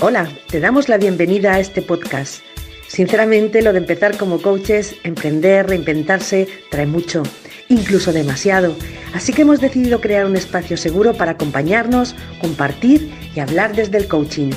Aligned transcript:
Hola, 0.00 0.28
te 0.48 0.60
damos 0.60 0.88
la 0.88 0.98
bienvenida 0.98 1.54
a 1.54 1.60
este 1.60 1.80
podcast. 1.80 2.42
Sinceramente, 2.88 3.62
lo 3.62 3.72
de 3.72 3.78
empezar 3.78 4.16
como 4.18 4.42
coaches, 4.42 4.96
emprender, 5.04 5.66
reinventarse, 5.68 6.48
trae 6.70 6.86
mucho, 6.86 7.22
incluso 7.68 8.12
demasiado. 8.12 8.74
Así 9.14 9.32
que 9.32 9.42
hemos 9.42 9.60
decidido 9.60 10.00
crear 10.00 10.26
un 10.26 10.36
espacio 10.36 10.76
seguro 10.76 11.14
para 11.14 11.32
acompañarnos, 11.32 12.14
compartir 12.40 13.12
y 13.34 13.40
hablar 13.40 13.74
desde 13.74 13.98
el 13.98 14.08
coaching. 14.08 14.50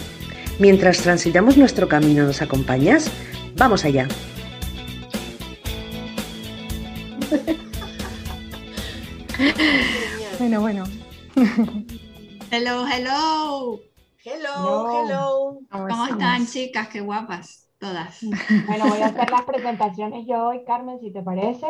Mientras 0.59 1.01
transitamos 1.01 1.55
nuestro 1.55 1.87
camino, 1.87 2.23
¿nos 2.23 2.41
acompañas? 2.41 3.11
Vamos 3.55 3.85
allá. 3.85 4.07
bueno, 10.39 10.61
bueno. 10.61 10.83
Hello, 12.51 12.85
hello. 12.87 13.86
Hello, 14.29 14.89
hello. 14.91 15.59
¿Cómo 15.71 16.05
están, 16.05 16.45
chicas? 16.45 16.89
Qué 16.89 16.99
guapas, 16.99 17.69
todas. 17.79 18.19
Bueno, 18.67 18.87
voy 18.89 18.99
a 18.99 19.05
hacer 19.05 19.31
las 19.31 19.43
presentaciones 19.43 20.27
yo 20.27 20.47
hoy, 20.49 20.65
Carmen, 20.65 20.99
si 20.99 21.11
te 21.11 21.21
parece. 21.21 21.65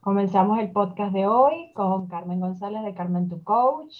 Comenzamos 0.00 0.58
el 0.58 0.70
podcast 0.70 1.12
de 1.12 1.26
hoy 1.26 1.70
con 1.74 2.06
Carmen 2.06 2.40
González 2.40 2.82
de 2.82 2.94
Carmen 2.94 3.28
Tu 3.28 3.42
Coach, 3.42 3.94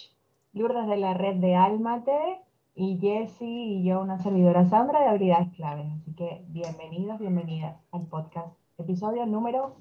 Lourdes 0.54 0.86
de 0.86 0.96
la 0.96 1.12
red 1.12 1.36
de 1.36 1.54
Almate 1.54 2.40
y 2.74 2.96
Jessie 2.98 3.46
y 3.76 3.84
yo, 3.84 4.00
una 4.00 4.18
servidora 4.22 4.64
Sandra 4.70 5.00
de 5.00 5.08
Habilidades 5.08 5.52
Claves. 5.54 5.92
Así 6.00 6.14
que 6.14 6.46
bienvenidos, 6.48 7.18
bienvenidas 7.18 7.76
al 7.92 8.06
podcast. 8.06 8.54
Episodio 8.78 9.26
número 9.26 9.76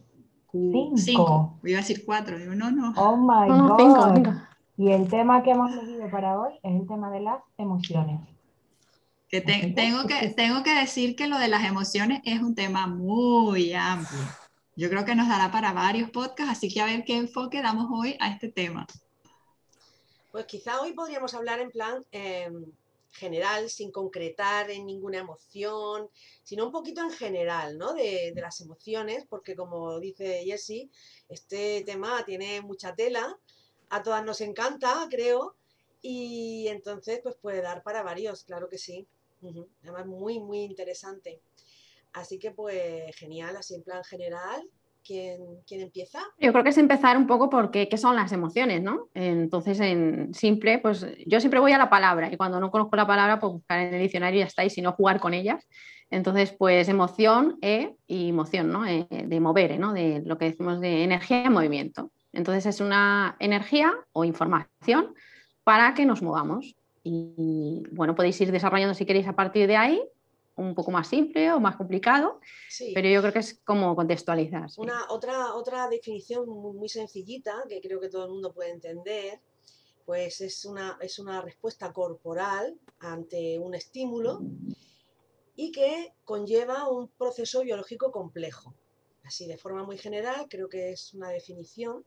5. 0.51 0.97
Cinco. 0.97 1.59
Iba 1.63 1.77
a 1.77 1.81
decir 1.81 2.03
cuatro. 2.05 2.37
Digo, 2.37 2.55
no, 2.55 2.71
no. 2.71 2.93
Oh 2.97 3.15
my 3.15 3.47
No, 3.47 3.69
God. 3.69 3.79
cinco, 3.79 4.15
cinco. 4.15 4.31
Y 4.77 4.91
el 4.91 5.09
tema 5.09 5.41
que 5.43 5.51
hemos 5.51 5.71
elegido 5.71 6.09
para 6.11 6.39
hoy 6.39 6.53
es 6.61 6.79
el 6.79 6.87
tema 6.87 7.09
de 7.11 7.21
las 7.21 7.41
emociones. 7.57 8.19
Que 9.29 9.41
te- 9.41 9.73
tengo, 9.75 10.05
que, 10.07 10.29
tengo 10.29 10.63
que 10.63 10.73
decir 10.73 11.15
que 11.15 11.27
lo 11.27 11.37
de 11.39 11.47
las 11.47 11.65
emociones 11.65 12.21
es 12.23 12.39
un 12.41 12.55
tema 12.55 12.87
muy 12.87 13.73
amplio. 13.73 14.21
Yo 14.75 14.89
creo 14.89 15.03
que 15.03 15.15
nos 15.15 15.27
dará 15.27 15.51
para 15.51 15.73
varios 15.73 16.11
podcasts, 16.11 16.51
así 16.51 16.71
que 16.71 16.81
a 16.81 16.85
ver 16.85 17.03
qué 17.03 17.17
enfoque 17.17 17.61
damos 17.61 17.87
hoy 17.91 18.15
a 18.19 18.29
este 18.29 18.49
tema. 18.49 18.85
Pues 20.31 20.45
quizá 20.45 20.79
hoy 20.79 20.93
podríamos 20.93 21.33
hablar 21.33 21.59
en 21.59 21.71
plan 21.71 22.05
eh, 22.11 22.51
general, 23.13 23.69
sin 23.71 23.91
concretar 23.91 24.69
en 24.69 24.85
ninguna 24.85 25.17
emoción, 25.17 26.07
sino 26.43 26.67
un 26.67 26.71
poquito 26.71 27.01
en 27.01 27.09
general, 27.09 27.77
¿no? 27.79 27.93
De, 27.93 28.31
de 28.35 28.41
las 28.41 28.61
emociones, 28.61 29.25
porque 29.27 29.55
como 29.55 29.99
dice 29.99 30.43
Jessie, 30.45 30.91
este 31.27 31.81
tema 31.83 32.23
tiene 32.23 32.61
mucha 32.61 32.93
tela, 32.93 33.35
a 33.89 34.03
todas 34.03 34.23
nos 34.23 34.41
encanta, 34.41 35.07
creo, 35.09 35.55
y 36.01 36.67
entonces 36.67 37.19
pues 37.23 37.35
puede 37.35 37.61
dar 37.61 37.83
para 37.83 38.03
varios, 38.03 38.43
claro 38.43 38.69
que 38.69 38.77
sí. 38.77 39.07
Además, 39.83 40.05
muy, 40.05 40.39
muy 40.39 40.59
interesante. 40.59 41.41
Así 42.13 42.39
que 42.39 42.51
pues 42.51 43.15
genial, 43.15 43.55
así 43.57 43.75
en 43.75 43.83
plan 43.83 44.03
general. 44.03 44.67
¿Quién, 45.05 45.41
quién 45.65 45.79
empieza? 45.79 46.19
Yo 46.37 46.51
creo 46.51 46.65
que 46.65 46.71
es 46.71 46.77
empezar 46.77 47.15
un 47.15 47.27
poco 47.27 47.49
por 47.49 47.71
qué, 47.71 47.87
son 47.95 48.17
las 48.17 48.33
emociones, 48.33 48.81
¿no? 48.81 49.07
Entonces, 49.13 49.79
en 49.79 50.33
simple, 50.33 50.79
pues 50.79 51.05
yo 51.25 51.39
siempre 51.39 51.61
voy 51.61 51.71
a 51.71 51.77
la 51.77 51.89
palabra 51.89 52.29
y 52.29 52.35
cuando 52.35 52.59
no 52.59 52.71
conozco 52.71 52.97
la 52.97 53.07
palabra, 53.07 53.39
pues 53.39 53.53
buscar 53.53 53.79
en 53.79 53.93
el 53.93 54.01
diccionario 54.01 54.39
y 54.39 54.41
ya 54.41 54.47
está, 54.47 54.65
y 54.65 54.69
si 54.69 54.81
no, 54.81 54.91
jugar 54.91 55.21
con 55.21 55.33
ellas. 55.33 55.65
Entonces, 56.09 56.51
pues 56.51 56.89
emoción 56.89 57.57
e, 57.61 57.95
y 58.05 58.33
moción, 58.33 58.69
¿no? 58.69 58.85
Eh, 58.85 59.07
de 59.09 59.39
mover, 59.39 59.79
¿no? 59.79 59.93
De 59.93 60.21
lo 60.25 60.37
que 60.37 60.45
decimos 60.45 60.81
de 60.81 61.05
energía 61.05 61.45
en 61.45 61.53
movimiento. 61.53 62.11
Entonces, 62.37 62.67
es 62.67 62.81
una 62.81 63.35
energía 63.39 63.91
o 64.13 64.23
información 64.23 65.15
para 65.63 65.95
que 65.95 66.05
nos 66.05 66.21
movamos. 66.21 66.75
Y 67.03 67.83
bueno, 67.91 68.13
podéis 68.13 68.39
ir 68.41 68.51
desarrollando 68.51 68.93
si 68.93 69.05
queréis 69.07 69.27
a 69.27 69.33
partir 69.35 69.65
de 69.67 69.75
ahí, 69.75 70.01
un 70.55 70.75
poco 70.75 70.91
más 70.91 71.07
simple 71.07 71.51
o 71.51 71.59
más 71.59 71.75
complicado, 71.77 72.39
Sí. 72.69 72.91
pero 72.93 73.09
yo 73.09 73.21
creo 73.21 73.33
que 73.33 73.39
es 73.39 73.59
como 73.65 73.95
contextualizar. 73.95 74.69
sí. 74.69 74.81
Una, 74.81 75.05
otra, 75.09 75.55
otra 75.55 75.87
definición 75.89 76.47
muy, 76.47 76.73
muy 76.77 76.89
sencillita 76.89 77.53
que 77.67 77.81
creo 77.81 77.99
que 77.99 78.09
todo 78.09 78.25
el 78.25 78.31
mundo 78.31 78.53
puede 78.53 78.69
entender, 78.71 79.39
pues 80.05 80.39
es 80.41 80.63
una, 80.65 80.97
es 81.01 81.17
una 81.17 81.41
respuesta 81.41 81.91
corporal 81.91 82.75
ante 82.99 83.57
un 83.59 83.73
estímulo 83.73 84.41
y 85.55 85.71
que 85.71 86.13
conlleva 86.23 86.87
un 86.87 87.07
proceso 87.07 87.61
biológico 87.63 88.11
complejo. 88.11 88.75
Así, 89.23 89.47
de 89.47 89.57
forma 89.57 89.83
muy 89.83 89.97
general, 89.97 90.45
creo 90.49 90.69
que 90.69 90.91
es 90.91 91.13
una 91.13 91.29
definición 91.29 92.03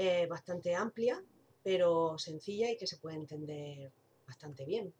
eh, 0.00 0.28
bastante 0.30 0.76
amplia, 0.76 1.20
pero 1.64 2.16
sencilla 2.18 2.70
y 2.70 2.76
que 2.76 2.86
se 2.86 2.98
puede 2.98 3.16
entender 3.16 3.90
bastante 4.28 4.64
bien. 4.64 4.92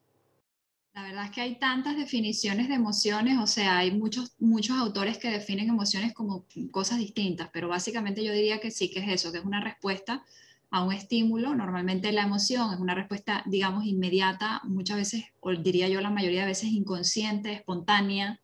La 0.92 1.04
verdad 1.04 1.26
es 1.26 1.30
que 1.30 1.40
hay 1.40 1.56
tantas 1.60 1.96
definiciones 1.96 2.66
de 2.66 2.74
emociones, 2.74 3.38
o 3.38 3.46
sea, 3.46 3.78
hay 3.78 3.92
muchos, 3.92 4.34
muchos 4.40 4.76
autores 4.76 5.18
que 5.18 5.30
definen 5.30 5.68
emociones 5.68 6.12
como 6.14 6.44
cosas 6.72 6.98
distintas, 6.98 7.48
pero 7.52 7.68
básicamente 7.68 8.24
yo 8.24 8.32
diría 8.32 8.58
que 8.58 8.72
sí, 8.72 8.90
que 8.90 8.98
es 8.98 9.08
eso, 9.08 9.30
que 9.30 9.38
es 9.38 9.44
una 9.44 9.62
respuesta 9.62 10.24
a 10.72 10.82
un 10.82 10.92
estímulo. 10.92 11.54
Normalmente 11.54 12.10
la 12.10 12.24
emoción 12.24 12.74
es 12.74 12.80
una 12.80 12.96
respuesta, 12.96 13.44
digamos, 13.46 13.84
inmediata, 13.84 14.62
muchas 14.64 14.96
veces, 14.96 15.26
o 15.38 15.52
diría 15.52 15.88
yo 15.88 16.00
la 16.00 16.10
mayoría 16.10 16.40
de 16.40 16.48
veces 16.48 16.70
inconsciente, 16.70 17.52
espontánea, 17.52 18.40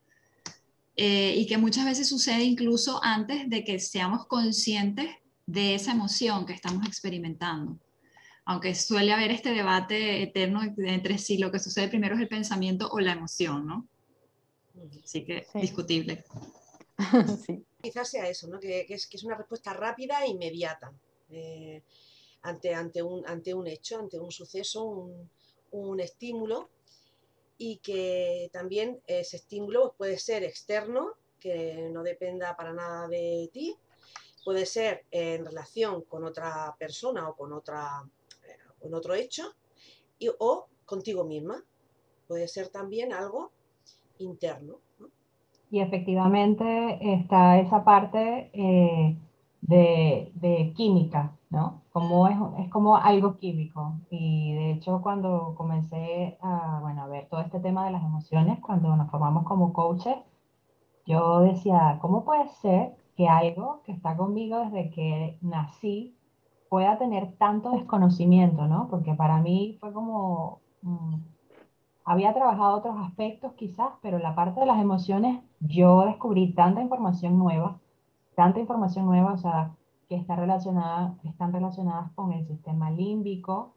eh, 0.95 1.35
y 1.37 1.49
que 1.49 1.59
muchas 1.59 1.85
veces 1.85 2.09
sucede 2.09 2.45
incluso 2.45 3.03
antes 3.03 3.51
de 3.51 3.65
que 3.65 3.81
seamos 3.81 4.27
conscientes 4.27 5.11
de 5.47 5.75
esa 5.75 5.93
emoción 5.93 6.47
que 6.47 6.53
estamos 6.53 6.87
experimentando 6.87 7.79
aunque 8.47 8.75
suele 8.75 9.13
haber 9.13 9.31
este 9.31 9.51
debate 9.55 10.23
eterno 10.23 10.61
entre 10.77 11.17
si 11.19 11.39
lo 11.39 11.51
que 11.51 11.59
sucede 11.59 11.89
primero 11.89 12.15
es 12.15 12.21
el 12.21 12.29
pensamiento 12.29 12.89
o 12.91 13.01
la 13.01 13.13
emoción, 13.13 13.67
¿no? 13.67 13.89
Así 15.03 15.25
que 15.25 15.47
Sí. 15.51 15.61
discutible. 15.61 16.25
Sí. 17.47 17.65
quizás 17.83 18.09
sea 18.11 18.29
eso, 18.29 18.47
¿no? 18.49 18.61
que, 18.61 18.85
que 18.87 18.95
es, 18.95 19.07
que 19.07 19.17
es 19.17 19.25
una 19.25 19.37
respuesta 19.37 19.73
rápida 19.73 20.23
e 20.25 20.29
inmediata 20.29 20.93
eh, 21.31 21.83
ante, 22.43 22.75
ante, 22.75 23.03
un, 23.03 23.27
ante 23.27 23.55
un 23.55 23.67
hecho, 23.67 23.99
ante 23.99 24.19
un 24.19 24.31
suceso, 24.31 24.85
un, 24.85 25.31
un 25.73 26.01
estímulo, 26.01 26.69
y 27.57 27.79
que 27.79 28.51
también 28.53 29.01
ese 29.07 29.37
estímulo 29.39 29.95
puede 29.97 30.19
ser 30.19 30.45
externo, 30.45 31.15
que 31.41 31.89
no 31.91 32.03
dependa 32.03 32.55
para 32.57 32.73
nada 32.75 33.09
de 33.09 33.49
ti, 33.53 33.75
puede 34.45 34.67
ser 34.67 35.05
en 35.11 35.45
relación 35.45 36.03
con 36.03 36.25
otra 36.25 36.75
persona 36.79 37.29
o 37.29 37.35
con, 37.35 37.53
otra, 37.53 38.05
eh, 38.47 38.93
otro 38.93 39.15
hecho, 39.15 39.45
y, 40.19 40.29
o 40.39 40.67
contigo 40.85 41.25
misma. 41.25 41.63
Puede 42.29 42.49
ser 42.49 42.69
también 42.69 43.13
algo 43.13 43.53
interno. 44.19 44.79
¿no? 44.99 45.09
Y 45.71 45.81
efectivamente 45.81 46.99
está 47.01 47.59
esa 47.59 47.85
parte 47.85 48.51
eh, 48.53 49.17
de, 49.61 50.33
de 50.35 50.73
química, 50.77 51.37
¿no? 51.51 51.83
Como 51.93 52.29
es, 52.29 52.37
es 52.65 52.71
como 52.71 52.97
algo 52.97 53.37
químico. 53.37 53.95
Y 54.11 54.55
de 54.55 54.73
hecho 54.73 55.01
cuando 55.03 55.55
comencé 55.57 56.39
bueno, 56.81 57.03
a 57.03 57.07
ver 57.09 57.29
todo 57.29 57.41
este 57.41 57.61
tema 57.61 57.87
de 57.87 57.93
las 57.93 58.03
emociones, 58.03 58.59
cuando 58.61 58.95
nos 58.97 59.11
formamos 59.11 59.45
como 59.45 59.73
coaches, 59.73 60.17
yo 61.07 61.41
decía, 61.41 61.99
¿cómo 62.01 62.25
puede 62.25 62.49
ser 62.49 62.97
que 63.17 63.29
algo 63.29 63.83
que 63.85 63.93
está 63.93 64.17
conmigo 64.17 64.59
desde 64.61 64.91
que 64.91 65.39
nací 65.43 66.17
pueda 66.69 66.99
tener 66.99 67.37
tanto 67.39 67.71
desconocimiento, 67.73 68.67
¿no? 68.67 68.89
Porque 68.91 69.15
para 69.15 69.41
mí 69.41 69.77
fue 69.81 69.93
como... 69.93 70.61
mm, 70.83 71.17
había 72.05 72.35
trabajado 72.35 72.77
otros 72.79 72.97
aspectos 72.99 73.53
quizás, 73.55 73.91
pero 74.03 74.19
la 74.19 74.35
parte 74.35 74.61
de 74.61 74.67
las 74.67 74.81
emociones, 74.81 75.43
yo 75.61 76.05
descubrí 76.05 76.53
tanta 76.55 76.83
información 76.83 77.39
nueva, 77.39 77.81
tanta 78.37 78.61
información 78.61 79.07
nueva, 79.07 79.33
o 79.33 79.39
sea, 79.39 79.75
que 80.09 80.17
está 80.17 80.37
relacionada, 80.37 81.17
están 81.25 81.53
relacionadas 81.53 82.13
con 82.13 82.33
el 82.33 82.47
sistema 82.47 82.91
límbico, 82.91 83.75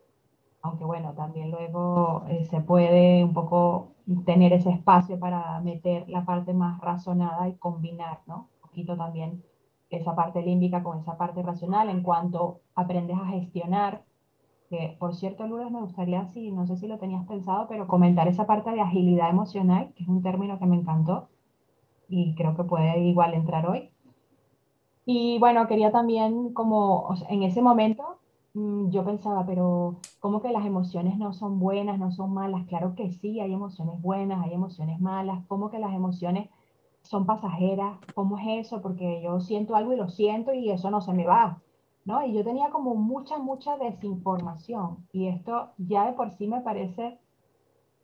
aunque 0.62 0.86
bueno, 0.86 1.14
también 1.14 1.52
luego 1.52 2.26
eh, 2.30 2.46
se 2.46 2.62
puede 2.62 3.24
un 3.24 3.34
poco 3.34 3.96
tener 4.26 4.54
ese 4.54 4.72
espacio 4.72 5.20
para 5.20 5.60
meter 5.62 6.10
la 6.10 6.26
parte 6.26 6.54
más 6.54 6.80
razonada 6.82 7.48
y 7.50 7.56
combinar, 7.58 8.22
¿no? 8.28 8.50
También 8.86 9.44
esa 9.90 10.16
parte 10.16 10.42
límbica 10.42 10.84
con 10.84 11.00
esa 11.00 11.18
parte 11.18 11.42
racional 11.42 11.90
en 11.90 12.04
cuanto 12.04 12.62
aprendes 12.76 13.18
a 13.18 13.28
gestionar 13.28 14.04
que 14.70 14.98
por 15.00 15.16
cierto, 15.16 15.48
Lourdes, 15.48 15.72
me 15.72 15.82
gustaría, 15.82 16.26
si, 16.28 16.52
no 16.52 16.68
sé 16.68 16.76
si 16.78 16.88
lo 16.88 16.98
tenías 16.98 17.26
pensado, 17.26 17.68
pero 17.68 17.88
comentar 17.88 18.28
esa 18.28 18.46
parte 18.46 18.72
de 18.72 18.82
agilidad 18.82 19.30
emocional, 19.30 19.94
que 19.96 20.04
es 20.04 20.10
un 20.10 20.22
término 20.22 20.60
que 20.60 20.66
me 20.66 20.76
encantó 20.76 21.30
y 22.10 22.36
creo 22.36 22.56
que 22.56 22.64
puede 22.64 23.00
igual 23.00 23.34
entrar 23.34 23.68
hoy. 23.68 23.92
Y 25.06 25.40
bueno, 25.40 25.68
quería 25.68 25.92
también 25.92 26.54
como, 26.54 27.16
en 27.30 27.44
ese 27.44 27.62
momento 27.62 28.20
mm, 28.54 28.90
yo 28.90 29.06
pensaba, 29.06 29.46
pero 29.46 29.96
¿cómo 30.20 30.42
que 30.42 30.52
las 30.52 30.66
emociones 30.66 31.18
no 31.18 31.32
son 31.34 31.60
buenas, 31.60 31.98
no 31.98 32.12
son 32.12 32.34
malas? 32.34 32.66
Claro 32.68 32.94
que 32.96 33.12
sí, 33.12 33.40
hay 33.40 33.54
emociones 33.54 34.02
buenas, 34.02 34.44
hay 34.44 34.54
emociones 34.54 35.00
malas. 35.00 35.46
¿Cómo 35.48 35.72
que 35.72 35.80
las 35.80 35.94
emociones 35.94 36.50
son 37.08 37.26
pasajeras? 37.26 37.98
¿Cómo 38.16 38.38
es 38.38 38.68
eso? 38.68 38.82
Porque 38.82 39.22
yo 39.24 39.40
siento 39.40 39.76
algo 39.76 39.94
y 39.94 39.98
lo 39.98 40.10
siento 40.10 40.54
y 40.54 40.70
eso 40.70 40.92
no 40.92 41.02
se 41.02 41.14
me 41.14 41.26
va. 41.26 41.62
¿no? 42.08 42.26
Y 42.26 42.34
yo 42.34 42.44
tenía 42.44 42.70
como 42.70 42.96
mucha, 42.96 43.38
mucha 43.38 43.78
desinformación 43.78 45.06
y 45.12 45.28
esto 45.28 45.72
ya 45.78 46.06
de 46.06 46.14
por 46.14 46.32
sí 46.32 46.48
me 46.48 46.62
parece 46.62 47.20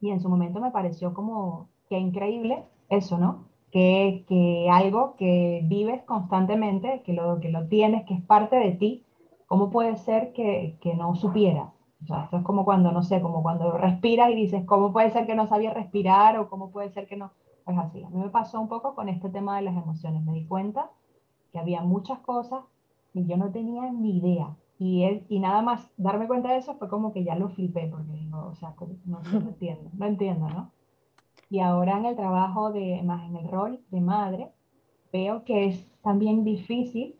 y 0.01 0.09
en 0.11 0.19
su 0.19 0.27
momento 0.27 0.59
me 0.59 0.71
pareció 0.71 1.13
como 1.13 1.69
que 1.87 1.97
increíble 1.97 2.65
eso, 2.89 3.17
¿no? 3.17 3.45
Que, 3.71 4.25
que 4.27 4.67
algo 4.69 5.15
que 5.15 5.61
vives 5.63 6.03
constantemente, 6.03 7.01
que 7.05 7.13
lo, 7.13 7.39
que 7.39 7.49
lo 7.49 7.67
tienes, 7.69 8.05
que 8.05 8.15
es 8.15 8.21
parte 8.21 8.57
de 8.57 8.73
ti, 8.73 9.05
¿cómo 9.47 9.69
puede 9.69 9.95
ser 9.95 10.33
que, 10.33 10.77
que 10.81 10.95
no 10.95 11.15
supieras? 11.15 11.69
O 12.03 12.05
sea, 12.05 12.25
esto 12.25 12.37
es 12.37 12.43
como 12.43 12.65
cuando, 12.65 12.91
no 12.91 13.03
sé, 13.03 13.21
como 13.21 13.41
cuando 13.41 13.71
respiras 13.77 14.31
y 14.31 14.35
dices, 14.35 14.65
¿cómo 14.65 14.91
puede 14.91 15.11
ser 15.11 15.25
que 15.25 15.35
no 15.35 15.47
sabía 15.47 15.73
respirar 15.73 16.37
o 16.37 16.49
cómo 16.49 16.71
puede 16.71 16.89
ser 16.89 17.07
que 17.07 17.15
no? 17.15 17.31
Pues 17.65 17.77
así, 17.77 18.03
a 18.03 18.09
mí 18.09 18.17
me 18.17 18.29
pasó 18.29 18.59
un 18.59 18.67
poco 18.67 18.95
con 18.95 19.09
este 19.09 19.29
tema 19.29 19.55
de 19.55 19.63
las 19.63 19.75
emociones. 19.75 20.23
Me 20.23 20.33
di 20.33 20.45
cuenta 20.45 20.89
que 21.51 21.59
había 21.59 21.81
muchas 21.81 22.19
cosas 22.19 22.65
y 23.13 23.25
yo 23.25 23.37
no 23.37 23.51
tenía 23.51 23.91
ni 23.91 24.17
idea. 24.17 24.55
Y, 24.79 25.03
él, 25.03 25.25
y 25.29 25.39
nada 25.39 25.61
más 25.61 25.91
darme 25.97 26.27
cuenta 26.27 26.51
de 26.51 26.57
eso 26.57 26.75
fue 26.75 26.89
como 26.89 27.13
que 27.13 27.23
ya 27.23 27.35
lo 27.35 27.49
flipé, 27.49 27.87
porque 27.87 28.11
digo, 28.11 28.47
o 28.47 28.55
sea, 28.55 28.75
no, 29.05 29.21
no 29.21 29.39
entiendo, 29.39 29.89
no 29.93 30.05
entiendo, 30.05 30.49
¿no? 30.49 30.71
Y 31.49 31.59
ahora 31.59 31.97
en 31.97 32.05
el 32.05 32.15
trabajo 32.15 32.71
de, 32.71 33.01
más 33.03 33.23
en 33.29 33.37
el 33.37 33.47
rol 33.47 33.79
de 33.91 34.01
madre, 34.01 34.51
veo 35.11 35.43
que 35.43 35.67
es 35.67 35.87
también 36.01 36.43
difícil 36.43 37.15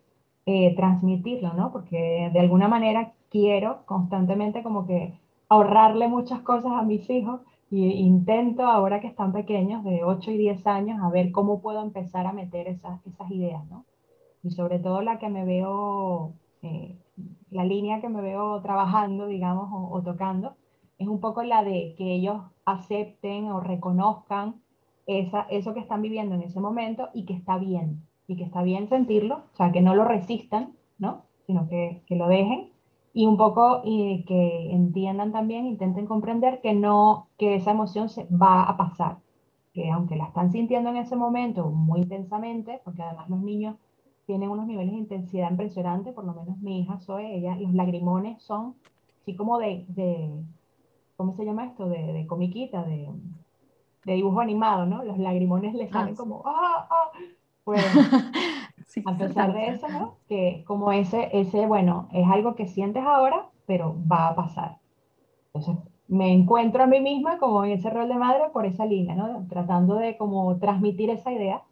eh, 0.46 0.74
transmitirlo, 0.74 1.54
¿no? 1.54 1.72
Porque 1.72 2.30
de 2.32 2.40
alguna 2.40 2.68
manera 2.68 3.12
quiero 3.30 3.86
constantemente 3.86 4.62
como 4.62 4.86
que 4.86 5.14
ahorrarle 5.48 6.08
muchas 6.08 6.40
cosas 6.40 6.72
a 6.72 6.82
mis 6.82 7.08
hijos 7.08 7.40
y 7.74 7.90
intento 8.06 8.66
ahora 8.66 9.00
que 9.00 9.08
están 9.08 9.32
pequeños, 9.32 9.82
de 9.82 10.04
8 10.04 10.30
y 10.30 10.38
10 10.38 10.64
años, 10.68 11.02
a 11.02 11.10
ver 11.10 11.32
cómo 11.32 11.60
puedo 11.60 11.82
empezar 11.82 12.24
a 12.24 12.32
meter 12.32 12.68
esas, 12.68 13.04
esas 13.04 13.28
ideas, 13.32 13.66
¿no? 13.68 13.84
Y 14.44 14.50
sobre 14.50 14.78
todo 14.78 15.02
la 15.02 15.18
que 15.18 15.28
me 15.28 15.44
veo, 15.44 16.34
eh, 16.62 16.96
la 17.50 17.64
línea 17.64 18.00
que 18.00 18.08
me 18.08 18.20
veo 18.20 18.62
trabajando, 18.62 19.26
digamos, 19.26 19.70
o, 19.72 20.00
tocando, 20.02 20.54
es 20.98 21.08
un 21.08 21.18
poco 21.18 21.42
la 21.42 21.64
de 21.64 21.96
que 21.98 22.14
ellos 22.14 22.42
acepten 22.64 23.50
o 23.50 23.58
reconozcan 23.58 24.54
esa, 25.08 25.40
eso 25.50 25.74
que 25.74 25.80
están 25.80 26.00
viviendo 26.00 26.36
en 26.36 26.42
ese 26.42 26.60
momento 26.60 27.08
y 27.12 27.24
que 27.24 27.34
está 27.34 27.58
bien, 27.58 28.06
y 28.28 28.36
que 28.36 28.44
está 28.44 28.62
bien 28.62 28.88
sentirlo, 28.88 29.42
o 29.52 29.56
sea, 29.56 29.72
que 29.72 29.80
no 29.80 29.96
lo 29.96 30.04
resistan, 30.04 30.74
¿no? 30.98 31.22
Sino 31.48 31.68
que, 31.68 32.02
que 32.06 32.14
lo 32.14 32.28
dejen 32.28 32.73
y 33.14 33.26
un 33.26 33.36
poco 33.36 33.80
y 33.84 34.24
que 34.24 34.72
entiendan 34.72 35.30
también, 35.32 35.66
intenten 35.66 36.04
comprender 36.04 36.60
que 36.60 36.74
no, 36.74 37.28
que 37.38 37.54
esa 37.54 37.70
emoción 37.70 38.08
se 38.08 38.26
va 38.26 38.64
a 38.64 38.76
pasar, 38.76 39.18
que 39.72 39.88
aunque 39.90 40.16
la 40.16 40.26
están 40.26 40.50
sintiendo 40.50 40.90
en 40.90 40.96
ese 40.96 41.14
momento 41.14 41.70
muy 41.70 42.00
intensamente, 42.00 42.80
porque 42.84 43.02
además 43.02 43.30
los 43.30 43.38
niños 43.38 43.76
tienen 44.26 44.50
unos 44.50 44.66
niveles 44.66 44.92
de 44.92 44.98
intensidad 44.98 45.50
impresionantes, 45.50 46.12
por 46.12 46.24
lo 46.24 46.34
menos 46.34 46.58
mi 46.58 46.80
hija 46.80 46.98
Zoe, 46.98 47.36
ella, 47.36 47.54
los 47.56 47.72
lagrimones 47.72 48.42
son 48.42 48.74
así 49.22 49.36
como 49.36 49.58
de, 49.58 49.84
de 49.88 50.30
¿cómo 51.16 51.36
se 51.36 51.44
llama 51.44 51.66
esto? 51.66 51.88
De, 51.88 52.12
de 52.12 52.26
comiquita, 52.26 52.82
de, 52.82 53.08
de, 54.04 54.12
dibujo 54.12 54.40
animado, 54.40 54.86
¿no? 54.86 55.04
Los 55.04 55.18
lagrimones 55.18 55.74
le 55.74 55.88
salen 55.88 56.14
ah, 56.14 56.16
como, 56.16 56.42
¡ah, 56.44 56.88
ah! 56.90 57.10
Pues, 57.62 57.80
a 59.04 59.16
pesar 59.16 59.52
de 59.52 59.68
eso, 59.68 59.88
¿no? 59.88 60.18
Que 60.28 60.64
como 60.66 60.92
ese, 60.92 61.28
ese, 61.32 61.66
bueno, 61.66 62.08
es 62.12 62.26
algo 62.28 62.54
que 62.54 62.66
sientes 62.66 63.02
ahora, 63.04 63.48
pero 63.66 63.96
va 64.10 64.28
a 64.28 64.34
pasar. 64.34 64.78
Entonces, 65.52 65.76
me 66.08 66.32
encuentro 66.32 66.82
a 66.82 66.86
mí 66.86 67.00
misma 67.00 67.38
como 67.38 67.64
en 67.64 67.72
ese 67.72 67.90
rol 67.90 68.08
de 68.08 68.14
madre 68.14 68.44
por 68.52 68.66
esa 68.66 68.84
línea, 68.86 69.14
¿no? 69.14 69.46
Tratando 69.48 69.96
de 69.96 70.16
como 70.16 70.58
transmitir 70.58 71.10
esa 71.10 71.32
idea 71.32 71.62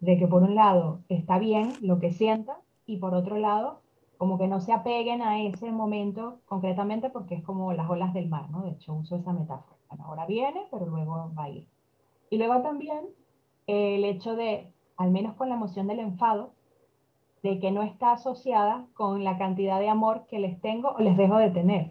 de 0.00 0.18
que 0.18 0.26
por 0.26 0.42
un 0.42 0.54
lado 0.54 1.00
está 1.08 1.38
bien 1.38 1.72
lo 1.80 1.98
que 1.98 2.12
sientan 2.12 2.56
y 2.86 2.98
por 2.98 3.14
otro 3.14 3.38
lado 3.38 3.80
como 4.16 4.38
que 4.38 4.48
no 4.48 4.60
se 4.60 4.72
apeguen 4.72 5.22
a 5.22 5.42
ese 5.42 5.70
momento 5.70 6.40
concretamente 6.46 7.10
porque 7.10 7.34
es 7.34 7.42
como 7.42 7.72
las 7.72 7.90
olas 7.90 8.14
del 8.14 8.28
mar, 8.28 8.48
¿no? 8.50 8.62
De 8.62 8.70
hecho 8.70 8.94
uso 8.94 9.16
esa 9.16 9.32
metáfora. 9.32 9.76
Bueno, 9.88 10.04
ahora 10.06 10.26
viene, 10.26 10.66
pero 10.70 10.86
luego 10.86 11.30
va 11.36 11.44
a 11.44 11.50
ir. 11.50 11.68
Y 12.30 12.38
luego 12.38 12.62
también 12.62 13.00
el 13.66 14.04
hecho 14.04 14.34
de, 14.34 14.72
al 14.96 15.10
menos 15.10 15.34
con 15.34 15.48
la 15.48 15.56
emoción 15.56 15.86
del 15.86 16.00
enfado, 16.00 16.53
de 17.44 17.58
que 17.60 17.70
no 17.70 17.82
está 17.82 18.12
asociada 18.12 18.86
con 18.94 19.22
la 19.22 19.36
cantidad 19.36 19.78
de 19.78 19.90
amor 19.90 20.24
que 20.28 20.38
les 20.38 20.58
tengo 20.62 20.92
o 20.92 20.98
les 21.00 21.14
dejo 21.14 21.36
de 21.36 21.50
tener. 21.50 21.90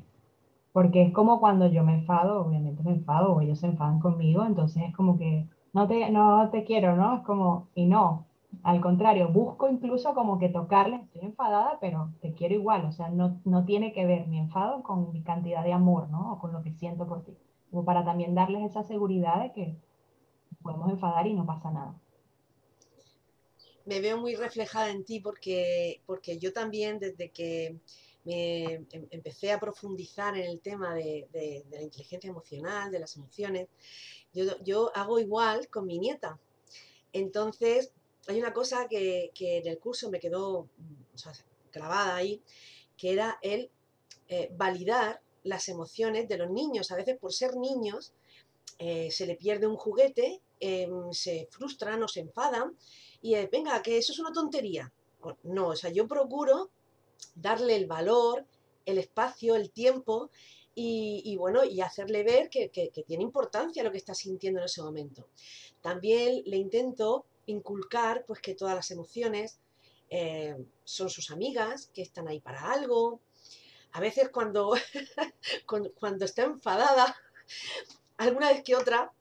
Porque 0.72 1.04
es 1.04 1.14
como 1.14 1.40
cuando 1.40 1.68
yo 1.68 1.84
me 1.84 1.94
enfado, 1.94 2.44
obviamente 2.44 2.82
me 2.82 2.94
enfado 2.94 3.34
o 3.34 3.40
ellos 3.40 3.60
se 3.60 3.68
enfadan 3.68 4.00
conmigo, 4.00 4.44
entonces 4.46 4.82
es 4.84 4.96
como 4.96 5.16
que 5.16 5.48
no 5.72 5.88
te, 5.88 6.10
no 6.10 6.50
te 6.50 6.64
quiero, 6.64 6.96
¿no? 6.96 7.18
Es 7.18 7.22
como, 7.22 7.68
y 7.76 7.86
no, 7.86 8.26
al 8.64 8.82
contrario, 8.82 9.30
busco 9.30 9.70
incluso 9.70 10.16
como 10.16 10.40
que 10.40 10.50
tocarles, 10.50 11.04
estoy 11.04 11.22
enfadada, 11.22 11.78
pero 11.80 12.10
te 12.22 12.34
quiero 12.34 12.56
igual, 12.56 12.86
o 12.86 12.92
sea, 12.92 13.10
no, 13.10 13.40
no 13.46 13.64
tiene 13.64 13.94
que 13.94 14.08
ver 14.08 14.28
mi 14.28 14.40
enfado 14.40 14.82
con 14.82 15.12
mi 15.14 15.22
cantidad 15.22 15.64
de 15.64 15.74
amor, 15.74 16.10
¿no? 16.10 16.34
O 16.34 16.40
con 16.40 16.52
lo 16.52 16.64
que 16.64 16.72
siento 16.74 17.06
por 17.06 17.24
ti. 17.24 17.38
Como 17.70 17.86
para 17.86 18.04
también 18.04 18.34
darles 18.34 18.64
esa 18.64 18.82
seguridad 18.82 19.40
de 19.40 19.52
que 19.52 19.78
podemos 20.64 20.90
enfadar 20.90 21.28
y 21.28 21.36
no 21.36 21.46
pasa 21.46 21.70
nada 21.70 21.94
me 23.86 24.00
veo 24.00 24.18
muy 24.18 24.36
reflejada 24.36 24.90
en 24.90 25.04
ti 25.04 25.20
porque, 25.20 26.02
porque 26.06 26.38
yo 26.38 26.54
también 26.54 27.00
desde 27.00 27.30
que 27.30 27.78
me 28.24 28.64
em, 28.74 29.08
empecé 29.12 29.52
a 29.52 29.60
profundizar 29.60 30.38
en 30.38 30.46
el 30.46 30.62
tema 30.62 30.96
de, 30.96 31.28
la 31.70 31.82
inteligencia 31.82 32.30
emocional, 32.30 32.92
de 32.92 33.00
las 33.00 33.16
emociones, 33.16 33.68
yo, 34.34 34.92
hago 34.96 35.20
igual 35.20 35.68
con 35.68 35.86
mi 35.86 36.00
nieta. 36.00 36.40
Entonces, 37.12 37.92
hay 38.28 38.40
una 38.40 38.54
cosa 38.54 38.88
que, 38.88 39.32
en 39.38 39.68
el 39.68 39.80
curso 39.80 40.10
me 40.10 40.20
quedó 40.20 40.68
grabada 41.72 42.16
ahí, 42.16 42.42
que 42.98 43.12
era 43.12 43.38
el 43.42 43.70
eh, 44.30 44.50
validar 44.56 45.22
las 45.44 45.68
emociones 45.68 46.28
de 46.28 46.38
los 46.38 46.50
niños. 46.50 46.92
A 46.92 46.96
veces 46.96 47.18
por 47.18 47.34
ser 47.34 47.58
niños 47.58 48.14
eh, 48.80 49.12
se 49.12 49.28
le 49.28 49.36
pierde 49.36 49.68
un 49.68 49.76
juguete, 49.76 50.42
em, 50.60 51.12
se 51.12 51.48
frustran 51.52 52.02
o 52.02 52.08
se 52.08 52.22
enfadan 52.22 52.76
y 53.24 53.34
venga, 53.48 53.82
que 53.82 53.98
eso 53.98 54.12
es 54.12 54.20
una 54.20 54.34
tontería. 54.34 54.92
No, 55.44 55.70
o 55.70 55.76
sea, 55.78 55.90
yo 55.90 56.08
procuro 56.10 56.70
darle 57.36 57.78
el 57.78 57.88
valor, 57.88 58.46
el 58.86 58.98
espacio, 58.98 59.56
el 59.56 59.72
tiempo 59.72 60.30
y, 60.76 61.38
bueno, 61.38 61.64
y 61.64 61.80
hacerle 61.80 62.24
ver 62.24 62.50
que, 62.50 62.70
tiene 63.08 63.24
importancia 63.24 63.82
lo 63.82 63.92
que 63.92 63.98
está 63.98 64.14
sintiendo 64.14 64.60
en 64.60 64.66
ese 64.66 64.82
momento. 64.82 65.30
También 65.80 66.44
le 66.46 66.58
intento 66.58 67.26
inculcar 67.46 68.26
pues 68.28 68.42
que 68.42 68.56
todas 68.56 68.76
las 68.76 68.92
emociones 68.92 69.58
eh, 70.10 70.58
son 70.84 71.10
sus 71.10 71.32
amigas, 71.32 71.90
que 71.94 72.02
están 72.02 72.28
ahí 72.28 72.42
para 72.42 72.74
algo. 72.74 73.22
A 73.94 74.02
veces 74.02 74.30
cuando, 74.34 74.74
cuando 76.00 76.26
está 76.26 76.44
enfadada, 76.44 77.16
alguna 78.18 78.50
vez 78.50 78.64
que 78.64 78.76
otra, 78.76 79.14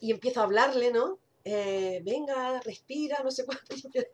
y 0.00 0.10
empiezo 0.10 0.40
a 0.40 0.44
hablarle, 0.44 0.90
¿no? 0.90 1.20
Eh, 1.48 2.00
venga, 2.02 2.60
respira, 2.60 3.20
no 3.22 3.30
sé 3.30 3.44
cuánto. 3.46 3.64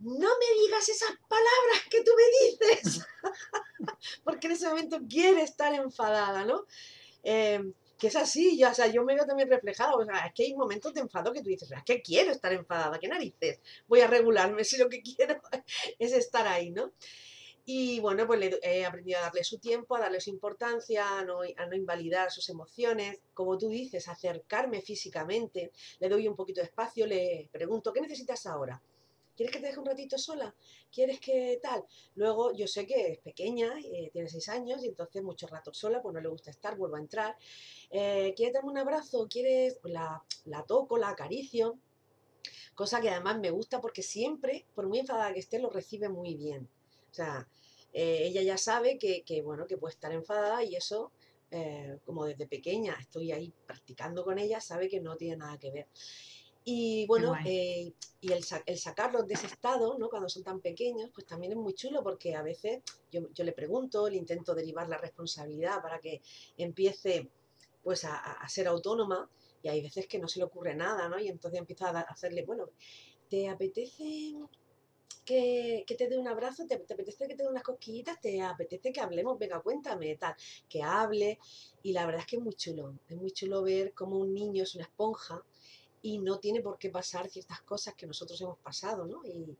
No 0.00 0.28
me 0.38 0.62
digas 0.62 0.86
esas 0.90 1.12
palabras 1.26 1.80
que 1.90 2.02
tú 2.02 2.10
me 2.14 2.76
dices, 2.76 3.06
porque 4.24 4.48
en 4.48 4.52
ese 4.52 4.68
momento 4.68 5.00
quiere 5.08 5.42
estar 5.42 5.72
enfadada, 5.72 6.44
¿no? 6.44 6.66
Eh, 7.22 7.72
que 7.98 8.08
es 8.08 8.16
así, 8.16 8.58
yo, 8.58 8.70
o 8.70 8.74
sea, 8.74 8.88
yo 8.88 9.02
me 9.02 9.14
veo 9.14 9.24
también 9.24 9.48
reflejada, 9.48 9.94
o 9.94 10.04
sea, 10.04 10.26
es 10.26 10.34
que 10.34 10.42
hay 10.42 10.54
momentos 10.54 10.92
de 10.92 11.00
enfado 11.00 11.32
que 11.32 11.40
tú 11.40 11.48
dices, 11.48 11.70
es 11.72 11.84
que 11.84 12.02
quiero 12.02 12.32
estar 12.32 12.52
enfadada, 12.52 12.98
¿qué 12.98 13.08
narices? 13.08 13.60
Voy 13.86 14.02
a 14.02 14.06
regularme 14.06 14.62
si 14.64 14.76
lo 14.76 14.90
que 14.90 15.00
quiero 15.00 15.40
es 15.98 16.12
estar 16.12 16.46
ahí, 16.46 16.70
¿no? 16.70 16.92
Y 17.66 17.98
bueno, 18.00 18.26
pues 18.26 18.58
he 18.62 18.84
aprendido 18.84 19.18
a 19.18 19.22
darle 19.22 19.42
su 19.42 19.58
tiempo, 19.58 19.96
a 19.96 20.00
darle 20.00 20.20
su 20.20 20.30
importancia, 20.30 21.18
a 21.18 21.24
no, 21.24 21.40
a 21.40 21.66
no, 21.66 21.74
invalidar 21.74 22.30
sus 22.30 22.48
emociones. 22.50 23.20
Como 23.32 23.56
tú 23.56 23.68
dices, 23.68 24.06
acercarme 24.08 24.82
físicamente. 24.82 25.72
Le 25.98 26.08
doy 26.08 26.28
un 26.28 26.36
poquito 26.36 26.60
de 26.60 26.66
espacio, 26.66 27.06
le 27.06 27.48
pregunto, 27.50 27.92
¿qué 27.92 28.02
necesitas 28.02 28.46
ahora? 28.46 28.82
¿Quieres 29.36 29.52
que 29.52 29.60
te 29.60 29.66
deje 29.66 29.80
un 29.80 29.86
ratito 29.86 30.16
sola? 30.16 30.54
¿Quieres 30.92 31.18
que 31.18 31.58
tal? 31.60 31.84
Luego 32.14 32.52
yo 32.52 32.68
sé 32.68 32.86
que 32.86 33.12
es 33.12 33.18
pequeña, 33.18 33.74
eh, 33.80 34.10
tiene 34.12 34.28
seis 34.28 34.48
años 34.48 34.84
y 34.84 34.88
entonces 34.88 35.22
mucho 35.22 35.48
rato 35.48 35.74
sola, 35.74 36.00
pues 36.00 36.14
no 36.14 36.20
le 36.20 36.28
gusta 36.28 36.50
estar, 36.50 36.76
vuelvo 36.76 36.96
a 36.96 37.00
entrar. 37.00 37.36
Eh, 37.90 38.32
¿Quieres 38.36 38.54
darme 38.54 38.70
un 38.70 38.78
abrazo? 38.78 39.26
¿Quieres? 39.28 39.80
La, 39.84 40.22
la 40.44 40.62
toco, 40.64 40.98
la 40.98 41.08
acaricio. 41.08 41.78
Cosa 42.74 43.00
que 43.00 43.08
además 43.08 43.38
me 43.38 43.50
gusta 43.50 43.80
porque 43.80 44.02
siempre, 44.02 44.66
por 44.74 44.86
muy 44.86 44.98
enfadada 45.00 45.32
que 45.32 45.40
esté, 45.40 45.58
lo 45.58 45.70
recibe 45.70 46.08
muy 46.08 46.34
bien. 46.34 46.68
O 47.14 47.16
sea, 47.16 47.48
eh, 47.92 48.26
ella 48.26 48.42
ya 48.42 48.58
sabe 48.58 48.98
que, 48.98 49.42
bueno, 49.42 49.68
que 49.68 49.78
puede 49.78 49.94
estar 49.94 50.10
enfadada 50.10 50.64
y 50.64 50.74
eso, 50.74 51.12
eh, 51.52 52.00
como 52.04 52.24
desde 52.24 52.48
pequeña 52.48 52.96
estoy 53.00 53.30
ahí 53.30 53.52
practicando 53.68 54.24
con 54.24 54.36
ella, 54.36 54.60
sabe 54.60 54.88
que 54.88 55.00
no 55.00 55.16
tiene 55.16 55.36
nada 55.36 55.56
que 55.56 55.70
ver. 55.70 55.86
Y 56.64 57.06
bueno, 57.06 57.36
eh, 57.46 57.92
y 58.20 58.32
el, 58.32 58.42
sacarlos 58.42 59.28
de 59.28 59.34
ese 59.34 59.46
estado, 59.46 59.96
¿no? 59.96 60.08
Cuando 60.08 60.28
son 60.28 60.42
tan 60.42 60.60
pequeños, 60.60 61.10
pues 61.14 61.24
también 61.24 61.52
es 61.52 61.58
muy 61.58 61.74
chulo 61.74 62.02
porque 62.02 62.34
a 62.34 62.42
veces 62.42 62.82
yo, 63.12 63.44
le 63.44 63.52
pregunto, 63.52 64.08
le 64.08 64.16
intento 64.16 64.56
derivar 64.56 64.88
la 64.88 64.98
responsabilidad 64.98 65.80
para 65.80 66.00
que 66.00 66.20
empiece 66.56 67.30
pues 67.84 68.04
a, 68.04 68.16
a, 68.16 68.48
ser 68.48 68.66
autónoma 68.66 69.30
y 69.62 69.68
hay 69.68 69.80
veces 69.82 70.08
que 70.08 70.18
no 70.18 70.26
se 70.26 70.40
le 70.40 70.46
ocurre 70.46 70.74
nada, 70.74 71.08
¿no? 71.08 71.20
Y 71.20 71.28
entonces 71.28 71.60
empiezo 71.60 71.86
a 71.86 72.00
hacerle, 72.00 72.44
bueno, 72.44 72.70
¿te 73.28 73.48
apetece 73.48 74.34
que, 75.24 75.84
te 75.86 76.08
dé 76.08 76.18
un 76.18 76.28
abrazo, 76.28 76.66
te, 76.66 76.74
apetece 76.74 77.26
que 77.26 77.34
te 77.34 77.42
dé 77.42 77.48
unas 77.48 77.62
cosquillitas, 77.62 78.20
te 78.20 78.42
apetece 78.42 78.92
que 78.92 79.00
hablemos, 79.00 79.38
venga, 79.38 79.60
cuéntame, 79.60 80.16
tal, 80.16 80.34
que 80.68 80.82
hable. 80.82 81.38
Y 81.82 81.92
la 81.92 82.06
verdad 82.06 82.20
es 82.20 82.26
que 82.26 82.36
es 82.36 82.42
muy 82.42 82.54
chulo, 82.54 82.98
es 83.08 83.16
muy 83.16 83.30
chulo 83.30 83.62
ver 83.62 83.92
cómo 83.94 84.18
un 84.18 84.34
niño 84.34 84.62
es 84.62 84.74
una 84.74 84.84
esponja 84.84 85.42
y 86.02 86.18
no 86.18 86.38
tiene 86.38 86.60
por 86.60 86.78
qué 86.78 86.90
pasar 86.90 87.28
ciertas 87.28 87.62
cosas 87.62 87.94
que 87.94 88.06
nosotros 88.06 88.40
hemos 88.40 88.58
pasado, 88.58 89.06
¿no? 89.06 89.22
Y, 89.26 89.56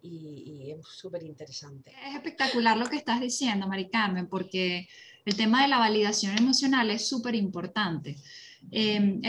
es 0.00 0.86
súper 0.86 1.24
interesante. 1.24 1.92
Es 2.06 2.14
espectacular 2.14 2.76
lo 2.76 2.86
que 2.86 2.96
estás 2.96 3.20
diciendo, 3.20 3.66
Mari 3.66 3.88
Carmen, 3.88 4.28
porque 4.28 4.88
el 5.24 5.36
tema 5.36 5.62
de 5.62 5.68
la 5.68 5.78
validación 5.78 6.38
emocional 6.38 6.88
es 6.90 7.08
súper 7.08 7.34
importante. 7.34 8.16
Em, 8.70 9.20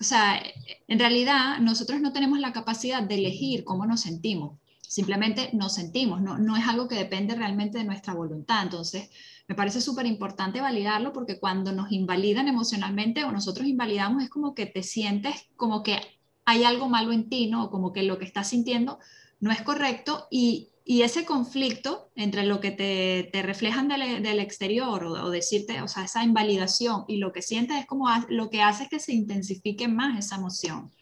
o 0.00 0.02
sea, 0.02 0.42
en 0.88 0.98
realidad 0.98 1.58
nosotros 1.60 2.00
no 2.00 2.12
tenemos 2.12 2.40
la 2.40 2.52
capacidad 2.52 3.04
de 3.04 3.14
elegir 3.14 3.62
cómo 3.62 3.86
nos 3.86 4.00
sentimos 4.00 4.58
simplemente 4.88 5.50
nos 5.52 5.74
sentimos, 5.74 6.20
no, 6.20 6.38
no 6.38 6.56
es 6.56 6.66
algo 6.66 6.88
que 6.88 6.94
depende 6.94 7.34
realmente 7.34 7.78
de 7.78 7.84
nuestra 7.84 8.14
voluntad. 8.14 8.62
Entonces, 8.62 9.10
me 9.48 9.54
parece 9.54 9.80
súper 9.80 10.06
importante 10.06 10.60
validarlo 10.60 11.12
porque 11.12 11.38
cuando 11.38 11.72
nos 11.72 11.92
invalidan 11.92 12.48
emocionalmente 12.48 13.24
o 13.24 13.32
nosotros 13.32 13.66
invalidamos 13.66 14.22
es 14.22 14.30
como 14.30 14.54
que 14.54 14.66
te 14.66 14.82
sientes 14.82 15.34
como 15.56 15.82
que 15.82 16.00
hay 16.44 16.64
algo 16.64 16.88
malo 16.88 17.12
en 17.12 17.28
ti, 17.28 17.48
¿no? 17.48 17.70
Como 17.70 17.92
que 17.92 18.02
lo 18.02 18.18
que 18.18 18.24
estás 18.24 18.48
sintiendo 18.48 18.98
no 19.40 19.50
es 19.50 19.62
correcto 19.62 20.28
y, 20.30 20.70
y 20.84 21.02
ese 21.02 21.24
conflicto 21.24 22.10
entre 22.14 22.44
lo 22.44 22.60
que 22.60 22.70
te, 22.70 23.28
te 23.32 23.42
reflejan 23.42 23.88
del, 23.88 24.22
del 24.22 24.38
exterior 24.38 25.04
o, 25.04 25.12
o, 25.24 25.30
decirte, 25.30 25.82
o 25.82 25.88
sea, 25.88 26.04
esa 26.04 26.22
invalidación 26.24 27.04
y 27.08 27.18
lo 27.18 27.32
que 27.32 27.42
sientes 27.42 27.78
es 27.78 27.86
como 27.86 28.06
lo 28.28 28.50
que 28.50 28.62
hace 28.62 28.88
que 28.88 29.00
se 29.00 29.12
intensifique 29.12 29.88
más 29.88 30.18
esa 30.18 30.36
emoción. 30.36 30.92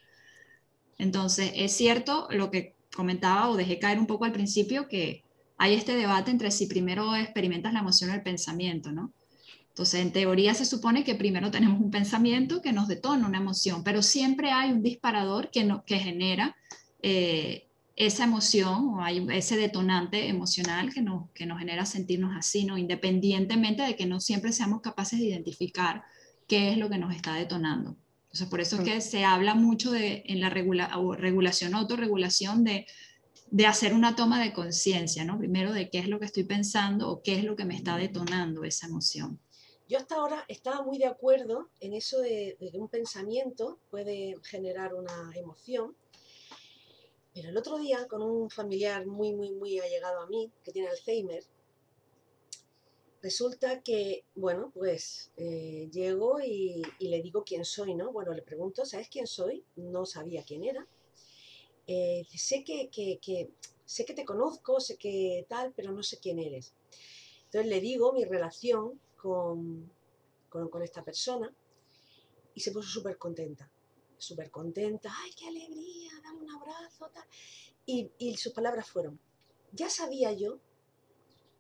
Entonces, 0.97 1.53
es 1.55 1.77
cierto 1.77 2.29
lo 2.31 2.51
que 2.51 2.74
comentaba 2.95 3.51
o 3.51 3.57
dejé 3.57 3.79
caer 3.79 3.99
un 3.99 4.07
poco 4.07 4.25
al 4.25 4.33
principio 4.33 4.89
que 4.89 5.23
hay 5.57 5.75
este 5.75 5.95
debate 5.95 6.31
entre 6.31 6.51
si 6.51 6.67
primero 6.67 7.15
experimentas 7.15 7.73
la 7.73 7.81
emoción 7.81 8.11
o 8.11 8.15
el 8.15 8.23
pensamiento, 8.23 8.93
¿no? 8.93 9.13
Entonces, 9.69 10.01
en 10.01 10.13
teoría 10.13 10.55
se 10.55 10.65
supone 10.65 11.03
que 11.03 11.17
primero 11.17 11.51
tenemos 11.51 11.81
un 11.81 11.91
pensamiento 11.91 12.63
que 12.63 12.73
nos 12.73 12.87
detona 12.87 13.27
una 13.27 13.39
emoción, 13.39 13.83
pero 13.83 14.03
siempre 14.03 14.53
hay 14.53 14.71
un 14.71 14.83
disparador 14.83 15.51
que, 15.51 15.65
no, 15.65 15.85
que 15.85 15.99
genera 15.99 16.57
eh, 17.03 17.67
esa 17.97 18.25
emoción 18.25 18.95
o 18.95 19.03
hay 19.03 19.27
ese 19.33 19.57
detonante 19.57 20.29
emocional 20.29 20.93
que 20.93 21.03
nos, 21.03 21.31
que 21.33 21.47
nos 21.47 21.59
genera 21.59 21.87
sentirnos 21.87 22.37
así, 22.37 22.65
¿no? 22.65 22.79
Independientemente 22.79 23.83
de 23.83 23.97
que 23.97 24.07
no 24.07 24.21
siempre 24.21 24.53
seamos 24.53 24.81
capaces 24.81 25.19
de 25.19 25.27
identificar 25.27 26.05
qué 26.47 26.71
es 26.71 26.79
lo 26.79 26.89
que 26.89 26.99
nos 26.99 27.15
está 27.15 27.35
detonando 27.35 27.97
por 28.51 28.61
eso 28.61 28.77
es 28.77 28.83
que 28.83 29.01
se 29.01 29.25
habla 29.25 29.55
mucho 29.55 29.93
de, 29.93 30.25
en 30.27 30.41
la 30.41 30.51
regula, 30.51 30.91
regulación, 31.17 31.75
autorregulación, 31.75 32.65
de, 32.65 32.87
de 33.51 33.67
hacer 33.67 33.95
una 33.95 34.17
toma 34.17 34.43
de 34.43 34.53
conciencia, 34.53 35.25
¿no? 35.25 35.39
Primero 35.39 35.73
de 35.73 35.89
qué 35.91 35.99
es 35.99 36.09
lo 36.09 36.19
que 36.19 36.27
estoy 36.27 36.45
pensando 36.45 37.11
o 37.11 37.23
qué 37.23 37.39
es 37.39 37.45
lo 37.45 37.55
que 37.55 37.65
me 37.65 37.77
está 37.77 37.97
detonando 37.97 38.65
esa 38.65 38.87
emoción. 38.87 39.39
Yo 39.89 39.99
hasta 39.99 40.17
ahora 40.17 40.45
estaba 40.49 40.83
muy 40.83 40.99
de 40.99 41.07
acuerdo 41.07 41.69
en 41.79 41.93
eso 41.93 42.21
de, 42.21 42.57
de 42.59 42.71
que 42.71 42.79
un 42.79 42.89
pensamiento 42.89 43.79
puede 43.91 44.35
generar 44.43 44.95
una 44.95 45.31
emoción, 45.37 45.95
pero 47.35 47.51
el 47.51 47.57
otro 47.57 47.79
día 47.79 48.07
con 48.09 48.23
un 48.23 48.49
familiar 48.49 49.07
muy, 49.07 49.33
muy, 49.35 49.53
muy 49.53 49.79
allegado 49.79 50.21
a 50.23 50.27
mí, 50.27 50.51
que 50.65 50.73
tiene 50.73 50.89
Alzheimer, 50.89 51.45
Resulta 53.25 53.81
que, 53.81 54.27
bueno, 54.35 54.71
pues 54.75 55.33
eh, 55.39 55.89
llego 55.91 56.41
y, 56.43 56.83
le 57.01 57.23
digo 57.23 57.43
quién 57.43 57.65
soy, 57.65 57.95
¿no? 57.95 58.13
Bueno, 58.13 58.35
le 58.35 58.43
pregunto, 58.43 58.85
¿sabes 58.85 59.09
quién 59.09 59.27
soy? 59.27 59.65
No 59.77 60.05
sabía 60.05 60.45
quién 60.45 60.63
era. 60.63 60.87
Eh, 61.87 62.27
sé 62.37 62.63
que, 62.65 62.91
sé 63.87 64.05
que 64.05 64.13
te 64.13 64.27
conozco, 64.27 64.79
sé 64.79 64.99
que 64.99 65.47
tal, 65.49 65.73
pero 65.75 65.91
no 65.91 66.03
sé 66.03 66.19
quién 66.19 66.39
eres. 66.39 66.75
Entonces 67.47 67.67
le 67.71 67.81
digo 67.81 68.13
mi 68.13 68.27
relación 68.27 69.01
con, 69.17 69.91
con, 70.51 70.83
esta 70.83 71.03
persona 71.03 71.51
y 72.55 72.61
se 72.61 72.73
puso 72.73 72.91
súper 72.91 73.17
contenta, 73.17 73.71
súper 74.19 74.51
contenta, 74.51 75.11
¡ay, 75.23 75.31
qué 75.33 75.47
alegría! 75.47 76.13
Dame 76.23 76.43
un 76.43 76.51
abrazo, 76.51 77.09
tal. 77.09 77.25
Y, 77.87 78.11
y 78.19 78.37
sus 78.37 78.53
palabras 78.53 78.87
fueron, 78.87 79.19
ya 79.73 79.89
sabía 79.89 80.31
yo 80.33 80.61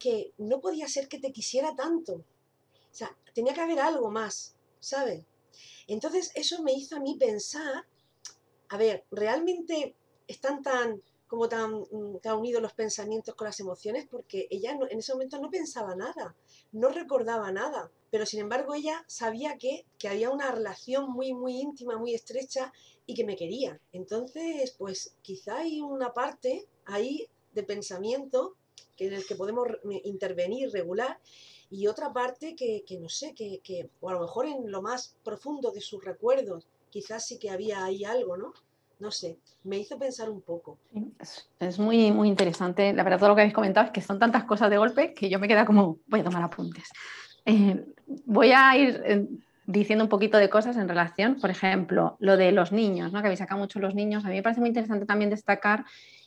que 0.04 0.34
no 0.36 0.60
podía 0.60 0.86
ser 0.86 1.08
que 1.08 1.18
te 1.18 1.32
quisiera 1.32 1.74
tanto. 1.74 2.12
O 2.16 2.94
sea, 2.94 3.16
tenía 3.34 3.54
que 3.54 3.62
haber 3.62 3.80
algo 3.80 4.10
más, 4.10 4.54
¿sabes? 4.78 5.24
Entonces 5.86 6.30
eso 6.34 6.62
me 6.62 6.74
hizo 6.74 6.96
a 6.96 7.00
mí 7.00 7.16
pensar, 7.18 7.86
a 8.68 8.76
ver, 8.76 9.06
¿realmente 9.10 9.96
están 10.28 10.62
tan 10.62 11.02
como 11.26 11.48
tan, 11.48 11.80
mm, 11.90 12.18
tan 12.20 12.36
unidos 12.36 12.60
los 12.60 12.74
pensamientos 12.74 13.34
con 13.34 13.46
las 13.46 13.58
emociones? 13.60 14.06
Porque 14.06 14.46
ella 14.50 14.76
en 14.90 14.98
ese 14.98 15.14
momento 15.14 15.38
no 15.40 15.48
pensaba 15.48 15.96
nada, 15.96 16.36
no 16.72 16.90
recordaba 16.90 17.50
nada, 17.50 17.90
pero 18.10 18.26
sin 18.26 18.40
embargo 18.40 18.74
ella 18.74 19.06
sabía 19.06 19.56
que, 19.56 19.86
que 19.98 20.08
había 20.08 20.28
una 20.28 20.50
relación 20.52 21.10
muy, 21.10 21.32
muy 21.32 21.62
íntima, 21.62 21.96
muy 21.96 22.12
estrecha 22.14 22.74
y 23.06 23.14
que 23.14 23.24
me 23.24 23.36
quería. 23.36 23.80
Entonces, 23.90 24.72
pues 24.72 25.16
quizá 25.22 25.60
hay 25.60 25.80
una 25.80 26.12
parte 26.12 26.68
ahí 26.84 27.26
de 27.54 27.62
pensamiento 27.62 28.54
que 28.96 29.06
en 29.06 29.14
el 29.14 29.26
que 29.26 29.34
podemos 29.34 29.68
intervenir, 30.04 30.70
regular, 30.70 31.18
y 31.70 31.86
otra 31.86 32.12
parte 32.12 32.54
que, 32.54 32.84
no 33.00 33.08
sé, 33.08 33.34
que, 33.34 33.60
que, 33.62 33.88
o 34.00 34.08
a 34.08 34.12
lo 34.12 34.20
mejor 34.20 34.46
en 34.46 34.70
lo 34.70 34.82
más 34.82 35.16
profundo 35.24 35.72
de 35.72 35.80
sus 35.80 36.04
recuerdos, 36.04 36.66
quizás 36.90 37.26
sí 37.26 37.38
que 37.38 37.50
había 37.50 37.84
ahí 37.84 38.04
algo, 38.04 38.36
¿no? 38.36 38.52
No 39.00 39.10
sé, 39.10 39.38
me 39.64 39.78
hizo 39.78 39.98
pensar 39.98 40.30
un 40.30 40.40
poco. 40.40 40.78
Es, 41.58 41.78
muy, 41.78 42.12
muy 42.12 42.28
interesante. 42.28 42.92
La 42.92 43.02
verdad, 43.02 43.18
todo 43.18 43.30
lo 43.30 43.34
que 43.34 43.40
habéis 43.42 43.54
comentado 43.54 43.86
es 43.86 43.92
que 43.92 44.00
son 44.00 44.18
tantas 44.18 44.44
cosas 44.44 44.70
de 44.70 44.78
golpe 44.78 45.12
que 45.12 45.28
yo 45.28 45.40
me 45.40 45.48
queda 45.48 45.66
como, 45.66 45.98
voy 46.06 46.20
a 46.20 46.24
tomar 46.24 46.42
apuntes. 46.44 46.88
Eh, 47.44 47.84
voy 48.24 48.52
a 48.52 48.76
ir 48.76 49.02
eh, 49.04 49.26
diciendo 49.66 50.04
un 50.04 50.08
poquito 50.08 50.38
de 50.38 50.48
cosas 50.48 50.76
en 50.76 50.88
relación, 50.88 51.40
por 51.40 51.50
ejemplo, 51.50 52.16
lo 52.20 52.36
de 52.36 52.52
los 52.52 52.70
niños, 52.70 53.12
¿no? 53.12 53.20
que 53.20 53.26
habéis 53.26 53.40
sacado 53.40 53.58
mucho 53.58 53.80
los 53.80 53.94
niños. 53.94 54.24
A 54.24 54.28
mí 54.28 54.36
me 54.36 54.42
parece 54.42 54.60
muy 54.60 54.68
interesante 54.68 55.06
también 55.06 55.30
destacar 55.30 55.84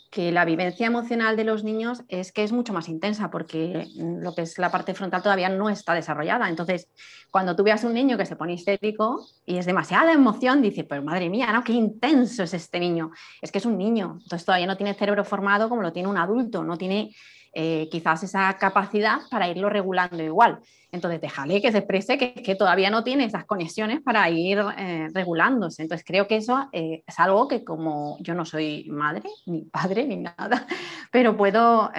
que 0.09 0.31
la 0.31 0.45
vivencia 0.45 0.87
emocional 0.87 1.35
de 1.35 1.43
los 1.43 1.63
niños 1.63 2.03
es 2.07 2.31
que 2.31 2.43
es 2.43 2.51
mucho 2.51 2.73
más 2.73 2.87
intensa 2.89 3.29
porque 3.29 3.87
lo 3.97 4.33
que 4.33 4.43
es 4.43 4.57
la 4.57 4.71
parte 4.71 4.93
frontal 4.93 5.21
todavía 5.21 5.49
no 5.49 5.69
está 5.69 5.93
desarrollada. 5.93 6.49
Entonces, 6.49 6.87
cuando 7.29 7.55
tú 7.55 7.63
veas 7.63 7.83
un 7.83 7.93
niño 7.93 8.17
que 8.17 8.25
se 8.25 8.35
pone 8.35 8.53
histérico 8.53 9.27
y 9.45 9.57
es 9.57 9.65
demasiada 9.65 10.13
emoción, 10.13 10.61
dice, 10.61 10.83
pues 10.85 11.03
madre 11.03 11.29
mía, 11.29 11.51
¿no? 11.51 11.63
Qué 11.63 11.73
intenso 11.73 12.43
es 12.43 12.53
este 12.53 12.79
niño. 12.79 13.11
Es 13.41 13.51
que 13.51 13.57
es 13.57 13.65
un 13.65 13.77
niño, 13.77 14.19
entonces 14.21 14.45
todavía 14.45 14.67
no 14.67 14.77
tiene 14.77 14.93
cerebro 14.93 15.25
formado 15.25 15.69
como 15.69 15.81
lo 15.81 15.91
tiene 15.91 16.09
un 16.09 16.17
adulto, 16.17 16.63
no 16.63 16.77
tiene 16.77 17.13
eh, 17.53 17.87
quizás 17.91 18.23
esa 18.23 18.55
capacidad 18.57 19.19
para 19.29 19.49
irlo 19.49 19.69
regulando 19.69 20.21
igual. 20.23 20.59
Entonces, 20.91 21.19
déjale 21.21 21.61
que 21.61 21.71
se 21.71 21.79
exprese 21.79 22.17
que, 22.17 22.33
que 22.33 22.55
todavía 22.55 22.89
no 22.89 23.03
tiene 23.03 23.25
esas 23.25 23.45
conexiones 23.45 24.01
para 24.01 24.29
ir 24.29 24.59
eh, 24.77 25.07
regulándose. 25.13 25.81
Entonces, 25.81 26.05
creo 26.05 26.27
que 26.27 26.37
eso 26.37 26.69
eh, 26.71 27.03
es 27.05 27.19
algo 27.19 27.47
que 27.47 27.63
como 27.63 28.17
yo 28.19 28.33
no 28.33 28.45
soy 28.45 28.87
madre, 28.89 29.29
ni 29.45 29.63
padre, 29.63 30.05
ni 30.05 30.17
nada, 30.17 30.65
pero 31.11 31.35
puedo 31.35 31.91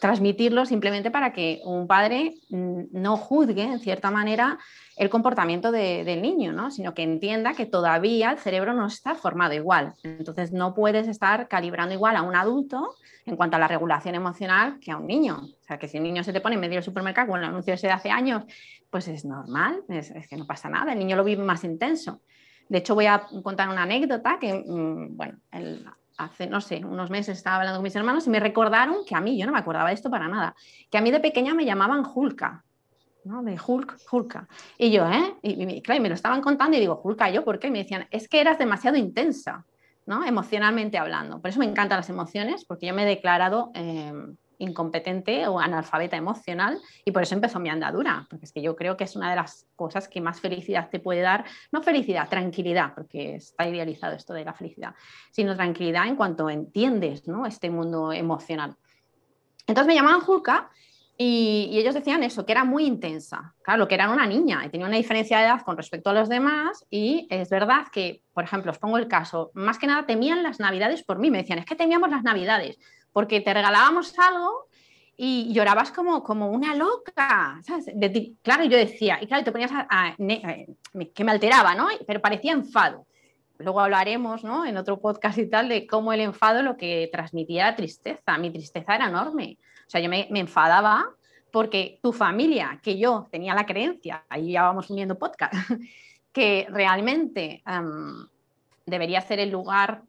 transmitirlo 0.00 0.64
simplemente 0.66 1.10
para 1.10 1.32
que 1.32 1.60
un 1.64 1.86
padre 1.86 2.34
mm, 2.50 2.84
no 2.92 3.16
juzgue, 3.16 3.62
en 3.62 3.80
cierta 3.80 4.10
manera, 4.10 4.58
el 4.96 5.10
comportamiento 5.10 5.70
del 5.70 6.22
niño, 6.22 6.52
¿no? 6.52 6.70
sino 6.70 6.92
que 6.92 7.02
entienda 7.02 7.54
que 7.54 7.66
todavía 7.66 8.32
el 8.32 8.38
cerebro 8.38 8.74
no 8.74 8.86
está 8.86 9.14
formado 9.14 9.54
igual. 9.54 9.94
Entonces 10.02 10.52
no 10.52 10.74
puedes 10.74 11.06
estar 11.06 11.46
calibrando 11.46 11.94
igual 11.94 12.16
a 12.16 12.22
un 12.22 12.34
adulto 12.34 12.96
en 13.24 13.36
cuanto 13.36 13.56
a 13.56 13.60
la 13.60 13.68
regulación 13.68 14.16
emocional 14.16 14.78
que 14.80 14.90
a 14.90 14.96
un 14.96 15.06
niño. 15.06 15.36
O 15.36 15.64
sea, 15.64 15.78
que 15.78 15.86
si 15.86 15.98
un 15.98 16.02
niño 16.02 16.24
se 16.24 16.32
te 16.32 16.40
pone 16.40 16.56
en 16.56 16.60
medio 16.60 16.74
del 16.74 16.82
supermercado 16.82 17.28
con 17.28 17.38
el 17.38 17.46
anuncio 17.46 17.74
ese 17.74 17.86
de 17.86 17.92
hace 17.92 18.10
años, 18.10 18.44
pues 18.90 19.06
es 19.06 19.24
normal, 19.24 19.82
es, 19.88 20.12
que 20.28 20.36
no 20.36 20.46
pasa 20.46 20.68
nada, 20.68 20.92
el 20.92 20.98
niño 20.98 21.16
lo 21.16 21.24
vive 21.24 21.44
más 21.44 21.62
intenso. 21.62 22.20
De 22.68 22.78
hecho, 22.78 22.94
voy 22.94 23.06
a 23.06 23.26
contar 23.42 23.68
una 23.68 23.84
anécdota 23.84 24.38
que, 24.40 24.52
mm, 24.52 25.16
bueno, 25.16 25.38
hace, 26.18 26.46
no 26.46 26.60
sé, 26.60 26.84
unos 26.84 27.10
meses 27.10 27.38
estaba 27.38 27.56
hablando 27.56 27.78
con 27.78 27.84
mis 27.84 27.96
hermanos 27.96 28.26
y 28.26 28.30
me 28.30 28.40
recordaron 28.40 29.04
que 29.06 29.14
a 29.14 29.20
mí, 29.20 29.38
yo 29.38 29.46
no 29.46 29.52
me 29.52 29.58
acordaba 29.58 29.88
de 29.88 29.94
esto 29.94 30.10
para 30.10 30.28
nada, 30.28 30.54
que 30.90 30.98
a 30.98 31.00
mí 31.00 31.10
de 31.10 31.20
pequeña 31.20 31.54
me 31.54 31.64
llamaban 31.64 32.04
Julka. 32.04 32.64
¿no? 33.24 33.42
De 33.42 33.58
Hulk, 33.64 33.98
Hulka. 34.10 34.48
Y 34.78 34.90
yo, 34.90 35.06
¿eh? 35.06 35.34
Y, 35.42 35.82
claro, 35.82 36.00
me 36.00 36.08
lo 36.08 36.14
estaban 36.14 36.40
contando 36.40 36.76
y 36.76 36.80
digo, 36.80 37.00
Hulka, 37.02 37.30
¿yo 37.30 37.44
por 37.44 37.58
qué? 37.58 37.68
Y 37.68 37.70
me 37.70 37.78
decían, 37.78 38.06
es 38.10 38.28
que 38.28 38.40
eras 38.40 38.58
demasiado 38.58 38.96
intensa, 38.96 39.66
¿no? 40.06 40.24
Emocionalmente 40.24 40.96
hablando. 40.96 41.40
Por 41.40 41.50
eso 41.50 41.58
me 41.58 41.66
encantan 41.66 41.98
las 41.98 42.08
emociones, 42.08 42.64
porque 42.64 42.86
yo 42.86 42.94
me 42.94 43.02
he 43.02 43.06
declarado 43.06 43.70
eh, 43.74 44.12
incompetente 44.58 45.46
o 45.46 45.58
analfabeta 45.58 46.16
emocional 46.16 46.78
y 47.04 47.12
por 47.12 47.22
eso 47.22 47.34
empezó 47.34 47.60
mi 47.60 47.68
andadura, 47.68 48.26
porque 48.28 48.44
es 48.44 48.52
que 48.52 48.62
yo 48.62 48.76
creo 48.76 48.96
que 48.96 49.04
es 49.04 49.16
una 49.16 49.30
de 49.30 49.36
las 49.36 49.66
cosas 49.76 50.08
que 50.08 50.20
más 50.20 50.40
felicidad 50.40 50.90
te 50.90 50.98
puede 50.98 51.20
dar, 51.20 51.44
no 51.72 51.82
felicidad, 51.82 52.28
tranquilidad, 52.28 52.94
porque 52.94 53.36
está 53.36 53.68
idealizado 53.68 54.14
esto 54.14 54.34
de 54.34 54.44
la 54.44 54.54
felicidad, 54.54 54.94
sino 55.30 55.56
tranquilidad 55.56 56.06
en 56.06 56.16
cuanto 56.16 56.50
entiendes 56.50 57.26
¿no? 57.26 57.46
este 57.46 57.70
mundo 57.70 58.12
emocional. 58.12 58.76
Entonces 59.66 59.86
me 59.86 59.94
llamaban 59.94 60.22
Hulka 60.26 60.70
Y, 61.20 61.76
ellos 61.78 61.94
decían 61.94 62.22
eso, 62.22 62.46
que 62.46 62.52
era 62.52 62.64
muy 62.64 62.86
intensa. 62.86 63.54
Claro, 63.62 63.88
que 63.88 63.96
era 63.96 64.08
una 64.08 64.26
niña 64.26 64.64
y 64.64 64.70
tenía 64.70 64.86
una 64.86 64.96
diferencia 64.96 65.38
de 65.38 65.46
edad 65.46 65.62
con 65.62 65.76
respecto 65.76 66.10
a 66.10 66.12
los 66.12 66.28
demás. 66.28 66.86
Y 66.90 67.26
es 67.28 67.50
verdad 67.50 67.88
que, 67.92 68.22
por 68.32 68.44
ejemplo, 68.44 68.70
os 68.70 68.78
pongo 68.78 68.98
el 68.98 69.08
caso, 69.08 69.50
más 69.52 69.78
que 69.78 69.88
nada 69.88 70.06
temían 70.06 70.44
las 70.44 70.60
navidades 70.60 71.02
por 71.02 71.18
mí. 71.18 71.28
Me 71.30 71.38
decían, 71.38 71.58
es 71.58 71.66
que 71.66 71.74
temíamos 71.74 72.08
las 72.08 72.22
navidades 72.22 72.78
porque 73.12 73.40
te 73.40 73.54
regalábamos 73.54 74.18
algo 74.18 74.68
y 75.16 75.52
llorabas 75.52 75.90
como, 75.90 76.22
como 76.22 76.48
una 76.50 76.76
loca. 76.76 77.60
claro, 78.42 78.64
yo 78.64 78.76
decía, 78.76 79.18
y 79.20 79.26
claro, 79.26 79.44
te 79.44 79.52
ponías 79.52 79.72
a, 79.74 80.14
que 80.16 81.24
me 81.24 81.32
alteraba, 81.32 81.74
¿no? 81.74 81.88
Pero 82.06 82.20
parecía 82.20 82.52
enfado. 82.52 83.06
Luego 83.58 83.80
hablaremos 83.80 84.44
¿no? 84.44 84.64
en 84.64 84.76
otro 84.76 85.00
podcast 85.00 85.36
y 85.38 85.50
tal 85.50 85.68
de 85.68 85.86
cómo 85.88 86.12
el 86.12 86.20
enfado 86.20 86.62
lo 86.62 86.76
que 86.76 87.08
transmitía 87.10 87.74
tristeza. 87.74 88.38
Mi 88.38 88.50
tristeza 88.50 88.94
era 88.94 89.08
enorme. 89.08 89.58
O 89.88 89.90
sea, 89.90 90.00
yo 90.00 90.08
me, 90.08 90.28
enfadaba 90.30 91.10
porque 91.50 91.98
tu 92.00 92.12
familia, 92.12 92.78
que 92.82 92.96
yo 92.98 93.26
tenía 93.32 93.54
la 93.54 93.66
creencia, 93.66 94.24
ahí 94.28 94.52
ya 94.52 94.62
vamos 94.62 94.88
uniendo 94.90 95.18
podcast, 95.18 95.54
que 96.32 96.68
realmente 96.70 97.64
debería 98.86 99.20
ser 99.22 99.40
el 99.40 99.50
lugar, 99.50 100.02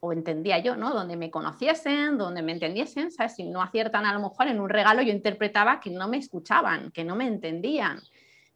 o 0.00 0.12
entendía 0.12 0.58
yo, 0.58 0.76
¿no? 0.76 0.92
Donde 0.92 1.16
me 1.16 1.30
conociesen, 1.30 2.18
donde 2.18 2.42
me 2.42 2.52
entendiesen, 2.52 3.10
¿sabes? 3.10 3.34
Si 3.34 3.44
no 3.44 3.62
aciertan 3.62 4.06
a 4.06 4.12
lo 4.12 4.20
mejor 4.20 4.48
en 4.48 4.60
un 4.60 4.68
regalo, 4.68 5.02
yo 5.02 5.12
interpretaba 5.12 5.80
que 5.80 5.90
no 5.90 6.08
me 6.08 6.18
escuchaban, 6.18 6.90
que 6.90 7.04
no 7.04 7.16
me 7.16 7.26
entendían. 7.26 8.00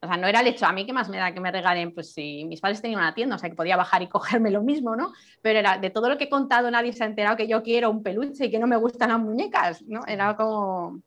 O 0.01 0.07
sea, 0.09 0.17
no 0.17 0.27
era 0.27 0.41
el 0.41 0.49
hecho, 0.49 0.67
a 0.67 0.73
mí 0.73 0.85
qué 0.85 0.93
más 0.93 1.09
me 1.09 1.17
da 1.17 1.33
que 1.33 1.41
me 1.41 1.53
regalen, 1.53 1.95
pues 1.95 2.13
si 2.13 2.45
mis 2.45 2.61
padres 2.61 2.83
tenían 2.83 3.01
una 3.01 3.15
tienda, 3.15 3.37
o 3.37 3.39
sea, 3.39 3.49
que 3.49 3.55
podía 3.55 3.77
bajar 3.77 4.03
y 4.03 4.09
cogerme 4.09 4.51
lo 4.51 4.63
mismo, 4.63 4.97
¿no? 4.97 5.13
Pero 5.41 5.61
era 5.61 5.79
de 5.79 5.91
todo 5.91 6.09
lo 6.09 6.19
que 6.19 6.25
he 6.25 6.29
contado, 6.29 6.71
nadie 6.71 6.93
se 6.93 7.05
ha 7.05 7.07
enterado 7.07 7.37
que 7.37 7.47
yo 7.47 7.63
quiero 7.63 7.91
un 7.91 8.03
peluche 8.03 8.47
y 8.47 8.51
que 8.51 8.59
no 8.59 8.67
me 8.67 8.77
gustan 8.77 9.11
las 9.11 9.21
muñecas, 9.21 9.83
¿no? 9.83 10.01
Era 10.07 10.37
como... 10.37 11.03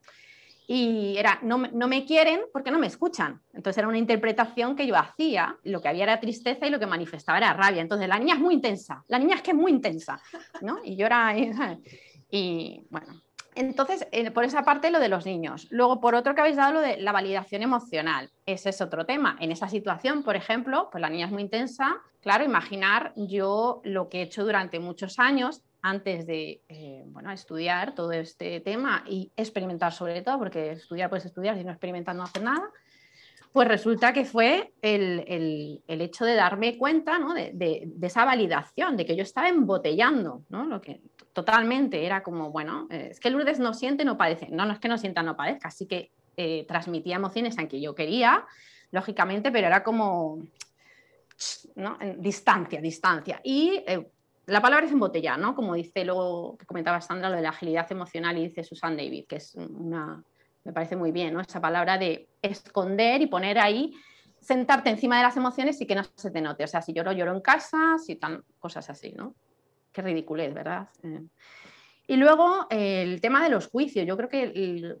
Y 0.66 1.16
era, 1.16 1.38
no, 1.42 1.58
no 1.58 1.86
me 1.86 2.04
quieren 2.04 2.40
porque 2.52 2.70
no 2.70 2.78
me 2.78 2.88
escuchan. 2.88 3.40
Entonces 3.52 3.78
era 3.78 3.88
una 3.88 3.98
interpretación 3.98 4.74
que 4.74 4.86
yo 4.86 4.96
hacía, 4.96 5.56
lo 5.62 5.80
que 5.80 5.88
había 5.88 6.04
era 6.04 6.20
tristeza 6.20 6.66
y 6.66 6.70
lo 6.70 6.80
que 6.80 6.86
manifestaba 6.86 7.38
era 7.38 7.52
rabia. 7.52 7.82
Entonces 7.82 8.08
la 8.08 8.18
niña 8.18 8.34
es 8.34 8.40
muy 8.40 8.54
intensa, 8.54 9.04
la 9.08 9.18
niña 9.18 9.36
es 9.36 9.42
que 9.42 9.52
es 9.52 9.56
muy 9.56 9.70
intensa, 9.70 10.20
¿no? 10.60 10.78
Y 10.84 10.96
yo 10.96 11.06
era... 11.06 11.34
Y 12.28 12.84
bueno, 12.90 13.22
entonces, 13.56 14.06
eh, 14.12 14.30
por 14.30 14.44
esa 14.44 14.64
parte 14.64 14.90
lo 14.90 15.00
de 15.00 15.08
los 15.08 15.24
niños. 15.24 15.66
Luego, 15.70 15.98
por 15.98 16.14
otro 16.14 16.34
que 16.34 16.42
habéis 16.42 16.56
dado 16.56 16.74
lo 16.74 16.80
de 16.80 16.98
la 16.98 17.10
validación 17.10 17.62
emocional. 17.62 18.30
Ese 18.44 18.68
es 18.68 18.82
otro 18.82 19.06
tema. 19.06 19.38
En 19.40 19.50
esa 19.50 19.66
situación, 19.68 20.22
por 20.22 20.36
ejemplo, 20.36 20.90
pues 20.92 21.00
la 21.00 21.08
niña 21.08 21.24
es 21.24 21.32
muy 21.32 21.40
intensa. 21.40 21.96
Claro, 22.20 22.44
imaginar 22.44 23.14
yo 23.16 23.80
lo 23.82 24.10
que 24.10 24.18
he 24.18 24.22
hecho 24.22 24.44
durante 24.44 24.78
muchos 24.78 25.18
años 25.18 25.62
antes 25.88 26.26
de 26.26 26.62
eh, 26.68 27.02
bueno, 27.06 27.30
estudiar 27.30 27.94
todo 27.94 28.12
este 28.12 28.60
tema 28.60 29.04
y 29.06 29.30
experimentar 29.36 29.92
sobre 29.92 30.22
todo, 30.22 30.38
porque 30.38 30.72
estudiar 30.72 31.08
puedes 31.08 31.26
estudiar, 31.26 31.56
si 31.56 31.64
no 31.64 31.70
experimentas 31.70 32.14
no 32.14 32.24
haces 32.24 32.42
nada 32.42 32.70
pues 33.56 33.68
resulta 33.68 34.12
que 34.12 34.26
fue 34.26 34.74
el, 34.82 35.82
hecho 35.88 36.26
de 36.26 36.34
darme 36.34 36.76
cuenta 36.76 37.18
de, 37.54 37.88
esa 38.02 38.26
validación, 38.26 38.98
de 38.98 39.06
que 39.06 39.16
yo 39.16 39.22
estaba 39.22 39.48
embotellando, 39.48 40.42
¿no? 40.50 40.66
lo 40.66 40.82
que 40.82 41.00
totalmente 41.32 42.04
era 42.04 42.22
como, 42.22 42.50
bueno, 42.50 42.86
eh, 42.90 43.08
es 43.12 43.18
que 43.18 43.30
Lourdes 43.30 43.58
no 43.58 43.72
siente, 43.72 44.04
no 44.04 44.18
padece. 44.18 44.48
No, 44.50 44.66
no 44.66 44.74
es 44.74 44.78
que 44.78 44.88
no 44.88 44.98
sienta, 44.98 45.22
no 45.22 45.38
padezca, 45.38 45.68
así 45.68 45.86
que 45.86 46.10
eh, 46.36 46.66
transmitía 46.68 47.16
emociones 47.16 47.56
aunque 47.58 47.80
yo 47.80 47.94
quería, 47.94 48.44
lógicamente, 48.90 49.50
pero 49.50 49.68
era 49.68 49.82
como, 49.82 50.42
¿no? 51.76 51.96
Distancia, 52.18 52.82
distancia. 52.82 53.40
Y 53.42 53.82
la 54.46 54.62
palabra 54.62 54.86
es 54.86 54.92
embotellar, 54.92 55.38
¿no? 55.38 55.54
Como 55.54 55.74
dice 55.74 56.04
luego, 56.04 56.56
que 56.56 56.66
comentaba 56.66 57.00
Sandra, 57.00 57.28
lo 57.28 57.36
de 57.36 57.42
la 57.42 57.50
agilidad 57.50 57.90
emocional 57.90 58.38
y 58.38 58.44
dice 58.44 58.64
Susan 58.64 58.96
David, 58.96 59.26
que 59.26 59.36
es 59.36 59.54
una 59.54 60.24
me 60.66 60.72
parece 60.72 60.96
muy 60.96 61.12
bien, 61.12 61.32
¿no? 61.32 61.40
Esa 61.40 61.60
palabra 61.60 61.96
de 61.96 62.28
esconder 62.42 63.22
y 63.22 63.28
poner 63.28 63.58
ahí, 63.58 63.94
sentarte 64.40 64.90
encima 64.90 65.16
de 65.16 65.22
las 65.22 65.36
emociones 65.36 65.80
y 65.80 65.86
que 65.86 65.94
no 65.94 66.02
se 66.16 66.32
te 66.32 66.40
note. 66.40 66.64
O 66.64 66.66
sea, 66.66 66.82
si 66.82 66.92
lloro, 66.92 67.12
lloro 67.12 67.32
en 67.32 67.40
casa, 67.40 67.96
si 68.04 68.16
tan, 68.16 68.42
cosas 68.58 68.90
así, 68.90 69.12
¿no? 69.12 69.34
Qué 69.92 70.02
ridiculez, 70.02 70.52
¿verdad? 70.52 70.88
Eh, 71.04 71.22
y 72.08 72.16
luego 72.16 72.66
el 72.68 73.20
tema 73.20 73.42
de 73.44 73.50
los 73.50 73.68
juicios. 73.68 74.04
Yo 74.06 74.16
creo 74.16 74.28
que 74.28 74.96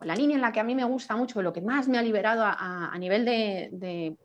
la 0.00 0.16
línea 0.16 0.34
en 0.34 0.42
la 0.42 0.50
que 0.50 0.60
a 0.60 0.64
mí 0.64 0.74
me 0.74 0.84
gusta 0.84 1.14
mucho, 1.14 1.42
lo 1.42 1.52
que 1.52 1.62
más 1.62 1.86
me 1.86 1.98
ha 1.98 2.02
liberado 2.02 2.42
a, 2.44 2.92
nivel 2.98 3.24
de, 3.24 3.68
de, 3.72 4.16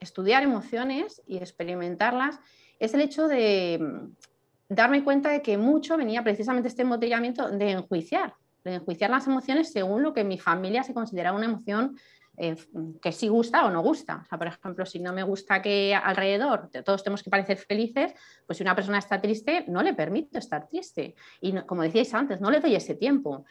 estudiar 0.00 0.42
emociones 0.42 1.22
y 1.26 1.36
experimentarlas, 1.38 2.40
es 2.78 2.94
el 2.94 3.00
hecho 3.00 3.28
de 3.28 3.78
mm, 3.80 4.74
darme 4.74 5.04
cuenta 5.04 5.30
de 5.30 5.42
que 5.42 5.58
mucho 5.58 5.96
venía 5.96 6.22
precisamente 6.22 6.68
este 6.68 6.82
embotellamiento 6.82 7.50
de 7.50 7.70
enjuiciar 7.70 8.34
de 8.64 8.74
enjuiciar 8.76 9.10
las 9.10 9.26
emociones 9.26 9.70
según 9.72 10.02
lo 10.02 10.12
que 10.12 10.24
mi 10.24 10.38
familia 10.38 10.82
se 10.82 10.94
considera 10.94 11.32
una 11.32 11.44
emoción 11.44 11.98
eh, 12.36 12.56
que 13.00 13.12
sí 13.12 13.28
gusta 13.28 13.64
o 13.64 13.70
no 13.70 13.82
gusta. 13.82 14.22
O 14.24 14.24
sea, 14.24 14.38
por 14.38 14.48
ejemplo, 14.48 14.84
si 14.86 14.98
no 14.98 15.12
me 15.12 15.22
gusta 15.22 15.62
que 15.62 15.94
alrededor 15.94 16.68
todos 16.84 17.04
tenemos 17.04 17.22
que 17.22 17.30
parecer 17.30 17.58
felices, 17.58 18.12
pues 18.46 18.56
si 18.56 18.64
una 18.64 18.74
persona 18.74 18.98
está 18.98 19.20
triste, 19.20 19.64
no 19.68 19.82
le 19.82 19.94
permito 19.94 20.38
estar 20.38 20.66
triste. 20.66 21.14
Y 21.40 21.52
como 21.62 21.82
decíais 21.82 22.12
antes, 22.14 22.40
no 22.40 22.50
le 22.50 22.60
doy 22.60 22.74
ese 22.74 22.94
tiempo. 22.94 23.44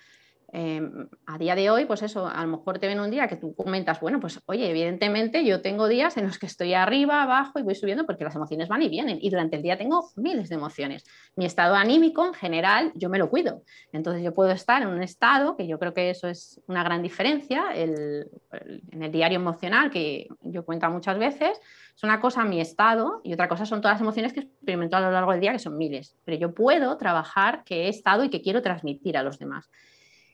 Em, 0.55 1.09
a 1.25 1.39
día 1.39 1.55
de 1.55 1.71
hoy, 1.71 1.85
pues 1.85 2.03
eso, 2.03 2.27
a 2.27 2.39
lo 2.43 2.57
mejor 2.57 2.77
te 2.77 2.85
ven 2.85 2.99
un 2.99 3.09
día 3.09 3.27
que 3.27 3.37
tú 3.37 3.55
comentas, 3.55 3.99
bueno, 3.99 4.19
pues 4.19 4.39
oye, 4.45 4.69
evidentemente 4.69 5.43
yo 5.43 5.63
tengo 5.63 5.87
días 5.87 6.15
en 6.15 6.27
los 6.27 6.37
que 6.37 6.45
estoy 6.45 6.75
arriba, 6.75 7.23
abajo 7.23 7.57
y 7.57 7.63
voy 7.63 7.73
subiendo 7.73 8.05
porque 8.05 8.23
las 8.23 8.35
emociones 8.35 8.67
van 8.67 8.83
y 8.83 8.87
vienen 8.87 9.17
y 9.19 9.31
durante 9.31 9.55
el 9.55 9.63
día 9.63 9.79
tengo 9.79 10.11
miles 10.15 10.49
de 10.49 10.55
emociones. 10.55 11.05
Mi 11.35 11.45
estado 11.45 11.73
anímico 11.73 12.23
en 12.27 12.35
general, 12.35 12.91
yo 12.93 13.09
me 13.09 13.17
lo 13.17 13.31
cuido. 13.31 13.63
Entonces 13.91 14.23
yo 14.23 14.35
puedo 14.35 14.51
estar 14.51 14.83
en 14.83 14.89
un 14.89 15.01
estado, 15.01 15.57
que 15.57 15.65
yo 15.65 15.79
creo 15.79 15.95
que 15.95 16.11
eso 16.11 16.27
es 16.27 16.61
una 16.67 16.83
gran 16.83 17.01
diferencia, 17.01 17.73
en 17.73 19.01
el 19.01 19.11
diario 19.11 19.39
emocional 19.39 19.89
que 19.89 20.27
yo 20.41 20.63
cuento 20.65 20.87
muchas 20.91 21.17
veces, 21.17 21.59
es 21.95 22.03
una 22.03 22.19
cosa 22.19 22.43
mi 22.43 22.61
estado 22.61 23.21
y 23.23 23.33
otra 23.33 23.47
cosa 23.47 23.65
son 23.65 23.81
todas 23.81 23.95
las 23.95 24.01
emociones 24.01 24.33
que 24.33 24.41
experimento 24.41 24.97
a 24.97 25.01
lo 25.01 25.09
largo 25.09 25.31
del 25.31 25.41
día, 25.41 25.51
que 25.51 25.57
son 25.57 25.79
miles. 25.79 26.15
Pero 26.25 26.37
yo 26.37 26.53
puedo 26.53 26.95
trabajar 26.97 27.63
que 27.63 27.85
he 27.85 27.89
estado 27.89 28.23
y 28.23 28.29
que 28.29 28.43
quiero 28.43 28.61
transmitir 28.61 29.17
a 29.17 29.23
los 29.23 29.39
demás. 29.39 29.71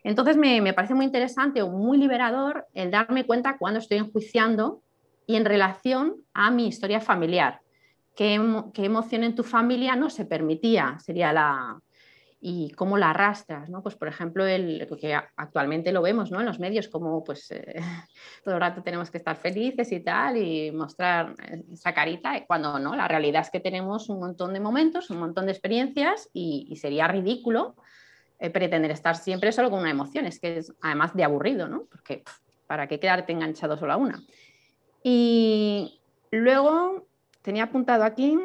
Entonces 0.03 0.37
me, 0.37 0.73
parece 0.73 0.93
muy 0.93 1.05
interesante 1.05 1.61
o 1.61 1.69
muy 1.69 1.97
liberador 1.97 2.67
el 2.73 2.91
darme 2.91 3.25
cuenta 3.25 3.57
cuando 3.57 3.79
estoy 3.79 3.97
enjuiciando 3.97 4.81
y 5.25 5.35
en 5.35 5.45
relación 5.45 6.15
a 6.33 6.51
mi 6.51 6.67
historia 6.67 7.01
familiar. 7.01 7.61
¿Qué, 8.15 8.33
emoción 8.33 9.23
en 9.23 9.35
tu 9.35 9.43
familia 9.43 9.95
no 9.95 10.09
se 10.09 10.25
permitía? 10.25 10.97
Sería 10.99 11.31
la... 11.31 11.79
y 12.41 12.71
cómo 12.71 12.97
la 12.97 13.11
arrastras, 13.11 13.69
¿no? 13.69 13.81
Pues 13.83 13.95
por 13.95 14.07
ejemplo, 14.07 14.45
el, 14.45 14.87
que 14.99 15.13
actualmente 15.13 15.91
lo 15.91 16.01
vemos 16.01 16.31
¿no? 16.31 16.39
en 16.39 16.45
los 16.45 16.59
medios, 16.59 16.87
como 16.87 17.23
pues 17.23 17.51
eh, 17.51 17.75
todo 18.43 18.55
el 18.55 18.61
rato 18.61 18.81
tenemos 18.81 19.11
que 19.11 19.19
estar 19.19 19.35
felices 19.37 19.91
y 19.91 19.99
tal, 20.01 20.37
y 20.37 20.71
mostrar 20.71 21.35
esa 21.71 21.93
carita, 21.93 22.45
cuando 22.45 22.79
no, 22.79 22.95
la 22.95 23.07
realidad 23.07 23.43
es 23.43 23.51
que 23.51 23.59
tenemos 23.59 24.09
un 24.09 24.19
montón 24.19 24.53
de 24.53 24.59
momentos, 24.59 25.09
un 25.09 25.19
montón 25.19 25.45
de 25.45 25.51
experiencias 25.51 26.29
y 26.33 26.75
sería 26.75 27.07
ridículo 27.07 27.75
eh, 27.77 27.83
pretender 28.39 28.91
estar 28.91 29.17
siempre 29.17 29.51
solo 29.51 29.69
con 29.69 29.79
una 29.79 29.91
emoción, 29.91 30.25
es 30.25 30.39
que 30.39 30.57
es 30.57 30.73
además 30.81 31.13
de 31.13 31.25
aburrido, 31.25 31.67
¿no? 31.67 31.85
Porque 31.91 32.23
¿para 32.67 32.87
qué 32.87 32.99
quedarte 32.99 33.33
enganchado 33.33 33.77
solo 33.77 33.93
a 33.93 33.97
una? 33.97 34.23
Y 35.03 35.99
luego 36.31 37.07
tenía 37.41 37.63
apuntado 37.63 38.03
aquí 38.03 38.37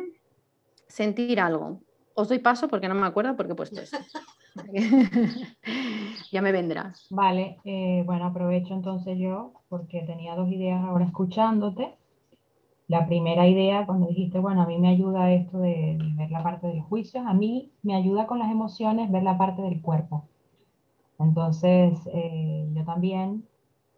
sentir 0.89 1.41
algo. 1.41 1.81
Os 2.15 2.29
doy 2.29 2.39
paso 2.39 2.69
porque 2.69 2.89
no 2.89 2.95
me 2.95 3.07
acuerdo 3.07 3.37
porque 3.37 3.53
he 3.53 3.57
puesto 3.57 3.81
eso. 3.81 3.97
ya 6.33 6.43
me 6.43 6.53
vendrás. 6.53 7.07
Vale, 7.11 7.59
eh, 7.65 8.03
bueno, 8.07 8.27
aprovecho 8.27 8.75
entonces 8.75 9.19
yo 9.19 9.53
porque 9.69 10.03
tenía 10.03 10.35
dos 10.35 10.49
ideas 10.49 10.85
ahora 10.85 11.05
escuchándote 11.05 11.97
la 12.87 13.07
primera 13.07 13.47
idea, 13.49 13.87
cuando 13.87 14.07
dijiste, 14.09 14.39
bueno, 14.39 14.63
a 14.63 14.67
mí 14.67 14.79
me 14.79 14.89
ayuda 14.89 15.33
esto 15.33 15.59
de, 15.59 15.99
ver 16.17 16.31
la 16.31 16.43
parte 16.43 16.67
del 16.67 16.83
juicio, 16.83 17.21
a 17.27 17.33
mí 17.33 17.73
me 17.83 17.95
ayuda 17.95 18.27
con 18.27 18.39
las 18.39 18.51
emociones 18.51 19.11
ver 19.11 19.23
la 19.23 19.39
parte 19.39 19.63
del 19.63 19.81
cuerpo. 19.81 20.29
Entonces, 21.19 21.99
eh, 22.13 22.69
yo 22.75 22.85
también 22.85 23.49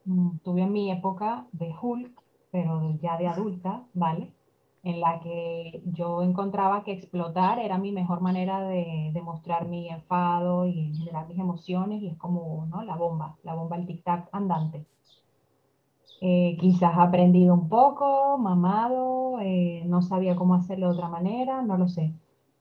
mm, 0.05 0.39
tuve 0.45 0.67
mi 0.67 0.91
época 0.93 1.47
de 1.53 1.75
Hulk, 1.81 2.23
pero 2.51 2.97
ya 3.01 3.19
de 3.19 3.27
adulta, 3.29 3.87
¿vale? 3.95 4.33
En 4.85 5.01
la 5.01 5.21
que 5.21 5.83
yo 5.87 6.23
encontraba 6.23 6.85
que 6.85 6.93
explotar 6.93 7.59
era 7.59 7.79
mi 7.79 7.93
mejor 7.93 8.21
manera 8.21 8.61
de 8.69 9.11
demostrar 9.13 9.67
mi 9.67 9.89
enfado 9.89 10.67
y 10.67 10.95
generar 10.97 11.29
mis 11.29 11.39
emociones, 11.39 12.03
y 12.03 12.09
es 12.09 12.17
como, 12.19 12.67
¿no? 12.67 12.83
La 12.85 12.97
bomba, 12.97 13.37
la 13.43 13.55
bomba, 13.55 13.77
el 13.77 13.87
tic-tac 13.87 14.29
andante. 14.33 14.87
Eh, 16.21 16.57
quizás 16.61 16.97
aprendido 16.97 17.55
un 17.55 17.69
poco, 17.69 18.39
mamado, 18.39 19.39
eh, 19.41 19.83
no 19.87 20.03
sabía 20.03 20.37
cómo 20.37 20.55
hacerlo 20.55 20.89
de 20.89 20.95
otra 20.95 21.09
manera, 21.09 21.63
no 21.63 21.77
lo 21.77 21.89
sé. 21.89 22.13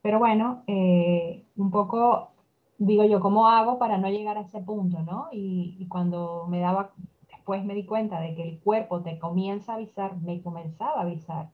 Pero 0.02 0.20
bueno, 0.20 0.64
eh, 0.68 1.46
un 1.56 1.72
poco 1.72 2.36
digo 2.78 3.04
yo, 3.06 3.20
¿cómo 3.20 3.48
hago 3.48 3.78
para 3.80 3.98
no 3.98 4.10
llegar 4.10 4.38
a 4.38 4.42
ese 4.42 4.62
punto, 4.62 5.02
no? 5.02 5.28
Y, 5.32 5.88
cuando 5.90 6.46
me 6.48 6.60
daba, 6.60 6.92
después 7.30 7.64
me 7.66 7.74
di 7.74 7.86
cuenta 7.86 8.20
de 8.20 8.36
que 8.36 8.44
el 8.44 8.60
cuerpo 8.60 9.02
te 9.02 9.18
comienza 9.20 9.74
a 9.74 9.76
avisar, 9.76 10.18
me 10.22 10.42
comenzaba 10.42 11.00
a 11.00 11.04
avisar, 11.04 11.52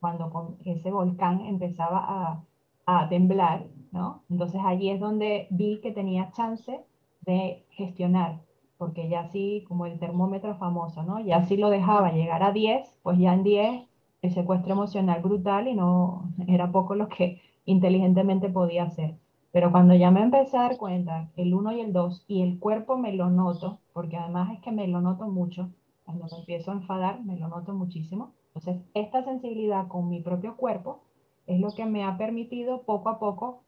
cuando 0.00 0.30
con 0.30 0.56
ese 0.64 0.90
volcán 0.90 1.40
empezaba 1.42 1.98
a, 2.06 2.44
a 2.86 3.08
temblar, 3.08 3.66
¿no? 3.92 4.22
Entonces 4.30 4.60
allí 4.64 4.90
es 4.90 5.00
donde 5.00 5.46
vi 5.50 5.80
que 5.80 5.92
tenía 5.92 6.32
chance 6.32 6.80
de 7.22 7.64
gestionar 7.70 8.40
porque 8.82 9.08
ya 9.08 9.30
sí, 9.30 9.64
como 9.68 9.86
el 9.86 10.00
termómetro 10.00 10.56
famoso, 10.56 11.04
¿no? 11.04 11.20
Ya 11.20 11.44
si 11.46 11.56
lo 11.56 11.70
dejaba 11.70 12.10
llegar 12.10 12.42
a 12.42 12.50
10, 12.50 12.98
pues 13.04 13.16
ya 13.16 13.32
en 13.32 13.44
10 13.44 13.86
el 14.22 14.34
secuestro 14.34 14.72
emocional 14.72 15.22
brutal 15.22 15.68
y 15.68 15.74
no 15.74 16.32
era 16.48 16.72
poco 16.72 16.96
lo 16.96 17.06
que 17.08 17.40
inteligentemente 17.64 18.48
podía 18.48 18.82
hacer. 18.82 19.14
Pero 19.52 19.70
cuando 19.70 19.94
ya 19.94 20.10
me 20.10 20.20
empecé 20.22 20.56
a 20.56 20.62
dar 20.62 20.78
cuenta, 20.78 21.30
el 21.36 21.54
1 21.54 21.70
y 21.70 21.80
el 21.80 21.92
2, 21.92 22.24
y 22.26 22.42
el 22.42 22.58
cuerpo 22.58 22.98
me 22.98 23.12
lo 23.12 23.30
noto, 23.30 23.78
porque 23.92 24.16
además 24.16 24.52
es 24.52 24.60
que 24.62 24.72
me 24.72 24.88
lo 24.88 25.00
noto 25.00 25.28
mucho, 25.28 25.70
cuando 26.04 26.24
me 26.24 26.38
empiezo 26.40 26.72
a 26.72 26.74
enfadar, 26.74 27.22
me 27.24 27.38
lo 27.38 27.46
noto 27.46 27.74
muchísimo. 27.74 28.32
Entonces, 28.52 28.82
esta 28.94 29.22
sensibilidad 29.22 29.86
con 29.86 30.08
mi 30.08 30.20
propio 30.20 30.56
cuerpo 30.56 31.02
es 31.46 31.60
lo 31.60 31.72
que 31.72 31.86
me 31.86 32.02
ha 32.02 32.18
permitido 32.18 32.82
poco 32.82 33.10
a 33.10 33.20
poco 33.20 33.62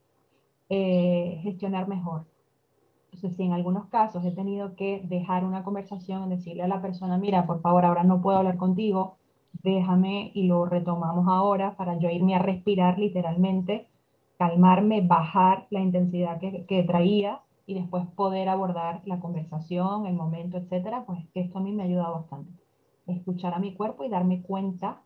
eh, 0.68 1.38
gestionar 1.44 1.86
mejor. 1.86 2.26
Entonces, 3.14 3.36
si 3.36 3.44
en 3.44 3.52
algunos 3.52 3.86
casos 3.86 4.24
he 4.24 4.32
tenido 4.32 4.74
que 4.74 5.00
dejar 5.08 5.44
una 5.44 5.62
conversación, 5.62 6.28
decirle 6.30 6.64
a 6.64 6.68
la 6.68 6.82
persona, 6.82 7.16
mira, 7.16 7.46
por 7.46 7.60
favor, 7.60 7.84
ahora 7.84 8.02
no 8.02 8.20
puedo 8.20 8.38
hablar 8.38 8.56
contigo, 8.56 9.18
déjame 9.62 10.32
y 10.34 10.48
lo 10.48 10.64
retomamos 10.64 11.28
ahora 11.28 11.76
para 11.76 11.96
yo 11.96 12.10
irme 12.10 12.34
a 12.34 12.40
respirar 12.40 12.98
literalmente, 12.98 13.86
calmarme, 14.36 15.00
bajar 15.00 15.68
la 15.70 15.80
intensidad 15.80 16.40
que, 16.40 16.66
que 16.66 16.82
traía 16.82 17.40
y 17.66 17.74
después 17.74 18.04
poder 18.16 18.48
abordar 18.48 19.00
la 19.04 19.20
conversación, 19.20 20.06
el 20.06 20.14
momento, 20.14 20.58
etcétera, 20.58 21.04
pues 21.06 21.20
esto 21.34 21.58
a 21.58 21.62
mí 21.62 21.70
me 21.70 21.84
ha 21.84 21.86
ayudado 21.86 22.14
bastante. 22.14 22.50
Escuchar 23.06 23.54
a 23.54 23.60
mi 23.60 23.74
cuerpo 23.74 24.02
y 24.02 24.08
darme 24.08 24.42
cuenta 24.42 25.02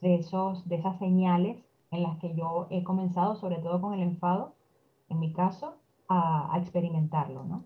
de, 0.00 0.14
esos, 0.14 0.66
de 0.66 0.76
esas 0.76 0.98
señales 0.98 1.58
en 1.90 2.04
las 2.04 2.16
que 2.20 2.34
yo 2.34 2.68
he 2.70 2.82
comenzado, 2.84 3.36
sobre 3.36 3.56
todo 3.56 3.82
con 3.82 3.92
el 3.92 4.00
enfado, 4.00 4.54
en 5.10 5.20
mi 5.20 5.34
caso, 5.34 5.74
a, 6.10 6.58
experimentarlo, 6.60 7.44
¿no? 7.44 7.64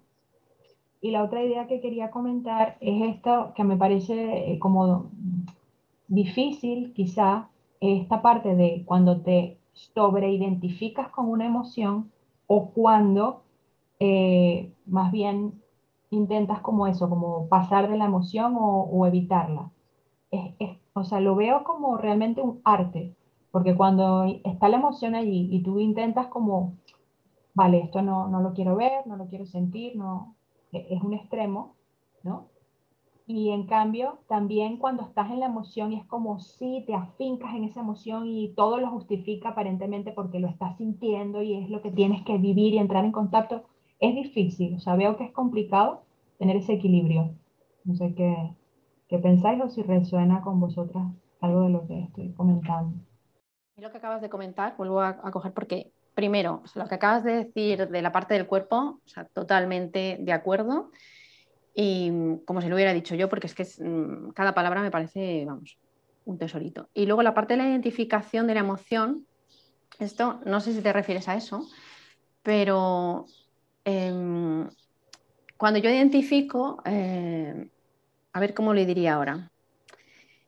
Y 1.00 1.10
la 1.10 1.24
otra 1.24 1.42
idea 1.42 1.66
que 1.66 1.80
quería 1.80 2.10
comentar 2.10 2.76
es 2.80 3.16
esto 3.16 3.52
que 3.54 3.64
me 3.64 3.76
parece 3.76 4.52
eh, 4.52 4.58
como 4.58 5.10
difícil, 6.08 6.92
quizá, 6.94 7.48
esta 7.80 8.22
parte 8.22 8.54
de 8.54 8.84
cuando 8.86 9.20
te 9.20 9.58
sobreidentificas 9.72 11.08
con 11.08 11.28
una 11.28 11.44
emoción 11.44 12.10
o 12.46 12.70
cuando 12.70 13.42
eh, 13.98 14.72
más 14.86 15.12
bien 15.12 15.60
intentas 16.10 16.60
como 16.60 16.86
eso, 16.86 17.10
como 17.10 17.48
pasar 17.48 17.90
de 17.90 17.98
la 17.98 18.06
emoción 18.06 18.54
o, 18.56 19.06
evitarla. 19.06 19.70
o 20.94 21.04
sea, 21.04 21.20
lo 21.20 21.34
veo 21.34 21.64
como 21.64 21.98
realmente 21.98 22.40
un 22.40 22.60
arte, 22.64 23.14
porque 23.50 23.74
cuando 23.74 24.24
está 24.44 24.68
la 24.68 24.76
emoción 24.78 25.14
allí 25.14 25.48
y 25.50 25.62
tú 25.62 25.80
intentas 25.80 26.28
como, 26.28 26.74
vale, 27.54 27.80
esto 27.80 28.02
no, 28.02 28.28
no 28.28 28.40
lo 28.40 28.52
quiero 28.52 28.76
ver, 28.76 29.06
no 29.06 29.16
lo 29.16 29.26
quiero 29.26 29.46
sentir, 29.46 29.96
no, 29.96 30.36
e, 30.72 30.86
es 30.90 31.02
un 31.02 31.14
extremo, 31.14 31.76
¿no? 32.22 32.48
Y 33.26 33.50
en 33.50 33.66
cambio, 33.66 34.18
también 34.28 34.76
cuando 34.76 35.02
estás 35.02 35.30
en 35.30 35.40
la 35.40 35.46
emoción 35.46 35.92
y 35.92 35.96
es 35.96 36.04
como 36.04 36.40
si 36.40 36.84
te 36.86 36.94
afincas 36.94 37.54
en 37.54 37.64
esa 37.64 37.80
emoción 37.80 38.26
y 38.26 38.50
todo 38.54 38.78
lo 38.78 38.90
justifica 38.90 39.50
aparentemente 39.50 40.12
porque 40.12 40.40
lo 40.40 40.48
estás 40.48 40.76
sintiendo 40.76 41.40
y 41.40 41.54
es 41.54 41.70
lo 41.70 41.80
que 41.80 41.90
tienes 41.90 42.22
que 42.24 42.36
vivir 42.36 42.74
y 42.74 42.78
entrar 42.78 43.04
en 43.04 43.12
contacto, 43.12 43.64
es 43.98 44.14
difícil, 44.14 44.74
o 44.74 44.78
sea, 44.78 44.96
veo 44.96 45.16
que 45.16 45.24
es 45.24 45.32
complicado 45.32 46.02
tener 46.38 46.56
ese 46.56 46.74
equilibrio. 46.74 47.34
No 47.84 47.94
sé 47.94 48.14
qué, 48.14 48.54
qué 49.08 49.18
pensáis 49.18 49.62
o 49.62 49.68
si 49.68 49.82
resuena 49.82 50.42
con 50.42 50.60
vosotras 50.60 51.06
algo 51.40 51.62
de 51.62 51.70
lo 51.70 51.86
que 51.86 52.00
estoy 52.00 52.32
comentando. 52.32 52.98
Lo 53.76 53.90
que 53.90 53.98
acabas 53.98 54.22
de 54.22 54.30
comentar, 54.30 54.76
vuelvo 54.76 55.00
a, 55.00 55.30
coger 55.32 55.52
porque, 55.52 55.92
primero, 56.14 56.62
lo 56.74 56.88
que 56.88 56.94
acabas 56.94 57.24
de 57.24 57.44
decir 57.44 57.88
de 57.88 58.02
la 58.02 58.12
parte 58.12 58.34
del 58.34 58.46
cuerpo, 58.46 59.00
totalmente 59.32 60.16
de 60.20 60.32
acuerdo. 60.32 60.90
Y 61.74 62.10
como 62.44 62.60
se 62.60 62.68
lo 62.68 62.76
hubiera 62.76 62.92
dicho 62.92 63.14
yo, 63.14 63.28
porque 63.28 63.48
es 63.48 63.54
que 63.54 63.64
mm, 63.64 64.30
cada 64.30 64.54
palabra 64.54 64.82
me 64.82 64.90
parece, 64.90 65.44
vamos, 65.44 65.76
un 66.24 66.38
tesorito. 66.38 66.88
Y 66.94 67.06
luego 67.06 67.22
la 67.22 67.34
parte 67.34 67.54
de 67.54 67.62
la 67.62 67.68
identificación 67.68 68.46
de 68.46 68.54
la 68.54 68.60
emoción, 68.60 69.26
esto 69.98 70.40
no 70.46 70.60
sé 70.60 70.72
si 70.72 70.80
te 70.82 70.92
refieres 70.92 71.28
a 71.28 71.36
eso, 71.36 71.68
pero 72.42 73.26
Em, 73.84 74.68
cuando 75.58 75.78
yo 75.78 75.90
identifico, 75.90 76.82
eh, 76.86 77.68
a 78.32 78.40
ver 78.40 78.54
cómo 78.54 78.72
le 78.72 78.86
diría 78.86 79.14
ahora. 79.14 79.52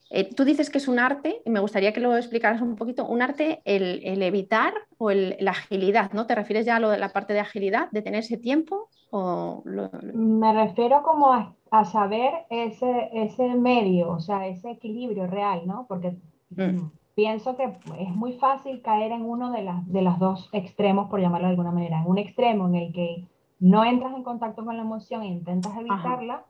Eh, 0.08 0.32
tú 0.34 0.44
dices 0.44 0.70
que 0.70 0.78
es 0.78 0.86
un 0.86 0.98
arte, 0.98 1.42
y 1.44 1.50
me 1.50 1.60
gustaría 1.60 1.92
que 1.92 2.00
lo 2.00 2.16
explicaras 2.16 2.60
un 2.60 2.76
poquito, 2.76 3.06
un 3.06 3.22
arte 3.22 3.60
el, 3.64 4.22
evitar 4.22 4.72
o 4.98 5.10
la 5.10 5.50
agilidad, 5.50 6.12
¿no? 6.12 6.26
¿Te 6.26 6.34
refieres 6.34 6.64
ya 6.64 6.76
a 6.76 6.80
lo 6.80 6.90
de 6.90 6.98
la 6.98 7.08
parte 7.08 7.32
de 7.32 7.40
agilidad, 7.40 7.90
de 7.90 8.02
tener 8.02 8.20
ese 8.20 8.36
tiempo? 8.36 8.88
O 9.10 9.62
Me 9.64 10.52
refiero 10.52 11.02
como 11.02 11.32
a, 11.32 11.84
saber 11.84 12.32
ese, 12.50 13.10
ese, 13.12 13.48
medio, 13.54 14.10
o 14.10 14.20
sea, 14.20 14.46
ese 14.46 14.70
equilibrio 14.70 15.26
real, 15.26 15.66
¿no? 15.66 15.86
Porque 15.88 16.16
mm. 16.50 16.88
pienso 17.14 17.56
que 17.56 17.64
es 17.64 18.14
muy 18.14 18.34
fácil 18.34 18.82
caer 18.82 19.10
en 19.12 19.22
uno 19.22 19.50
de, 19.50 19.62
las, 19.62 19.86
de 19.90 20.02
los 20.02 20.18
dos 20.18 20.48
extremos, 20.52 21.10
por 21.10 21.20
llamarlo 21.20 21.48
de 21.48 21.52
alguna 21.52 21.72
manera. 21.72 22.00
En 22.00 22.06
un 22.06 22.18
extremo 22.18 22.68
en 22.68 22.76
el 22.76 22.92
que 22.92 23.26
no 23.58 23.84
entras 23.84 24.14
en 24.14 24.22
contacto 24.22 24.64
con 24.64 24.76
la 24.76 24.82
emoción 24.82 25.22
e 25.22 25.26
intentas 25.26 25.76
evitarla, 25.76 26.44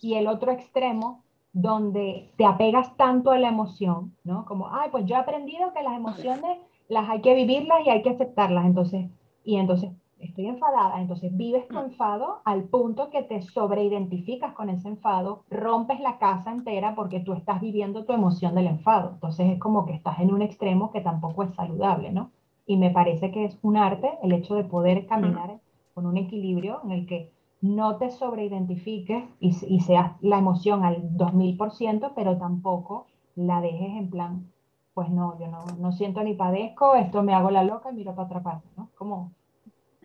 y 0.00 0.14
el 0.14 0.26
otro 0.26 0.52
extremo 0.52 1.24
donde 1.60 2.30
te 2.36 2.44
apegas 2.44 2.96
tanto 2.96 3.32
a 3.32 3.38
la 3.38 3.48
emoción, 3.48 4.14
¿no? 4.22 4.44
Como, 4.44 4.68
ay, 4.72 4.90
pues 4.92 5.06
yo 5.06 5.16
he 5.16 5.18
aprendido 5.18 5.72
que 5.72 5.82
las 5.82 5.96
emociones 5.96 6.58
las 6.88 7.08
hay 7.10 7.20
que 7.20 7.34
vivirlas 7.34 7.84
y 7.84 7.90
hay 7.90 8.02
que 8.02 8.10
aceptarlas, 8.10 8.64
entonces, 8.64 9.10
y 9.44 9.56
entonces 9.56 9.90
estoy 10.20 10.46
enfadada, 10.46 11.00
entonces 11.00 11.36
vives 11.36 11.66
tu 11.66 11.74
mm. 11.74 11.90
enfado 11.90 12.42
al 12.44 12.64
punto 12.64 13.10
que 13.10 13.24
te 13.24 13.42
sobreidentificas 13.42 14.54
con 14.54 14.70
ese 14.70 14.86
enfado, 14.86 15.42
rompes 15.50 15.98
la 15.98 16.18
casa 16.18 16.52
entera 16.52 16.94
porque 16.94 17.20
tú 17.20 17.32
estás 17.32 17.60
viviendo 17.60 18.04
tu 18.04 18.12
emoción 18.12 18.54
del 18.54 18.68
enfado, 18.68 19.10
entonces 19.14 19.50
es 19.50 19.58
como 19.58 19.84
que 19.84 19.94
estás 19.94 20.20
en 20.20 20.32
un 20.32 20.42
extremo 20.42 20.92
que 20.92 21.00
tampoco 21.00 21.42
es 21.42 21.54
saludable, 21.54 22.12
¿no? 22.12 22.30
Y 22.66 22.76
me 22.76 22.90
parece 22.90 23.32
que 23.32 23.46
es 23.46 23.58
un 23.62 23.76
arte 23.76 24.10
el 24.22 24.32
hecho 24.32 24.54
de 24.54 24.64
poder 24.64 25.06
caminar 25.06 25.54
mm 25.54 25.60
con 25.98 26.06
un 26.06 26.16
equilibrio 26.16 26.80
en 26.84 26.92
el 26.92 27.06
que 27.06 27.32
no 27.60 27.96
te 27.96 28.10
sobreidentifiques 28.10 29.24
y, 29.40 29.56
y 29.66 29.80
seas 29.80 30.12
la 30.20 30.38
emoción 30.38 30.84
al 30.84 31.02
2000%, 31.16 32.12
pero 32.14 32.38
tampoco 32.38 33.06
la 33.34 33.60
dejes 33.60 33.90
en 33.90 34.10
plan, 34.10 34.52
pues 34.94 35.08
no, 35.10 35.38
yo 35.38 35.46
no, 35.46 35.64
no 35.78 35.92
siento 35.92 36.22
ni 36.22 36.34
padezco, 36.34 36.96
esto 36.96 37.22
me 37.22 37.34
hago 37.34 37.50
la 37.50 37.64
loca 37.64 37.90
y 37.90 37.94
miro 37.94 38.14
para 38.14 38.26
otra 38.26 38.42
parte, 38.42 38.68
¿no? 38.76 38.90
¿Cómo? 38.96 39.32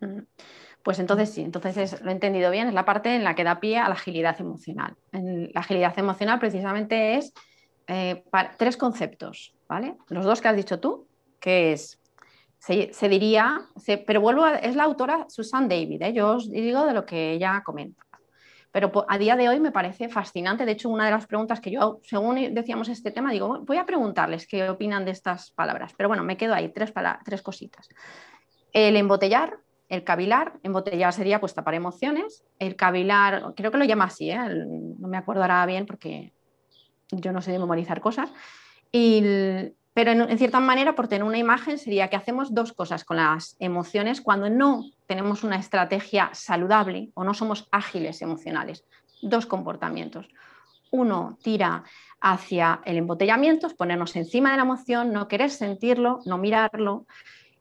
Mm. 0.01 0.19
Pues 0.83 0.99
entonces 0.99 1.29
sí, 1.29 1.41
entonces 1.41 2.01
lo 2.01 2.09
he 2.09 2.13
entendido 2.13 2.51
bien, 2.51 2.67
es 2.67 2.73
la 2.73 2.85
parte 2.85 3.15
en 3.15 3.23
la 3.23 3.35
que 3.35 3.45
da 3.45 3.61
pie 3.61 3.79
a 3.79 3.87
la 3.87 3.95
agilidad 3.95 4.39
emocional. 4.39 4.97
la 5.11 5.61
agilidad 5.61 5.97
emocional 5.97 6.39
precisamente 6.39 7.15
es 7.15 7.33
eh, 7.87 8.23
tres 8.57 8.75
conceptos, 8.75 9.55
¿vale? 9.67 9.97
Los 10.09 10.25
dos 10.25 10.41
que 10.41 10.49
has 10.49 10.55
dicho 10.57 10.81
tú, 10.81 11.07
que 11.39 11.71
es 11.71 12.02
se, 12.63 13.09
diría, 13.09 13.61
pero 14.07 14.21
vuelvo, 14.21 14.45
a, 14.45 14.55
es 14.55 14.77
la 14.77 14.83
autora 14.83 15.25
Susan 15.27 15.67
David, 15.67 16.01
¿eh? 16.01 16.13
yo 16.13 16.35
os 16.35 16.49
digo 16.49 16.85
de 16.85 16.93
lo 16.93 17.05
que 17.05 17.33
ella 17.33 17.61
comenta. 17.65 18.05
Pero 18.71 19.05
a 19.07 19.17
día 19.17 19.35
de 19.35 19.49
hoy 19.49 19.59
me 19.59 19.71
parece 19.71 20.07
fascinante. 20.07 20.65
De 20.65 20.71
hecho, 20.71 20.89
una 20.89 21.05
de 21.05 21.11
las 21.11 21.27
preguntas 21.27 21.59
que 21.59 21.69
yo, 21.69 21.99
según 22.03 22.53
decíamos 22.55 22.87
este 22.87 23.11
tema, 23.11 23.31
digo, 23.31 23.59
voy 23.63 23.77
a 23.77 23.85
preguntarles 23.85 24.47
qué 24.47 24.67
opinan 24.69 25.05
de 25.05 25.11
estas 25.11 25.51
palabras. 25.51 25.93
Pero 25.95 26.09
bueno, 26.09 26.23
me 26.23 26.37
quedo 26.37 26.55
ahí, 26.55 26.69
tres, 26.69 26.91
tres 27.23 27.41
cositas. 27.43 27.87
El 28.71 28.95
embotellar, 28.95 29.59
el 29.89 30.03
cavilar, 30.03 30.53
embotellar 30.63 31.13
sería 31.13 31.39
pues 31.39 31.53
tapar 31.53 31.75
emociones. 31.75 32.45
El 32.57 32.75
cavilar, 32.75 33.53
creo 33.55 33.71
que 33.71 33.77
lo 33.77 33.85
llama 33.85 34.05
así, 34.05 34.31
¿eh? 34.31 34.39
no 34.39 35.07
me 35.07 35.17
acuerdo 35.17 35.43
ahora 35.43 35.65
bien 35.67 35.85
porque 35.85 36.33
yo 37.11 37.31
no 37.31 37.41
sé 37.43 37.51
de 37.51 37.59
memorizar 37.59 38.01
cosas. 38.01 38.31
Y 38.91 39.17
el, 39.19 39.75
pero 39.93 40.11
en, 40.11 40.37
cierta 40.37 40.59
manera, 40.59 40.95
por 40.95 41.07
tener 41.07 41.23
una 41.23 41.37
imagen, 41.37 41.77
sería 41.77 42.07
que 42.07 42.15
hacemos 42.15 42.53
dos 42.53 42.73
cosas 42.73 43.05
con 43.05 43.17
las 43.17 43.55
emociones 43.59 44.21
cuando 44.21 44.49
no 44.49 44.85
tenemos 45.05 45.43
una 45.43 45.57
estrategia 45.57 46.31
saludable 46.33 47.11
o 47.13 47.23
no 47.23 47.33
somos 47.35 47.67
ágiles 47.71 48.21
emocionales. 48.23 48.85
Dos 49.21 49.45
comportamientos. 49.45 50.27
Uno 50.89 51.37
tira 51.43 51.83
hacia 52.19 52.81
el 52.85 52.97
embotellamiento, 52.97 53.69
ponernos 53.69 54.15
encima 54.15 54.51
de 54.51 54.57
la 54.57 54.63
emoción, 54.63 55.13
no 55.13 55.27
querer 55.27 55.51
sentirlo, 55.51 56.21
no 56.25 56.39
mirarlo. 56.39 57.05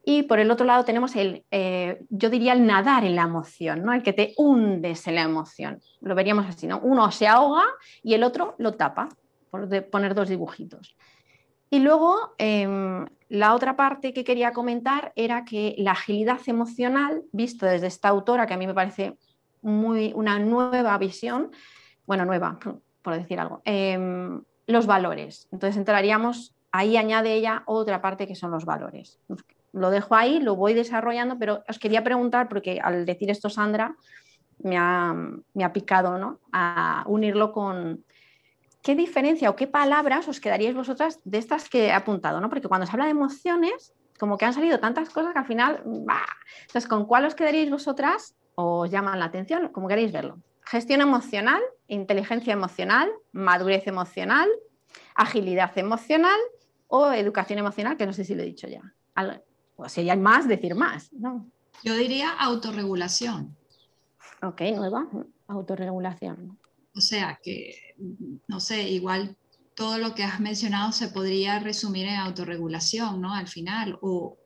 Y 0.05 0.23
por 0.23 0.38
el 0.38 0.51
otro 0.51 0.64
lado 0.66 0.85
tenemos 0.85 1.14
el, 1.16 1.45
eh, 1.51 2.01
yo 2.09 2.31
diría 2.31 2.55
el 2.55 2.66
nadar 2.66 3.05
en 3.05 3.14
la 3.14 3.23
emoción, 3.23 3.83
¿no? 3.83 3.92
el 3.92 4.03
que 4.03 4.12
te 4.12 4.33
hundes 4.37 5.07
en 5.07 5.16
la 5.16 5.23
emoción. 5.23 5.81
Lo 6.01 6.14
veríamos 6.14 6.47
así, 6.47 6.66
¿no? 6.66 6.81
Uno 6.81 7.11
se 7.12 7.29
ahoga 7.29 7.64
y 8.03 8.14
el 8.14 8.25
otro 8.25 8.55
lo 8.59 8.75
tapa, 8.75 9.11
por 9.51 9.68
poner 9.90 10.14
dos 10.14 10.29
dibujitos. 10.29 10.97
Y 11.72 11.78
luego, 11.78 12.35
em, 12.37 13.06
la 13.30 13.54
otra 13.54 13.76
parte 13.76 14.12
que 14.12 14.24
quería 14.24 14.52
comentar 14.52 15.11
era 15.16 15.46
que 15.46 15.74
la 15.78 15.92
agilidad 15.92 16.38
emocional, 16.46 17.22
visto 17.32 17.64
desde 17.64 17.87
esta 17.87 18.08
autora, 18.08 18.46
que 18.46 18.52
a 18.52 18.58
mí 18.58 18.66
me 18.66 18.74
parece 18.74 19.16
muy, 19.62 20.12
una 20.14 20.38
nueva 20.38 20.98
visión, 20.98 21.50
bueno, 22.04 22.26
nueva, 22.26 22.58
por 23.02 23.16
decir 23.16 23.40
algo, 23.40 23.62
em, 23.64 24.42
los 24.66 24.87
valores. 24.87 25.48
Entonces 25.50 25.78
entraríamos, 25.78 26.54
ahí 26.72 26.98
añade 26.98 27.32
ella 27.32 27.62
otra 27.64 28.02
parte 28.02 28.26
que 28.26 28.35
son 28.35 28.50
los 28.50 28.66
valores. 28.66 29.18
Lo 29.72 29.88
dejo 29.88 30.14
ahí, 30.14 30.40
lo 30.40 30.56
voy 30.56 30.74
desarrollando, 30.74 31.38
pero 31.38 31.64
os 31.66 31.78
quería 31.78 32.04
preguntar, 32.04 32.50
porque 32.50 32.80
al 32.82 33.06
decir 33.06 33.30
esto 33.30 33.48
Sandra, 33.48 33.96
me 34.58 34.76
ha, 34.76 35.14
me 35.54 35.64
ha 35.64 35.72
picado 35.72 36.18
¿no? 36.18 36.38
a 36.52 37.02
unirlo 37.06 37.50
con 37.50 38.04
qué 38.83 38.95
diferencia 38.97 39.49
o 39.49 39.57
qué 39.57 39.66
palabras 39.66 40.29
os 40.29 40.40
quedaríais 40.40 40.75
vosotras 40.75 41.21
de 41.25 41.38
estas 41.38 41.68
que 41.68 41.87
he 41.87 41.92
apuntado, 41.92 42.40
¿no? 42.40 42.49
Porque 42.49 42.68
cuando 42.68 42.87
se 42.87 42.92
habla 42.92 43.05
de 43.05 43.12
emociones, 43.12 43.92
como 44.18 44.37
que 44.37 44.45
han 44.45 44.53
salido 44.53 44.79
tantas 44.79 45.11
cosas 45.11 45.33
que 45.33 45.38
al 45.38 45.47
final, 45.47 45.83
bah. 45.85 46.27
entonces, 46.62 46.88
¿con 46.88 47.07
cuál 47.07 47.25
os 47.25 47.35
quedaríais 47.35 47.71
vosotras 47.71 48.35
o 48.55 48.81
os 48.81 48.90
llaman 48.90 49.18
la 49.18 49.27
atención? 49.27 49.68
Como 49.68 49.88
queréis 49.88 50.12
verlo. 50.12 50.38
Gestión 50.64 51.01
emocional, 51.01 51.62
inteligencia 51.88 52.53
emocional, 52.53 53.11
madurez 53.33 53.87
emocional, 53.87 54.49
agilidad 55.14 55.77
emocional 55.77 56.38
o 56.88 57.11
educación 57.12 57.59
emocional, 57.59 57.97
que 57.97 58.07
no 58.07 58.12
sé 58.12 58.25
si 58.25 58.35
lo 58.35 58.42
he 58.42 58.47
dicho 58.47 58.68
ya. 58.68 58.83
O 59.77 59.88
si 59.88 60.09
hay 60.09 60.18
más, 60.18 60.47
decir 60.47 60.75
más. 60.75 61.12
¿no? 61.12 61.47
Yo 61.83 61.95
diría 61.95 62.33
autorregulación. 62.33 63.57
Ok, 64.42 64.61
nueva, 64.75 65.07
autorregulación. 65.49 66.59
O 66.94 67.00
sea 67.00 67.38
que, 67.42 67.94
no 68.48 68.61
sé, 68.61 68.90
igual 68.90 69.37
todo 69.74 69.98
lo 69.98 70.14
que 70.14 70.24
has 70.24 70.40
mencionado 70.40 70.92
se 70.92 71.09
podría 71.09 71.59
resumir 71.59 72.07
en 72.07 72.16
autorregulación, 72.16 73.20
¿no? 73.20 73.35
Al 73.35 73.48
final, 73.48 73.98
o, 74.02 74.37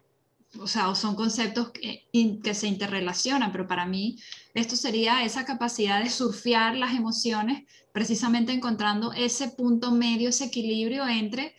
o 0.59 0.66
sea, 0.66 0.88
o 0.88 0.94
son 0.94 1.16
conceptos 1.16 1.70
que, 1.70 2.09
que, 2.42 2.54
se 2.54 2.68
interrelacionan, 2.68 3.50
pero 3.52 3.66
para 3.66 3.87
mí 3.87 4.18
esto 4.54 4.76
sería 4.76 5.24
esa 5.24 5.44
capacidad 5.44 6.02
de 6.02 6.11
surfear 6.11 6.76
las 6.76 6.94
emociones, 6.94 7.64
precisamente 7.92 8.52
encontrando 8.52 9.12
ese 9.12 9.48
punto 9.48 9.90
medio, 9.90 10.28
ese 10.28 10.44
equilibrio 10.44 11.06
entre, 11.09 11.54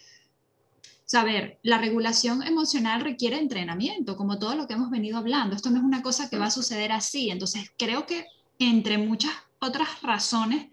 saber, 1.05 1.59
la 1.63 1.77
regulación 1.77 2.43
emocional 2.43 3.01
requiere 3.01 3.37
entrenamiento, 3.37 4.15
como 4.15 4.39
todo 4.39 4.55
lo 4.55 4.67
que 4.67 4.73
hemos 4.73 4.89
venido 4.89 5.17
hablando. 5.17 5.55
Esto 5.55 5.69
no 5.69 5.77
es 5.77 5.83
una 5.83 6.01
cosa 6.01 6.29
que 6.29 6.37
va 6.37 6.45
a 6.45 6.51
suceder 6.51 6.91
así. 6.91 7.29
Entonces, 7.29 7.71
creo 7.77 8.05
que 8.05 8.25
entre 8.59 8.97
muchas 8.97 9.31
otras 9.59 10.01
razones 10.01 10.67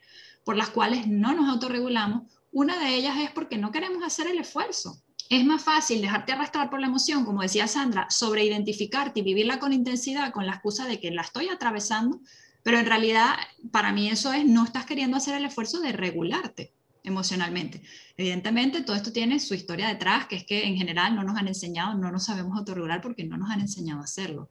por 0.44 0.56
las 0.56 0.70
cuales 0.70 1.06
no 1.06 1.34
nos 1.34 1.48
autorregulamos, 1.48 2.30
una 2.52 2.78
de 2.78 2.94
ellas 2.94 3.16
es 3.18 3.30
porque 3.30 3.58
no 3.58 3.72
queremos 3.72 4.04
hacer 4.04 4.28
el 4.28 4.38
esfuerzo. 4.38 5.02
Es 5.30 5.44
más 5.44 5.62
fácil 5.62 6.02
dejarte 6.02 6.32
arrastrar 6.32 6.70
por 6.70 6.80
la 6.80 6.86
emoción, 6.86 7.24
como 7.24 7.42
decía 7.42 7.66
Sandra, 7.66 8.08
sobre 8.10 8.44
identificarte 8.44 9.20
y 9.20 9.22
vivirla 9.22 9.58
con 9.58 9.72
intensidad 9.72 10.32
con 10.32 10.46
la 10.46 10.52
excusa 10.52 10.86
de 10.86 11.00
que 11.00 11.10
la 11.10 11.22
estoy 11.22 11.48
atravesando, 11.48 12.20
pero 12.62 12.78
en 12.78 12.86
realidad 12.86 13.34
para 13.72 13.92
mí 13.92 14.08
eso 14.08 14.32
es 14.32 14.44
no 14.44 14.64
estás 14.64 14.84
queriendo 14.84 15.16
hacer 15.16 15.34
el 15.34 15.46
esfuerzo 15.46 15.80
de 15.80 15.92
regularte 15.92 16.74
emocionalmente. 17.04 17.82
Evidentemente 18.16 18.82
todo 18.82 18.96
esto 18.96 19.12
tiene 19.12 19.38
su 19.38 19.54
historia 19.54 19.88
detrás, 19.88 20.26
que 20.26 20.36
es 20.36 20.44
que 20.44 20.64
en 20.64 20.76
general 20.76 21.14
no 21.14 21.22
nos 21.22 21.36
han 21.36 21.48
enseñado, 21.48 21.94
no 21.94 22.10
nos 22.10 22.24
sabemos 22.24 22.56
autorregular 22.56 23.00
porque 23.00 23.24
no 23.24 23.36
nos 23.36 23.50
han 23.50 23.60
enseñado 23.60 24.00
a 24.00 24.04
hacerlo. 24.04 24.48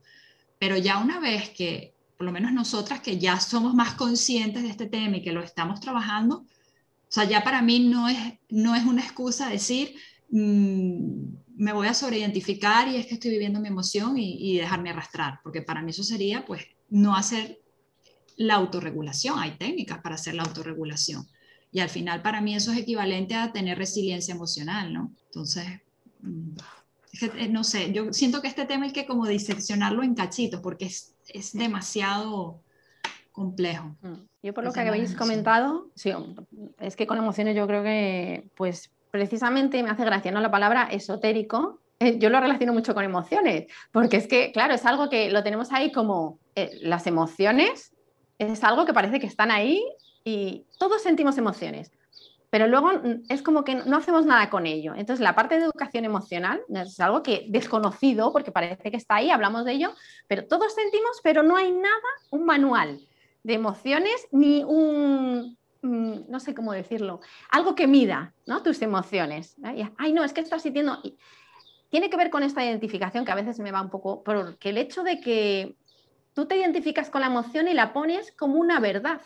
Pero 0.59 0.77
ya 0.77 0.99
una 0.99 1.19
vez 1.19 1.49
que, 1.49 1.92
por 2.17 2.25
lo 2.25 2.31
menos 2.31 2.53
nosotras 2.53 3.01
que 3.01 3.17
ya 3.17 3.39
somos 3.39 3.73
más 3.73 3.95
conscientes 3.95 4.63
de 4.63 4.69
este 4.69 4.87
tema 4.87 5.17
y 5.17 5.21
que 5.21 5.31
lo 5.31 5.41
estamos 5.41 5.79
trabajando, 5.79 6.45
o 7.13 7.15
sea, 7.15 7.25
ya 7.25 7.43
para 7.43 7.61
mí 7.61 7.79
no 7.79 8.09
es, 8.09 8.17
no 8.49 8.75
es 8.75 8.85
una 8.85 9.03
excusa 9.03 9.47
decir, 9.47 9.95
mm, 10.31 11.43
me 11.55 11.71
voy 11.71 11.87
a 11.87 11.93
sobreidentificar 11.93 12.87
y 12.87 12.95
es 12.95 13.05
que 13.05 13.13
estoy 13.13 13.29
viviendo 13.29 13.59
mi 13.59 13.67
emoción 13.67 14.17
y, 14.17 14.57
dejarme 14.57 14.89
arrastrar, 14.89 15.39
porque 15.43 15.61
para 15.61 15.83
mí 15.83 15.91
eso 15.91 16.03
sería, 16.03 16.43
pues, 16.43 16.63
no 16.89 17.15
hacer 17.15 17.59
la 18.35 18.55
autorregulación. 18.55 19.37
Hay 19.37 19.57
técnicas 19.57 19.99
para 19.99 20.15
hacer 20.15 20.33
la 20.33 20.41
autorregulación. 20.41 21.27
Y 21.71 21.81
al 21.81 21.89
final, 21.89 22.21
para 22.21 22.41
mí 22.41 22.55
eso 22.55 22.71
es 22.71 22.79
equivalente 22.79 23.35
a 23.35 23.51
tener 23.51 23.77
resiliencia 23.77 24.33
emocional, 24.33 24.91
¿no? 24.91 25.11
Entonces, 25.25 25.65
mm, 26.21 26.55
eh, 27.21 27.49
no 27.49 27.63
sé, 27.63 27.93
yo 27.93 28.11
siento 28.11 28.41
que 28.41 28.47
este 28.47 28.65
tema 28.65 28.85
hay 28.85 28.91
que 28.91 29.05
como 29.05 29.27
diseccionarlo 29.27 30.01
en 30.01 30.15
cachitos, 30.15 30.61
porque 30.61 30.85
es, 30.85 31.12
es 31.29 31.53
demasiado 31.53 32.61
complejo. 33.31 33.95
Mm. 34.01 34.13
Yo 34.43 34.53
por 34.53 34.63
lo 34.63 34.71
que 34.71 34.81
habéis 34.81 35.15
comentado, 35.15 35.89
sí, 35.95 36.11
es 36.79 36.95
que 36.95 37.07
con 37.07 37.17
emociones 37.17 37.55
yo 37.55 37.65
creo 37.67 37.83
que, 37.83 38.49
pues 38.55 38.91
precisamente 39.11 39.81
me 39.83 39.89
hace 39.89 40.05
gracia, 40.05 40.31
¿no? 40.31 40.41
La 40.41 40.51
palabra 40.51 40.83
esotérico, 40.91 41.79
eh, 41.99 42.17
yo 42.19 42.29
lo 42.29 42.39
relaciono 42.39 42.73
mucho 42.73 42.93
con 42.93 43.03
emociones, 43.03 43.67
porque 43.91 44.17
es 44.17 44.27
que, 44.27 44.51
claro, 44.51 44.73
es 44.73 44.85
algo 44.85 45.09
que 45.09 45.29
lo 45.29 45.43
tenemos 45.43 45.71
ahí 45.71 45.91
como 45.91 46.39
eh, 46.55 46.71
las 46.81 47.07
emociones, 47.07 47.93
es 48.37 48.63
algo 48.63 48.85
que 48.85 48.93
parece 48.93 49.19
que 49.19 49.27
están 49.27 49.51
ahí 49.51 49.83
y 50.23 50.65
todos 50.77 51.01
sentimos 51.01 51.37
emociones, 51.37 51.91
pero 52.53 52.67
luego 52.67 52.91
es 53.29 53.41
como 53.41 53.63
que 53.63 53.73
no 53.73 53.97
hacemos 53.97 54.27
nada 54.27 54.51
con 54.51 54.67
ello. 54.67 54.93
Entonces, 54.95 55.21
la 55.21 55.33
parte 55.33 55.57
de 55.57 55.63
educación 55.63 56.05
emocional 56.05 56.61
es 56.69 56.99
algo 56.99 57.23
que 57.23 57.47
desconocido, 57.49 58.31
porque 58.31 58.51
parece 58.51 58.91
que 58.91 58.97
está 58.97 59.15
ahí, 59.15 59.31
hablamos 59.31 59.65
de 59.65 59.71
ello, 59.71 59.95
pero 60.27 60.45
todos 60.45 60.75
sentimos, 60.75 61.19
pero 61.23 61.41
no 61.41 61.57
hay 61.57 61.71
nada, 61.71 61.97
un 62.29 62.45
manual 62.45 62.99
de 63.41 63.55
emociones 63.55 64.27
ni 64.31 64.63
un, 64.63 65.57
mm, 65.81 66.29
no 66.29 66.39
sé 66.39 66.53
cómo 66.53 66.73
decirlo, 66.73 67.21
algo 67.49 67.73
que 67.73 67.87
mida 67.87 68.35
¿no? 68.45 68.61
tus 68.61 68.83
emociones. 68.83 69.55
Ay, 69.97 70.13
no, 70.13 70.23
es 70.23 70.31
que 70.31 70.41
estás 70.41 70.61
sintiendo... 70.61 71.01
Tiene 71.89 72.11
que 72.11 72.17
ver 72.17 72.29
con 72.29 72.43
esta 72.43 72.63
identificación 72.63 73.25
que 73.25 73.31
a 73.31 73.35
veces 73.35 73.57
me 73.61 73.71
va 73.71 73.81
un 73.81 73.89
poco, 73.89 74.23
porque 74.23 74.69
el 74.69 74.77
hecho 74.77 75.01
de 75.01 75.19
que 75.21 75.75
tú 76.35 76.45
te 76.45 76.57
identificas 76.57 77.09
con 77.09 77.21
la 77.21 77.27
emoción 77.27 77.67
y 77.67 77.73
la 77.73 77.93
pones 77.93 78.31
como 78.31 78.59
una 78.59 78.79
verdad, 78.79 79.21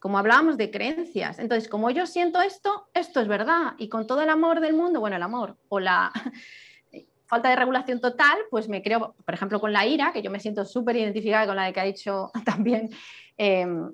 como 0.00 0.18
hablábamos 0.18 0.56
de 0.56 0.70
creencias. 0.70 1.38
Entonces, 1.38 1.68
como 1.68 1.90
yo 1.90 2.06
siento 2.06 2.42
esto, 2.42 2.88
esto 2.94 3.20
es 3.20 3.28
verdad. 3.28 3.74
Y 3.78 3.88
con 3.88 4.08
todo 4.08 4.22
el 4.22 4.28
amor 4.28 4.60
del 4.60 4.74
mundo, 4.74 4.98
bueno, 4.98 5.14
el 5.14 5.22
amor 5.22 5.56
o 5.68 5.78
la 5.78 6.10
falta 7.26 7.48
de 7.48 7.56
regulación 7.56 8.00
total, 8.00 8.38
pues 8.50 8.68
me 8.68 8.82
creo, 8.82 9.14
por 9.24 9.34
ejemplo, 9.34 9.60
con 9.60 9.72
la 9.72 9.86
ira, 9.86 10.12
que 10.12 10.22
yo 10.22 10.32
me 10.32 10.40
siento 10.40 10.64
súper 10.64 10.96
identificada 10.96 11.46
con 11.46 11.54
la 11.54 11.66
de 11.66 11.72
que 11.72 11.80
ha 11.80 11.84
dicho 11.84 12.32
también 12.44 12.90
Em, 13.42 13.90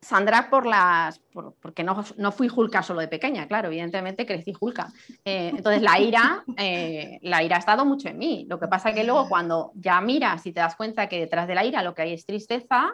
Sandra 0.00 0.50
por 0.50 0.66
las, 0.66 1.20
porque 1.60 1.84
no, 1.84 2.04
no, 2.16 2.32
fui 2.32 2.48
Julka 2.48 2.82
solo 2.82 3.00
de 3.00 3.06
pequeña, 3.06 3.46
claro, 3.46 3.68
evidentemente 3.68 4.26
crecí 4.26 4.52
Julka. 4.52 4.92
Eh, 5.24 5.52
entonces 5.56 5.82
la 5.82 6.00
ira, 6.00 6.44
eh, 6.56 7.18
la 7.22 7.44
ira 7.44 7.56
ha 7.56 7.58
estado 7.60 7.84
mucho 7.84 8.08
en 8.08 8.18
mí. 8.18 8.44
Lo 8.48 8.58
que 8.58 8.66
pasa 8.66 8.92
que 8.92 9.04
luego 9.04 9.28
cuando 9.28 9.70
ya 9.74 10.00
miras 10.00 10.44
y 10.46 10.52
te 10.52 10.60
das 10.60 10.74
cuenta 10.74 11.08
que 11.08 11.20
detrás 11.20 11.46
de 11.46 11.54
la 11.54 11.64
ira 11.64 11.84
lo 11.84 11.94
que 11.94 12.02
hay 12.02 12.12
es 12.12 12.26
tristeza, 12.26 12.92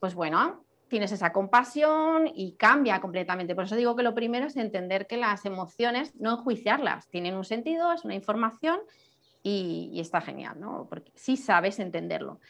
pues 0.00 0.14
bueno, 0.14 0.64
tienes 0.92 1.10
esa 1.10 1.32
compasión 1.32 2.30
y 2.34 2.52
cambia 2.56 3.00
completamente. 3.00 3.54
Por 3.54 3.64
eso 3.64 3.76
digo 3.76 3.96
que 3.96 4.02
lo 4.02 4.14
primero 4.14 4.46
es 4.46 4.58
entender 4.58 5.06
que 5.06 5.16
las 5.16 5.46
emociones, 5.46 6.14
no 6.16 6.32
enjuiciarlas, 6.32 7.08
tienen 7.08 7.34
un 7.34 7.46
sentido, 7.46 7.94
es 7.94 8.04
una 8.04 8.14
información 8.14 8.78
y, 9.42 9.98
está 9.98 10.20
genial, 10.20 10.60
¿no? 10.60 10.86
Porque 10.90 11.10
sí 11.14 11.38
sabes 11.38 11.78
entenderlo. 11.78 12.40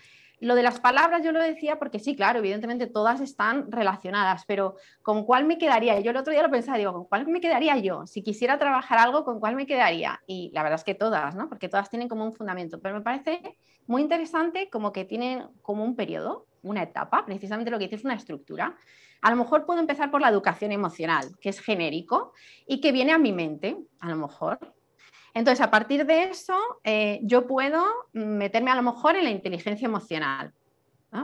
Lo 0.40 0.56
de 0.56 0.64
las 0.64 0.80
palabras 0.80 1.22
yo 1.22 1.30
lo 1.30 1.40
decía 1.40 1.78
porque 1.78 2.00
sí, 2.00 2.16
claro, 2.16 2.40
evidentemente 2.40 2.88
todas 2.88 3.20
están 3.20 3.70
relacionadas, 3.70 4.42
pero 4.44 4.74
¿con 5.02 5.24
cuál 5.24 5.44
me 5.44 5.56
quedaría? 5.56 6.00
Yo 6.00 6.10
el 6.10 6.16
otro 6.16 6.32
día 6.32 6.42
lo 6.42 6.50
pensaba, 6.50 6.78
digo, 6.78 6.92
¿con 6.92 7.04
cuál 7.04 7.28
me 7.28 7.40
quedaría 7.40 7.78
yo? 7.78 8.08
Si 8.08 8.24
quisiera 8.24 8.58
trabajar 8.58 8.98
algo, 8.98 9.24
¿con 9.24 9.38
cuál 9.38 9.54
me 9.54 9.66
quedaría? 9.66 10.20
Y 10.26 10.50
la 10.52 10.64
verdad 10.64 10.80
es 10.80 10.84
que 10.84 10.96
todas, 10.96 11.36
¿no? 11.36 11.48
Porque 11.48 11.68
todas 11.68 11.88
tienen 11.88 12.08
como 12.08 12.24
un 12.24 12.32
fundamento, 12.32 12.80
pero 12.80 12.96
me 12.96 13.02
parece 13.02 13.56
muy 13.86 14.02
interesante 14.02 14.68
como 14.68 14.90
que 14.92 15.04
tienen 15.04 15.46
como 15.62 15.84
un 15.84 15.94
periodo, 15.94 16.48
una 16.62 16.82
etapa, 16.82 17.24
precisamente 17.24 17.70
lo 17.70 17.78
que 17.78 17.84
dice 17.84 17.96
es 17.96 18.04
una 18.04 18.14
estructura. 18.14 18.76
A 19.20 19.30
lo 19.30 19.36
mejor 19.36 19.66
puedo 19.66 19.80
empezar 19.80 20.10
por 20.10 20.20
la 20.20 20.28
educación 20.28 20.72
emocional, 20.72 21.36
que 21.40 21.48
es 21.48 21.60
genérico 21.60 22.32
y 22.66 22.80
que 22.80 22.92
viene 22.92 23.12
a 23.12 23.18
mi 23.18 23.32
mente, 23.32 23.76
a 24.00 24.08
lo 24.08 24.16
mejor, 24.16 24.58
entonces, 25.34 25.64
a 25.64 25.70
partir 25.70 26.04
de 26.04 26.24
eso, 26.24 26.56
eh, 26.84 27.20
yo 27.22 27.46
puedo 27.46 27.84
meterme 28.12 28.70
a 28.70 28.76
lo 28.76 28.82
mejor 28.82 29.16
en 29.16 29.24
la 29.24 29.30
inteligencia 29.30 29.86
emocional. 29.86 30.52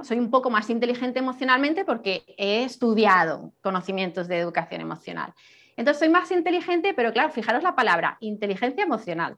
Soy 0.02 0.18
un 0.18 0.30
poco 0.30 0.50
más 0.50 0.68
inteligente 0.68 1.18
emocionalmente 1.18 1.86
porque 1.86 2.22
he 2.36 2.62
estudiado 2.62 3.54
conocimientos 3.62 4.28
de 4.28 4.38
educación 4.38 4.82
emocional. 4.82 5.32
Entonces, 5.78 5.98
soy 6.00 6.10
más 6.10 6.30
inteligente, 6.30 6.92
pero 6.92 7.10
claro, 7.10 7.30
fijaros 7.30 7.62
la 7.62 7.74
palabra, 7.74 8.18
inteligencia 8.20 8.84
emocional. 8.84 9.36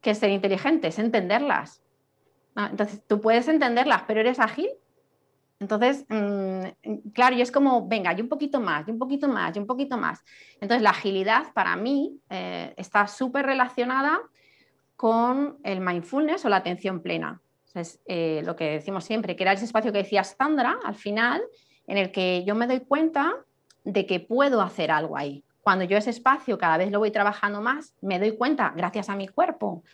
que 0.00 0.10
es 0.10 0.18
ser 0.18 0.30
inteligente? 0.30 0.88
Es 0.88 0.98
entenderlas. 0.98 1.80
Entonces, 2.56 3.02
tú 3.06 3.20
puedes 3.20 3.46
entenderlas, 3.46 4.02
pero 4.06 4.18
eres 4.18 4.40
ágil 4.40 4.68
entonces, 5.62 6.04
mm, 6.08 7.10
claro, 7.14 7.36
es 7.36 7.52
como, 7.52 7.86
venga, 7.86 8.12
y 8.12 8.20
un 8.20 8.28
poquito 8.28 8.60
más, 8.60 8.86
y 8.88 8.90
un 8.90 8.98
poquito 8.98 9.28
más, 9.28 9.54
y 9.54 9.60
un 9.60 9.66
poquito 9.66 9.96
más. 9.96 10.24
Entonces, 10.60 10.82
la 10.82 10.90
agilidad 10.90 11.52
para 11.54 11.76
mí 11.76 12.18
eh, 12.28 12.74
está 12.76 13.06
súper 13.06 13.46
relacionada 13.46 14.20
con 14.96 15.58
el 15.62 15.80
mindfulness 15.80 16.44
o 16.44 16.48
la 16.48 16.56
atención 16.56 17.00
plena. 17.00 17.40
Es 17.74 18.00
eh, 18.06 18.42
lo 18.44 18.56
que 18.56 18.70
decimos 18.70 19.04
siempre, 19.04 19.36
que 19.36 19.44
era 19.44 19.52
ese 19.52 19.64
espacio 19.64 19.92
que 19.92 19.98
decía 19.98 20.24
Sandra 20.24 20.78
al 20.84 20.96
final, 20.96 21.42
en 21.86 21.96
el 21.96 22.10
que 22.10 22.44
yo 22.44 22.54
me 22.54 22.66
doy 22.66 22.80
cuenta 22.80 23.36
de 23.84 24.04
que 24.04 24.18
puedo 24.18 24.60
hacer 24.62 24.90
algo 24.90 25.16
ahí. 25.16 25.44
Cuando 25.62 25.84
yo 25.84 25.96
ese 25.96 26.10
espacio 26.10 26.58
cada 26.58 26.76
vez 26.76 26.90
lo 26.90 26.98
voy 26.98 27.12
trabajando 27.12 27.60
más, 27.60 27.94
me 28.00 28.18
doy 28.18 28.36
cuenta, 28.36 28.72
gracias 28.76 29.08
a 29.08 29.16
mi 29.16 29.28
cuerpo, 29.28 29.84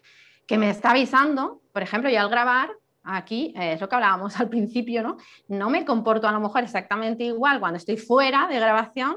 que 0.46 0.56
me 0.56 0.70
está 0.70 0.90
avisando, 0.90 1.60
por 1.72 1.82
ejemplo, 1.82 2.10
yo 2.10 2.20
al 2.20 2.30
grabar 2.30 2.70
aquí 3.08 3.52
eh, 3.56 3.72
es 3.72 3.80
lo 3.80 3.88
que 3.88 3.94
hablábamos 3.94 4.38
al 4.40 4.48
principio, 4.48 5.02
¿no? 5.02 5.16
No 5.48 5.70
me 5.70 5.84
comporto 5.84 6.28
a 6.28 6.32
lo 6.32 6.40
mejor 6.40 6.62
exactamente 6.62 7.24
igual 7.24 7.60
cuando 7.60 7.78
estoy 7.78 7.96
fuera 7.96 8.46
de 8.48 8.56
grabación 8.56 9.16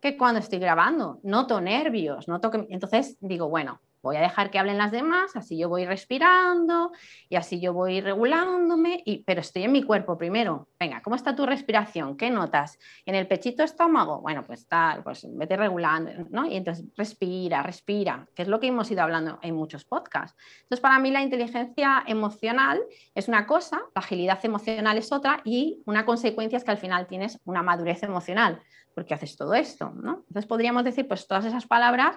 que 0.00 0.16
cuando 0.16 0.40
estoy 0.40 0.58
grabando. 0.58 1.20
Noto 1.22 1.60
nervios, 1.60 2.28
noto 2.28 2.50
que... 2.50 2.66
Entonces 2.70 3.16
digo, 3.20 3.48
bueno, 3.48 3.80
voy 4.02 4.16
a 4.16 4.20
dejar 4.20 4.50
que 4.50 4.58
hablen 4.58 4.78
las 4.78 4.90
demás, 4.90 5.36
así 5.36 5.58
yo 5.58 5.68
voy 5.68 5.84
respirando 5.84 6.92
y 7.28 7.36
así 7.36 7.60
yo 7.60 7.72
voy 7.72 8.00
regulándome, 8.00 9.02
y, 9.04 9.24
pero 9.24 9.40
estoy 9.40 9.64
en 9.64 9.72
mi 9.72 9.82
cuerpo 9.82 10.16
primero. 10.16 10.68
Venga, 10.78 11.02
¿cómo 11.02 11.16
está 11.16 11.34
tu 11.34 11.46
respiración? 11.46 12.16
¿Qué 12.16 12.30
notas? 12.30 12.78
¿En 13.04 13.14
el 13.14 13.26
pechito 13.26 13.62
estómago? 13.62 14.20
Bueno, 14.20 14.44
pues 14.44 14.66
tal, 14.66 15.02
pues 15.02 15.26
vete 15.30 15.56
regulando, 15.56 16.10
¿no? 16.30 16.46
Y 16.46 16.56
entonces 16.56 16.86
respira, 16.96 17.62
respira, 17.62 18.26
que 18.34 18.42
es 18.42 18.48
lo 18.48 18.60
que 18.60 18.68
hemos 18.68 18.90
ido 18.90 19.02
hablando 19.02 19.38
en 19.42 19.54
muchos 19.54 19.84
podcasts. 19.84 20.36
Entonces, 20.62 20.80
para 20.80 20.98
mí 20.98 21.10
la 21.10 21.22
inteligencia 21.22 22.02
emocional 22.06 22.80
es 23.14 23.28
una 23.28 23.46
cosa, 23.46 23.78
la 23.94 24.00
agilidad 24.00 24.38
emocional 24.44 24.96
es 24.98 25.12
otra 25.12 25.40
y 25.44 25.82
una 25.86 26.04
consecuencia 26.06 26.56
es 26.56 26.64
que 26.64 26.70
al 26.70 26.78
final 26.78 27.06
tienes 27.06 27.38
una 27.44 27.62
madurez 27.62 28.02
emocional 28.02 28.60
porque 28.94 29.14
haces 29.14 29.36
todo 29.36 29.54
esto, 29.54 29.92
¿no? 29.94 30.24
Entonces 30.28 30.46
podríamos 30.46 30.84
decir, 30.84 31.06
pues 31.06 31.26
todas 31.26 31.44
esas 31.44 31.66
palabras 31.66 32.16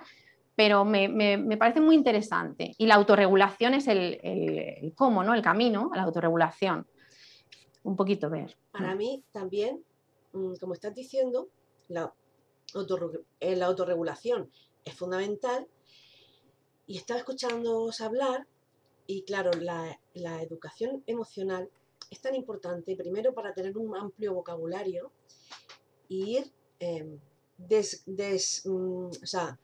pero 0.56 0.86
me, 0.86 1.08
me, 1.08 1.58
parece 1.58 1.82
muy 1.82 1.96
interesante. 1.96 2.76
Y 2.78 2.86
la 2.86 2.96
autorregulación 2.96 3.74
es 3.74 3.88
el, 3.88 4.20
el, 4.24 4.94
cómo, 4.96 5.24
¿no? 5.24 5.34
El 5.34 5.42
camino 5.42 5.90
a 5.94 5.98
la 5.98 6.04
autorregulación. 6.04 6.88
Un 7.84 7.96
poquito 7.96 8.30
ver. 8.30 8.56
Para 8.72 8.96
mí 8.96 9.24
también, 9.32 9.84
mm, 10.34 10.56
como 10.60 10.74
estás 10.74 10.94
diciendo, 10.94 11.50
la, 11.88 12.14
eh, 13.40 13.56
la 13.56 13.66
autorregulación 13.66 14.50
es 14.86 14.94
fundamental. 14.94 15.68
Y 16.86 16.98
estaba 16.98 17.20
escuchándoos 17.20 18.02
hablar 18.02 18.46
y 19.08 19.24
claro, 19.24 19.52
la, 19.60 20.00
la, 20.14 20.42
educación 20.42 21.04
emocional 21.08 21.70
es 22.10 22.22
tan 22.22 22.36
importante, 22.36 22.96
primero 22.96 23.34
para 23.34 23.54
tener 23.54 23.78
un 23.78 23.96
amplio 23.96 24.34
vocabulario 24.34 25.12
y 26.08 26.38
ir 26.38 26.52
em, 26.80 27.20
des, 27.58 28.04
des, 28.06 28.66
mm, 28.66 29.08
o 29.08 29.26
sea, 29.26 29.58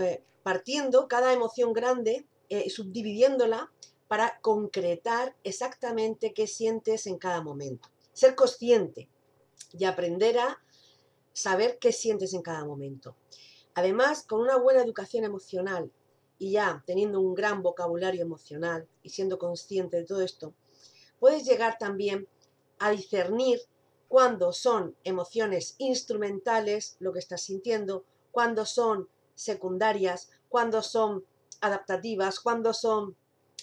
eh, 0.00 0.22
partiendo 0.42 1.08
cada 1.08 1.32
emoción 1.32 1.72
grande, 1.72 2.26
eh, 2.48 2.70
subdividiéndola 2.70 3.72
para 4.08 4.38
concretar 4.40 5.34
exactamente 5.42 6.32
qué 6.34 6.46
sientes 6.46 7.06
en 7.06 7.18
cada 7.18 7.42
momento. 7.42 7.88
Ser 8.12 8.34
consciente 8.34 9.08
y 9.72 9.84
aprender 9.84 10.38
a 10.38 10.62
saber 11.32 11.78
qué 11.80 11.92
sientes 11.92 12.32
en 12.34 12.42
cada 12.42 12.64
momento. 12.64 13.16
Además, 13.74 14.22
con 14.22 14.40
una 14.40 14.56
buena 14.56 14.82
educación 14.82 15.24
emocional 15.24 15.90
y 16.38 16.52
ya 16.52 16.84
teniendo 16.86 17.20
un 17.20 17.34
gran 17.34 17.62
vocabulario 17.62 18.22
emocional 18.22 18.86
y 19.02 19.10
siendo 19.10 19.38
consciente 19.38 19.96
de 19.96 20.04
todo 20.04 20.20
esto, 20.20 20.54
puedes 21.18 21.44
llegar 21.44 21.78
también 21.78 22.28
a 22.78 22.90
discernir 22.90 23.60
cuándo 24.08 24.52
son 24.52 24.96
emociones 25.02 25.74
instrumentales, 25.78 26.96
lo 27.00 27.12
que 27.12 27.18
estás 27.18 27.42
sintiendo, 27.42 28.04
cuándo 28.30 28.64
son 28.66 29.08
secundarias, 29.34 30.30
cuando 30.48 30.82
son 30.82 31.24
adaptativas, 31.60 32.40
cuando 32.40 32.72
son, 32.74 33.16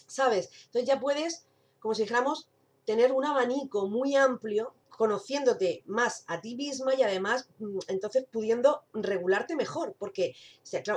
¿sabes? 0.08 0.50
Entonces 0.66 0.88
ya 0.88 1.00
puedes, 1.00 1.46
como 1.80 1.94
si 1.94 2.04
dijéramos, 2.04 2.48
tener 2.86 3.12
un 3.12 3.26
abanico 3.26 3.88
muy 3.88 4.16
amplio, 4.16 4.74
conociéndote 4.90 5.84
más 5.88 6.26
a 6.28 6.42
ti 6.42 6.56
misma 6.56 6.94
y 6.94 7.02
además 7.02 7.48
mm, 7.60 7.80
entonces 7.88 8.26
pudiendo 8.32 8.84
regularte 8.94 9.56
mejor, 9.56 9.96
porque, 9.98 10.36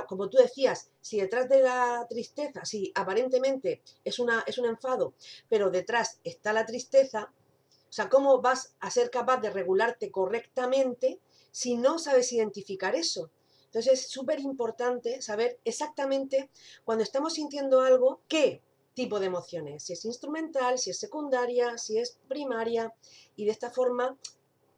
como 0.07 0.29
tú 0.29 0.37
decías, 0.37 0.89
si 1.01 1.19
detrás 1.19 1.49
de 1.49 1.61
la 1.61 2.05
tristeza, 2.07 2.65
si 2.65 2.91
aparentemente 2.93 3.81
es, 4.03 4.19
una, 4.19 4.43
es 4.45 4.57
un 4.57 4.65
enfado, 4.65 5.13
pero 5.49 5.71
detrás 5.71 6.19
está 6.23 6.53
la 6.53 6.65
tristeza, 6.65 7.31
o 7.89 7.93
sea, 7.95 8.09
¿cómo 8.09 8.41
vas 8.41 8.75
a 8.79 8.91
ser 8.91 9.09
capaz 9.09 9.37
de 9.37 9.49
regularte 9.49 10.11
correctamente 10.11 11.19
si 11.51 11.75
no 11.75 11.97
sabes 11.97 12.31
identificar 12.33 12.93
eso? 12.93 13.31
Entonces 13.75 14.05
es 14.05 14.09
súper 14.09 14.39
importante 14.39 15.21
saber 15.21 15.59
exactamente 15.65 16.49
cuando 16.85 17.03
estamos 17.03 17.33
sintiendo 17.33 17.81
algo, 17.81 18.21
qué 18.29 18.61
tipo 18.93 19.19
de 19.19 19.25
emociones, 19.25 19.83
si 19.83 19.91
es 19.91 20.05
instrumental, 20.05 20.77
si 20.77 20.91
es 20.91 20.97
secundaria, 20.97 21.77
si 21.77 21.97
es 21.97 22.17
primaria, 22.29 22.93
y 23.35 23.43
de 23.43 23.51
esta 23.51 23.69
forma 23.69 24.15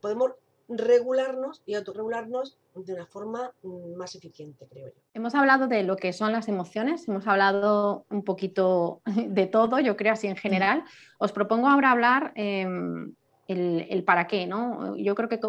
podemos 0.02 0.32
regularnos 0.68 1.62
y 1.68 1.76
autorregularnos 1.76 2.58
de 2.74 2.94
una 2.96 3.06
forma 3.06 3.52
mm, 3.62 3.96
más 3.98 4.16
eficiente, 4.16 4.66
creo 4.68 4.88
yo. 4.88 5.00
Hemos 5.14 5.36
hablado 5.36 5.68
de 5.68 5.84
lo 5.84 5.96
que 5.96 6.12
son 6.12 6.32
las 6.32 6.48
emociones, 6.48 7.08
hemos 7.08 7.28
hablado 7.28 8.08
un 8.10 8.24
poquito 8.24 9.04
de 9.06 9.46
todo, 9.46 9.80
yo 9.80 9.96
creo 9.96 10.14
así 10.14 10.26
en 10.26 10.38
general. 10.38 10.86
Os 11.20 11.32
propongo 11.32 11.68
ahora 11.68 11.92
hablar 11.92 12.32
em, 12.34 13.14
el, 13.48 13.86
el, 13.92 14.04
para 14.04 14.26
qué, 14.26 14.48
¿no? 14.48 14.96
Yo 14.96 15.14
creo 15.14 15.30
que 15.30 15.40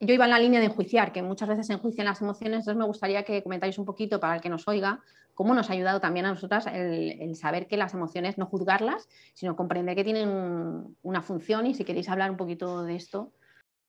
yo 0.00 0.14
iba 0.14 0.24
en 0.24 0.30
la 0.30 0.38
línea 0.38 0.60
de 0.60 0.66
enjuiciar, 0.66 1.12
que 1.12 1.22
muchas 1.22 1.48
veces 1.48 1.66
se 1.66 1.74
enjuician 1.74 2.06
las 2.06 2.22
emociones, 2.22 2.60
entonces 2.60 2.76
me 2.76 2.86
gustaría 2.86 3.22
que 3.22 3.42
comentáis 3.42 3.78
un 3.78 3.84
poquito 3.84 4.18
para 4.18 4.36
el 4.36 4.40
que 4.40 4.48
nos 4.48 4.66
oiga 4.66 5.00
cómo 5.34 5.54
nos 5.54 5.70
ha 5.70 5.74
ayudado 5.74 6.00
también 6.00 6.26
a 6.26 6.30
nosotras 6.30 6.66
el, 6.66 7.34
saber 7.36 7.66
que 7.66 7.76
las 7.76 7.94
emociones 7.94 8.38
no 8.38 8.46
juzgarlas, 8.46 9.08
sino 9.34 9.56
comprender 9.56 9.94
que 9.96 10.04
tienen 10.04 10.96
una 11.02 11.22
función 11.22 11.66
y 11.66 11.74
si 11.74 11.84
queréis 11.84 12.08
hablar 12.08 12.30
un 12.30 12.36
poquito 12.38 12.82
de 12.82 12.96
esto. 12.96 13.30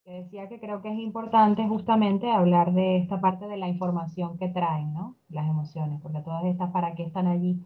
decía 0.06 0.50
que 0.50 0.60
creo 0.60 0.82
que 0.82 0.90
es 0.90 1.00
importante 1.00 1.66
justamente 1.68 2.30
hablar 2.30 2.74
de 2.74 2.98
esta 2.98 3.22
parte 3.22 3.48
de 3.48 3.58
la 3.58 3.70
información 3.70 4.38
que 4.38 4.50
traen 4.50 4.94
¿no? 4.94 5.16
las 5.30 5.48
emociones, 5.48 6.02
porque 6.02 6.20
todas 6.20 6.44
estas 6.46 6.72
para 6.72 6.94
qué 6.94 7.04
están 7.04 7.28
allí. 7.28 7.60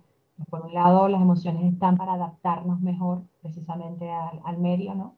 Por 0.49 0.65
un 0.65 0.73
lado, 0.73 1.07
las 1.07 1.21
emociones 1.21 1.71
están 1.71 1.97
para 1.97 2.13
adaptarnos 2.13 2.81
mejor 2.81 3.23
precisamente 3.41 4.09
al, 4.11 4.41
al 4.43 4.57
medio, 4.57 4.93
¿no? 4.93 5.15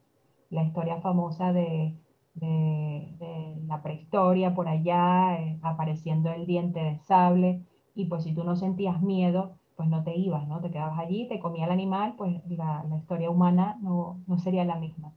La 0.51 0.63
historia 0.63 1.01
famosa 1.01 1.51
de 1.53 1.95
de, 2.39 3.55
la 3.67 3.81
prehistoria 3.81 4.55
por 4.55 4.67
allá, 4.67 5.39
eh, 5.39 5.59
apareciendo 5.61 6.31
el 6.31 6.45
diente 6.45 6.79
de 6.79 6.99
sable, 6.99 7.65
y 7.95 8.05
pues 8.05 8.23
si 8.23 8.33
tú 8.33 8.43
no 8.43 8.55
sentías 8.55 9.01
miedo, 9.01 9.57
pues 9.75 9.89
no 9.89 10.03
te 10.03 10.15
ibas, 10.15 10.47
¿no? 10.47 10.61
Te 10.61 10.71
quedabas 10.71 10.99
allí, 10.99 11.27
te 11.27 11.39
comía 11.39 11.65
el 11.65 11.71
animal, 11.71 12.15
pues 12.17 12.41
la, 12.49 12.85
historia 12.97 13.29
humana 13.29 13.77
no, 13.81 14.19
no, 14.27 14.37
sería 14.39 14.65
la 14.65 14.77
misma. 14.77 15.13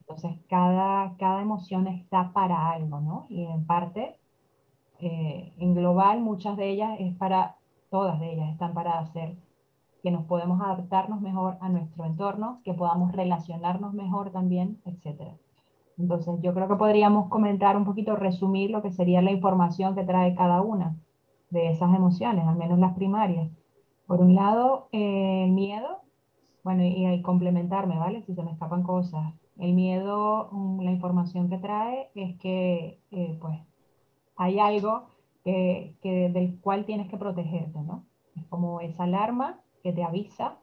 Entonces, 0.00 0.36
cada, 0.48 1.16
cada 1.16 1.40
emoción 1.42 1.86
está 1.86 2.32
para 2.32 2.70
algo, 2.70 3.00
¿no? 3.00 3.26
Y 3.28 3.44
en 3.44 3.64
parte, 3.66 4.18
eh, 5.00 5.52
en 5.58 5.74
global, 5.74 6.20
muchas 6.20 6.56
de 6.56 6.70
ellas 6.70 6.96
es 6.98 7.14
para, 7.16 7.56
todas 7.90 8.18
de 8.20 8.32
ellas 8.32 8.50
están 8.50 8.74
para 8.74 8.98
hacer 8.98 9.36
que 10.02 10.10
nos 10.10 10.24
podemos 10.24 10.60
adaptarnos 10.60 11.20
mejor 11.20 11.56
a 11.60 11.68
nuestro 11.68 12.04
entorno, 12.04 12.60
que 12.64 12.74
podamos 12.74 13.12
relacionarnos 13.12 13.94
mejor 13.94 14.32
también, 14.32 14.80
etcétera. 14.84 15.36
Entonces, 16.02 16.34
yo 16.42 16.52
creo 16.52 16.66
que 16.66 16.74
podríamos 16.74 17.28
comentar 17.28 17.76
un 17.76 17.84
poquito, 17.84 18.16
resumir 18.16 18.70
lo 18.70 18.82
que 18.82 18.90
sería 18.90 19.22
la 19.22 19.30
información 19.30 19.94
que 19.94 20.02
trae 20.02 20.34
cada 20.34 20.60
una 20.60 20.96
de 21.50 21.70
esas 21.70 21.94
emociones, 21.94 22.44
al 22.44 22.56
menos 22.56 22.80
las 22.80 22.94
primarias. 22.94 23.48
Por 24.06 24.20
un 24.20 24.34
lado, 24.34 24.88
el 24.90 25.52
miedo, 25.52 26.00
bueno, 26.64 26.82
y, 26.84 27.22
complementarme, 27.22 27.98
¿vale? 27.98 28.22
Si 28.22 28.34
se 28.34 28.42
me 28.42 28.50
escapan 28.50 28.82
cosas. 28.82 29.32
El 29.58 29.74
miedo, 29.74 30.48
mm, 30.50 30.80
la 30.80 30.90
información 30.90 31.48
que 31.48 31.58
trae 31.58 32.10
es 32.16 32.36
que, 32.38 32.98
eh, 33.12 33.38
pues, 33.40 33.60
hay 34.36 34.58
algo 34.58 35.04
que, 35.44 35.94
del 36.02 36.58
cual 36.60 36.84
tienes 36.84 37.08
que 37.08 37.16
protegerte, 37.16 37.80
¿no? 37.80 38.04
Es 38.36 38.44
como 38.48 38.80
esa 38.80 39.04
alarma 39.04 39.60
que 39.84 39.92
te 39.92 40.02
avisa 40.02 40.58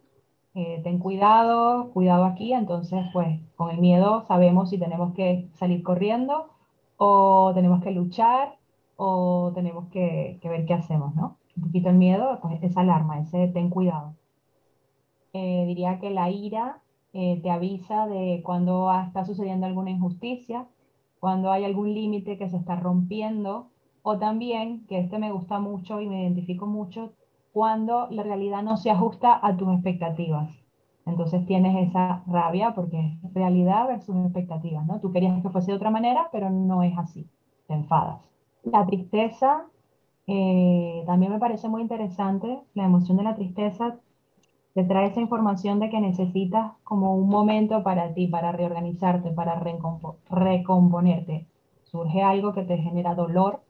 eh, 0.55 0.81
ten 0.83 0.99
cuidado, 0.99 1.91
cuidado 1.91 2.25
aquí, 2.25 2.53
entonces 2.53 3.05
pues 3.13 3.39
con 3.55 3.69
el 3.71 3.79
miedo 3.79 4.25
sabemos 4.27 4.69
si 4.69 4.77
tenemos 4.79 5.13
que 5.13 5.47
salir 5.53 5.83
corriendo 5.83 6.49
o 6.97 7.51
tenemos 7.53 7.83
que 7.83 7.91
luchar 7.91 8.57
o 8.95 9.51
tenemos 9.55 9.87
que, 9.89 10.39
ver 10.43 10.65
qué 10.65 10.73
hacemos, 10.73 11.15
¿no? 11.15 11.37
Un 11.55 11.63
poquito 11.63 11.89
el 11.89 11.95
miedo, 11.95 12.39
pues 12.41 12.61
esa 12.63 12.81
alarma, 12.81 13.19
ese 13.19 13.47
ten 13.49 13.69
cuidado. 13.69 14.15
Eh, 15.33 15.65
diría 15.67 15.99
que 15.99 16.09
la 16.09 16.29
ira 16.29 16.81
eh, 17.13 17.39
te 17.41 17.49
avisa 17.51 18.07
de 18.07 18.41
cuando 18.43 18.91
está 19.05 19.25
sucediendo 19.25 19.65
alguna 19.65 19.91
injusticia, 19.91 20.67
cuando 21.19 21.51
hay 21.51 21.63
algún 21.63 21.93
límite 21.93 22.37
que 22.37 22.49
se 22.49 22.57
está 22.57 22.75
rompiendo, 22.75 23.69
o 24.01 24.17
también, 24.17 24.85
que 24.87 24.99
este 24.99 25.19
me 25.19 25.31
gusta 25.31 25.59
mucho 25.59 26.01
y 26.01 26.07
me 26.07 26.23
identifico 26.23 26.65
mucho, 26.65 27.13
cuando 27.51 28.07
la 28.11 28.23
realidad 28.23 28.63
no 28.63 28.77
se 28.77 28.91
ajusta 28.91 29.39
a 29.41 29.55
tus 29.57 29.73
expectativas. 29.73 30.49
Entonces 31.05 31.45
tienes 31.45 31.89
esa 31.89 32.23
rabia 32.27 32.73
porque 32.75 33.17
es 33.23 33.33
realidad 33.33 33.87
versus 33.87 34.15
expectativas, 34.17 34.85
¿no? 34.85 34.99
Tú 34.99 35.11
querías 35.11 35.41
que 35.41 35.49
fuese 35.49 35.71
de 35.71 35.77
otra 35.77 35.89
manera, 35.89 36.29
pero 36.31 36.49
no 36.49 36.83
es 36.83 36.97
así, 36.97 37.27
te 37.67 37.73
enfadas. 37.73 38.21
La 38.63 38.85
tristeza 38.85 39.65
eh, 40.27 41.03
también 41.07 41.31
me 41.31 41.39
parece 41.39 41.67
muy 41.67 41.81
interesante, 41.81 42.61
la 42.75 42.85
emoción 42.85 43.17
de 43.17 43.23
la 43.23 43.35
tristeza 43.35 43.99
te 44.73 44.83
trae 44.83 45.07
esa 45.07 45.21
información 45.21 45.79
de 45.79 45.89
que 45.89 45.99
necesitas 45.99 46.73
como 46.83 47.15
un 47.15 47.27
momento 47.29 47.81
para 47.83 48.13
ti, 48.13 48.27
para 48.27 48.51
reorganizarte, 48.51 49.31
para 49.31 49.59
recomponerte. 50.29 51.47
Surge 51.83 52.21
algo 52.21 52.53
que 52.53 52.63
te 52.63 52.77
genera 52.77 53.15
dolor 53.15 53.63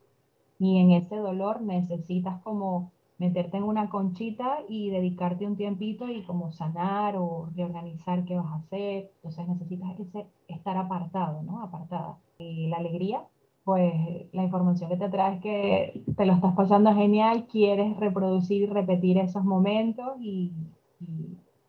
y 0.59 0.79
en 0.79 0.91
ese 0.91 1.15
dolor 1.15 1.61
necesitas 1.61 2.41
como 2.41 2.91
meterte 3.19 3.57
en 3.57 3.63
una 3.63 3.89
conchita 3.89 4.59
y 4.67 4.89
dedicarte 4.89 5.45
un 5.45 5.57
tiempito 5.57 6.07
y 6.07 6.23
como 6.23 6.51
sanar 6.51 7.17
o 7.17 7.49
reorganizar 7.55 8.23
qué 8.23 8.35
vas 8.35 8.47
a 8.47 8.55
hacer. 8.55 9.11
Entonces 9.17 9.47
necesitas 9.47 9.99
ese, 9.99 10.25
estar 10.47 10.77
apartado, 10.77 11.43
¿no? 11.43 11.61
Apartada. 11.61 12.17
Y 12.39 12.67
la 12.67 12.77
alegría, 12.77 13.21
pues 13.65 13.93
la 14.31 14.43
información 14.43 14.89
que 14.89 14.97
te 14.97 15.09
trae 15.09 15.35
es 15.35 15.41
que 15.41 16.03
te 16.15 16.25
lo 16.25 16.33
estás 16.33 16.55
pasando 16.55 16.93
genial, 16.95 17.45
quieres 17.47 17.95
reproducir 17.97 18.63
y 18.63 18.67
repetir 18.67 19.17
esos 19.17 19.43
momentos 19.43 20.13
y, 20.19 20.53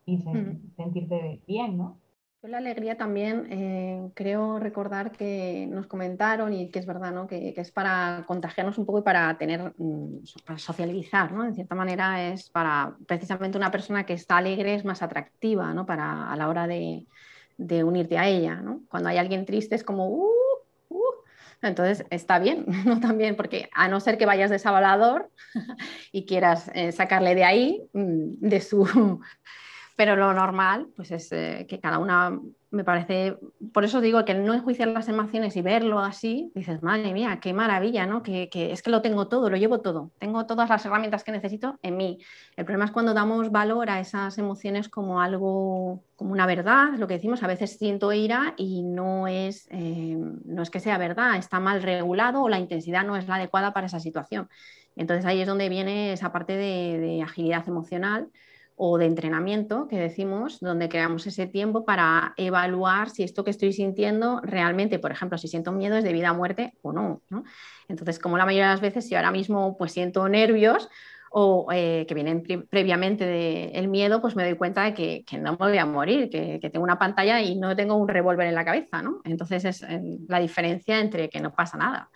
y, 0.05 0.17
sentirte 0.77 1.41
bien, 1.45 1.77
¿no? 1.77 1.97
La 2.43 2.57
alegría 2.57 2.97
también 2.97 3.47
eh, 3.51 4.09
creo 4.15 4.57
recordar 4.57 5.11
que 5.11 5.67
nos 5.69 5.85
comentaron 5.85 6.51
y 6.53 6.71
que 6.71 6.79
es 6.79 6.87
verdad, 6.87 7.11
¿no? 7.11 7.27
que, 7.27 7.53
es 7.55 7.71
para 7.71 8.23
contagiarnos 8.25 8.79
un 8.79 8.87
poco 8.87 8.99
y 8.99 9.03
para 9.03 9.37
tener, 9.37 9.75
mm, 9.77 10.23
para 10.43 10.57
socializar, 10.57 11.31
¿no? 11.31 11.45
En 11.45 11.53
cierta 11.53 11.75
manera 11.75 12.29
es 12.29 12.49
para 12.49 12.95
precisamente 13.05 13.59
una 13.59 13.69
persona 13.69 14.07
que 14.07 14.13
está 14.13 14.37
alegre 14.37 14.73
es 14.73 14.83
más 14.83 15.03
atractiva, 15.03 15.71
¿no? 15.75 15.85
Para 15.85 16.31
a 16.31 16.35
la 16.35 16.49
hora 16.49 16.65
de, 16.65 17.05
de 17.57 17.83
unirte 17.83 18.17
a 18.17 18.27
ella, 18.27 18.55
¿no? 18.55 18.81
Cuando 18.89 19.09
hay 19.09 19.19
alguien 19.19 19.45
triste 19.45 19.75
es 19.75 19.83
como, 19.83 20.07
uh, 20.07 20.27
uh". 20.89 21.13
entonces 21.61 22.07
está 22.09 22.39
bien, 22.39 22.65
¿no? 22.85 22.99
También, 22.99 23.35
porque 23.35 23.69
a 23.71 23.87
no 23.87 23.99
ser 23.99 24.17
que 24.17 24.25
vayas 24.25 24.49
de 24.49 24.57
sabalador 24.57 25.29
y 26.11 26.25
quieras 26.25 26.71
eh, 26.73 26.91
sacarle 26.91 27.35
de 27.35 27.43
ahí, 27.43 27.83
mm, 27.93 28.39
de 28.39 28.61
su 28.61 29.21
pero 29.95 30.15
lo 30.15 30.33
normal 30.33 30.87
pues 30.95 31.11
es 31.11 31.31
eh, 31.31 31.65
que 31.69 31.79
cada 31.79 31.99
una 31.99 32.39
me 32.71 32.85
parece, 32.85 33.37
por 33.73 33.83
eso 33.83 33.99
digo 33.99 34.23
que 34.23 34.33
no 34.33 34.53
enjuiciar 34.53 34.87
las 34.87 35.09
emociones 35.09 35.57
y 35.57 35.61
verlo 35.61 35.99
así, 35.99 36.53
dices, 36.55 36.81
madre 36.81 37.11
mía, 37.11 37.39
qué 37.41 37.51
maravilla, 37.51 38.05
¿no? 38.05 38.23
Que, 38.23 38.49
es 38.53 38.81
que 38.81 38.89
lo 38.89 39.01
tengo 39.01 39.27
todo, 39.27 39.49
lo 39.49 39.57
llevo 39.57 39.81
todo, 39.81 40.11
tengo 40.19 40.45
todas 40.45 40.69
las 40.69 40.85
herramientas 40.85 41.25
que 41.25 41.33
necesito 41.33 41.77
en 41.81 41.97
mí. 41.97 42.19
El 42.55 42.63
problema 42.63 42.85
es 42.85 42.91
cuando 42.91 43.13
damos 43.13 43.51
valor 43.51 43.89
a 43.89 43.99
esas 43.99 44.37
emociones 44.37 44.87
como 44.87 45.19
algo, 45.19 46.05
como 46.15 46.31
una 46.31 46.45
verdad, 46.45 46.93
lo 46.97 47.07
que 47.07 47.15
decimos, 47.15 47.43
a 47.43 47.47
veces 47.47 47.77
siento 47.77 48.13
ira 48.13 48.53
y 48.55 48.83
no 48.83 49.27
es, 49.27 49.67
eh, 49.69 50.15
no 50.45 50.63
es 50.63 50.69
que 50.69 50.79
sea 50.79 50.97
verdad, 50.97 51.35
está 51.35 51.59
mal 51.59 51.83
regulado 51.83 52.41
o 52.41 52.49
la 52.49 52.59
intensidad 52.59 53.03
no 53.05 53.17
es 53.17 53.27
la 53.27 53.35
adecuada 53.35 53.73
para 53.73 53.87
esa 53.87 53.99
situación. 53.99 54.47
Entonces 54.95 55.25
ahí 55.25 55.41
es 55.41 55.47
donde 55.47 55.67
viene 55.67 56.13
esa 56.13 56.31
parte 56.31 56.55
de 56.55 57.21
agilidad 57.21 57.67
emocional 57.67 58.29
o 58.83 58.97
de 58.97 59.05
entrenamiento 59.05 59.87
que 59.87 59.99
decimos, 59.99 60.59
donde 60.59 60.89
creamos 60.89 61.27
ese 61.27 61.45
tiempo 61.45 61.85
para 61.85 62.33
evaluar 62.35 63.11
si 63.11 63.21
esto 63.21 63.43
que 63.43 63.51
estoy 63.51 63.73
sintiendo 63.73 64.41
realmente, 64.41 64.97
por 64.97 65.11
ejemplo, 65.11 65.37
si 65.37 65.47
siento 65.47 65.71
miedo 65.71 65.97
es 65.97 66.03
de 66.03 66.11
vida 66.11 66.29
a 66.29 66.33
muerte 66.33 66.73
o 66.81 66.91
no, 66.91 67.21
Entonces, 67.87 68.17
como 68.17 68.39
la 68.39 68.45
mayoría 68.45 68.69
de 68.69 68.73
las 68.73 68.81
veces, 68.81 69.07
si 69.07 69.13
ahora 69.13 69.29
mismo 69.29 69.77
pues 69.77 69.91
siento 69.91 70.27
nervios 70.27 70.89
o 71.29 71.67
eh, 71.71 72.07
que 72.07 72.15
vienen 72.15 72.41
previamente 72.71 73.23
del 73.23 73.87
miedo, 73.87 74.19
pues 74.19 74.35
me 74.35 74.43
doy 74.45 74.55
cuenta 74.55 74.81
de 74.83 74.95
que, 74.95 75.37
no 75.37 75.51
me 75.51 75.57
voy 75.57 75.77
a 75.77 75.85
morir, 75.85 76.31
que, 76.31 76.59
tengo 76.71 76.83
una 76.83 76.97
pantalla 76.97 77.39
y 77.39 77.59
no 77.59 77.75
tengo 77.75 77.93
un 77.93 78.07
revólver 78.07 78.47
en 78.47 78.55
la 78.55 78.65
cabeza, 78.65 79.03
¿no? 79.03 79.21
Entonces 79.25 79.63
es 79.63 79.83
eh, 79.83 80.01
la 80.27 80.39
diferencia 80.39 80.99
entre 80.99 81.29
que 81.29 81.39
no 81.39 81.53
pasa 81.53 81.77
nada 81.77 82.09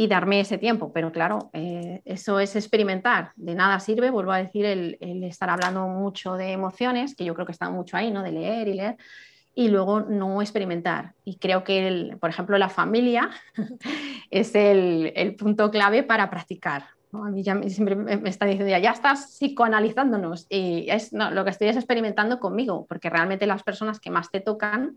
y 0.00 0.06
darme 0.06 0.40
ese 0.40 0.56
tiempo. 0.56 0.92
Pero 0.92 1.12
claro, 1.12 1.50
eh, 1.52 2.00
eso 2.04 2.38
es 2.38 2.54
experimentar. 2.56 3.32
De 3.34 3.54
nada 3.54 3.80
sirve, 3.80 4.10
vuelvo 4.10 4.32
a 4.32 4.38
decir, 4.38 4.64
el, 4.64 4.96
estar 5.24 5.50
hablando 5.50 5.88
mucho 5.88 6.34
de 6.34 6.52
emociones, 6.52 7.16
que 7.16 7.24
yo 7.24 7.34
creo 7.34 7.44
que 7.44 7.52
está 7.52 7.68
mucho 7.68 7.96
ahí, 7.96 8.12
¿no? 8.12 8.22
De 8.22 8.30
leer 8.30 8.68
y 8.68 8.74
leer, 8.74 8.96
y 9.56 9.68
luego 9.68 10.00
no 10.00 10.40
experimentar. 10.40 11.14
Y 11.24 11.36
creo 11.38 11.64
que, 11.64 12.16
por 12.20 12.30
ejemplo, 12.30 12.56
la 12.58 12.68
familia 12.68 13.28
es 14.30 14.54
el, 14.54 15.34
punto 15.36 15.68
clave 15.72 16.04
para 16.04 16.30
practicar. 16.30 16.84
A 17.12 17.30
mí 17.30 17.42
ya 17.42 17.60
siempre 17.62 17.96
me 17.96 18.28
está 18.28 18.46
diciendo, 18.46 18.70
ya, 18.70 18.78
ya 18.78 18.92
estás 18.92 19.32
psicoanalizándonos 19.38 20.46
y 20.48 20.88
es, 20.90 21.12
no, 21.12 21.30
lo 21.32 21.42
que 21.42 21.50
estoy 21.50 21.68
es 21.68 21.76
experimentando 21.76 22.38
conmigo, 22.38 22.86
porque 22.86 23.10
realmente 23.10 23.46
las 23.46 23.64
personas 23.64 23.98
que 23.98 24.10
más 24.10 24.30
te 24.30 24.40
tocan 24.40 24.94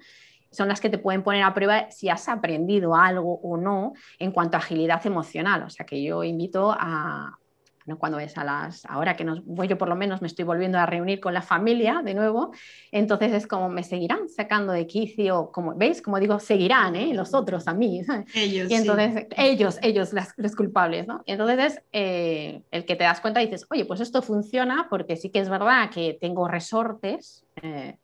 son 0.51 0.67
las 0.67 0.81
que 0.81 0.89
te 0.89 0.97
pueden 0.97 1.23
poner 1.23 1.43
a 1.43 1.53
prueba 1.53 1.89
si 1.89 2.09
has 2.09 2.27
aprendido 2.27 2.95
algo 2.95 3.39
o 3.41 3.57
no 3.57 3.93
en 4.19 4.31
cuanto 4.31 4.57
a 4.57 4.59
agilidad 4.59 5.05
emocional. 5.05 5.63
O 5.63 5.69
sea 5.69 5.85
que 5.85 6.03
yo 6.03 6.23
invito 6.23 6.75
a, 6.77 7.37
¿no? 7.85 7.97
cuando 7.97 8.19
es 8.19 8.37
a 8.37 8.43
las, 8.43 8.85
ahora 8.85 9.15
que 9.15 9.23
nos, 9.23 9.45
voy 9.45 9.67
yo 9.67 9.77
por 9.77 9.87
lo 9.87 9.95
menos 9.95 10.21
me 10.21 10.27
estoy 10.27 10.45
volviendo 10.45 10.77
a 10.77 10.85
reunir 10.85 11.19
con 11.19 11.33
la 11.33 11.41
familia 11.41 12.01
de 12.03 12.13
nuevo, 12.13 12.51
entonces 12.91 13.33
es 13.33 13.47
como 13.47 13.69
me 13.69 13.83
seguirán 13.83 14.29
sacando 14.29 14.73
de 14.73 14.87
quicio, 14.87 15.51
como 15.51 15.75
veis, 15.75 16.01
como 16.01 16.19
digo, 16.19 16.39
seguirán 16.39 16.95
¿eh? 16.95 17.13
los 17.13 17.33
otros 17.33 17.67
a 17.67 17.73
mí. 17.73 18.01
Ellos. 18.35 18.69
Y 18.69 18.75
entonces, 18.75 19.27
ellos, 19.37 19.79
ellos, 19.81 20.11
los 20.37 20.55
culpables, 20.55 21.07
¿no? 21.07 21.23
Entonces 21.25 21.59
es 21.59 21.83
eh, 21.91 22.61
el 22.71 22.85
que 22.85 22.95
te 22.95 23.03
das 23.03 23.21
cuenta 23.21 23.41
y 23.41 23.45
dices, 23.45 23.65
oye, 23.69 23.85
pues 23.85 23.99
esto 23.99 24.21
funciona 24.21 24.87
porque 24.89 25.15
sí 25.15 25.29
que 25.29 25.39
es 25.39 25.49
verdad 25.49 25.89
que 25.89 26.17
tengo 26.19 26.47
resortes. 26.47 27.45
Eh, 27.61 27.95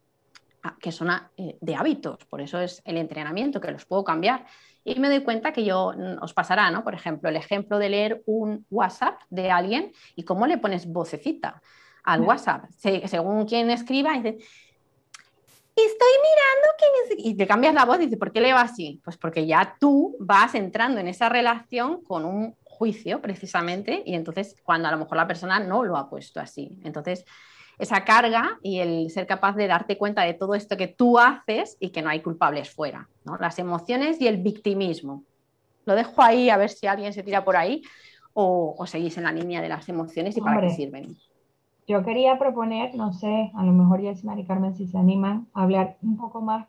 que 0.80 0.92
son 0.92 1.10
eh, 1.38 1.58
de 1.62 1.76
hábitos, 1.76 2.26
por 2.26 2.42
eso 2.42 2.60
es 2.60 2.82
el 2.86 2.98
entrenamiento, 2.98 3.62
que 3.62 3.72
los 3.72 3.86
puedo 3.86 4.04
cambiar. 4.04 4.46
Y 4.84 5.00
me 5.00 5.10
doy 5.10 5.22
cuenta 5.22 5.52
que 5.52 5.64
yo, 5.64 5.94
mm, 5.96 6.24
os 6.24 6.34
pasará, 6.34 6.72
¿no? 6.72 6.84
Por 6.84 6.94
ejemplo, 6.94 7.30
el 7.30 7.36
ejemplo 7.36 7.78
de 7.80 7.90
leer 7.90 8.24
un 8.26 8.66
WhatsApp 8.70 9.20
de 9.30 9.52
alguien 9.52 9.92
y 10.16 10.24
cómo 10.24 10.48
le 10.48 10.58
pones 10.58 10.92
vocecita 10.92 11.62
al 12.04 12.22
WhatsApp. 12.22 12.66
según 12.78 13.46
quien 13.46 13.70
escriba, 13.70 14.14
dice, 14.14 14.38
estoy 15.76 16.14
mirando 16.24 16.68
quién 16.78 17.20
Y 17.20 17.36
te 17.36 17.46
cambias 17.46 17.74
la 17.74 17.86
voz 17.86 17.98
y 17.98 18.04
dices, 18.04 18.18
¿por 18.18 18.32
qué 18.32 18.42
leo 18.42 18.58
así? 18.58 19.02
Pues 19.04 19.18
porque 19.18 19.46
ya 19.46 19.76
tú 19.80 20.16
vas 20.20 20.56
entrando 20.56 21.00
en 21.00 21.08
esa 21.08 21.30
relación 21.30 22.02
con 22.04 22.26
un 22.26 22.56
juicio, 22.64 23.22
precisamente, 23.22 24.04
y 24.06 24.16
entonces 24.16 24.56
cuando 24.64 24.88
a 24.88 24.92
lo 24.92 24.98
mejor 24.98 25.18
la 25.18 25.28
persona 25.28 25.60
no 25.60 25.84
lo 25.84 25.98
ha 25.98 26.10
puesto 26.10 26.40
así. 26.40 26.78
Entonces, 26.84 27.26
esa 27.78 28.04
carga 28.04 28.58
y 28.64 28.80
el 28.80 29.10
ser 29.10 29.28
capaz 29.28 29.56
de 29.56 29.68
darte 29.68 29.98
cuenta 29.98 30.24
de 30.24 30.34
todo 30.34 30.56
esto 30.56 30.78
que 30.78 30.88
tú 30.88 31.20
haces 31.20 31.78
y 31.80 31.90
que 31.90 32.02
no 32.02 32.10
hay 32.10 32.22
culpables 32.22 32.70
fuera, 32.70 33.08
¿no? 33.24 33.38
las 33.38 33.60
emociones 33.60 34.20
y 34.20 34.28
el 34.28 34.38
victimismo. 34.38 35.24
Lo 35.86 35.96
dejo 35.96 36.22
ahí 36.22 36.50
a 36.50 36.58
ver 36.58 36.70
si 36.70 36.88
alguien 36.88 37.14
se 37.14 37.24
tira 37.24 37.46
por 37.46 37.56
ahí 37.56 37.82
o, 38.34 38.86
seguís 38.86 39.18
en 39.18 39.24
la 39.24 39.32
línea 39.32 39.62
de 39.62 39.70
las 39.70 39.90
emociones 39.90 40.38
y 40.38 40.42
para 40.42 40.62
qué 40.62 40.70
sirven. 40.70 41.18
Yo 41.88 42.04
quería 42.04 42.38
proponer, 42.38 42.94
no 42.96 43.14
sé, 43.14 43.52
a 43.56 43.64
lo 43.64 43.72
mejor 43.72 44.02
ya 44.02 44.12
es 44.12 44.24
Mari 44.24 44.46
Carmen 44.46 44.76
si 44.76 44.88
se 44.88 44.98
animan, 44.98 45.48
a 45.54 45.64
hablar 45.64 45.98
un 46.02 46.18
poco 46.18 46.42
más. 46.42 46.68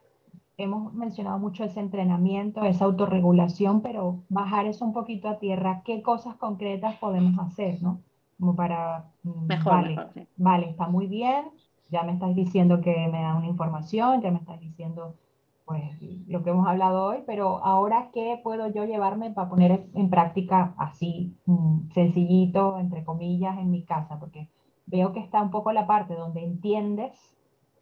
Hemos 0.56 0.94
mencionado 0.94 1.38
mucho 1.38 1.64
ese 1.64 1.80
entrenamiento, 1.80 2.64
esa 2.64 2.84
autorregulación, 2.84 3.82
pero 3.82 4.22
bajar 4.28 4.66
eso 4.66 4.84
un 4.84 4.92
poquito 4.92 5.28
a 5.28 5.38
tierra. 5.38 5.82
¿Qué 5.84 6.02
cosas 6.02 6.36
concretas 6.36 6.96
podemos 6.96 7.38
hacer, 7.38 7.82
no? 7.82 8.00
Como 8.38 8.54
para, 8.54 9.10
mm, 9.22 9.46
mejor, 9.46 9.72
vale, 9.72 10.28
vale, 10.36 10.70
está 10.70 10.88
muy 10.88 11.06
bien, 11.06 11.50
ya 11.90 12.02
me 12.02 12.12
estás 12.12 12.34
diciendo 12.34 12.80
que 12.80 13.08
me 13.08 13.22
da 13.22 13.34
una 13.34 13.46
información, 13.46 14.20
ya 14.20 14.30
me 14.30 14.38
estás 14.38 14.60
diciendo 14.60 15.16
pues 15.64 16.00
lo 16.26 16.42
que 16.42 16.48
hemos 16.48 16.66
hablado 16.66 17.04
hoy, 17.04 17.18
pero 17.26 17.62
ahora 17.62 18.08
qué 18.14 18.40
puedo 18.42 18.72
yo 18.72 18.86
llevarme 18.86 19.30
para 19.32 19.50
poner 19.50 19.86
en 19.92 20.08
práctica 20.08 20.74
así, 20.78 21.36
mm, 21.44 21.90
sencillito, 21.92 22.78
entre 22.78 23.04
comillas, 23.04 23.58
en 23.58 23.70
mi 23.70 23.84
casa, 23.84 24.18
porque 24.18 24.48
veo 24.86 25.12
que 25.12 25.20
está 25.20 25.42
un 25.42 25.50
poco 25.50 25.72
la 25.72 25.86
parte 25.86 26.14
donde 26.14 26.42
entiendes, 26.42 27.12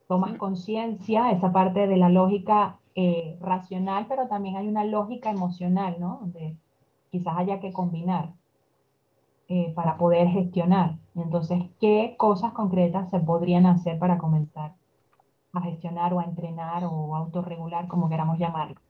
tomas 0.09 0.37
conciencia, 0.37 1.31
esa 1.31 1.53
parte 1.53 1.87
de 1.87 1.97
la 1.97 2.09
lógica 2.09 2.81
eh, 2.97 3.39
racional, 3.41 4.07
pero 4.09 4.27
también 4.27 4.57
hay 4.57 4.67
una 4.67 4.85
lógica 4.85 5.31
emocional, 5.31 5.97
¿no? 6.01 6.19
Donde 6.23 6.57
quizás 7.11 7.37
haya 7.37 7.61
que 7.61 7.73
combinar. 7.73 8.35
Eh, 9.49 9.73
para 9.77 9.97
poder 9.97 10.27
gestionar. 10.27 10.99
Entonces, 11.15 11.59
¿qué 11.81 12.17
cosas 12.19 12.53
concretas 12.53 13.09
se 13.11 13.21
podrían 13.21 13.65
hacer 13.67 13.97
para 13.97 14.19
comenzar 14.19 14.75
a 15.53 15.61
gestionar 15.61 16.13
o 16.15 16.19
a 16.19 16.25
entrenar 16.25 16.83
o 16.85 17.15
autorregular, 17.15 17.87
como 17.87 18.09
queramos 18.09 18.41
llamarlo? 18.41 18.81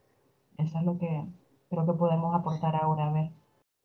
Eso 0.57 0.79
es 0.79 0.83
lo 0.83 0.97
que 0.97 1.25
creo 1.69 1.85
que 1.85 1.93
podemos 1.93 2.33
aportar 2.33 2.75
ahora. 2.75 3.07
A 3.07 3.13
ver. 3.13 3.29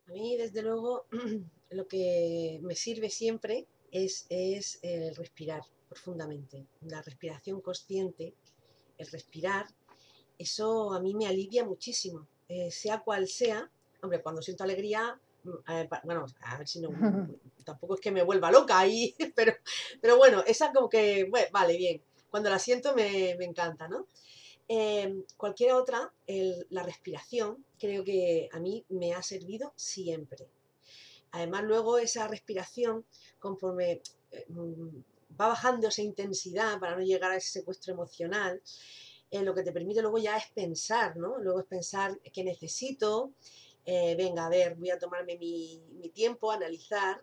A 0.09 0.13
mí, 0.13 0.37
desde 0.39 0.63
luego, 0.63 1.05
lo 1.71 1.87
que 1.89 2.59
me 2.63 2.75
sirve 2.75 3.11
siempre 3.11 3.67
es, 3.91 4.27
es 4.31 4.79
el 4.83 5.15
respirar 5.15 5.61
profundamente. 5.91 6.67
La 6.81 7.03
respiración 7.03 7.61
consciente, 7.61 8.35
el 8.97 9.07
respirar, 9.09 9.67
eso 10.39 10.95
a 10.95 11.01
mí 11.01 11.15
me 11.15 11.27
alivia 11.27 11.67
muchísimo. 11.67 12.27
Eh, 12.49 12.71
sea 12.71 13.01
cual 13.01 13.29
sea, 13.29 13.71
hombre, 14.03 14.23
cuando 14.23 14.41
siento 14.41 14.65
alegría 14.65 15.21
bueno, 16.05 16.27
a 16.43 16.59
ver 16.59 16.69
si 16.69 16.81
no, 16.81 16.91
tampoco 17.65 17.95
es 17.95 18.01
que 18.01 18.11
me 18.11 18.23
vuelva 18.23 18.51
loca 18.51 18.79
ahí, 18.79 19.15
pero, 19.37 19.53
pero 20.01 20.17
bueno, 20.17 20.43
esa 20.47 20.73
como 20.73 20.89
que, 20.89 21.25
bueno, 21.31 21.47
vale, 21.53 21.77
bien, 21.77 22.03
cuando 22.31 22.51
la 22.51 22.59
siento 22.59 22.95
me, 22.95 23.31
encanta, 23.33 23.89
¿no? 23.89 24.07
Em, 24.69 25.25
cualquier 25.37 25.73
otra, 25.73 26.13
la 26.71 26.83
respiración, 26.83 27.65
creo 27.79 28.05
que 28.05 28.49
a 28.53 28.59
mí 28.59 28.85
me 28.89 29.13
ha 29.13 29.23
servido 29.23 29.73
siempre. 29.77 30.49
Además, 31.33 31.65
luego 31.65 31.99
esa 31.99 32.29
respiración, 32.29 33.05
conforme 33.39 34.03
eh, 34.31 34.47
va 35.41 35.49
bajando 35.49 35.89
esa 35.89 36.03
intensidad 36.03 36.79
para 36.79 36.95
no 36.97 37.03
llegar 37.03 37.31
a 37.31 37.37
ese 37.37 37.51
secuestro 37.61 37.95
emocional, 37.95 38.63
eh, 39.31 39.43
lo 39.43 39.55
que 39.55 39.63
te 39.63 39.73
permite 39.73 40.03
luego 40.03 40.19
ya 40.19 40.37
es 40.37 40.51
pensar, 40.55 41.17
¿no? 41.17 41.39
Luego 41.39 41.61
es 41.61 41.67
pensar 41.67 42.19
qué 42.33 42.45
necesito, 42.45 43.33
eh, 43.85 44.15
venga, 44.17 44.47
a 44.47 44.49
ver, 44.49 44.77
voy 44.77 44.91
a 44.91 44.99
tomarme 44.99 45.37
mi, 45.39 45.83
tiempo, 46.15 46.51
analizar 46.51 47.23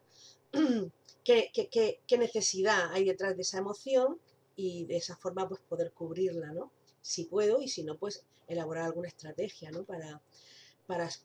qué, 1.24 1.51
qué, 1.53 2.18
necesidad 2.18 2.91
hay 2.91 3.05
detrás 3.05 3.36
de 3.36 3.43
esa 3.43 3.60
emoción 3.60 4.20
y 4.55 4.86
de 4.86 4.97
esa 4.97 5.16
forma 5.16 5.47
pues 5.47 5.62
poder 5.62 5.93
cubrirla, 5.93 6.51
¿no? 6.51 6.72
Si 7.01 7.26
puedo 7.26 7.62
y 7.62 7.68
si 7.68 7.84
no, 7.84 7.97
pues 7.97 8.26
elaborar 8.47 8.86
alguna 8.86 9.07
estrategia, 9.07 9.72
¿no? 9.72 9.84
Para, 9.84 10.22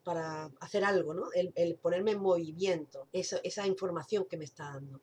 para, 0.05 0.53
hacer 0.61 0.85
algo, 0.85 1.15
¿no? 1.15 1.25
El, 1.33 1.77
ponerme 1.77 2.13
en 2.13 2.21
movimiento, 2.21 3.09
esa 3.13 3.67
información 3.67 4.27
que 4.27 4.37
me 4.37 4.45
está 4.45 4.65
dando. 4.65 5.01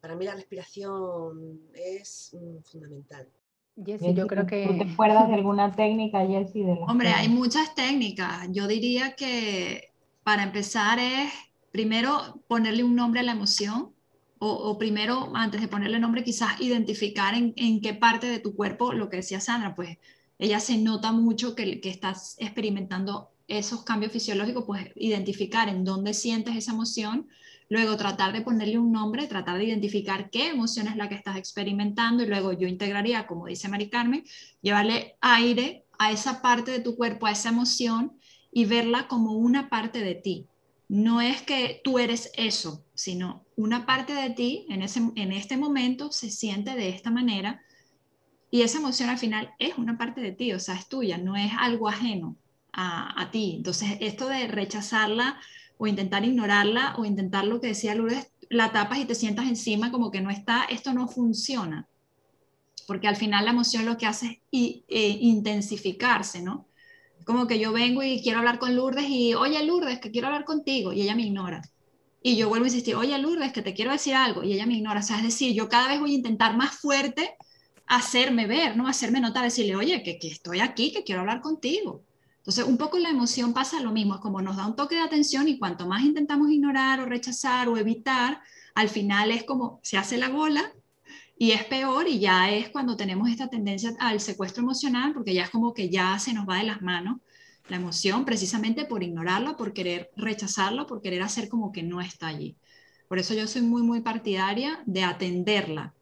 Para 0.00 0.14
mí 0.14 0.24
la 0.24 0.34
respiración 0.34 1.70
es 1.74 2.30
mm, 2.32 2.58
fundamental. 2.62 3.28
Jessy, 3.84 4.14
yo 4.14 4.26
creo 4.26 4.46
que... 4.46 4.66
te 4.66 4.92
acuerdas 4.92 5.28
de 5.28 5.34
alguna 5.34 5.72
técnica, 5.72 6.26
Jessy? 6.26 6.62
De 6.62 6.72
Hombre, 6.86 7.08
hay 7.08 7.28
muchas 7.28 7.74
técnicas. 7.74 8.48
Yo 8.50 8.66
diría 8.66 9.14
que 9.14 9.92
para 10.22 10.42
empezar 10.42 10.98
es 10.98 11.32
primero 11.70 12.42
ponerle 12.48 12.84
un 12.84 12.94
nombre 12.94 13.20
a 13.20 13.22
la 13.22 13.32
emoción 13.32 13.92
o, 14.40 14.78
primero, 14.78 15.32
antes 15.34 15.60
de 15.60 15.66
ponerle 15.66 15.98
nombre, 15.98 16.22
quizás 16.22 16.60
identificar 16.60 17.34
en, 17.34 17.52
en, 17.56 17.80
qué 17.80 17.92
parte 17.92 18.28
de 18.28 18.38
tu 18.38 18.54
cuerpo, 18.54 18.92
lo 18.92 19.08
que 19.10 19.16
decía 19.16 19.40
Sandra, 19.40 19.74
pues 19.74 19.98
ella 20.38 20.60
se 20.60 20.78
nota 20.78 21.10
mucho 21.10 21.56
que, 21.56 21.80
que 21.80 21.90
estás 21.90 22.36
experimentando 22.38 23.30
esos 23.48 23.82
cambios 23.82 24.12
fisiológicos, 24.12 24.64
pues 24.64 24.92
identificar 24.94 25.68
en 25.68 25.84
dónde 25.84 26.14
sientes 26.14 26.54
esa 26.54 26.72
emoción, 26.72 27.26
luego 27.68 27.96
tratar 27.96 28.32
de 28.32 28.40
ponerle 28.40 28.78
un 28.78 28.92
nombre, 28.92 29.26
tratar 29.26 29.58
de 29.58 29.64
identificar 29.64 30.30
qué 30.30 30.48
emoción 30.48 30.88
es 30.88 30.96
la 30.96 31.08
que 31.08 31.14
estás 31.14 31.36
experimentando 31.36 32.22
y 32.22 32.26
luego 32.26 32.52
yo 32.52 32.66
integraría, 32.66 33.26
como 33.26 33.46
dice 33.46 33.68
Mari 33.68 33.90
Carmen, 33.90 34.24
llevarle 34.62 35.16
aire 35.20 35.84
a 35.98 36.12
esa 36.12 36.40
parte 36.40 36.70
de 36.70 36.80
tu 36.80 36.96
cuerpo, 36.96 37.26
a 37.26 37.32
esa 37.32 37.50
emoción 37.50 38.18
y 38.52 38.64
verla 38.64 39.08
como 39.08 39.32
una 39.32 39.68
parte 39.68 40.00
de 40.00 40.14
ti. 40.14 40.46
No 40.88 41.20
es 41.20 41.42
que 41.42 41.80
tú 41.84 41.98
eres 41.98 42.30
eso, 42.34 42.84
sino 42.94 43.44
una 43.56 43.84
parte 43.84 44.14
de 44.14 44.30
ti 44.30 44.66
en, 44.70 44.82
ese, 44.82 45.00
en 45.16 45.32
este 45.32 45.56
momento 45.56 46.10
se 46.12 46.30
siente 46.30 46.74
de 46.74 46.88
esta 46.88 47.10
manera 47.10 47.60
y 48.50 48.62
esa 48.62 48.78
emoción 48.78 49.10
al 49.10 49.18
final 49.18 49.54
es 49.58 49.76
una 49.76 49.98
parte 49.98 50.20
de 50.20 50.32
ti, 50.32 50.52
o 50.52 50.60
sea, 50.60 50.74
es 50.74 50.88
tuya, 50.88 51.18
no 51.18 51.36
es 51.36 51.52
algo 51.58 51.88
ajeno 51.88 52.36
a, 52.72 53.28
ti. 53.32 53.54
Entonces, 53.56 53.98
esto 54.00 54.28
de 54.28 54.46
rechazarla 54.46 55.40
o 55.78 55.86
intentar 55.86 56.24
ignorarla 56.24 56.94
o 56.98 57.04
intentar 57.04 57.44
lo 57.46 57.60
que 57.60 57.68
decía 57.68 57.94
Lourdes, 57.94 58.30
la 58.50 58.72
tapas 58.72 58.98
y 58.98 59.04
te 59.04 59.14
sientas 59.14 59.46
encima 59.46 59.90
como 59.90 60.10
que 60.10 60.20
no 60.20 60.30
está, 60.30 60.64
esto 60.64 60.92
no 60.92 61.08
funciona. 61.08 61.88
Porque 62.86 63.08
al 63.08 63.16
final 63.16 63.44
la 63.44 63.52
emoción 63.52 63.86
lo 63.86 63.96
que 63.96 64.06
hace 64.06 64.42
es 64.50 64.82
eh, 64.88 65.18
intensificarse, 65.20 66.42
¿no? 66.42 66.66
Como 67.24 67.46
que 67.46 67.58
yo 67.58 67.72
vengo 67.72 68.02
y 68.02 68.22
quiero 68.22 68.38
hablar 68.38 68.58
con 68.58 68.74
Lourdes 68.74 69.06
y, 69.08 69.34
oye 69.34 69.62
Lourdes, 69.64 70.00
que 70.00 70.10
quiero 70.10 70.28
hablar 70.28 70.44
contigo, 70.44 70.92
y 70.92 71.02
ella 71.02 71.14
me 71.14 71.22
ignora. 71.22 71.62
Y 72.22 72.36
yo 72.36 72.48
vuelvo 72.48 72.64
a 72.64 72.68
insistir, 72.68 72.96
oye 72.96 73.16
Lourdes, 73.18 73.52
que 73.52 73.62
te 73.62 73.74
quiero 73.74 73.92
decir 73.92 74.14
algo, 74.14 74.42
y 74.42 74.54
ella 74.54 74.66
me 74.66 74.74
ignora. 74.74 75.00
O 75.00 75.02
sea, 75.02 75.18
es 75.18 75.22
decir, 75.22 75.54
yo 75.54 75.68
cada 75.68 75.88
vez 75.88 76.00
voy 76.00 76.12
a 76.12 76.16
intentar 76.16 76.56
más 76.56 76.76
fuerte 76.76 77.36
hacerme 77.86 78.46
ver, 78.46 78.76
¿no? 78.76 78.88
Hacerme 78.88 79.20
notar, 79.20 79.44
decirle, 79.44 79.76
oye, 79.76 80.02
que, 80.02 80.18
que 80.18 80.28
estoy 80.28 80.60
aquí, 80.60 80.92
que 80.92 81.04
quiero 81.04 81.20
hablar 81.20 81.40
contigo. 81.40 82.04
Entonces, 82.48 82.64
un 82.64 82.78
poco 82.78 82.98
la 82.98 83.10
emoción 83.10 83.52
pasa 83.52 83.78
lo 83.82 83.92
mismo, 83.92 84.14
es 84.14 84.22
como 84.22 84.40
nos 84.40 84.56
da 84.56 84.66
un 84.66 84.74
toque 84.74 84.94
de 84.94 85.02
atención 85.02 85.48
y 85.48 85.58
cuanto 85.58 85.86
más 85.86 86.02
intentamos 86.02 86.50
ignorar 86.50 86.98
o 86.98 87.04
rechazar 87.04 87.68
o 87.68 87.76
evitar, 87.76 88.40
al 88.74 88.88
final 88.88 89.30
es 89.32 89.44
como 89.44 89.80
se 89.82 89.98
hace 89.98 90.16
la 90.16 90.30
bola 90.30 90.72
y 91.36 91.50
es 91.50 91.64
peor 91.64 92.08
y 92.08 92.20
ya 92.20 92.50
es 92.50 92.70
cuando 92.70 92.96
tenemos 92.96 93.28
esta 93.28 93.48
tendencia 93.48 93.94
al 94.00 94.18
secuestro 94.18 94.62
emocional, 94.62 95.12
porque 95.12 95.34
ya 95.34 95.42
es 95.42 95.50
como 95.50 95.74
que 95.74 95.90
ya 95.90 96.18
se 96.18 96.32
nos 96.32 96.48
va 96.48 96.56
de 96.56 96.64
las 96.64 96.80
manos 96.80 97.18
la 97.68 97.76
emoción 97.76 98.24
precisamente 98.24 98.86
por 98.86 99.02
ignorarla, 99.02 99.54
por 99.58 99.74
querer 99.74 100.10
rechazarla, 100.16 100.86
por 100.86 101.02
querer 101.02 101.20
hacer 101.20 101.50
como 101.50 101.70
que 101.70 101.82
no 101.82 102.00
está 102.00 102.28
allí. 102.28 102.56
Por 103.08 103.18
eso 103.18 103.34
yo 103.34 103.46
soy 103.46 103.60
muy, 103.60 103.82
muy 103.82 104.00
partidaria 104.00 104.82
de 104.86 105.04
atenderla, 105.04 105.92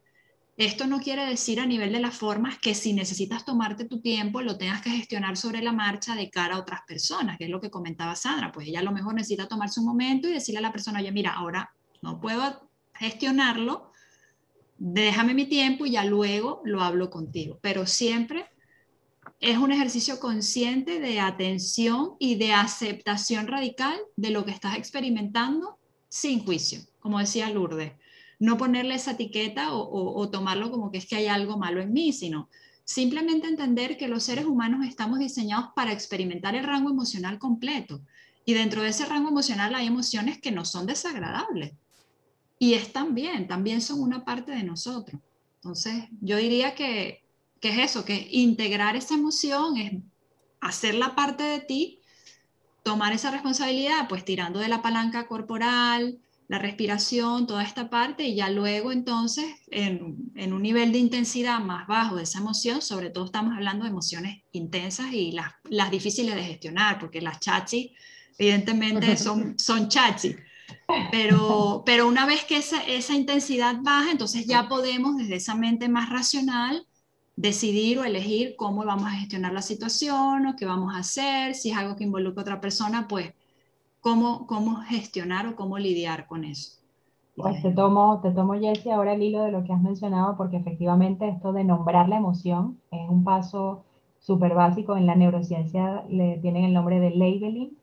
esto 0.57 0.87
no 0.87 0.99
quiere 0.99 1.23
decir 1.27 1.59
a 1.59 1.67
nivel 1.67 1.91
de 1.93 1.99
las 1.99 2.15
formas 2.15 2.57
que 2.57 2.73
si 2.73 2.91
necesitas 2.93 3.45
tomarte 3.45 3.85
tu 3.85 4.01
tiempo 4.01 4.41
lo 4.41 4.57
tengas 4.57 4.81
que 4.81 4.89
gestionar 4.89 5.37
sobre 5.37 5.61
la 5.61 5.71
marcha 5.71 6.15
de 6.15 6.31
cara 6.31 6.55
a 6.55 6.59
otras 6.59 6.81
personas, 6.87 7.37
que 7.37 7.43
es 7.43 7.51
lo 7.51 7.61
que 7.61 7.69
comentaba 7.69 8.15
Sandra. 8.15 8.51
Pues 8.51 8.67
ella 8.67 8.79
a 8.79 8.83
lo 8.83 8.91
mejor 8.91 9.13
necesita 9.13 9.47
tomarse 9.47 9.79
un 9.79 9.85
momento 9.85 10.27
y 10.27 10.33
decirle 10.33 10.57
a 10.57 10.63
la 10.63 10.71
persona, 10.71 10.99
oye, 10.99 11.11
mira, 11.11 11.33
ahora 11.33 11.71
no 12.01 12.19
puedo 12.19 12.71
gestionarlo, 12.95 13.91
déjame 14.79 15.35
mi 15.35 15.45
tiempo 15.45 15.85
y 15.85 15.91
ya 15.91 16.03
luego 16.03 16.63
lo 16.65 16.81
hablo 16.81 17.11
contigo. 17.11 17.59
Pero 17.61 17.85
siempre 17.85 18.47
es 19.39 19.59
un 19.59 19.71
ejercicio 19.71 20.19
consciente 20.19 20.99
de 20.99 21.19
atención 21.19 22.15
y 22.17 22.33
de 22.33 22.53
aceptación 22.53 23.45
radical 23.45 23.95
de 24.15 24.31
lo 24.31 24.43
que 24.43 24.51
estás 24.51 24.75
experimentando 24.75 25.77
sin 26.09 26.43
juicio, 26.43 26.79
como 26.99 27.19
decía 27.19 27.47
Lourdes 27.51 27.91
no 28.39 28.57
ponerle 28.57 28.95
esa 28.95 29.11
etiqueta 29.11 29.73
o, 29.73 30.29
tomarlo 30.29 30.69
como 30.69 30.91
que 30.91 30.99
es 30.99 31.07
que 31.07 31.15
hay 31.15 31.27
algo 31.27 31.57
malo 31.57 31.81
en 31.81 31.91
mí, 31.91 32.13
sino 32.13 32.49
simplemente 32.83 33.47
entender 33.47 33.97
que 33.97 34.07
los 34.07 34.23
seres 34.23 34.45
humanos 34.45 34.85
estamos 34.85 35.19
diseñados 35.19 35.69
para 35.75 35.91
experimentar 35.91 36.55
el 36.55 36.63
rango 36.63 36.89
emocional 36.89 37.39
completo. 37.39 38.01
Y 38.45 38.53
dentro 38.53 38.81
de 38.81 38.89
ese 38.89 39.05
rango 39.05 39.29
emocional 39.29 39.75
hay 39.75 39.87
emociones 39.87 40.39
que 40.39 40.51
no 40.51 40.65
son 40.65 40.85
desagradables. 40.85 41.73
Y 42.59 42.75
están 42.75 43.13
bien, 43.13 43.47
también 43.47 43.81
son 43.81 44.01
una 44.01 44.23
parte 44.23 44.51
de 44.51 44.63
nosotros. 44.63 45.19
Entonces, 45.55 46.05
yo 46.21 46.37
diría 46.37 46.75
que, 46.75 47.23
que 47.59 47.69
es 47.69 47.91
eso, 47.91 48.05
que 48.05 48.27
integrar 48.31 48.95
esa 48.95 49.15
emoción 49.15 49.77
es 49.77 49.93
hacerla 50.61 51.15
parte 51.15 51.43
de 51.43 51.59
ti, 51.59 51.99
tomar 52.83 53.11
esa 53.11 53.31
responsabilidad, 53.31 54.07
pues 54.07 54.23
tirando 54.23 54.59
de 54.59 54.69
la 54.69 54.81
palanca 54.81 55.27
corporal, 55.27 56.19
la 56.47 56.59
respiración, 56.59 57.45
toda 57.45 57.63
esta 57.63 57.89
parte, 57.89 58.23
y 58.23 58.35
ya 58.35 58.49
luego 58.49 58.91
entonces 58.91 59.45
en, 59.69 60.53
un 60.53 60.61
nivel 60.61 60.93
de 60.93 60.99
intensidad 60.99 61.59
más 61.59 61.87
bajo 61.87 62.15
de 62.15 62.23
esa 62.23 62.39
emoción, 62.39 62.81
sobre 62.81 63.09
todo 63.09 63.25
estamos 63.25 63.53
hablando 63.53 63.83
de 63.83 63.91
emociones 63.91 64.43
intensas 64.53 65.11
y 65.11 65.33
las, 65.33 65.51
las 65.69 65.91
difíciles 65.91 66.35
de 66.35 66.43
gestionar, 66.43 66.99
porque 66.99 67.21
las 67.21 67.39
chachi 67.39 67.93
evidentemente 68.37 69.17
son, 69.17 69.59
son 69.59 69.89
chachi. 69.89 70.35
Pero, 71.11 71.83
pero 71.85 72.07
una 72.07 72.25
vez 72.25 72.45
que 72.45 72.57
esa, 72.57 72.81
esa 72.83 73.13
intensidad 73.13 73.77
baja, 73.81 74.11
entonces 74.11 74.45
ya 74.45 74.67
podemos 74.67 75.17
desde 75.17 75.35
esa 75.35 75.55
mente 75.55 75.89
más 75.89 76.09
racional 76.09 76.85
decidir 77.35 77.99
o 77.99 78.03
elegir 78.03 78.55
cómo 78.57 78.83
vamos 78.83 79.07
a 79.07 79.11
gestionar 79.11 79.53
la 79.53 79.61
situación 79.61 80.47
o 80.47 80.55
qué 80.55 80.65
vamos 80.65 80.95
a 80.95 80.99
hacer, 80.99 81.55
si 81.55 81.71
es 81.71 81.77
algo 81.77 81.95
que 81.95 82.03
involucra 82.03 82.41
a 82.41 82.43
otra 82.43 82.61
persona, 82.61 83.07
pues 83.07 83.33
cómo, 84.01 84.47
cómo 84.47 84.77
gestionar 84.77 85.47
o 85.47 85.55
cómo 85.55 85.77
lidiar 85.77 86.27
con 86.27 86.43
eso. 86.43 86.77
Pues 87.35 87.61
te 87.61 87.71
tomo, 87.71 88.19
te 88.21 88.31
tomo, 88.31 88.53
Jessie, 88.53 88.91
ahora 88.91 89.13
el 89.13 89.21
hilo 89.21 89.43
de 89.43 89.51
lo 89.51 89.63
que 89.63 89.71
has 89.71 89.81
mencionado, 89.81 90.35
porque 90.37 90.57
efectivamente 90.57 91.27
esto 91.29 91.53
de 91.53 91.63
nombrar 91.63 92.09
la 92.09 92.17
emoción 92.17 92.79
es 92.89 93.07
un 93.07 93.23
paso 93.23 93.83
súper 94.19 94.55
básico. 94.55 94.97
En 94.97 95.05
la 95.05 95.15
neurociencia 95.15 96.03
le 96.09 96.39
tienen 96.39 96.65
el 96.65 96.73
nombre 96.73 96.99
de 96.99 97.11
labeling, 97.11 97.77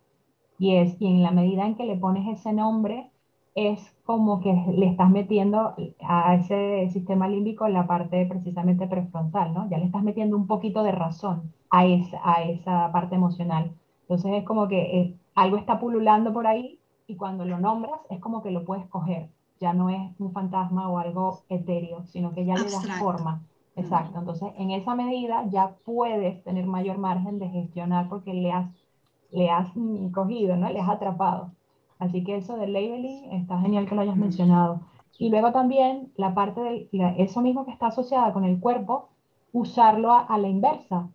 y 0.58 0.76
es, 0.76 0.96
y 1.00 1.06
en 1.06 1.22
la 1.22 1.30
medida 1.30 1.66
en 1.66 1.76
que 1.76 1.84
le 1.84 1.96
pones 1.96 2.40
ese 2.40 2.52
nombre, 2.52 3.10
es 3.54 3.94
como 4.04 4.40
que 4.40 4.52
le 4.76 4.86
estás 4.86 5.10
metiendo 5.10 5.74
a 6.00 6.34
ese 6.34 6.90
sistema 6.90 7.28
límbico 7.28 7.68
la 7.68 7.86
parte 7.86 8.26
precisamente 8.26 8.88
prefrontal, 8.88 9.54
¿no? 9.54 9.70
Ya 9.70 9.78
le 9.78 9.86
estás 9.86 10.02
metiendo 10.02 10.36
un 10.36 10.48
poquito 10.48 10.82
de 10.82 10.90
razón 10.92 11.52
a 11.70 11.86
esa, 11.86 12.18
a 12.24 12.42
esa 12.42 12.90
parte 12.92 13.14
emocional. 13.14 13.72
Entonces 14.02 14.32
es 14.34 14.44
como 14.44 14.66
que 14.68 15.00
eh, 15.00 15.18
algo 15.34 15.56
está 15.56 15.78
pululando 15.78 16.32
por 16.32 16.46
ahí 16.46 16.80
y 17.06 17.16
cuando 17.16 17.44
lo 17.44 17.58
nombras 17.58 18.00
es 18.10 18.20
como 18.20 18.42
que 18.42 18.50
lo 18.50 18.64
puedes 18.64 18.86
coger. 18.86 19.28
Ya 19.60 19.72
no 19.72 19.88
es 19.90 20.00
un 20.18 20.32
fantasma 20.32 20.88
o 20.88 20.98
algo 20.98 21.42
etéreo, 21.48 22.04
sino 22.04 22.32
que 22.32 22.44
ya 22.44 22.54
le 22.54 22.64
das 22.64 22.86
forma. 22.98 23.42
Exacto. 23.76 24.18
Entonces, 24.18 24.52
en 24.56 24.70
esa 24.70 24.94
medida 24.94 25.46
ya 25.48 25.74
puedes 25.84 26.42
tener 26.44 26.66
mayor 26.66 26.98
margen 26.98 27.38
de 27.38 27.48
gestionar 27.48 28.08
porque 28.08 28.34
le 28.34 28.52
has, 28.52 28.70
le 29.30 29.50
has 29.50 29.68
cogido, 30.12 30.56
¿no? 30.56 30.70
Le 30.70 30.80
has 30.80 30.88
atrapado. 30.88 31.52
Así 31.98 32.24
que 32.24 32.36
eso 32.36 32.56
del 32.56 32.72
labeling 32.72 33.32
está 33.32 33.58
genial 33.60 33.88
que 33.88 33.94
lo 33.94 34.02
hayas 34.02 34.16
mencionado. 34.16 34.80
Y 35.18 35.30
luego 35.30 35.52
también 35.52 36.12
la 36.16 36.34
parte 36.34 36.60
de 36.60 36.88
eso 37.18 37.40
mismo 37.40 37.64
que 37.64 37.70
está 37.70 37.86
asociada 37.88 38.32
con 38.32 38.44
el 38.44 38.58
cuerpo, 38.58 39.08
usarlo 39.52 40.12
a 40.12 40.36
la 40.38 40.48
inversa 40.48 41.08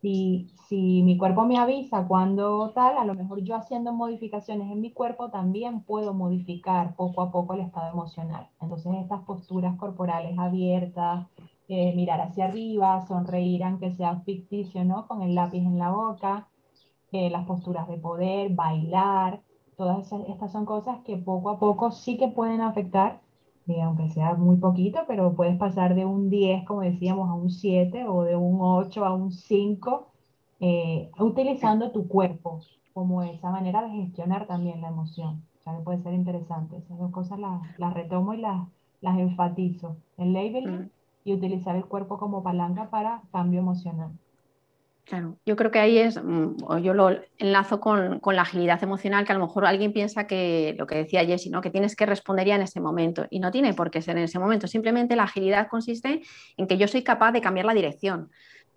si, 0.00 0.48
si 0.68 1.02
mi 1.02 1.16
cuerpo 1.18 1.44
me 1.44 1.58
avisa 1.58 2.06
cuando 2.06 2.70
tal, 2.70 2.98
a 2.98 3.04
lo 3.04 3.14
mejor 3.14 3.42
yo 3.42 3.56
haciendo 3.56 3.92
modificaciones 3.92 4.70
en 4.70 4.80
mi 4.80 4.92
cuerpo 4.92 5.30
también 5.30 5.82
puedo 5.82 6.14
modificar 6.14 6.94
poco 6.94 7.22
a 7.22 7.32
poco 7.32 7.54
el 7.54 7.60
estado 7.60 7.90
emocional. 7.90 8.48
Entonces 8.60 8.92
estas 9.02 9.22
posturas 9.24 9.76
corporales 9.76 10.38
abiertas, 10.38 11.26
eh, 11.68 11.94
mirar 11.96 12.20
hacia 12.20 12.46
arriba, 12.46 13.06
sonreír 13.06 13.64
aunque 13.64 13.94
sea 13.96 14.20
ficticio, 14.20 14.84
¿no? 14.84 15.06
Con 15.08 15.22
el 15.22 15.34
lápiz 15.34 15.58
en 15.58 15.78
la 15.78 15.90
boca, 15.90 16.48
eh, 17.12 17.30
las 17.30 17.44
posturas 17.46 17.88
de 17.88 17.98
poder, 17.98 18.54
bailar, 18.54 19.42
todas 19.76 20.12
estas 20.28 20.52
son 20.52 20.64
cosas 20.64 20.98
que 21.04 21.16
poco 21.16 21.50
a 21.50 21.58
poco 21.58 21.90
sí 21.90 22.16
que 22.16 22.28
pueden 22.28 22.60
afectar 22.60 23.20
aunque 23.82 24.08
sea 24.08 24.34
muy 24.34 24.56
poquito, 24.56 25.00
pero 25.06 25.34
puedes 25.34 25.56
pasar 25.58 25.94
de 25.94 26.04
un 26.04 26.30
10, 26.30 26.64
como 26.64 26.80
decíamos, 26.82 27.28
a 27.28 27.34
un 27.34 27.50
7 27.50 28.06
o 28.08 28.22
de 28.24 28.36
un 28.36 28.58
8 28.60 29.04
a 29.04 29.14
un 29.14 29.32
5, 29.32 30.12
eh, 30.60 31.10
utilizando 31.18 31.92
tu 31.92 32.08
cuerpo 32.08 32.60
como 32.92 33.22
esa 33.22 33.50
manera 33.50 33.82
de 33.82 33.90
gestionar 33.90 34.46
también 34.46 34.80
la 34.80 34.88
emoción. 34.88 35.46
O 35.60 35.62
sea, 35.62 35.76
que 35.76 35.82
puede 35.82 36.02
ser 36.02 36.14
interesante. 36.14 36.78
Esas 36.78 36.98
dos 36.98 37.12
cosas 37.12 37.38
las, 37.38 37.62
las 37.76 37.94
retomo 37.94 38.34
y 38.34 38.38
las, 38.38 38.68
las 39.00 39.18
enfatizo. 39.18 39.98
El 40.16 40.32
labeling 40.32 40.90
y 41.24 41.34
utilizar 41.34 41.76
el 41.76 41.86
cuerpo 41.86 42.18
como 42.18 42.42
palanca 42.42 42.90
para 42.90 43.22
cambio 43.32 43.60
emocional. 43.60 44.18
Claro, 45.08 45.38
yo 45.46 45.56
creo 45.56 45.70
que 45.70 45.78
ahí 45.78 45.96
es, 45.96 46.22
mm, 46.22 46.82
yo 46.82 46.92
lo 46.92 47.08
enlazo 47.38 47.80
con, 47.80 48.20
la 48.22 48.42
agilidad 48.42 48.82
emocional, 48.82 49.24
que 49.24 49.32
a 49.32 49.38
lo 49.38 49.46
mejor 49.46 49.64
alguien 49.64 49.94
piensa 49.94 50.26
que 50.26 50.74
lo 50.78 50.86
que 50.86 50.96
decía 50.96 51.24
Jessie, 51.24 51.50
¿no? 51.50 51.62
que 51.62 51.70
tienes 51.70 51.96
que 51.96 52.04
responder 52.04 52.46
ya 52.46 52.56
en 52.56 52.60
ese 52.60 52.78
momento 52.78 53.26
y 53.30 53.40
no 53.40 53.50
tiene 53.50 53.72
por 53.72 53.90
qué 53.90 54.02
ser 54.02 54.18
en 54.18 54.24
ese 54.24 54.38
momento. 54.38 54.66
Simplemente 54.66 55.16
la 55.16 55.22
agilidad 55.22 55.68
consiste 55.68 56.20
en 56.58 56.66
que 56.66 56.76
yo 56.76 56.86
soy 56.88 57.04
capaz 57.04 57.32
de 57.32 57.40
cambiar 57.40 57.64
la 57.64 57.72
dirección. 57.72 58.30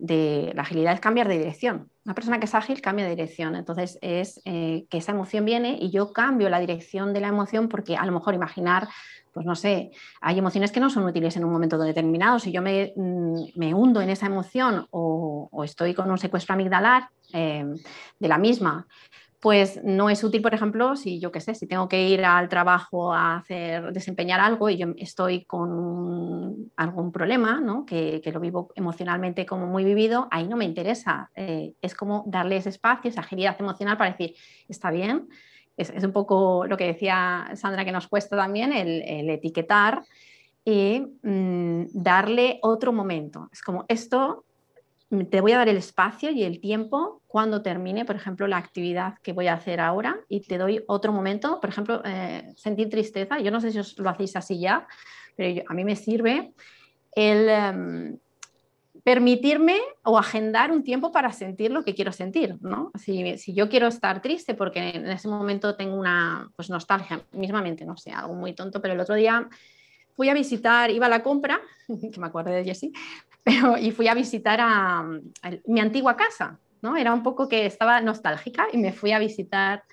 De, 0.04 0.50
la 0.56 0.62
agilidad 0.62 0.94
es 0.94 1.00
cambiar 1.00 1.28
de 1.28 1.38
dirección. 1.38 1.88
Una 2.04 2.14
persona 2.14 2.40
que 2.40 2.46
es 2.46 2.54
ágil 2.56 2.80
cambia 2.80 3.04
de 3.04 3.12
dirección. 3.12 3.54
Entonces 3.54 3.98
es 4.02 4.42
eh, 4.44 4.84
que 4.90 4.98
esa 4.98 5.12
emoción 5.12 5.44
viene 5.44 5.78
y 5.80 5.90
yo 5.90 6.12
cambio 6.12 6.50
la 6.50 6.58
dirección 6.58 7.12
de 7.12 7.20
la 7.20 7.28
emoción 7.28 7.68
porque 7.68 7.96
a 7.96 8.04
lo 8.04 8.10
mejor 8.10 8.34
imaginar 8.34 8.88
pues 9.32 9.46
no 9.46 9.56
sé, 9.56 9.92
hay 10.20 10.38
emociones 10.38 10.72
que 10.72 10.80
no 10.80 10.90
son 10.90 11.04
útiles 11.04 11.36
en 11.36 11.44
un 11.44 11.52
momento 11.52 11.78
determinado. 11.78 12.38
Si 12.38 12.52
yo 12.52 12.60
me, 12.60 12.92
mm, 12.94 13.74
hundo 13.74 14.00
en 14.00 14.10
esa 14.10 14.26
emoción 14.26 14.86
o, 14.90 15.48
estoy 15.64 15.94
con 15.94 16.10
un 16.10 16.18
secuestro 16.18 16.54
amigdalar 16.54 17.08
em, 17.32 17.76
de 18.18 18.28
la 18.28 18.36
misma, 18.36 18.86
pues 19.42 19.82
no 19.82 20.08
es 20.08 20.22
útil, 20.22 20.40
por 20.40 20.54
ejemplo, 20.54 20.94
si 20.94 21.18
yo 21.18 21.32
qué 21.32 21.40
sé, 21.40 21.56
si 21.56 21.66
tengo 21.66 21.88
que 21.88 22.08
ir 22.08 22.24
al 22.24 22.48
trabajo 22.48 23.12
a 23.12 23.38
hacer, 23.38 23.92
desempeñar 23.92 24.38
algo 24.38 24.70
y 24.70 24.76
yo 24.76 24.94
estoy 24.96 25.44
con 25.46 26.70
algún 26.76 27.10
problema, 27.10 27.60
¿no? 27.60 27.84
que, 27.84 28.22
lo 28.32 28.38
vivo 28.38 28.70
emocionalmente 28.76 29.44
como 29.44 29.66
muy 29.66 29.82
vivido, 29.82 30.28
ahí 30.30 30.46
no 30.46 30.56
me 30.56 30.64
interesa. 30.64 31.32
Eh, 31.34 31.72
es 31.82 31.96
como 31.96 32.22
darle 32.28 32.58
ese 32.58 32.68
espacio, 32.68 33.10
esa 33.10 33.22
agilidad 33.22 33.56
emocional 33.58 33.98
para 33.98 34.12
decir, 34.12 34.36
está 34.68 34.92
bien, 34.92 35.28
es, 35.76 35.90
un 35.90 36.12
poco 36.12 36.64
lo 36.68 36.76
que 36.76 36.86
decía 36.86 37.50
Sandra 37.54 37.84
que 37.84 37.90
nos 37.90 38.06
cuesta 38.06 38.36
también, 38.36 38.72
el, 38.72 39.28
etiquetar 39.28 40.04
y 40.64 41.02
mm, 41.20 41.86
darle 41.92 42.60
otro 42.62 42.92
momento. 42.92 43.48
Es 43.52 43.60
como 43.60 43.86
esto, 43.88 44.44
te 45.30 45.40
voy 45.40 45.52
a 45.52 45.58
dar 45.58 45.68
el 45.68 45.76
espacio 45.76 46.30
y 46.30 46.42
el 46.42 46.60
tiempo 46.60 47.22
cuando 47.26 47.62
termine, 47.62 48.04
por 48.04 48.16
ejemplo, 48.16 48.46
la 48.46 48.56
actividad 48.56 49.14
que 49.22 49.32
voy 49.32 49.46
a 49.46 49.54
hacer 49.54 49.80
ahora 49.80 50.20
y 50.28 50.40
te 50.40 50.58
doy 50.58 50.82
otro 50.86 51.12
momento, 51.12 51.60
por 51.60 51.70
ejemplo, 51.70 52.02
eh, 52.04 52.52
sentir 52.56 52.88
tristeza. 52.88 53.38
Yo 53.40 53.50
no 53.50 53.60
sé 53.60 53.72
si 53.72 53.78
os 53.78 53.98
lo 53.98 54.08
hacéis 54.08 54.36
así 54.36 54.58
ya, 54.58 54.86
pero 55.36 55.62
a 55.68 55.74
mí 55.74 55.84
me 55.84 55.96
sirve 55.96 56.52
el... 57.14 57.48
Em, 57.48 58.18
permitirme 59.04 59.80
o 60.04 60.16
agendar 60.16 60.70
un 60.70 60.84
tiempo 60.84 61.10
para 61.10 61.32
sentir 61.32 61.72
lo 61.72 61.82
que 61.82 61.94
quiero 61.94 62.12
sentir, 62.12 62.56
¿no? 62.60 62.92
Si, 62.94 63.36
yo 63.52 63.68
quiero 63.68 63.88
estar 63.88 64.22
triste 64.22 64.54
porque 64.54 64.90
en 64.90 65.08
ese 65.08 65.28
momento 65.28 65.74
tengo 65.74 65.96
una 65.96 66.50
pues, 66.54 66.70
nostalgia, 66.70 67.20
mismamente, 67.32 67.84
no 67.84 67.96
sé, 67.96 68.12
algo 68.12 68.34
muy 68.34 68.54
tonto, 68.54 68.80
pero 68.80 68.94
el 68.94 69.00
otro 69.00 69.16
día 69.16 69.48
fui 70.14 70.28
a 70.28 70.34
visitar, 70.34 70.90
iba 70.90 71.06
a 71.06 71.08
la 71.08 71.22
compra, 71.22 71.60
que 72.12 72.20
me 72.20 72.26
acuerdo 72.26 72.52
de 72.52 72.64
Jessie, 72.64 72.92
pero, 73.44 73.76
y 73.78 73.90
fui 73.90 74.08
a 74.08 74.14
visitar 74.14 74.60
a, 74.60 75.04
mi 75.66 75.80
antigua 75.80 76.16
casa, 76.16 76.58
¿no? 76.80 76.96
Era 76.96 77.12
un 77.12 77.22
poco 77.22 77.48
que 77.48 77.66
estaba 77.66 78.00
nostálgica 78.00 78.66
y 78.72 78.78
me 78.78 78.92
fui 78.92 79.12
a 79.12 79.18
visitar 79.18 79.84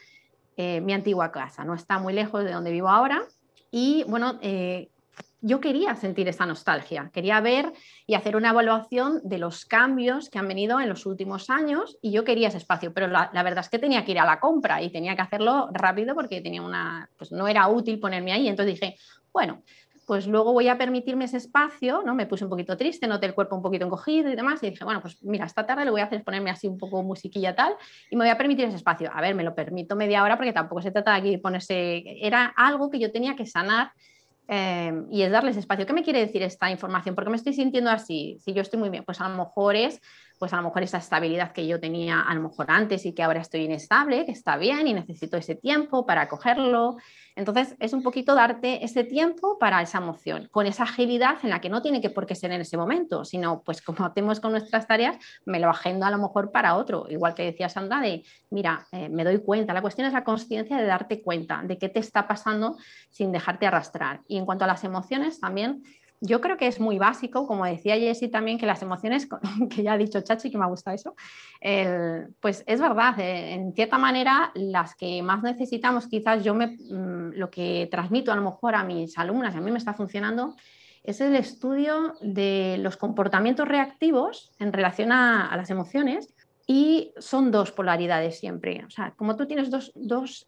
eh, 0.57 0.81
mi 0.81 0.93
antigua 0.93 1.31
casa, 1.31 1.63
no 1.63 1.73
está 1.73 1.99
muy 1.99 2.13
lejos 2.13 2.43
de 2.43 2.51
donde 2.51 2.71
vivo 2.71 2.89
ahora. 2.89 3.23
Y 3.71 4.03
bueno, 4.07 4.39
eh, 4.41 4.89
yo 5.41 5.61
quería 5.61 5.95
sentir 5.95 6.27
esa 6.27 6.45
nostalgia, 6.45 7.09
quería 7.13 7.39
ver 7.39 7.71
y 8.05 8.15
hacer 8.15 8.35
una 8.35 8.49
evaluación 8.49 9.21
de 9.23 9.37
los 9.37 9.65
cambios 9.65 10.29
que 10.29 10.37
han 10.37 10.47
venido 10.47 10.79
en 10.81 10.89
los 10.89 11.05
últimos 11.05 11.49
años 11.49 11.97
y 12.01 12.11
yo 12.11 12.25
quería 12.25 12.49
ese 12.49 12.57
espacio, 12.57 12.93
pero 12.93 13.07
la, 13.07 13.29
verdad 13.31 13.59
es 13.59 13.69
que 13.69 13.79
tenía 13.79 14.03
que 14.03 14.11
ir 14.11 14.19
a 14.19 14.25
la 14.25 14.39
compra 14.39 14.81
y 14.81 14.91
tenía 14.91 15.15
que 15.15 15.21
hacerlo 15.21 15.69
rápido 15.71 16.13
porque 16.13 16.41
tenía 16.41 16.61
una, 16.61 17.09
pues 17.17 17.31
no 17.31 17.47
era 17.47 17.67
útil 17.69 17.99
ponerme 17.99 18.33
ahí, 18.33 18.49
entonces 18.49 18.79
dije, 18.79 18.97
bueno, 19.31 19.63
pues 20.09 20.25
luego 20.25 20.53
voy 20.53 20.67
a 20.69 20.75
permitirme 20.75 21.25
ese 21.25 21.37
espacio, 21.37 22.01
¿no? 22.03 22.15
Me 22.15 22.25
puse 22.25 22.43
un 22.43 22.49
poquito 22.49 22.75
triste, 22.75 23.05
noté 23.05 23.27
el 23.27 23.35
cuerpo 23.35 23.55
un 23.55 23.61
poquito 23.61 23.85
encogido 23.85 24.31
y 24.31 24.35
demás, 24.35 24.63
y 24.63 24.71
dije, 24.71 24.83
bueno, 24.83 25.01
pues 25.01 25.23
mira, 25.23 25.45
esta 25.45 25.67
tarde 25.67 25.85
lo 25.85 25.91
voy 25.91 26.01
a 26.01 26.05
hacer 26.05 26.23
ponerme 26.23 26.49
así 26.49 26.67
un 26.67 26.79
poco 26.79 27.03
musiquilla 27.03 27.53
tal, 27.53 27.75
y 28.09 28.15
me 28.15 28.23
voy 28.23 28.31
a 28.31 28.35
permitir 28.35 28.65
ese 28.65 28.77
espacio. 28.77 29.11
A 29.13 29.21
ver, 29.21 29.35
me 29.35 29.43
lo 29.43 29.53
permito 29.53 29.95
media 29.95 30.23
hora 30.23 30.35
porque 30.35 30.51
tampoco 30.51 30.81
se 30.81 30.89
trata 30.89 31.11
de 31.11 31.17
aquí 31.19 31.37
ponerse, 31.37 32.03
era 32.25 32.51
algo 32.57 32.89
que 32.89 32.97
yo 32.97 33.11
tenía 33.11 33.35
que 33.35 33.45
sanar 33.45 33.91
Em, 34.51 35.05
y 35.11 35.21
es 35.21 35.31
darles 35.31 35.57
espacio. 35.57 35.85
¿Qué 35.85 35.93
me 35.93 36.01
quiere 36.01 36.21
decir 36.21 36.41
esta 36.41 36.71
información? 36.71 37.13
¿Por 37.13 37.23
qué 37.23 37.29
me 37.29 37.35
estoy 37.35 37.53
sintiendo 37.53 37.91
así? 37.91 38.39
Si 38.43 38.51
yo 38.51 38.63
estoy 38.63 38.79
muy 38.79 38.89
bien, 38.89 39.03
pues 39.03 39.21
a 39.21 39.29
lo 39.29 39.37
mejor 39.37 39.75
es 39.75 40.01
pues 40.39 40.53
a 40.53 40.55
lo 40.55 40.63
mejor 40.63 40.83
esa 40.83 40.97
estabilidad 40.97 41.51
que 41.51 41.67
yo 41.67 41.79
tenía 41.79 42.21
a 42.21 42.33
lo 42.33 42.41
mejor 42.41 42.67
antes 42.69 43.05
y 43.05 43.13
que 43.13 43.21
ahora 43.21 43.41
estoy 43.41 43.65
inestable, 43.65 44.25
que 44.25 44.31
está 44.31 44.55
bien 44.55 44.87
y 44.87 44.93
necesito 44.93 45.35
ese 45.35 45.53
tiempo 45.53 46.05
para 46.05 46.29
cogerlo. 46.29 46.95
Entonces 47.35 47.75
es 47.79 47.93
un 47.93 48.01
poquito 48.01 48.35
darte 48.35 48.83
ese 48.83 49.03
tiempo 49.03 49.59
para 49.59 49.81
esa 49.81 49.97
emoción, 49.97 50.47
con 50.51 50.65
esa 50.65 50.83
agilidad 50.83 51.37
en 51.43 51.49
la 51.49 51.59
que 51.59 51.69
no 51.69 51.81
tiene 51.81 52.01
que 52.01 52.09
por 52.09 52.25
qué 52.25 52.35
ser 52.35 52.51
en 52.51 52.61
ese 52.61 52.77
momento, 52.77 53.25
sino 53.25 53.61
pues 53.63 53.81
como 53.81 54.05
hacemos 54.05 54.39
con 54.39 54.51
nuestras 54.51 54.87
tareas, 54.87 55.17
me 55.45 55.59
lo 55.59 55.69
agendo 55.69 56.05
a 56.05 56.11
lo 56.11 56.17
mejor 56.17 56.51
para 56.51 56.75
otro, 56.75 57.05
igual 57.09 57.33
que 57.33 57.43
decía 57.43 57.67
Sandra 57.67 57.99
de, 57.99 58.23
mira, 58.49 58.87
eh, 58.93 59.09
me 59.09 59.25
doy 59.25 59.39
cuenta, 59.39 59.73
la 59.73 59.81
cuestión 59.81 60.07
es 60.07 60.13
la 60.13 60.23
conciencia 60.23 60.77
de 60.77 60.85
darte 60.85 61.21
cuenta 61.21 61.61
de 61.63 61.77
qué 61.77 61.89
te 61.89 61.99
está 61.99 62.27
pasando 62.27 62.77
sin 63.09 63.31
dejarte 63.31 63.67
arrastrar. 63.67 64.21
Y 64.27 64.37
en 64.37 64.45
cuanto 64.45 64.63
a 64.63 64.67
las 64.67 64.83
emociones, 64.85 65.39
también 65.39 65.83
yo 66.21 66.41
creo 66.41 66.57
que 66.57 66.67
es 66.67 66.79
muy 66.79 66.97
básico, 66.97 67.47
como 67.47 67.65
decía 67.65 67.95
Jessie 67.97 68.27
también, 68.27 68.57
que 68.57 68.65
las 68.65 68.81
emociones, 68.81 69.27
que 69.69 69.83
ya 69.83 69.93
ha 69.93 69.97
dicho 69.97 70.21
Chachi, 70.21 70.51
que 70.51 70.57
me 70.57 70.67
gusta 70.67 70.93
eso, 70.93 71.15
pues 72.39 72.63
es 72.67 72.81
verdad, 72.81 73.19
eh, 73.19 73.53
en 73.53 73.73
cierta 73.73 73.97
manera 73.97 74.51
las 74.55 74.95
que 74.95 75.21
más 75.23 75.41
necesitamos, 75.43 76.07
quizás 76.07 76.43
yo 76.43 76.53
me, 76.53 76.67
mm, 76.67 77.33
lo 77.35 77.49
que 77.49 77.87
transmito 77.89 78.31
a 78.31 78.35
lo 78.35 78.41
mejor 78.41 78.75
a 78.75 78.83
mis 78.83 79.17
alumnas, 79.17 79.55
a 79.55 79.61
mí 79.61 79.71
me 79.71 79.77
está 79.77 79.93
funcionando, 79.93 80.55
es 81.03 81.21
el 81.21 81.35
estudio 81.35 82.15
de 82.21 82.77
los 82.79 82.97
comportamientos 82.97 83.67
reactivos 83.67 84.51
en 84.59 84.73
relación 84.73 85.11
a, 85.11 85.55
las 85.55 85.69
emociones 85.69 86.33
y 86.67 87.13
son 87.17 87.51
dos 87.51 87.71
polaridades 87.71 88.37
siempre. 88.37 88.83
O 88.85 88.89
sea, 88.89 89.11
como 89.15 89.35
tú 89.35 89.47
tienes 89.47 89.71
dos, 89.71 89.91
dos 89.95 90.47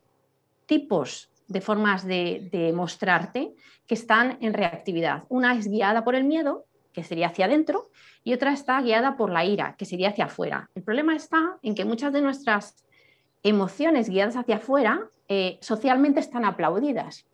tipos 0.65 1.31
de 1.51 1.61
formas 1.61 2.05
de, 2.05 2.71
mostrarte 2.73 3.53
que 3.87 3.93
están 3.93 4.37
en 4.41 4.53
reactividad. 4.53 5.23
Una 5.29 5.55
es 5.55 5.67
guiada 5.67 6.03
por 6.03 6.15
el 6.15 6.23
miedo, 6.23 6.65
que 6.93 7.03
sería 7.03 7.27
hacia 7.27 7.45
adentro, 7.45 7.89
y 8.23 8.33
otra 8.33 8.53
está 8.53 8.81
guiada 8.81 9.17
por 9.17 9.31
la 9.31 9.45
ira, 9.45 9.75
que 9.77 9.85
sería 9.85 10.09
hacia 10.09 10.25
afuera. 10.25 10.69
El 10.75 10.83
problema 10.83 11.15
está 11.15 11.57
en 11.61 11.75
que 11.75 11.85
muchas 11.85 12.13
de 12.13 12.21
nuestras 12.21 12.85
emociones 13.43 14.09
guiadas 14.09 14.35
hacia 14.35 14.57
afuera 14.57 15.09
eh, 15.27 15.57
socialmente 15.61 16.19
están 16.19 16.45
aplaudidas. 16.45 17.25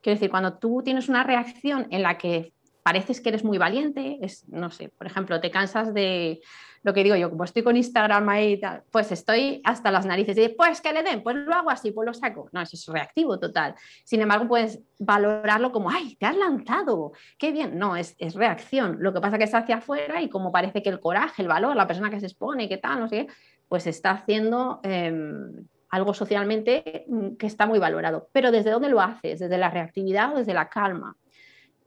Quiero 0.00 0.16
decir, 0.16 0.30
cuando 0.30 0.54
tú 0.54 0.82
tienes 0.84 1.08
una 1.08 1.24
reacción 1.24 1.86
en 1.90 2.02
la 2.02 2.18
que 2.18 2.52
pareces 2.82 3.20
que 3.20 3.30
eres 3.30 3.44
muy 3.44 3.58
valiente, 3.58 4.18
es, 4.20 4.48
no 4.48 4.70
sé, 4.70 4.90
por 4.90 5.06
ejemplo, 5.06 5.40
te 5.40 5.50
cansas 5.50 5.94
de, 5.94 6.40
lo 6.84 6.92
que 6.92 7.02
digo 7.02 7.16
yo, 7.16 7.30
como 7.30 7.44
estoy 7.44 7.62
con 7.62 7.76
Instagram 7.76 8.28
ahí, 8.28 8.60
pues 8.90 9.10
estoy 9.10 9.62
hasta 9.64 9.90
las 9.90 10.04
narices 10.04 10.36
y 10.36 10.48
pues 10.50 10.82
que 10.82 10.92
le 10.92 11.02
den, 11.02 11.22
pues 11.22 11.34
lo 11.34 11.54
hago 11.54 11.70
así, 11.70 11.90
pues 11.92 12.06
lo 12.06 12.12
saco. 12.12 12.50
No, 12.52 12.60
eso 12.60 12.76
es 12.76 12.86
reactivo 12.86 13.40
total. 13.40 13.74
Sin 14.04 14.20
embargo, 14.20 14.46
puedes 14.46 14.80
valorarlo 14.98 15.72
como, 15.72 15.90
ay, 15.90 16.14
te 16.16 16.26
has 16.26 16.36
lanzado, 16.36 17.12
qué 17.38 17.52
bien. 17.52 17.78
No, 17.78 17.96
es, 17.96 18.14
es 18.18 18.34
reacción. 18.34 18.98
Lo 19.00 19.14
que 19.14 19.20
pasa 19.20 19.38
que 19.38 19.44
es 19.44 19.54
hacia 19.54 19.76
afuera 19.76 20.20
y 20.20 20.28
como 20.28 20.52
parece 20.52 20.82
que 20.82 20.90
el 20.90 21.00
coraje, 21.00 21.40
el 21.40 21.48
valor, 21.48 21.74
la 21.74 21.86
persona 21.86 22.10
que 22.10 22.20
se 22.20 22.26
expone, 22.26 22.68
qué 22.68 22.76
tal, 22.76 23.00
no 23.00 23.08
sé, 23.08 23.26
pues 23.66 23.86
está 23.86 24.10
haciendo... 24.10 24.80
Em, 24.84 25.66
algo 25.90 26.12
socialmente 26.12 27.04
mm, 27.06 27.36
que 27.36 27.46
está 27.46 27.66
muy 27.66 27.78
valorado. 27.78 28.28
Pero 28.32 28.50
¿desde 28.50 28.70
dónde 28.70 28.88
lo 28.88 29.00
haces? 29.00 29.38
¿Desde 29.38 29.58
la 29.58 29.70
reactividad 29.70 30.34
o 30.34 30.38
desde 30.38 30.52
la 30.52 30.68
calma? 30.68 31.16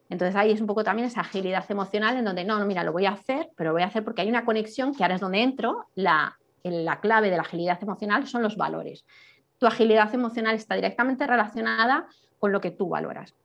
Entonces 0.10 0.36
ahí 0.36 0.52
es 0.52 0.62
un 0.62 0.68
poco 0.68 0.84
también 0.84 1.08
esa 1.08 1.22
agilidad 1.22 1.66
emocional 1.70 2.18
en 2.18 2.26
donde 2.26 2.46
no, 2.46 2.60
no, 2.60 2.66
mira, 2.66 2.84
lo 2.84 2.94
voy 2.94 3.06
a 3.06 3.12
hacer, 3.12 3.50
pero 3.56 3.70
lo 3.70 3.74
voy 3.74 3.84
a 3.84 3.88
hacer 3.88 4.04
porque 4.04 4.22
hay 4.22 4.30
una 4.30 4.46
conexión 4.46 4.94
que 4.96 5.04
ahora 5.04 5.16
es 5.16 5.22
donde 5.22 5.42
entro, 5.42 5.88
la, 5.96 6.38
la 6.64 7.00
clave 7.00 7.30
de 7.30 7.36
la 7.36 7.42
agilidad 7.42 7.82
emocional 7.82 8.26
son 8.28 8.42
los 8.42 8.56
valores. 8.56 9.06
Tu 9.58 9.68
agilidad 9.68 10.14
emocional 10.14 10.56
está 10.56 10.76
directamente 10.76 11.28
relacionada 11.28 12.08
con 12.40 12.52
lo 12.52 12.62
que 12.62 12.72
tú 12.72 12.90
valoras. 12.90 13.36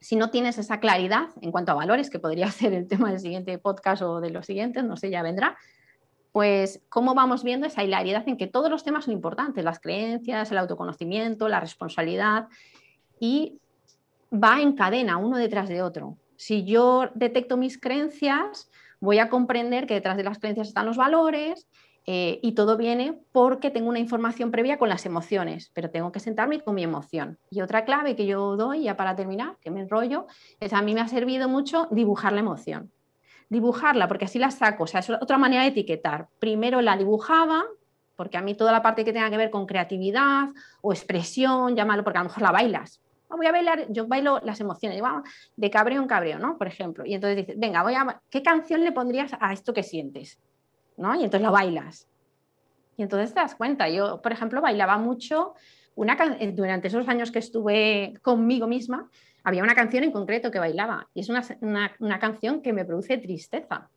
Si 0.00 0.16
no 0.16 0.30
tienes 0.30 0.58
esa 0.58 0.80
claridad 0.80 1.28
en 1.40 1.50
cuanto 1.50 1.72
a 1.72 1.74
valores, 1.74 2.08
que 2.08 2.18
podría 2.18 2.50
ser 2.50 2.72
el 2.72 2.86
tema 2.86 3.10
del 3.10 3.20
siguiente 3.20 3.58
podcast 3.58 4.02
o 4.02 4.20
de 4.20 4.30
los 4.30 4.46
siguientes, 4.46 4.84
no 4.84 4.96
sé, 4.96 5.10
ya 5.10 5.22
vendrá, 5.22 5.56
pues 6.32 6.80
cómo 6.88 7.14
vamos 7.14 7.42
viendo 7.42 7.66
esa 7.66 7.82
hilaridad 7.82 8.28
en 8.28 8.36
que 8.36 8.46
todos 8.46 8.70
los 8.70 8.84
temas 8.84 9.06
son 9.06 9.14
importantes, 9.14 9.64
las 9.64 9.80
creencias, 9.80 10.52
el 10.52 10.58
autoconocimiento, 10.58 11.48
la 11.48 11.58
responsabilidad, 11.58 12.46
y 13.18 13.60
va 14.32 14.60
en 14.60 14.72
cadena, 14.72 15.16
uno 15.16 15.36
detrás 15.36 15.68
de 15.68 15.82
otro. 15.82 16.18
Si 16.36 16.64
yo 16.64 17.10
detecto 17.14 17.56
mis 17.56 17.78
creencias, 17.78 18.70
voy 19.00 19.18
a 19.18 19.28
comprender 19.28 19.86
que 19.86 19.94
detrás 19.94 20.16
de 20.16 20.24
las 20.24 20.38
creencias 20.38 20.68
están 20.68 20.86
los 20.86 20.96
valores 20.96 21.68
eh, 22.06 22.40
y 22.42 22.52
todo 22.52 22.76
viene 22.76 23.18
porque 23.32 23.70
tengo 23.70 23.88
una 23.88 23.98
información 23.98 24.50
previa 24.50 24.78
con 24.78 24.88
las 24.88 25.04
emociones, 25.04 25.70
pero 25.74 25.90
tengo 25.90 26.12
que 26.12 26.20
sentarme 26.20 26.60
con 26.60 26.74
mi 26.74 26.82
emoción. 26.82 27.38
Y 27.50 27.60
otra 27.60 27.84
clave 27.84 28.16
que 28.16 28.26
yo 28.26 28.56
doy, 28.56 28.84
ya 28.84 28.96
para 28.96 29.16
terminar, 29.16 29.56
que 29.60 29.70
me 29.70 29.80
enrollo, 29.80 30.26
es 30.60 30.72
a 30.72 30.82
mí 30.82 30.94
me 30.94 31.00
ha 31.00 31.08
servido 31.08 31.48
mucho 31.48 31.88
dibujar 31.90 32.32
la 32.32 32.40
emoción. 32.40 32.90
Dibujarla, 33.48 34.08
porque 34.08 34.26
así 34.26 34.38
la 34.38 34.50
saco, 34.50 34.84
o 34.84 34.86
sea, 34.86 35.00
es 35.00 35.10
otra 35.10 35.36
manera 35.36 35.62
de 35.62 35.68
etiquetar. 35.68 36.28
Primero 36.38 36.80
la 36.80 36.96
dibujaba, 36.96 37.64
porque 38.16 38.38
a 38.38 38.42
mí 38.42 38.54
toda 38.54 38.70
la 38.72 38.80
parte 38.80 39.04
que 39.04 39.12
tenga 39.12 39.28
que 39.28 39.36
ver 39.36 39.50
con 39.50 39.66
creatividad 39.66 40.48
o 40.82 40.92
expresión, 40.92 41.74
llámalo, 41.74 42.04
porque 42.04 42.18
a 42.18 42.22
lo 42.22 42.28
mejor 42.28 42.42
la 42.42 42.52
bailas, 42.52 43.00
voy 43.36 43.46
a 43.46 43.52
bailar, 43.52 43.86
yo 43.90 44.06
bailo 44.06 44.40
las 44.44 44.60
emociones, 44.60 45.00
de 45.56 45.70
cabreo 45.70 46.02
en 46.02 46.08
cabreo, 46.08 46.38
¿no? 46.38 46.58
Por 46.58 46.66
ejemplo. 46.66 47.04
Y 47.06 47.14
entonces 47.14 47.36
dices, 47.36 47.58
venga, 47.58 47.82
voy 47.82 47.94
a, 47.94 48.20
¿qué 48.30 48.42
canción 48.42 48.82
le 48.82 48.92
pondrías 48.92 49.32
a 49.40 49.52
esto 49.52 49.72
que 49.72 49.82
sientes? 49.82 50.38
¿no? 51.00 51.14
Y 51.14 51.24
entonces 51.24 51.42
lo 51.42 51.50
bailas. 51.50 52.06
Y 52.96 53.02
entonces 53.02 53.32
te 53.34 53.40
das 53.40 53.54
cuenta. 53.54 53.88
Yo, 53.88 54.20
por 54.20 54.32
ejemplo, 54.32 54.60
bailaba 54.60 54.98
mucho 54.98 55.54
una 55.96 56.16
durante 56.52 56.88
esos 56.88 57.08
años 57.08 57.32
que 57.32 57.40
estuve 57.40 58.14
conmigo 58.22 58.66
misma, 58.66 59.10
había 59.42 59.62
una 59.62 59.74
canción 59.74 60.04
en 60.04 60.12
concreto 60.12 60.50
que 60.50 60.58
bailaba 60.58 61.08
y 61.14 61.20
es 61.20 61.28
una, 61.28 61.42
una 61.98 62.18
canción 62.18 62.62
que 62.62 62.72
me 62.72 62.84
produce 62.84 63.18
tristeza. 63.18 63.88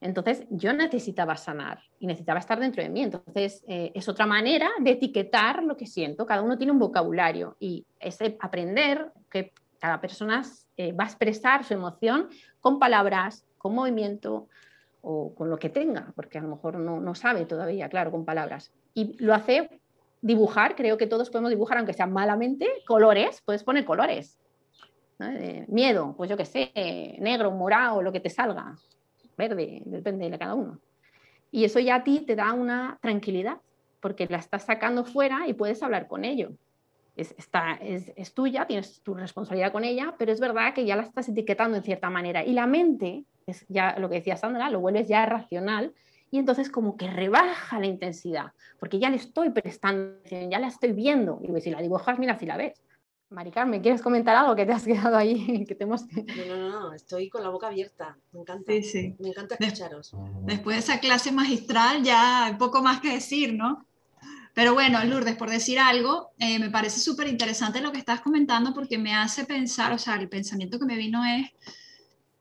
Entonces 0.00 0.46
yo 0.48 0.72
necesitaba 0.72 1.36
sanar 1.36 1.80
y 1.98 2.06
necesitaba 2.06 2.40
estar 2.40 2.58
dentro 2.58 2.82
de 2.82 2.88
mí. 2.88 3.02
Entonces 3.02 3.62
eh, 3.68 3.92
es 3.94 4.08
otra 4.08 4.26
manera 4.26 4.70
de 4.80 4.92
etiquetar 4.92 5.62
lo 5.62 5.76
que 5.76 5.86
siento. 5.86 6.24
Cada 6.24 6.42
uno 6.42 6.56
tiene 6.56 6.72
un 6.72 6.78
vocabulario 6.78 7.56
y 7.60 7.86
es 7.98 8.18
aprender 8.40 9.12
que 9.30 9.52
cada 9.78 10.00
persona 10.00 10.42
eh, 10.76 10.92
va 10.92 11.04
a 11.04 11.06
expresar 11.06 11.64
su 11.64 11.74
emoción 11.74 12.28
con 12.60 12.78
palabras, 12.78 13.46
con 13.58 13.74
movimiento 13.74 14.48
o 15.02 15.34
con 15.34 15.50
lo 15.50 15.58
que 15.58 15.68
tenga, 15.70 16.12
porque 16.14 16.38
a 16.38 16.42
lo 16.42 16.48
mejor 16.48 16.78
no, 16.78 17.14
sabe 17.14 17.46
todavía, 17.46 17.88
claro, 17.88 18.10
con 18.10 18.24
palabras. 18.24 18.72
Y 18.94 19.16
lo 19.22 19.34
hace 19.34 19.80
dibujar, 20.20 20.76
creo 20.76 20.98
que 20.98 21.06
todos 21.06 21.30
podemos 21.30 21.50
dibujar, 21.50 21.78
aunque 21.78 21.94
sea 21.94 22.06
malamente, 22.06 22.66
colores, 22.86 23.40
puedes 23.42 23.64
poner 23.64 23.86
colores. 23.86 24.38
miedo, 25.68 26.14
pues 26.18 26.28
yo 26.28 26.36
qué 26.36 26.44
sé, 26.44 26.70
negro, 27.18 27.50
morado, 27.50 28.02
lo 28.02 28.12
que 28.12 28.20
te 28.20 28.28
salga 28.28 28.76
verde, 29.40 29.82
depende 29.86 30.30
de 30.30 30.38
cada 30.38 30.54
uno. 30.54 30.78
Y 31.50 31.64
eso 31.64 31.80
ya 31.80 31.96
a 31.96 32.04
ti 32.04 32.20
te 32.20 32.36
da 32.36 32.52
una 32.52 32.98
tranquilidad, 33.02 33.58
porque 34.00 34.26
la 34.28 34.38
estás 34.38 34.64
sacando 34.64 35.04
fuera 35.04 35.48
y 35.48 35.54
puedes 35.54 35.82
hablar 35.82 36.06
con 36.06 36.24
ello. 36.24 36.52
Es, 37.16 37.34
está, 37.36 37.72
es, 37.82 38.34
tuya, 38.34 38.66
tienes 38.66 39.02
tu 39.02 39.14
responsabilidad 39.14 39.72
con 39.72 39.84
ella, 39.84 40.14
pero 40.18 40.30
es 40.32 40.40
verdad 40.40 40.74
que 40.74 40.86
ya 40.86 40.96
la 40.96 41.02
estás 41.02 41.28
etiquetando 41.28 41.76
en 41.76 41.82
cierta 41.82 42.08
manera. 42.08 42.44
Y 42.44 42.52
la 42.52 42.66
mente, 42.66 43.24
es 43.46 43.66
ya 43.68 43.98
lo 43.98 44.08
que 44.08 44.16
decía 44.16 44.36
Sandra, 44.36 44.70
lo 44.70 44.80
vuelves 44.80 45.08
ya 45.08 45.26
racional 45.26 45.92
y 46.30 46.38
entonces 46.38 46.70
como 46.70 46.96
que 46.96 47.08
rebaja 47.08 47.80
la 47.80 47.86
intensidad, 47.86 48.52
porque 48.78 49.00
ya 49.00 49.10
le 49.10 49.16
estoy 49.16 49.50
prestando 49.50 50.22
ya 50.30 50.58
la 50.60 50.68
estoy 50.68 50.92
viendo. 50.92 51.40
Y 51.42 51.60
si 51.60 51.70
la 51.70 51.82
dibujas, 51.82 52.18
mira 52.18 52.38
si 52.38 52.46
la 52.46 52.56
ves. 52.56 52.80
Mari 53.30 53.52
Carmen, 53.52 53.80
¿quieres 53.80 54.02
comentar 54.02 54.34
algo 54.34 54.56
que 54.56 54.66
te 54.66 54.72
has 54.72 54.84
quedado 54.84 55.16
ahí? 55.16 55.64
Que 55.68 55.76
te 55.76 55.86
No, 55.86 55.96
no, 56.48 56.68
no, 56.68 56.92
estoy 56.92 57.28
con 57.28 57.44
la 57.44 57.48
boca 57.50 57.68
abierta. 57.68 58.18
Me 58.32 58.40
encanta. 58.40 58.72
Sí, 58.72 58.82
sí. 58.82 59.16
Me 59.20 59.28
encanta 59.28 59.56
escucharos. 59.58 60.12
Después 60.42 60.76
de 60.76 60.80
esa 60.80 60.98
clase 60.98 61.30
magistral 61.30 62.02
ya 62.02 62.46
hay 62.46 62.54
poco 62.54 62.82
más 62.82 63.00
que 63.00 63.12
decir, 63.12 63.54
¿no? 63.54 63.86
Pero 64.52 64.74
bueno, 64.74 65.02
Lourdes, 65.04 65.36
por 65.36 65.48
decir 65.48 65.78
algo, 65.78 66.30
eh, 66.38 66.58
me 66.58 66.70
parece 66.70 66.98
súper 66.98 67.28
interesante 67.28 67.80
lo 67.80 67.92
que 67.92 67.98
estás 67.98 68.20
comentando 68.20 68.74
porque 68.74 68.98
me 68.98 69.14
hace 69.14 69.44
pensar, 69.44 69.92
o 69.92 69.98
sea, 69.98 70.16
el 70.16 70.28
pensamiento 70.28 70.80
que 70.80 70.86
me 70.86 70.96
vino 70.96 71.24
es, 71.24 71.50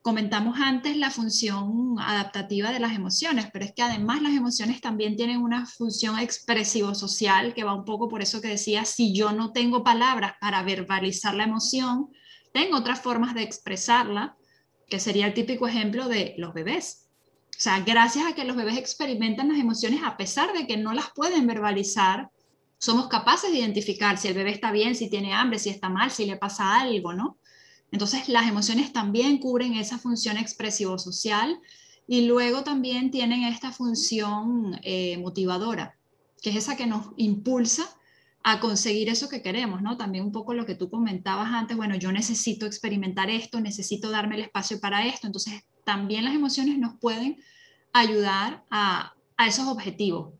comentamos 0.02 0.60
antes 0.60 0.95
la 0.97 1.12
función 1.12 1.95
adaptativa 2.00 2.72
de 2.72 2.80
las 2.80 2.93
emociones, 2.93 3.47
pero 3.52 3.66
es 3.66 3.74
que 3.74 3.82
además 3.82 4.22
las 4.22 4.34
emociones 4.34 4.82
también 4.82 5.16
tienen 5.16 5.41
una 5.41 5.66
función 5.66 6.18
expresivo-social 6.18 7.54
que 7.54 7.64
va 7.64 7.74
un 7.74 7.86
poco 7.86 8.08
por 8.08 8.22
eso 8.22 8.41
que 8.41 8.47
decía, 8.47 8.86
si 8.86 9.14
yo 9.14 9.32
no 9.32 9.52
tengo 9.52 9.84
palabras 9.84 10.34
para 10.39 10.64
verbalizar 10.64 11.36
la 11.36 11.43
emoción, 11.43 12.08
tengo 12.54 12.78
otras 12.78 13.02
formas 13.02 13.34
de 13.34 13.43
expresarla, 13.43 14.36
que 14.88 15.00
sería 15.00 15.28
el 15.28 15.34
típico 15.34 15.68
ejemplo 15.68 16.08
de 16.08 16.34
los 16.38 16.54
bebés. 16.54 17.10
O 17.50 17.62
sea, 17.62 17.82
gracias 17.82 18.26
a 18.26 18.34
que 18.34 18.45
los 18.45 18.56
bebés 18.56 18.78
experimentan 18.78 19.50
las 19.50 19.60
emociones 19.60 20.02
a 20.04 20.16
pesar 20.16 20.54
de 20.54 20.66
que 20.66 20.78
no 20.78 20.93
las 20.93 21.12
pueden 21.14 21.45
verbalizar, 21.45 22.30
somos 22.78 23.10
capaces 23.10 23.52
de 23.52 23.58
identificar 23.58 24.18
si 24.18 24.30
el 24.30 24.34
bebé 24.34 24.52
está 24.52 24.72
bien, 24.72 24.95
si 24.95 25.10
tiene 25.10 25.34
hambre, 25.34 25.60
si 25.60 25.70
está 25.70 25.89
mal, 25.89 26.10
si 26.10 26.26
le 26.26 26.38
pasa 26.38 26.80
algo, 26.80 27.12
¿no? 27.12 27.38
Entonces, 27.92 28.30
las 28.30 28.48
emociones 28.48 28.94
también 28.94 29.40
cubren 29.40 29.74
esa 29.74 29.98
función 29.98 30.38
expresivo-social 30.38 31.60
y 32.08 32.26
luego 32.28 32.64
también 32.64 33.12
tienen 33.12 33.44
esta 33.44 33.72
función 33.72 34.80
eh, 34.84 35.18
motivadora, 35.18 35.98
que 36.42 36.52
es 36.52 36.56
esa 36.56 36.76
que 36.76 36.88
nos 36.88 37.08
impulsa 37.18 37.86
a 38.44 38.60
conseguir 38.60 39.10
eso 39.10 39.28
que 39.28 39.42
queremos, 39.42 39.82
¿no? 39.82 39.98
También 39.98 40.24
un 40.24 40.32
poco 40.32 40.54
lo 40.54 40.66
que 40.66 40.76
tú 40.76 40.90
comentabas 40.90 41.52
antes, 41.52 41.76
bueno, 41.76 41.96
yo 41.96 42.12
necesito 42.12 42.66
experimentar 42.66 43.30
esto, 43.30 43.60
necesito 43.60 44.10
darme 44.10 44.36
el 44.36 44.44
espacio 44.44 44.80
para 44.80 45.06
esto, 45.06 45.28
entonces 45.28 45.64
también 45.84 46.24
las 46.24 46.34
emociones 46.34 46.78
nos 46.78 46.98
pueden 47.00 47.38
ayudar 47.92 48.64
a, 48.70 49.14
a 49.36 49.48
esos 49.48 49.68
objetivos. 49.68 50.34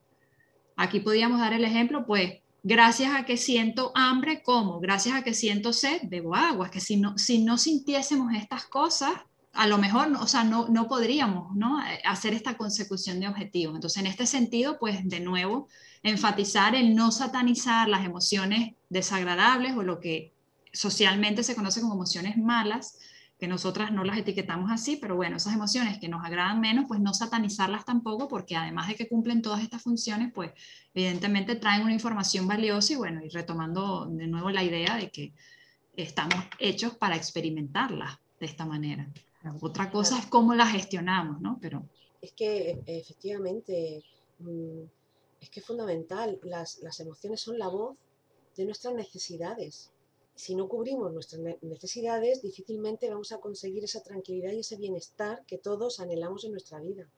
Aquí 0.76 1.02
podríamos 1.02 1.40
dar 1.40 1.54
el 1.54 1.66
ejemplo, 1.66 2.06
pues, 2.06 2.40
Gracias 2.64 3.14
a 3.16 3.26
que 3.26 3.38
siento 3.38 3.92
hambre, 3.96 4.44
como. 4.44 4.80
Gracias 4.80 5.16
a 5.16 5.24
que 5.24 5.34
siento 5.34 5.74
sed, 5.74 6.02
bebo 6.04 6.36
agua. 6.36 6.70
Que 6.70 6.80
si 6.80 6.98
no, 6.98 7.18
si 7.18 7.44
no 7.44 7.58
sintiésemos 7.58 8.34
estas 8.34 8.66
cosas, 8.66 9.12
a 9.54 9.68
lo 9.68 9.78
mejor, 9.78 10.12
o 10.20 10.28
sea, 10.28 10.44
no, 10.44 10.68
no 10.70 10.88
podríamos 10.88 11.56
¿no? 11.56 11.80
hacer 12.06 12.34
esta 12.34 12.58
consecución 12.58 13.20
de 13.20 13.28
objetivos. 13.28 13.76
Entonces, 13.76 14.02
en 14.02 14.08
este 14.08 14.26
sentido, 14.26 14.78
pues 14.80 15.08
de 15.08 15.20
nuevo, 15.20 15.68
enfatizar 16.04 16.76
el 16.76 16.96
no 16.96 17.12
satanizar 17.12 17.88
las 17.88 18.06
emociones 18.06 18.76
desagradables 18.90 19.76
o 19.76 19.84
lo 19.84 20.00
que 20.00 20.34
socialmente 20.72 21.44
se 21.44 21.56
conoce 21.56 21.82
como 21.82 21.96
emociones 21.96 22.38
malas, 22.38 22.98
que 23.40 23.48
nosotras 23.48 23.94
no 23.94 24.04
las 24.04 24.18
etiquetamos 24.18 24.70
así, 24.70 24.98
pero 24.98 25.16
bueno, 25.16 25.38
esas 25.38 25.54
emociones 25.54 25.98
que 25.98 26.10
nos 26.10 26.26
agradan 26.26 26.60
menos, 26.60 26.86
pues 26.90 27.00
no 27.00 27.14
satanizarlas 27.14 27.86
tampoco, 27.86 28.28
porque 28.28 28.58
además 28.58 28.90
de 28.90 28.96
que 28.96 29.08
cumplen 29.08 29.42
todas 29.42 29.64
estas 29.64 29.82
funciones, 29.82 30.34
pues 30.34 30.52
evidentemente 30.94 31.56
traen 31.56 31.84
una 31.84 31.94
información 31.94 32.48
valiosa 32.48 32.94
y 32.94 32.96
bueno, 32.98 33.24
y 33.24 33.30
retomando 33.30 34.08
de 34.08 34.28
nuevo 34.28 34.50
la 34.50 34.62
idea 34.62 34.98
de 34.98 35.10
que 35.10 35.34
estamos 35.96 36.36
hechos 36.60 36.98
para 36.98 37.16
experimentarlas 37.16 38.20
de 38.42 38.46
esta 38.46 38.66
manera. 38.66 39.10
Otra 39.62 39.90
cosa 39.90 40.20
es 40.20 40.26
cómo 40.26 40.54
las 40.54 40.74
gestionamos, 40.74 41.40
¿no? 41.40 41.58
Pero... 41.62 41.88
Es 42.22 42.34
que 42.34 42.82
efectivamente, 42.86 44.04
mm, 44.40 44.82
es 45.40 45.50
que 45.50 45.62
es 45.62 45.66
fundamental, 45.66 46.38
las, 46.44 46.80
las 46.80 47.00
emociones 47.00 47.40
son 47.40 47.58
la 47.58 47.70
voz 47.70 47.96
de 48.58 48.66
nuestras 48.66 48.94
necesidades 48.94 49.92
si 50.40 50.56
no 50.56 50.70
cubrimos 50.70 51.12
nuestras 51.12 51.42
necesidades, 51.62 52.42
difícilmente 52.42 53.10
vamos 53.10 53.34
a 53.34 53.42
conseguir 53.42 53.84
esa 53.84 54.02
tranquilidad 54.02 54.54
y 54.54 54.62
ese 54.62 54.78
bienestar 54.78 55.44
que 55.46 55.58
todos 55.58 56.00
anhelamos 56.00 56.46
en 56.46 56.52
nuestra 56.52 56.80
vida. 56.80 57.12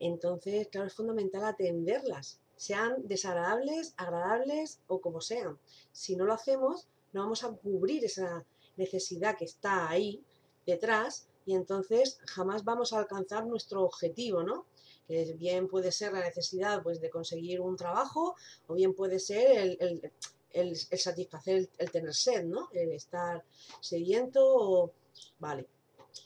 Entonces, 0.00 0.68
claro, 0.68 0.86
es 0.86 0.94
fundamental 0.94 1.44
atenderlas, 1.44 2.40
sean 2.56 3.06
desagradables, 3.06 3.92
agradables 3.98 4.80
o 4.86 5.02
como 5.02 5.20
sean. 5.20 5.58
Si 5.92 6.16
no 6.16 6.24
lo 6.24 6.32
hacemos, 6.32 6.88
no 7.12 7.20
vamos 7.20 7.44
a 7.44 7.50
cubrir 7.50 8.02
esa 8.02 8.46
necesidad 8.78 9.36
que 9.36 9.44
está 9.44 9.90
ahí 9.90 10.24
detrás 10.64 11.28
y 11.44 11.56
entonces 11.56 12.18
jamás 12.24 12.64
vamos 12.64 12.94
a 12.94 12.98
alcanzar 13.00 13.46
nuestro 13.46 13.82
objetivo, 13.82 14.42
¿no? 14.42 14.64
Que 15.06 15.34
bien 15.34 15.68
puede 15.68 15.92
ser 15.92 16.14
la 16.14 16.20
necesidad 16.20 16.82
pues, 16.82 16.98
de 17.02 17.10
conseguir 17.10 17.60
un 17.60 17.76
trabajo 17.76 18.36
o 18.68 18.72
bien 18.72 18.94
puede 18.94 19.18
ser 19.18 19.50
el 19.58 19.76
el, 19.80 20.12
satisfacer 20.96 21.68
el, 21.78 21.90
tener 21.90 22.14
sed, 22.14 22.44
¿no? 22.44 22.68
El 22.72 22.92
estar 22.92 23.42
sediento, 23.80 24.92
vale. 25.38 25.66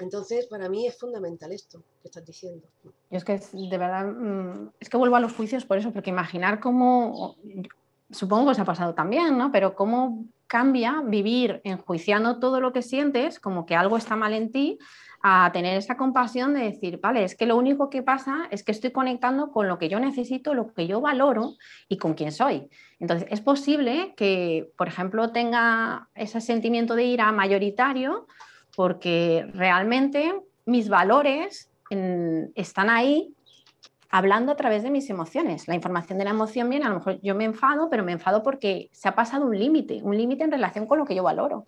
Entonces, 0.01 0.47
para 0.47 0.69
mí 0.69 0.87
es 0.87 0.99
fundamental 0.99 1.51
esto 1.53 1.83
que 2.03 2.09
estás 2.09 2.25
diciendo. 2.25 2.67
Yo 2.85 2.91
es 3.11 3.25
que 3.25 3.41
de 3.53 3.79
verdad, 3.79 4.07
mm, 4.07 4.73
es 4.81 4.89
que 4.89 4.97
vuelvo 4.97 5.17
a 5.17 5.21
los 5.21 5.33
juicios 5.33 5.65
por 5.65 5.79
eso, 5.79 5.93
porque 5.93 6.11
imaginar 6.11 6.61
cómo, 6.61 7.37
supongo 8.11 8.47
que 8.47 8.51
os 8.53 8.59
ha 8.59 8.65
pasado 8.65 8.95
también, 8.95 9.39
¿no? 9.39 9.51
Pero 9.51 9.75
cómo 9.75 10.27
cambia 10.47 11.03
vivir 11.05 11.61
enjuiciando 11.65 12.39
todo 12.39 12.61
lo 12.61 12.73
que 12.73 12.83
sientes, 12.83 13.39
como 13.39 13.67
que 13.67 13.77
algo 13.77 13.97
está 13.97 14.17
mal 14.17 14.33
en 14.33 14.51
ti, 14.51 14.79
a 15.23 15.51
tener 15.53 15.77
esa 15.77 15.97
compasión 15.97 16.55
de 16.55 16.61
decir, 16.61 17.01
vale, 17.01 17.25
es 17.25 17.35
que 17.35 17.47
lo 17.47 17.57
único 17.57 17.91
que 17.91 18.03
pasa 18.03 18.47
es 18.51 18.63
que 18.63 18.73
estoy 18.73 18.93
conectando 18.93 19.51
con 19.51 19.67
lo 19.67 19.79
que 19.79 19.89
yo 19.89 19.99
necesito, 19.99 20.55
lo 20.55 20.73
que 20.73 20.87
yo 20.87 21.01
valoro 21.01 21.55
y 21.89 21.99
con 21.99 22.15
quién 22.15 22.33
soy. 22.33 22.69
Entonces, 23.01 23.27
es 23.31 23.41
posible 23.41 24.15
que, 24.17 24.71
por 24.77 24.89
ejemplo, 24.89 25.33
tenga 25.33 26.09
ese 26.15 26.41
sentimiento 26.41 26.95
de 26.95 27.05
ira 27.05 27.33
mayoritario 27.33 28.27
porque 28.77 29.49
realmente 29.55 30.41
mis 30.67 30.89
valores 30.89 31.71
están 32.55 32.91
ahí 32.91 33.35
hablando 34.11 34.53
a 34.53 34.57
través 34.57 34.83
de 34.83 34.91
mis 34.91 35.11
emociones. 35.11 35.67
La 35.69 35.75
información 35.75 36.19
de 36.19 36.25
la 36.25 36.31
emoción 36.31 36.69
viene, 36.71 36.87
a 36.87 36.91
lo 36.91 36.97
mejor 36.97 37.21
yo 37.23 37.35
me 37.35 37.45
enfado, 37.45 37.91
pero 37.91 38.05
me 38.05 38.13
enfado 38.13 38.43
porque 38.43 38.89
se 38.93 39.09
ha 39.09 39.15
pasado 39.15 39.47
un 39.47 39.59
límite, 39.59 40.01
un 40.03 40.17
límite 40.17 40.45
en 40.45 40.53
relación 40.53 40.87
con 40.87 40.99
lo 40.99 41.05
que 41.05 41.15
yo 41.15 41.23
valoro. 41.23 41.67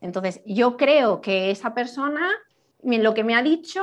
Entonces, 0.00 0.40
yo 0.46 0.76
creo 0.76 1.20
que 1.20 1.50
esa 1.50 1.74
persona 1.74 2.30
lo 2.82 3.14
que 3.14 3.24
me 3.24 3.34
ha 3.34 3.42
dicho 3.42 3.82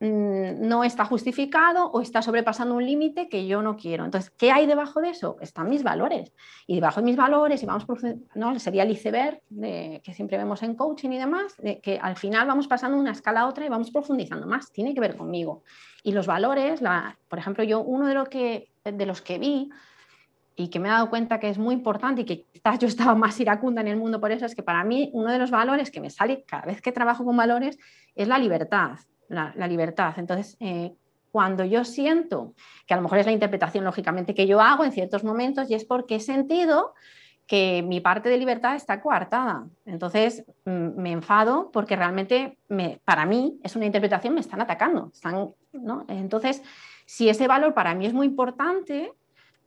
mm, 0.00 0.66
no 0.66 0.84
está 0.84 1.04
justificado 1.04 1.90
o 1.90 2.00
está 2.00 2.22
sobrepasando 2.22 2.74
un 2.74 2.84
límite 2.84 3.28
que 3.28 3.46
yo 3.46 3.62
no 3.62 3.76
quiero. 3.76 4.04
Entonces, 4.04 4.30
¿qué 4.30 4.50
hay 4.50 4.66
debajo 4.66 5.00
de 5.00 5.10
eso? 5.10 5.36
Están 5.40 5.68
mis 5.68 5.82
valores. 5.82 6.32
Y 6.66 6.76
debajo 6.76 7.00
de 7.00 7.06
mis 7.06 7.16
valores, 7.16 7.62
y 7.62 7.66
vamos 7.66 7.86
¿no? 8.34 8.58
sería 8.58 8.82
el 8.84 8.90
iceberg 8.90 9.40
que 9.50 10.14
siempre 10.14 10.38
vemos 10.38 10.62
en 10.62 10.74
coaching 10.74 11.10
y 11.10 11.18
demás, 11.18 11.56
de 11.58 11.80
que 11.80 11.98
al 11.98 12.16
final 12.16 12.46
vamos 12.46 12.66
pasando 12.66 12.96
de 12.96 13.02
una 13.02 13.12
escala 13.12 13.40
a 13.40 13.46
otra 13.46 13.66
y 13.66 13.68
vamos 13.68 13.90
profundizando 13.90 14.46
más. 14.46 14.72
Tiene 14.72 14.94
que 14.94 15.00
ver 15.00 15.16
conmigo. 15.16 15.62
Y 16.02 16.12
los 16.12 16.26
valores, 16.26 16.80
por 17.28 17.38
ejemplo, 17.38 17.64
yo 17.64 17.80
uno 17.80 18.06
de, 18.06 18.14
lo 18.14 18.24
que, 18.24 18.70
de 18.84 19.06
los 19.06 19.20
que 19.20 19.38
vi 19.38 19.70
y 20.56 20.68
que 20.68 20.78
me 20.78 20.88
he 20.88 20.90
dado 20.90 21.10
cuenta 21.10 21.40
que 21.40 21.48
es 21.48 21.58
muy 21.58 21.74
importante 21.74 22.22
y 22.22 22.24
que 22.24 22.44
quizás 22.44 22.78
yo 22.78 22.88
estaba 22.88 23.14
más 23.14 23.38
iracunda 23.40 23.80
en 23.80 23.88
el 23.88 23.96
mundo 23.96 24.20
por 24.20 24.32
eso, 24.32 24.46
es 24.46 24.54
que 24.54 24.62
para 24.62 24.84
mí 24.84 25.10
uno 25.12 25.30
de 25.30 25.38
los 25.38 25.50
valores 25.50 25.90
que 25.90 26.00
me 26.00 26.10
sale 26.10 26.44
cada 26.44 26.66
vez 26.66 26.80
que 26.82 26.92
trabajo 26.92 27.24
con 27.24 27.36
valores 27.36 27.78
es 28.14 28.28
la 28.28 28.38
libertad, 28.38 28.98
la, 29.28 29.52
libertad. 29.66 30.14
Entonces, 30.16 30.56
eh, 30.60 30.92
cuando 31.30 31.64
yo 31.64 31.84
siento, 31.84 32.54
que 32.86 32.94
a 32.94 32.96
lo 32.96 33.02
mejor 33.02 33.18
es 33.18 33.26
la 33.26 33.32
interpretación 33.32 33.84
lógicamente 33.84 34.34
que 34.34 34.46
yo 34.46 34.60
hago 34.60 34.84
en 34.84 34.92
ciertos 34.92 35.24
momentos, 35.24 35.70
y 35.70 35.74
es 35.74 35.84
porque 35.84 36.16
he 36.16 36.20
sentido 36.20 36.94
que 37.50 37.82
mi 37.82 38.00
parte 38.00 38.28
de 38.28 38.38
libertad 38.38 38.76
está 38.76 39.00
coartada. 39.00 39.66
Entonces 39.84 40.44
mm, 40.64 41.00
me 41.00 41.10
enfado 41.10 41.70
porque 41.72 41.96
realmente 41.96 42.58
me, 42.68 43.00
para 43.04 43.26
mí 43.26 43.58
es 43.64 43.74
una 43.74 43.86
interpretación, 43.86 44.34
me 44.34 44.40
están 44.40 44.60
atacando. 44.60 45.10
Están, 45.12 45.50
¿no? 45.72 46.04
Entonces, 46.06 46.62
si 47.06 47.28
ese 47.28 47.48
valor 47.48 47.74
para 47.74 47.92
mí 47.96 48.06
es 48.06 48.12
muy 48.12 48.28
importante, 48.28 49.12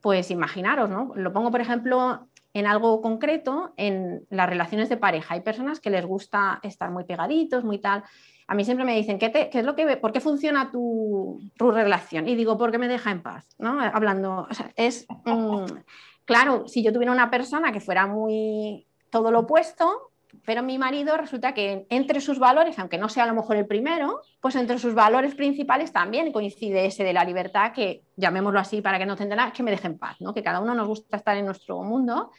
pues 0.04 0.30
imaginaros, 0.30 0.88
¿no? 0.90 1.14
Lo 1.16 1.34
pongo, 1.34 1.50
por 1.50 1.62
ejemplo, 1.62 2.28
en 2.54 2.68
algo 2.68 3.02
concreto, 3.02 3.74
en 3.78 4.28
las 4.30 4.48
relaciones 4.48 4.90
de 4.90 4.98
pareja. 4.98 5.34
Hay 5.34 5.42
personas 5.42 5.80
que 5.80 5.90
les 5.90 6.06
gusta 6.06 6.60
estar 6.62 6.92
muy 6.92 7.06
pegaditos, 7.06 7.64
muy 7.64 7.80
tal. 7.80 8.04
A 8.46 8.54
mí 8.54 8.64
siempre 8.66 8.86
me 8.86 8.96
dicen, 8.96 9.18
¿qué, 9.18 9.50
es 9.52 9.66
lo 9.66 9.76
que, 9.76 9.98
¿por 9.98 10.12
qué 10.12 10.20
funciona 10.20 10.70
tu, 10.70 11.40
relación? 11.58 12.28
Y 12.28 12.36
digo, 12.36 12.60
porque 12.60 12.78
me 12.78 12.88
deja 12.88 13.10
en 13.10 13.24
paz, 13.24 13.48
¿no? 13.58 13.80
Hablando, 13.80 14.48
es... 14.76 15.08
Mm, 15.26 15.66
Claro, 16.26 16.68
si 16.68 16.84
yo 16.84 16.94
tuviera 16.94 17.12
una 17.12 17.30
persona 17.30 17.72
que 17.72 17.82
fuera 17.82 18.08
muy 18.08 18.88
todo 19.10 19.32
lo 19.32 19.42
opuesto, 19.42 20.13
pero 20.46 20.64
mi 20.64 20.78
marido 20.78 21.18
resulta 21.18 21.54
que 21.54 21.86
entre 21.90 22.22
sus 22.22 22.40
valores, 22.40 22.78
aunque 22.80 22.98
no 22.98 23.10
sea 23.10 23.24
a 23.24 23.28
lo 23.28 23.34
mejor 23.34 23.56
el 23.56 23.66
primero, 23.66 24.22
pues 24.42 24.56
entre 24.56 24.80
sus 24.80 24.94
valores 24.94 25.36
principales 25.36 25.92
también 25.92 26.32
coincide 26.32 26.86
ese 26.86 27.04
de 27.04 27.14
la 27.14 27.24
libertad, 27.24 27.72
que 27.74 28.04
llamémoslo 28.16 28.60
así 28.60 28.82
para 28.82 28.98
que 29.00 29.06
no 29.06 29.16
te 29.16 29.24
entendan, 29.24 29.52
que 29.52 29.64
me 29.64 29.72
dejen 29.72 29.98
paz, 29.98 30.20
¿no? 30.20 30.34
que 30.34 30.44
cada 30.44 30.60
uno 30.60 30.76
nos 30.76 30.88
gusta 30.88 31.18
estar 31.18 31.38
en 31.38 31.46
nuestro 31.46 31.82
mundo. 31.84 32.32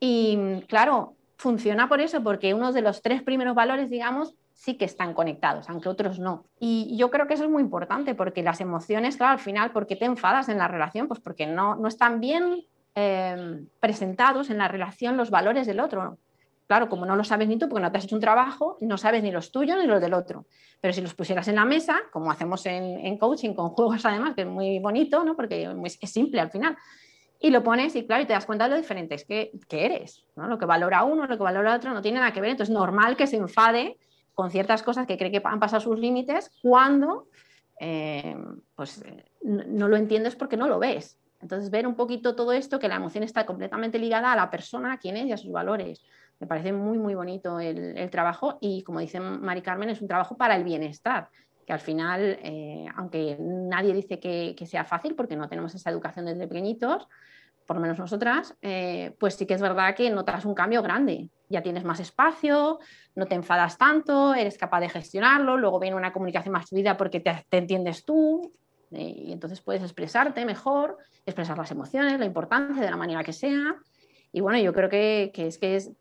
Y 0.00 0.62
claro, 0.68 1.14
funciona 1.36 1.88
por 1.88 2.00
eso, 2.00 2.22
porque 2.22 2.54
uno 2.54 2.72
de 2.72 2.82
los 2.82 3.02
tres 3.02 3.22
primeros 3.22 3.54
valores, 3.54 3.90
digamos, 3.90 4.34
sí 4.52 4.76
que 4.76 4.84
están 4.84 5.14
conectados, 5.14 5.68
aunque 5.68 5.88
otros 5.88 6.18
no. 6.18 6.44
Y 6.58 6.96
yo 6.96 7.10
creo 7.10 7.26
que 7.26 7.34
eso 7.34 7.44
es 7.44 7.50
muy 7.50 7.62
importante, 7.62 8.14
porque 8.14 8.42
las 8.42 8.60
emociones, 8.60 9.16
claro, 9.16 9.32
al 9.32 9.38
final, 9.38 9.70
¿por 9.70 9.86
qué 9.86 9.96
te 9.96 10.04
enfadas 10.04 10.48
en 10.48 10.58
la 10.58 10.68
relación? 10.68 11.08
Pues 11.08 11.20
porque 11.20 11.46
no, 11.46 11.76
no 11.76 11.88
están 11.88 12.20
bien 12.20 12.64
Em, 12.96 13.66
presentados 13.80 14.50
en 14.50 14.58
la 14.58 14.68
relación 14.68 15.16
los 15.16 15.30
valores 15.30 15.66
del 15.66 15.80
otro. 15.80 16.18
Claro, 16.66 16.88
como 16.88 17.04
no 17.04 17.14
lo 17.14 17.24
sabes 17.24 17.46
ni 17.46 17.58
tú, 17.58 17.68
porque 17.68 17.82
no 17.82 17.92
te 17.92 17.98
has 17.98 18.04
hecho 18.04 18.14
un 18.14 18.22
trabajo, 18.22 18.78
no 18.80 18.96
sabes 18.96 19.22
ni 19.22 19.30
los 19.30 19.52
tuyos 19.52 19.76
ni 19.78 19.86
los 19.86 20.00
del 20.00 20.14
otro. 20.14 20.46
Pero 20.80 20.94
si 20.94 21.02
los 21.02 21.14
pusieras 21.14 21.46
en 21.48 21.56
la 21.56 21.64
mesa, 21.64 22.00
como 22.10 22.30
hacemos 22.30 22.64
en, 22.64 23.18
coaching 23.18 23.54
con 23.54 23.70
juegos 23.70 24.04
además, 24.06 24.34
que 24.34 24.42
es 24.42 24.48
muy 24.48 24.78
bonito, 24.78 25.24
¿no? 25.24 25.36
porque 25.36 25.68
es 25.84 26.10
simple 26.10 26.40
al 26.40 26.50
final, 26.50 26.76
y 27.38 27.50
lo 27.50 27.62
pones 27.62 27.94
y 27.96 28.06
claro, 28.06 28.22
y 28.22 28.26
te 28.26 28.32
das 28.32 28.46
cuenta 28.46 28.64
de 28.64 28.70
lo 28.70 28.76
diferentes 28.76 29.26
que, 29.26 29.52
eres. 29.70 30.24
¿no? 30.36 30.48
Lo 30.48 30.58
que 30.58 30.64
valora 30.64 31.04
uno, 31.04 31.26
lo 31.26 31.36
que 31.36 31.42
valora 31.42 31.76
otro 31.76 31.92
no 31.92 32.00
tiene 32.00 32.18
nada 32.18 32.32
que 32.32 32.40
ver. 32.40 32.50
Entonces 32.50 32.72
es 32.72 32.78
normal 32.78 33.16
que 33.16 33.26
se 33.26 33.36
enfade 33.36 33.98
con 34.32 34.50
ciertas 34.50 34.82
cosas 34.82 35.06
que 35.06 35.18
cree 35.18 35.30
que 35.30 35.42
han 35.44 35.60
pasado 35.60 35.80
sus 35.80 35.98
límites 35.98 36.50
cuando 36.62 37.28
eh, 37.78 38.36
pues, 38.74 39.04
no 39.42 39.88
lo 39.88 39.96
entiendes 39.96 40.36
porque 40.36 40.56
no 40.56 40.66
lo 40.66 40.78
ves. 40.78 41.18
Entonces, 41.42 41.70
ver 41.70 41.86
un 41.86 41.94
poquito 41.94 42.34
todo 42.34 42.52
esto, 42.52 42.78
que 42.78 42.88
la 42.88 42.96
emoción 42.96 43.22
está 43.22 43.44
completamente 43.44 43.98
ligada 43.98 44.32
a 44.32 44.36
la 44.36 44.50
persona, 44.50 44.94
a 44.94 44.98
quién 44.98 45.18
es 45.18 45.26
y 45.26 45.32
a 45.32 45.36
sus 45.36 45.52
valores. 45.52 46.02
Me 46.40 46.46
parece 46.46 46.72
muy, 46.72 46.98
muy 46.98 47.14
bonito 47.14 47.60
el, 47.60 48.10
trabajo 48.10 48.58
y, 48.60 48.82
como 48.82 49.00
dice 49.00 49.20
Mari 49.20 49.62
Carmen, 49.62 49.90
es 49.90 50.02
un 50.02 50.08
trabajo 50.08 50.36
para 50.36 50.56
el 50.56 50.64
bienestar, 50.64 51.28
que 51.66 51.72
al 51.72 51.80
final, 51.80 52.38
eh, 52.42 52.86
aunque 52.96 53.36
nadie 53.40 53.94
dice 53.94 54.18
que, 54.20 54.66
sea 54.66 54.84
fácil, 54.84 55.14
porque 55.14 55.36
no 55.36 55.48
tenemos 55.48 55.74
esa 55.74 55.90
educación 55.90 56.26
desde 56.26 56.46
pequeñitos, 56.46 57.08
por 57.66 57.76
lo 57.76 57.82
menos 57.82 57.98
nosotras, 57.98 58.54
eh, 58.60 59.14
pues 59.18 59.36
sí 59.36 59.46
que 59.46 59.54
es 59.54 59.62
verdad 59.62 59.94
que 59.94 60.10
notas 60.10 60.44
un 60.44 60.54
cambio 60.54 60.82
grande. 60.82 61.30
Ya 61.48 61.62
tienes 61.62 61.84
más 61.84 61.98
espacio, 61.98 62.78
no 63.14 63.26
te 63.26 63.34
enfadas 63.34 63.78
tanto, 63.78 64.34
eres 64.34 64.58
capaz 64.58 64.80
de 64.80 64.90
gestionarlo, 64.90 65.56
luego 65.56 65.80
viene 65.80 65.96
una 65.96 66.12
comunicación 66.12 66.52
más 66.52 66.68
fluida 66.68 66.96
porque 66.96 67.20
te, 67.20 67.44
entiendes 67.56 68.04
tú, 68.04 68.52
y 68.90 69.32
entonces 69.32 69.60
puedes 69.60 69.82
expresarte 69.82 70.44
mejor, 70.44 70.98
expresar 71.26 71.56
las 71.56 71.70
emociones, 71.70 72.18
la 72.18 72.26
importancia 72.26 72.82
de 72.82 72.90
la 72.90 72.96
manera 72.96 73.24
que 73.24 73.32
sea. 73.32 73.76
Y 74.32 74.40
bueno, 74.40 74.58
yo 74.58 74.72
creo 74.72 74.88
que, 74.88 75.32
es 75.34 75.58
que 75.58 75.76
es 75.76 75.92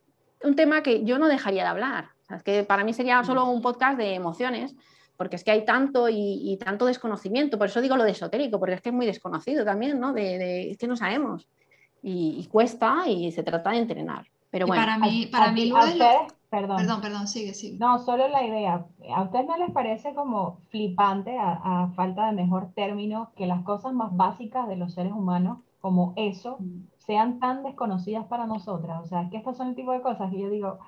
un 0.44 0.56
tema 0.56 0.84
que 0.84 1.04
yo 1.04 1.18
no 1.20 1.28
dejaría 1.28 1.64
de 1.64 1.70
hablar. 1.70 2.10
es 2.30 2.44
que 2.44 2.64
para 2.64 2.84
mí 2.84 2.94
sería 2.94 3.24
solo 3.24 3.46
un 3.46 3.62
podcast 3.62 3.98
de 3.98 4.16
emociones, 4.16 4.76
porque 5.18 5.36
es 5.36 5.44
que 5.44 5.52
hay 5.52 5.66
tanto 5.66 6.10
y, 6.10 6.58
tanto 6.64 6.86
desconocimiento. 6.86 7.58
Por 7.58 7.68
eso 7.68 7.82
digo 7.82 7.96
lo 7.96 8.04
de 8.04 8.12
esotérico, 8.12 8.60
porque 8.60 8.76
es 8.76 8.82
que 8.82 8.90
es 8.90 8.96
muy 8.96 9.06
desconocido 9.06 9.64
también, 9.64 10.00
¿no? 10.00 10.14
De, 10.14 10.72
es 10.72 10.78
que 10.78 10.88
no 10.88 10.96
sabemos. 10.96 11.48
Y, 12.02 12.46
cuesta 12.52 13.08
y 13.08 13.32
se 13.32 13.44
trata 13.44 13.72
de 13.72 13.78
entrenar. 13.78 14.28
Pero 14.50 14.68
bueno, 14.68 14.84
para 14.84 14.98
mí, 14.98 15.28
para 15.32 15.52
mí 15.52 15.72
Perdón. 16.54 16.78
Perdón, 16.78 17.02
perdón, 17.02 17.28
sigue, 17.28 17.56
sigue. 17.56 17.80
No, 17.80 17.98
solo 17.98 18.28
la 18.28 18.46
idea. 18.46 18.86
¿A 19.16 19.24
ustedes 19.24 19.48
no 19.48 19.58
les 19.58 19.72
parece 19.72 20.14
como 20.14 20.60
flipante, 20.70 21.36
a, 21.40 21.90
falta 21.96 22.28
de 22.28 22.34
mejor 22.34 22.72
término, 22.76 23.32
que 23.36 23.48
las 23.48 23.64
cosas 23.64 23.92
más 23.92 24.16
básicas 24.16 24.68
de 24.68 24.76
los 24.76 24.94
seres 24.94 25.14
humanos, 25.14 25.58
como 25.82 26.14
eso, 26.16 26.58
mm. 26.60 26.93
Sean 27.06 27.40
tan 27.40 27.64
desconocidas 27.64 28.26
para 28.28 28.46
nosotras? 28.46 29.02
O 29.04 29.06
sea, 29.06 29.30
que 29.30 29.38
estos 29.38 29.58
son 29.58 29.70
el 29.70 29.76
tipo 29.76 29.92
de 29.92 30.02
cosas 30.02 30.32
que 30.32 30.40
yo 30.40 30.50
digo, 30.50 30.80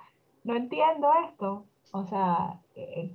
no 0.44 0.56
entiendo 0.56 1.10
esto. 1.30 1.66
O 1.92 2.04
sea, 2.06 2.60
eh, 2.76 3.12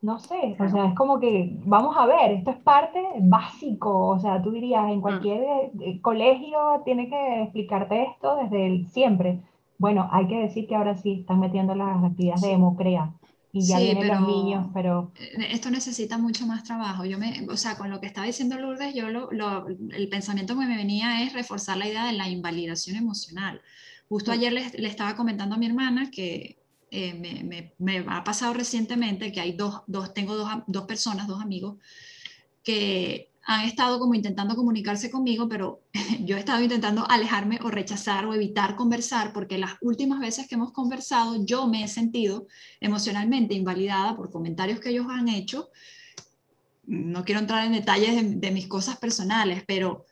no 0.00 0.18
sé, 0.18 0.56
o 0.58 0.68
sea, 0.68 0.86
es 0.86 0.94
como 0.94 1.20
que, 1.20 1.58
vamos 1.64 1.94
a 1.98 2.06
ver, 2.06 2.30
esto 2.30 2.52
es 2.52 2.56
parte 2.58 3.02
básico, 3.20 4.08
o 4.08 4.18
sea, 4.18 4.40
tú 4.40 4.50
dirías, 4.50 4.88
en 4.88 4.98
mm. 4.98 5.02
cualquier 5.02 5.72
eh, 5.80 6.00
colegio 6.00 6.58
tiene 6.84 7.08
que 7.10 7.42
explicarte 7.42 8.04
esto 8.04 8.36
desde 8.36 8.66
el, 8.66 8.86
siempre 8.88 9.42
bueno, 9.78 10.08
hay 10.12 10.26
que 10.26 10.40
decir 10.40 10.66
que 10.66 10.76
ahora 10.76 10.96
sí 10.96 11.20
están 11.20 11.40
metiendo 11.40 11.74
las 11.74 12.02
actividades 12.02 12.42
de 12.42 12.48
Democrea 12.48 13.12
y 13.54 13.64
ya 13.64 13.78
vienen 13.78 14.08
los 14.08 14.20
niños, 14.22 14.66
pero... 14.74 15.12
Eh, 15.14 15.50
esto 15.52 15.70
necesita 15.70 16.18
mucho 16.18 16.44
más 16.44 16.64
trabajo. 16.64 17.04
Yo 17.04 17.18
me, 17.18 17.46
o 17.48 17.56
sea, 17.56 17.78
con 17.78 17.88
lo 17.88 18.00
que 18.00 18.08
estaba 18.08 18.26
diciendo 18.26 18.58
Lourdes, 18.58 18.92
yo 18.94 19.08
lo, 19.10 19.68
el 19.68 20.08
pensamiento 20.08 20.58
que 20.58 20.66
me 20.66 20.76
venía 20.76 21.22
es 21.22 21.32
reforzar 21.32 21.76
la 21.76 21.86
idea 21.86 22.04
de 22.04 22.14
la 22.14 22.28
invalidación 22.28 22.96
emocional. 22.96 23.62
Justo 24.08 24.32
ayer 24.32 24.52
le, 24.52 24.70
le 24.70 24.88
estaba 24.88 25.14
comentando 25.14 25.54
a 25.54 25.58
mi 25.58 25.66
hermana 25.66 26.10
que 26.10 26.58
eh, 26.90 27.14
me, 27.14 27.44
me, 27.44 27.74
me, 27.78 28.04
ha 28.08 28.24
pasado 28.24 28.54
recientemente 28.54 29.30
que 29.30 29.40
hay 29.40 29.52
dos, 29.52 29.82
dos 29.86 30.12
tengo 30.12 30.34
dos, 30.34 30.50
dos 30.66 30.86
personas, 30.86 31.28
dos 31.28 31.40
amigos, 31.40 31.76
que 32.64 33.30
han 33.46 33.66
estado 33.66 33.98
como 33.98 34.14
intentando 34.14 34.56
comunicarse 34.56 35.10
conmigo, 35.10 35.48
pero 35.48 35.82
yo 36.20 36.36
he 36.36 36.40
estado 36.40 36.62
intentando 36.62 37.08
alejarme 37.08 37.58
o 37.62 37.70
rechazar 37.70 38.26
o 38.26 38.34
evitar 38.34 38.76
conversar 38.76 39.32
porque 39.32 39.58
las 39.58 39.72
últimas 39.82 40.20
veces 40.20 40.48
que 40.48 40.54
hemos 40.54 40.72
conversado 40.72 41.44
yo 41.44 41.66
me 41.66 41.84
he 41.84 41.88
sentido 41.88 42.46
emocionalmente 42.80 43.54
invalidada 43.54 44.16
por 44.16 44.30
comentarios 44.30 44.80
que 44.80 44.90
ellos 44.90 45.06
han 45.10 45.28
hecho. 45.28 45.68
No 46.86 47.24
quiero 47.24 47.40
entrar 47.40 47.64
en 47.64 47.72
detalles 47.72 48.40
de, 48.40 48.50
mis 48.50 48.66
cosas 48.66 48.98
personales, 48.98 49.62
pero 49.66 50.04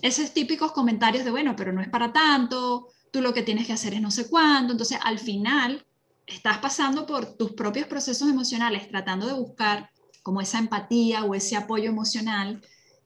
esos 0.00 0.32
típicos 0.32 0.72
comentarios 0.72 1.24
de, 1.24 1.30
bueno, 1.30 1.54
pero 1.56 1.72
no 1.72 1.80
es 1.80 1.88
para 1.88 2.12
tanto, 2.12 2.88
tú 3.12 3.20
lo 3.20 3.32
que 3.32 3.42
tienes 3.42 3.66
que 3.66 3.72
hacer 3.72 3.94
es 3.94 4.00
no 4.00 4.10
sé 4.10 4.28
cuándo, 4.28 4.72
entonces 4.72 4.98
al 5.02 5.18
final 5.18 5.84
estás 6.26 6.58
pasando 6.58 7.06
por 7.06 7.36
tus 7.36 7.52
propios 7.52 7.86
procesos 7.86 8.28
emocionales 8.28 8.88
tratando 8.88 9.26
de 9.26 9.34
buscar 9.34 9.90
como 10.22 10.40
esa 10.40 10.58
empatía 10.58 11.24
o 11.24 11.34
ese 11.34 11.56
apoyo 11.56 11.90
emocional. 11.90 12.62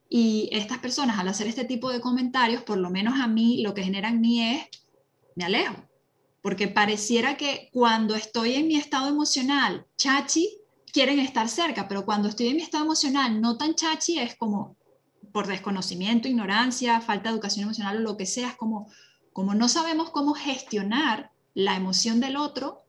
Y 0.08 0.48
estas 0.52 0.78
personas 0.78 1.18
al 1.18 1.28
hacer 1.28 1.46
este 1.46 1.64
tipo 1.64 1.90
de 1.90 2.00
comentarios, 2.00 2.62
por 2.62 2.78
lo 2.78 2.90
menos 2.90 3.18
a 3.18 3.26
mí, 3.26 3.62
lo 3.62 3.74
que 3.74 3.82
generan 3.82 4.24
en 4.24 4.40
es, 4.40 4.66
me 5.34 5.44
alejo. 5.44 5.74
Porque 6.42 6.68
pareciera 6.68 7.36
que 7.36 7.68
cuando 7.72 8.14
estoy 8.14 8.54
en 8.54 8.68
mi 8.68 8.76
estado 8.76 9.08
emocional, 9.08 9.86
chachi, 9.96 10.48
quieren 10.92 11.18
estar 11.18 11.48
cerca, 11.48 11.88
pero 11.88 12.04
cuando 12.04 12.28
estoy 12.28 12.48
en 12.48 12.56
mi 12.56 12.62
estado 12.62 12.84
emocional 12.84 13.40
no 13.40 13.58
tan 13.58 13.74
chachi, 13.74 14.18
es 14.18 14.36
como 14.36 14.76
por 15.32 15.46
desconocimiento, 15.46 16.28
ignorancia, 16.28 17.02
falta 17.02 17.28
de 17.28 17.34
educación 17.34 17.64
emocional 17.64 17.98
o 17.98 18.00
lo 18.00 18.16
que 18.16 18.24
sea, 18.24 18.48
es 18.48 18.56
como, 18.56 18.90
como 19.34 19.54
no 19.54 19.68
sabemos 19.68 20.08
cómo 20.08 20.32
gestionar 20.32 21.32
la 21.52 21.76
emoción 21.76 22.20
del 22.20 22.36
otro, 22.36 22.85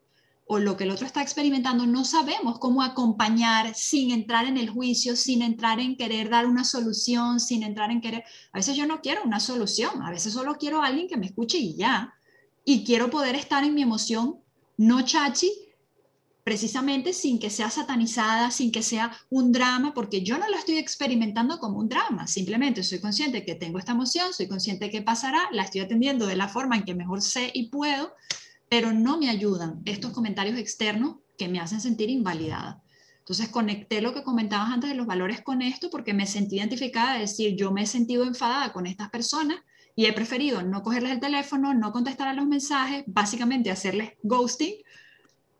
o 0.49 0.59
lo 0.59 0.77
que 0.77 0.85
el 0.85 0.91
otro 0.91 1.05
está 1.05 1.21
experimentando, 1.21 1.85
no 1.85 2.05
sabemos 2.05 2.57
cómo 2.59 2.81
acompañar 2.81 3.75
sin 3.75 4.11
entrar 4.11 4.45
en 4.45 4.57
el 4.57 4.69
juicio, 4.69 5.15
sin 5.15 5.41
entrar 5.41 5.79
en 5.79 5.97
querer 5.97 6.29
dar 6.29 6.45
una 6.45 6.63
solución, 6.63 7.39
sin 7.39 7.63
entrar 7.63 7.91
en 7.91 7.99
querer... 7.99 8.23
A 8.53 8.57
veces 8.57 8.77
yo 8.77 8.87
no 8.87 9.01
quiero 9.01 9.23
una 9.23 9.41
solución, 9.41 10.01
a 10.01 10.09
veces 10.09 10.33
solo 10.33 10.55
quiero 10.57 10.81
a 10.81 10.87
alguien 10.87 11.09
que 11.09 11.17
me 11.17 11.25
escuche 11.25 11.57
y 11.57 11.75
ya. 11.75 12.13
Y 12.63 12.85
quiero 12.85 13.09
poder 13.09 13.35
estar 13.35 13.63
en 13.65 13.73
mi 13.73 13.81
emoción, 13.81 14.37
no 14.77 15.01
chachi, 15.01 15.51
precisamente 16.45 17.11
sin 17.11 17.39
que 17.39 17.49
sea 17.49 17.69
satanizada, 17.69 18.51
sin 18.51 18.71
que 18.71 18.81
sea 18.81 19.11
un 19.29 19.51
drama, 19.51 19.93
porque 19.93 20.21
yo 20.21 20.37
no 20.37 20.47
lo 20.47 20.55
estoy 20.55 20.77
experimentando 20.77 21.59
como 21.59 21.77
un 21.77 21.89
drama, 21.89 22.25
simplemente 22.25 22.83
soy 22.83 23.01
consciente 23.01 23.43
que 23.43 23.55
tengo 23.55 23.79
esta 23.79 23.91
emoción, 23.91 24.33
soy 24.33 24.47
consciente 24.47 24.89
que 24.89 25.01
pasará, 25.01 25.49
la 25.51 25.63
estoy 25.63 25.81
atendiendo 25.81 26.25
de 26.25 26.37
la 26.37 26.47
forma 26.47 26.77
en 26.77 26.85
que 26.85 26.95
mejor 26.95 27.21
sé 27.21 27.51
y 27.53 27.67
puedo, 27.67 28.13
pero 28.69 28.93
no 28.93 29.17
me 29.17 29.29
ayudan 29.29 29.81
estos 29.85 30.11
comentarios 30.11 30.57
externos 30.57 31.17
que 31.37 31.47
me 31.47 31.59
hacen 31.59 31.81
sentir 31.81 32.09
invalidada. 32.09 32.81
Entonces 33.19 33.49
conecté 33.49 34.01
lo 34.01 34.13
que 34.13 34.23
comentabas 34.23 34.71
antes 34.71 34.89
de 34.89 34.95
los 34.95 35.05
valores 35.05 35.41
con 35.41 35.61
esto 35.61 35.89
porque 35.89 36.13
me 36.13 36.25
sentí 36.25 36.57
identificada, 36.57 37.13
de 37.13 37.21
decir, 37.21 37.55
yo 37.55 37.71
me 37.71 37.83
he 37.83 37.85
sentido 37.85 38.23
enfadada 38.23 38.71
con 38.71 38.87
estas 38.87 39.09
personas 39.09 39.59
y 39.95 40.05
he 40.05 40.13
preferido 40.13 40.61
no 40.61 40.83
cogerles 40.83 41.11
el 41.11 41.19
teléfono, 41.19 41.73
no 41.73 41.91
contestar 41.91 42.27
a 42.27 42.33
los 42.33 42.45
mensajes, 42.45 43.03
básicamente 43.07 43.71
hacerles 43.71 44.13
ghosting, 44.23 44.75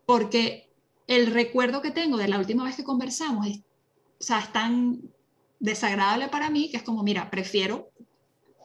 porque 0.06 0.70
el 1.06 1.26
recuerdo 1.26 1.82
que 1.82 1.90
tengo 1.90 2.16
de 2.16 2.28
la 2.28 2.38
última 2.38 2.64
vez 2.64 2.76
que 2.76 2.84
conversamos 2.84 3.46
es, 3.46 3.58
o 3.58 4.22
sea, 4.22 4.38
es 4.38 4.52
tan 4.52 5.00
desagradable 5.58 6.28
para 6.28 6.50
mí, 6.50 6.70
que 6.70 6.78
es 6.78 6.82
como, 6.82 7.02
mira, 7.02 7.30
prefiero 7.30 7.90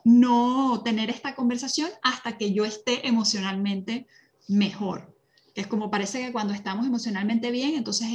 no 0.06 0.82
tener 0.84 1.10
esta 1.10 1.36
conversación 1.36 1.89
hasta 2.04 2.38
que 2.38 2.54
yo 2.54 2.66
esté 2.66 3.08
emocionalmente 3.08 4.08
mejor. 4.48 5.16
Es 5.56 5.68
como 5.68 5.91
parece 5.91 6.26
que 6.26 6.32
cuando 6.32 6.54
estamos 6.54 6.86
emocionalmente 6.86 7.52
bien, 7.52 7.76
entonces 7.76 8.08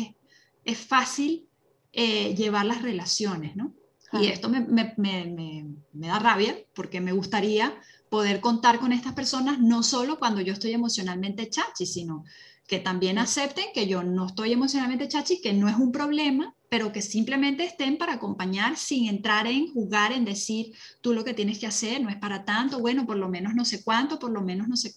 es, 0.64 0.78
fácil 0.78 1.48
eh, 1.92 2.34
llevar 2.34 2.66
las 2.66 2.82
relaciones, 2.82 3.56
¿no? 3.56 3.72
Y 4.12 4.26
esto 4.26 4.48
me, 4.48 4.60
me, 4.60 4.94
me, 4.96 5.66
me, 5.92 6.08
da 6.08 6.18
rabia 6.18 6.56
porque 6.74 7.00
me 7.00 7.12
gustaría 7.12 7.78
poder 8.08 8.40
contar 8.40 8.78
con 8.78 8.92
estas 8.92 9.12
personas 9.12 9.58
no 9.58 9.82
solo 9.82 10.18
cuando 10.18 10.40
yo 10.40 10.54
estoy 10.54 10.72
emocionalmente 10.72 11.50
chachi, 11.50 11.84
sino 11.84 12.24
que 12.66 12.78
también 12.78 13.18
acepten 13.18 13.66
que 13.74 13.86
yo 13.86 14.02
no 14.02 14.26
estoy 14.26 14.52
emocionalmente 14.52 15.08
chachi, 15.08 15.40
que 15.40 15.52
no 15.52 15.68
es 15.68 15.76
un 15.76 15.92
problema, 15.92 16.54
pero 16.70 16.92
que 16.92 17.02
simplemente 17.02 17.64
estén 17.64 17.96
para 17.96 18.14
acompañar 18.14 18.76
sin 18.76 19.08
entrar 19.08 19.46
en 19.46 19.72
jugar, 19.72 20.12
en 20.12 20.24
decir, 20.24 20.72
tú 21.00 21.12
lo 21.12 21.24
que 21.24 21.34
tienes 21.34 21.58
que 21.58 21.66
hacer 21.66 22.00
no 22.02 22.10
es 22.10 22.16
para 22.16 22.44
tanto, 22.44 22.78
bueno, 22.78 23.06
por 23.06 23.16
lo 23.16 23.28
menos 23.28 23.54
no 23.54 23.64
sé 23.64 23.82
cuánto, 23.82 24.18
por 24.18 24.30
lo 24.30 24.42
menos 24.42 24.68
no 24.68 24.76
sé, 24.76 24.94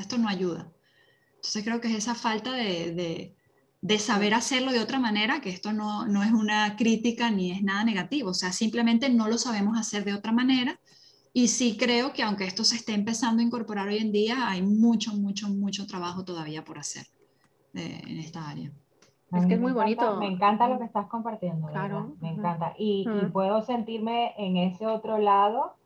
esto 0.00 0.18
no 0.18 0.28
ayuda. 0.28 0.72
Entonces 1.36 1.64
creo 1.64 1.80
que 1.80 1.88
es 1.88 1.94
esa 1.94 2.14
falta 2.14 2.52
de, 2.52 3.34
de, 3.80 3.98
saber 3.98 4.34
hacerlo 4.34 4.72
de 4.72 4.80
otra 4.80 4.98
manera, 4.98 5.40
que 5.40 5.50
esto 5.50 5.72
no, 5.72 6.06
no 6.06 6.22
es 6.22 6.32
una 6.32 6.76
crítica 6.76 7.30
ni 7.30 7.52
es 7.52 7.62
nada 7.62 7.84
negativo, 7.84 8.30
o 8.30 8.34
sea, 8.34 8.52
simplemente 8.52 9.08
no 9.08 9.28
lo 9.28 9.38
sabemos 9.38 9.78
hacer 9.78 10.04
de 10.04 10.14
otra 10.14 10.32
manera. 10.32 10.78
Y 11.32 11.48
sí 11.48 11.76
creo 11.76 12.12
que 12.14 12.22
aunque 12.22 12.44
esto 12.44 12.64
se 12.64 12.76
esté 12.76 12.94
empezando 12.94 13.42
a 13.42 13.44
incorporar 13.44 13.88
hoy 13.88 13.98
en 13.98 14.10
día, 14.10 14.48
hay 14.48 14.62
mucho, 14.62 15.12
mucho, 15.12 15.48
mucho 15.48 15.86
trabajo 15.86 16.24
todavía 16.24 16.64
por 16.64 16.78
hacer 16.78 17.06
eh, 17.74 18.00
en 18.06 18.18
esta 18.18 18.48
área. 18.48 18.72
Es 19.32 19.46
que 19.46 19.54
es 19.54 19.60
muy 19.60 19.72
bonito. 19.72 20.16
Me 20.16 20.28
encanta 20.28 20.68
lo 20.68 20.78
que 20.78 20.84
estás 20.84 21.06
compartiendo. 21.08 21.68
Claro. 21.68 22.16
Me 22.20 22.30
encanta. 22.30 22.74
Y, 22.78 23.06
y, 23.06 23.26
puedo 23.26 23.60
sentirme 23.62 24.34
en 24.38 24.56
ese 24.56 24.86
otro 24.86 25.18
lado 25.18 25.76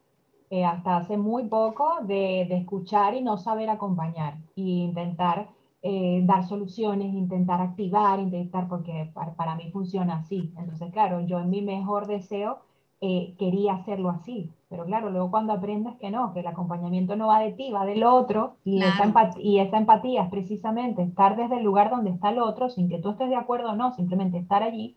eh, 0.51 0.65
hasta 0.65 0.97
hace 0.97 1.17
muy 1.17 1.45
poco 1.45 2.01
de, 2.03 2.47
de, 2.49 2.57
escuchar 2.57 3.15
y 3.15 3.23
no 3.23 3.39
saber 3.39 3.71
acompañar 3.71 4.35
e 4.57 4.63
intentar 4.63 5.49
eh, 5.83 6.23
dar 6.25 6.47
soluciones, 6.47 7.15
intentar 7.15 7.61
activar, 7.61 8.19
intentar, 8.19 8.69
porque 8.69 9.11
para, 9.15 9.33
para, 9.35 9.55
mí 9.55 9.71
funciona 9.71 10.17
así. 10.17 10.53
Entonces, 10.59 10.93
claro, 10.93 11.21
yo 11.21 11.39
en 11.39 11.51
mi 11.51 11.63
mejor 11.63 12.07
deseo 12.07 12.59
eh, 13.01 13.35
quería 13.39 13.75
hacerlo 13.75 14.11
así. 14.11 14.51
Pero 14.69 14.85
claro, 14.85 15.09
luego 15.11 15.31
cuando 15.31 15.53
aprendes 15.55 15.97
que 15.97 16.11
no, 16.11 16.35
que 16.35 16.41
el 16.41 16.47
acompañamiento 16.47 17.17
no 17.17 17.29
va 17.29 17.41
de 17.41 17.53
ti, 17.53 17.71
va 17.71 17.87
del 17.87 18.05
otro, 18.05 18.57
y, 18.65 18.83
esa, 18.83 19.05
empatía, 19.05 19.43
y 19.43 19.59
esa 19.59 19.79
empatía 19.79 20.25
es 20.25 20.31
precisamente 20.31 21.03
estar 21.03 21.37
desde 21.37 21.57
el 21.57 21.65
lugar 21.65 21.91
donde 21.91 22.11
está 22.11 22.31
el 22.31 22.39
otro, 22.39 22.69
sin 22.69 22.89
que 22.89 22.99
tú 22.99 23.11
estés 23.11 23.31
de 23.31 23.37
acuerdo 23.37 23.71
o 23.71 23.77
no, 23.77 23.95
simplemente 23.95 24.37
estar 24.37 24.63
allí, 24.63 24.95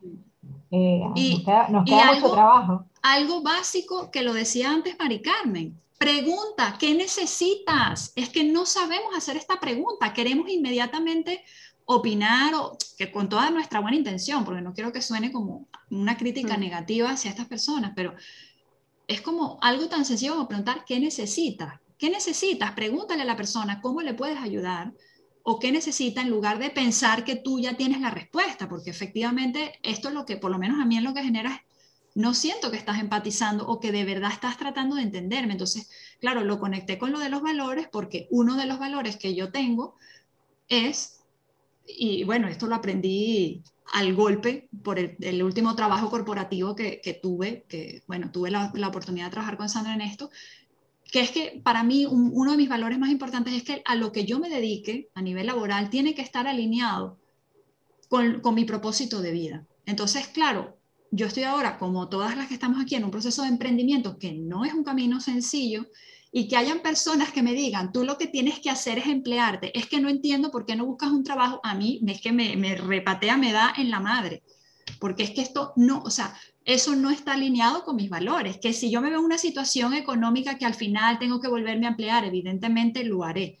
eh, 0.70 1.02
y, 1.14 1.44
nos 1.70 1.84
queda, 1.84 2.12
mucho 2.14 2.30
trabajo. 2.30 2.84
Algo 3.04 3.42
básico 3.42 4.10
que 4.10 4.22
lo 4.22 4.32
decía 4.32 4.70
antes 4.70 4.96
Mari 4.98 5.20
Carmen, 5.20 5.78
pregunta, 5.98 6.78
¿qué 6.80 6.94
necesitas? 6.94 8.14
Es 8.16 8.30
que 8.30 8.44
no 8.44 8.64
sabemos 8.64 9.14
hacer 9.14 9.36
esta 9.36 9.60
pregunta, 9.60 10.14
queremos 10.14 10.48
inmediatamente 10.48 11.44
opinar 11.84 12.54
o 12.54 12.78
que 12.96 13.12
con 13.12 13.28
toda 13.28 13.50
nuestra 13.50 13.80
buena 13.80 13.98
intención, 13.98 14.42
porque 14.42 14.62
no 14.62 14.72
quiero 14.72 14.90
que 14.90 15.02
suene 15.02 15.30
como 15.30 15.68
una 15.90 16.16
crítica 16.16 16.56
negativa 16.56 17.10
hacia 17.10 17.28
estas 17.28 17.46
personas, 17.46 17.92
pero 17.94 18.14
es 19.06 19.20
como 19.20 19.58
algo 19.60 19.86
tan 19.86 20.06
sencillo 20.06 20.36
como 20.36 20.48
preguntar 20.48 20.86
qué 20.86 20.98
necesitas, 20.98 21.78
qué 21.98 22.08
necesitas, 22.08 22.72
pregúntale 22.72 23.20
a 23.20 23.26
la 23.26 23.36
persona 23.36 23.82
cómo 23.82 24.00
le 24.00 24.14
puedes 24.14 24.38
ayudar 24.38 24.94
o 25.42 25.58
qué 25.58 25.72
necesita 25.72 26.22
en 26.22 26.30
lugar 26.30 26.58
de 26.58 26.70
pensar 26.70 27.22
que 27.22 27.36
tú 27.36 27.60
ya 27.60 27.76
tienes 27.76 28.00
la 28.00 28.08
respuesta, 28.08 28.66
porque 28.66 28.88
efectivamente 28.88 29.78
esto 29.82 30.08
es 30.08 30.14
lo 30.14 30.24
que 30.24 30.38
por 30.38 30.50
lo 30.50 30.58
menos 30.58 30.80
a 30.80 30.86
mí 30.86 30.96
es 30.96 31.02
lo 31.02 31.12
que 31.12 31.22
genera 31.22 31.66
no 32.14 32.34
siento 32.34 32.70
que 32.70 32.76
estás 32.76 33.00
empatizando 33.00 33.66
o 33.66 33.80
que 33.80 33.92
de 33.92 34.04
verdad 34.04 34.30
estás 34.32 34.56
tratando 34.56 34.96
de 34.96 35.02
entenderme. 35.02 35.52
Entonces, 35.52 35.90
claro, 36.20 36.44
lo 36.44 36.60
conecté 36.60 36.96
con 36.98 37.12
lo 37.12 37.18
de 37.18 37.28
los 37.28 37.42
valores 37.42 37.88
porque 37.90 38.28
uno 38.30 38.56
de 38.56 38.66
los 38.66 38.78
valores 38.78 39.16
que 39.16 39.34
yo 39.34 39.50
tengo 39.50 39.96
es 40.68 41.24
y 41.86 42.24
bueno, 42.24 42.48
esto 42.48 42.66
lo 42.66 42.74
aprendí 42.74 43.62
al 43.92 44.14
golpe 44.14 44.68
por 44.82 44.98
el, 44.98 45.42
último 45.42 45.76
trabajo 45.76 46.10
corporativo 46.10 46.74
que, 46.74 47.18
tuve, 47.22 47.64
que 47.68 48.02
bueno, 48.06 48.30
tuve 48.32 48.50
la, 48.50 48.72
oportunidad 48.88 49.26
de 49.26 49.32
trabajar 49.32 49.56
con 49.56 49.68
Sandra 49.68 49.94
en 49.94 50.00
esto, 50.00 50.30
que 51.04 51.20
es 51.20 51.30
que 51.30 51.60
para 51.62 51.84
mí 51.84 52.06
uno 52.06 52.52
de 52.52 52.56
mis 52.56 52.68
valores 52.68 52.98
más 52.98 53.10
importantes 53.10 53.52
es 53.52 53.62
que 53.62 53.82
a 53.84 53.94
lo 53.94 54.10
que 54.10 54.24
yo 54.24 54.38
me 54.38 54.48
dedique 54.48 55.10
a 55.14 55.22
nivel 55.22 55.46
laboral 55.46 55.90
tiene 55.90 56.14
que 56.14 56.22
estar 56.22 56.46
alineado 56.46 57.18
con, 58.08 58.40
con 58.40 58.54
mi 58.54 58.64
propósito 58.64 59.20
de 59.20 59.32
vida. 59.32 59.66
Entonces, 59.86 60.26
claro, 60.28 60.78
yo 61.14 61.26
estoy 61.26 61.44
ahora, 61.44 61.78
como 61.78 62.08
todas 62.08 62.36
las 62.36 62.48
que 62.48 62.54
estamos 62.54 62.82
aquí, 62.82 62.96
en 62.96 63.04
un 63.04 63.10
proceso 63.12 63.42
de 63.42 63.48
emprendimiento 63.48 64.18
que 64.18 64.32
no 64.32 64.64
es 64.64 64.74
un 64.74 64.82
camino 64.82 65.20
sencillo 65.20 65.86
y 66.32 66.48
que 66.48 66.56
hayan 66.56 66.80
personas 66.80 67.30
que 67.30 67.42
me 67.42 67.52
digan, 67.52 67.92
tú 67.92 68.02
lo 68.02 68.18
que 68.18 68.26
tienes 68.26 68.58
que 68.58 68.68
hacer 68.68 68.98
es 68.98 69.06
emplearte, 69.06 69.76
es 69.78 69.86
que 69.86 70.00
no 70.00 70.08
entiendo 70.08 70.50
por 70.50 70.66
qué 70.66 70.74
no 70.74 70.86
buscas 70.86 71.12
un 71.12 71.22
trabajo, 71.22 71.60
a 71.62 71.76
mí 71.76 72.00
es 72.08 72.20
que 72.20 72.32
me, 72.32 72.56
me 72.56 72.74
repatea, 72.74 73.36
me 73.36 73.52
da 73.52 73.72
en 73.76 73.90
la 73.90 74.00
madre, 74.00 74.42
porque 74.98 75.22
es 75.22 75.30
que 75.30 75.42
esto 75.42 75.72
no, 75.76 76.02
o 76.02 76.10
sea, 76.10 76.34
eso 76.64 76.96
no 76.96 77.10
está 77.10 77.34
alineado 77.34 77.84
con 77.84 77.94
mis 77.94 78.10
valores, 78.10 78.58
que 78.58 78.72
si 78.72 78.90
yo 78.90 79.00
me 79.00 79.10
veo 79.10 79.20
en 79.20 79.24
una 79.24 79.38
situación 79.38 79.94
económica 79.94 80.58
que 80.58 80.66
al 80.66 80.74
final 80.74 81.20
tengo 81.20 81.40
que 81.40 81.46
volverme 81.46 81.86
a 81.86 81.90
emplear, 81.90 82.24
evidentemente 82.24 83.04
lo 83.04 83.22
haré, 83.22 83.60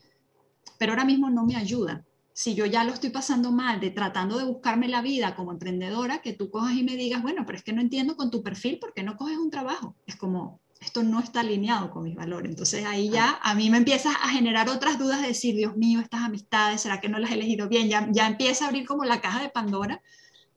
pero 0.76 0.90
ahora 0.90 1.04
mismo 1.04 1.30
no 1.30 1.46
me 1.46 1.54
ayuda. 1.54 2.04
Si 2.36 2.56
yo 2.56 2.66
ya 2.66 2.82
lo 2.82 2.92
estoy 2.92 3.10
pasando 3.10 3.52
mal 3.52 3.78
de 3.78 3.92
tratando 3.92 4.36
de 4.36 4.44
buscarme 4.44 4.88
la 4.88 5.02
vida 5.02 5.36
como 5.36 5.52
emprendedora, 5.52 6.20
que 6.20 6.32
tú 6.32 6.50
cojas 6.50 6.74
y 6.74 6.82
me 6.82 6.96
digas, 6.96 7.22
bueno, 7.22 7.44
pero 7.46 7.56
es 7.56 7.64
que 7.64 7.72
no 7.72 7.80
entiendo 7.80 8.16
con 8.16 8.30
tu 8.32 8.42
perfil 8.42 8.80
por 8.80 8.92
qué 8.92 9.04
no 9.04 9.16
coges 9.16 9.38
un 9.38 9.50
trabajo. 9.50 9.94
Es 10.04 10.16
como, 10.16 10.60
esto 10.80 11.04
no 11.04 11.20
está 11.20 11.40
alineado 11.40 11.92
con 11.92 12.02
mis 12.02 12.16
valores. 12.16 12.50
Entonces 12.50 12.84
ahí 12.84 13.08
ya 13.08 13.38
a 13.40 13.54
mí 13.54 13.70
me 13.70 13.78
empieza 13.78 14.10
a 14.10 14.28
generar 14.30 14.68
otras 14.68 14.98
dudas 14.98 15.22
de 15.22 15.28
decir, 15.28 15.54
Dios 15.54 15.76
mío, 15.76 16.00
estas 16.00 16.22
amistades, 16.22 16.80
¿será 16.80 17.00
que 17.00 17.08
no 17.08 17.20
las 17.20 17.30
he 17.30 17.34
elegido 17.34 17.68
bien? 17.68 17.88
Ya, 17.88 18.08
ya 18.10 18.26
empieza 18.26 18.64
a 18.64 18.68
abrir 18.68 18.84
como 18.84 19.04
la 19.04 19.20
caja 19.20 19.40
de 19.40 19.48
Pandora 19.48 20.02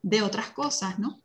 de 0.01 0.23
otras 0.23 0.49
cosas, 0.49 0.97
¿no? 0.97 1.21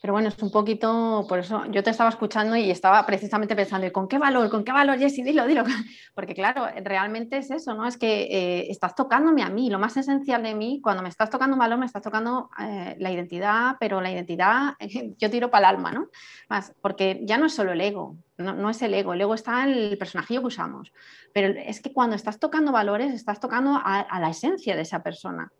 Pero 0.00 0.12
bueno, 0.12 0.28
es 0.28 0.40
un 0.42 0.52
poquito, 0.52 1.26
por 1.28 1.40
eso 1.40 1.64
yo 1.70 1.82
te 1.82 1.90
estaba 1.90 2.10
escuchando 2.10 2.54
y 2.54 2.70
estaba 2.70 3.04
precisamente 3.04 3.56
pensando, 3.56 3.86
¿y 3.86 3.90
con 3.90 4.06
qué 4.06 4.18
valor? 4.18 4.48
¿Con 4.48 4.62
qué 4.62 4.70
valor, 4.70 4.96
Jessy? 4.96 5.22
Dilo, 5.22 5.46
dilo. 5.46 5.64
Porque 6.14 6.34
claro, 6.34 6.68
realmente 6.84 7.38
es 7.38 7.50
eso, 7.50 7.74
¿no? 7.74 7.86
Es 7.86 7.96
que 7.96 8.22
eh, 8.30 8.70
estás 8.70 8.94
tocándome 8.94 9.42
a 9.42 9.48
mí. 9.48 9.70
Lo 9.70 9.80
más 9.80 9.96
esencial 9.96 10.44
de 10.44 10.54
mí, 10.54 10.80
cuando 10.82 11.02
me 11.02 11.08
estás 11.08 11.30
tocando 11.30 11.54
un 11.54 11.58
valor, 11.58 11.78
me 11.78 11.86
estás 11.86 12.02
tocando 12.02 12.48
eh, 12.60 12.96
la 12.98 13.10
identidad, 13.10 13.76
pero 13.80 14.00
la 14.00 14.12
identidad 14.12 14.74
yo 15.18 15.30
tiro 15.30 15.50
para 15.50 15.70
el 15.70 15.76
alma, 15.76 15.92
¿no? 15.92 16.08
Más, 16.48 16.72
porque 16.80 17.20
ya 17.24 17.36
no 17.36 17.46
es 17.46 17.54
solo 17.54 17.72
el 17.72 17.80
ego, 17.80 18.16
no, 18.36 18.70
es 18.70 18.80
el 18.82 18.94
ego, 18.94 19.14
el 19.14 19.20
ego 19.20 19.34
está 19.34 19.64
en 19.64 19.70
el 19.70 19.98
personajillo 19.98 20.42
que 20.42 20.46
usamos. 20.46 20.92
Pero 21.34 21.58
es 21.58 21.80
que 21.80 21.92
cuando 21.92 22.14
estás 22.14 22.38
tocando 22.38 22.70
valores, 22.70 23.12
estás 23.12 23.40
tocando 23.40 23.80
a 23.84 24.20
la 24.20 24.30
esencia 24.30 24.76
de 24.76 24.82
esa 24.82 25.02
persona. 25.02 25.50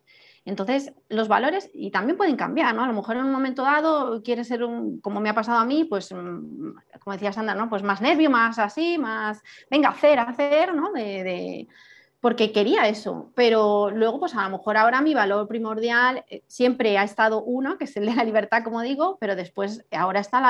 Entonces, 0.48 0.94
los 1.10 1.28
valores, 1.28 1.70
y 1.74 1.90
también 1.90 2.16
pueden 2.16 2.36
cambiar, 2.36 2.74
¿no? 2.74 2.82
A 2.82 2.86
lo 2.86 2.94
mejor 2.94 3.16
en 3.16 3.26
un 3.26 3.32
momento 3.32 3.62
dado 3.64 4.22
quieres 4.22 4.48
ser 4.48 4.64
un, 4.64 4.98
como 5.00 5.20
me 5.20 5.28
ha 5.28 5.34
pasado 5.34 5.58
a 5.58 5.64
mí, 5.66 5.84
pues, 5.84 6.10
mm, 6.10 6.70
como 7.00 7.12
decía 7.12 7.34
Sandra, 7.34 7.54
¿no? 7.54 7.68
Pues 7.68 7.82
más 7.82 8.00
nervio, 8.00 8.30
más 8.30 8.58
así, 8.58 8.96
más, 8.96 9.42
venga, 9.70 9.90
hacer, 9.90 10.18
hacer, 10.18 10.74
¿no? 10.74 10.90
De, 10.92 11.68
porque 12.20 12.50
quería 12.50 12.88
eso, 12.88 13.32
pero 13.36 13.90
luego, 13.90 14.18
pues 14.18 14.34
a 14.34 14.42
lo 14.44 14.58
mejor 14.58 14.76
ahora 14.76 15.00
mi 15.00 15.14
valor 15.14 15.46
primordial 15.46 16.24
eh, 16.28 16.42
siempre 16.48 16.98
ha 16.98 17.04
estado 17.04 17.42
uno, 17.42 17.78
que 17.78 17.84
es 17.84 17.96
el 17.96 18.06
de 18.06 18.14
la 18.16 18.24
libertad, 18.24 18.64
como 18.64 18.82
digo, 18.82 19.18
pero 19.20 19.36
después 19.36 19.84
ahora 19.92 20.20
está 20.20 20.40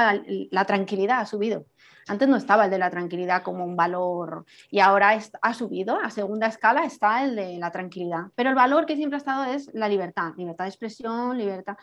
la, 0.50 0.64
tranquilidad, 0.64 1.20
ha 1.20 1.26
subido. 1.26 1.66
Antes 2.06 2.26
no 2.26 2.36
estaba 2.36 2.64
el 2.64 2.70
de 2.70 2.78
la 2.78 2.88
tranquilidad 2.88 3.42
como 3.42 3.66
un 3.66 3.76
valor 3.76 4.46
y 4.70 4.80
ahora 4.80 5.18
ha 5.42 5.54
subido, 5.54 5.98
a 6.00 6.08
segunda 6.08 6.46
escala 6.46 6.84
está 6.84 7.22
el 7.22 7.36
de 7.36 7.58
la 7.58 7.70
tranquilidad. 7.70 8.28
Pero 8.34 8.48
el 8.48 8.56
valor 8.56 8.86
que 8.86 8.96
siempre 8.96 9.16
ha 9.16 9.18
estado 9.18 9.44
es 9.44 9.70
la 9.74 9.90
libertad, 9.90 10.32
libertad 10.38 10.64
de 10.64 10.70
expresión, 10.70 11.36
libertad. 11.36 11.76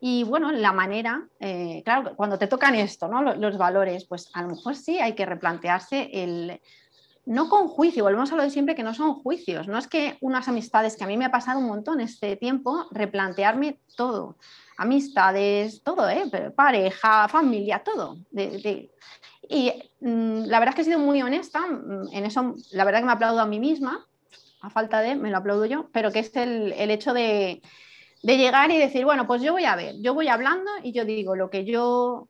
Y 0.00 0.24
bueno, 0.24 0.50
la 0.50 0.72
manera, 0.72 1.28
eh, 1.38 1.82
claro, 1.84 2.16
cuando 2.16 2.36
te 2.36 2.48
tocan 2.48 2.74
esto, 2.74 3.06
¿no? 3.06 3.22
los, 3.22 3.36
los, 3.36 3.58
valores, 3.58 4.06
pues 4.06 4.30
a 4.32 4.42
lo 4.42 4.48
mejor 4.48 4.74
sí 4.74 4.98
hay 4.98 5.12
que 5.14 5.26
replantearse 5.26 6.08
el, 6.10 6.60
no 7.30 7.48
con 7.48 7.68
juicio, 7.68 8.02
volvemos 8.02 8.32
a 8.32 8.36
lo 8.36 8.42
de 8.42 8.50
siempre 8.50 8.74
que 8.74 8.82
no 8.82 8.92
son 8.92 9.14
juicios, 9.14 9.68
no 9.68 9.78
es 9.78 9.86
que 9.86 10.18
unas 10.20 10.48
amistades 10.48 10.96
que 10.96 11.04
a 11.04 11.06
mí 11.06 11.16
me 11.16 11.26
ha 11.26 11.30
pasado 11.30 11.60
un 11.60 11.66
montón 11.66 12.00
este 12.00 12.34
tiempo, 12.34 12.88
replantearme 12.90 13.78
todo, 13.96 14.36
amistades, 14.76 15.80
todo, 15.84 16.08
¿eh? 16.10 16.24
pareja, 16.56 17.28
familia, 17.28 17.84
todo. 17.84 18.18
y 19.48 19.72
mm, 20.00 20.46
la 20.46 20.58
verdad 20.58 20.70
es 20.70 20.74
que 20.74 20.80
he 20.82 20.84
sido 20.86 20.98
muy 20.98 21.22
honesta, 21.22 21.60
mm, 21.60 22.08
en 22.12 22.24
eso 22.24 22.56
la 22.72 22.84
verdad 22.84 22.98
que 22.98 23.06
me 23.06 23.12
aplaudo 23.12 23.40
a 23.40 23.46
mí 23.46 23.60
misma, 23.60 24.04
a 24.60 24.68
falta 24.68 25.00
de, 25.00 25.14
me 25.14 25.30
lo 25.30 25.36
aplaudo 25.36 25.66
yo, 25.66 25.88
pero 25.92 26.10
que 26.10 26.18
es 26.18 26.34
el, 26.34 26.72
el 26.72 26.90
hecho 26.90 27.14
de, 27.14 27.62
de 28.24 28.38
llegar 28.38 28.72
y 28.72 28.76
decir, 28.76 29.04
bueno, 29.04 29.28
pues 29.28 29.40
yo 29.40 29.52
voy 29.52 29.66
a 29.66 29.76
ver, 29.76 29.94
yo 30.00 30.14
voy 30.14 30.26
hablando 30.26 30.68
y 30.82 30.90
yo 30.90 31.04
digo 31.04 31.36
lo 31.36 31.48
que 31.48 31.64
yo 31.64 32.26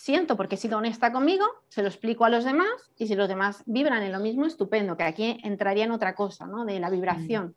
siento 0.00 0.34
porque 0.34 0.54
he 0.54 0.58
sido 0.58 0.78
honesta 0.78 1.12
conmigo, 1.12 1.44
se 1.68 1.82
lo 1.82 1.88
explico 1.88 2.24
a 2.24 2.30
los 2.30 2.44
demás 2.44 2.90
y 2.96 3.06
si 3.06 3.14
los 3.14 3.28
demás 3.28 3.62
vibran 3.66 4.02
en 4.02 4.12
lo 4.12 4.18
mismo, 4.18 4.46
estupendo, 4.46 4.96
que 4.96 5.02
aquí 5.02 5.38
entraría 5.44 5.84
en 5.84 5.90
otra 5.90 6.14
cosa, 6.14 6.46
¿no? 6.46 6.64
De 6.64 6.80
la 6.80 6.88
vibración. 6.88 7.54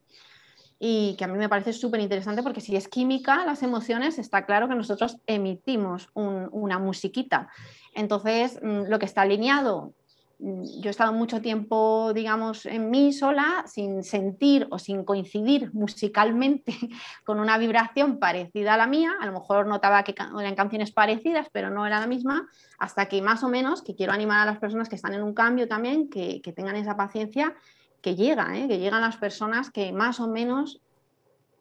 y 0.85 1.15
que 1.17 1.23
a 1.23 1.27
mí 1.27 1.37
me 1.37 1.47
parece 1.47 1.71
súper 1.71 2.01
interesante 2.01 2.43
porque 2.43 2.59
si 2.59 2.75
es 2.75 2.89
química, 2.89 3.45
las 3.45 3.63
emociones, 3.63 4.19
está 4.19 4.45
claro 4.45 4.67
que 4.67 4.75
nosotros 4.75 5.15
emitimos 5.27 6.09
una 6.13 6.77
musiquita. 6.77 7.47
Entonces, 7.93 8.59
mm, 8.61 8.89
lo 8.89 8.99
que 8.99 9.05
está 9.05 9.21
alineado, 9.21 9.85
mm, 9.85 10.03
yo 10.43 10.89
he 10.89 10.89
estado 10.89 11.13
mucho 11.13 11.41
tiempo, 11.41 12.11
digamos, 12.13 12.65
en 12.65 12.89
mí 12.89 13.13
sola, 13.13 13.63
sin 13.65 14.03
sentir 14.03 14.67
o 14.71 14.77
sin 14.77 15.05
coincidir 15.05 15.73
musicalmente 15.73 16.75
con 17.23 17.39
una 17.39 17.57
vibración 17.57 18.19
parecida 18.19 18.73
a 18.73 18.77
la 18.77 18.85
mía, 18.85 19.13
a 19.21 19.25
lo 19.25 19.31
mejor 19.31 19.67
notaba 19.67 20.03
que 20.03 20.13
eran 20.13 20.55
canciones 20.55 20.91
parecidas, 20.91 21.47
pero 21.53 21.69
no 21.69 21.87
era 21.87 22.01
la 22.01 22.07
misma, 22.07 22.49
hasta 22.77 23.05
que 23.05 23.21
más 23.21 23.41
o 23.43 23.47
menos, 23.47 23.83
que 23.83 23.95
quiero 23.95 24.11
animar 24.11 24.41
a 24.41 24.51
las 24.51 24.59
personas 24.59 24.89
que 24.89 24.95
están 24.95 25.13
en 25.13 25.23
un 25.23 25.33
cambio 25.33 25.69
también, 25.69 26.09
que, 26.09 26.41
que 26.41 26.51
tengan 26.51 26.75
esa 26.75 26.97
paciencia 26.97 27.55
que 28.01 28.15
llega, 28.15 28.57
¿eh? 28.57 28.67
que 28.67 28.79
llegan 28.79 28.99
las 28.99 29.15
personas 29.15 29.71
que 29.71 29.93
más 29.93 30.19
o 30.19 30.27
menos 30.27 30.81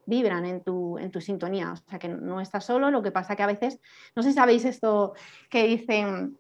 vibran 0.07 0.45
en 0.45 0.61
tu, 0.61 0.99
en 0.99 1.13
tu 1.13 1.21
sintonía. 1.21 1.73
O 1.73 1.77
sea, 1.77 2.01
que 2.01 2.09
no 2.09 2.41
estás 2.41 2.65
solo, 2.65 2.91
lo 2.91 3.01
que 3.01 3.13
pasa 3.13 3.37
que 3.37 3.45
a 3.45 3.47
veces, 3.47 3.79
no 4.17 4.25
sé 4.25 4.31
si 4.31 4.35
sabéis 4.35 4.65
esto 4.65 5.15
que 5.49 5.69
dicen, 5.69 6.37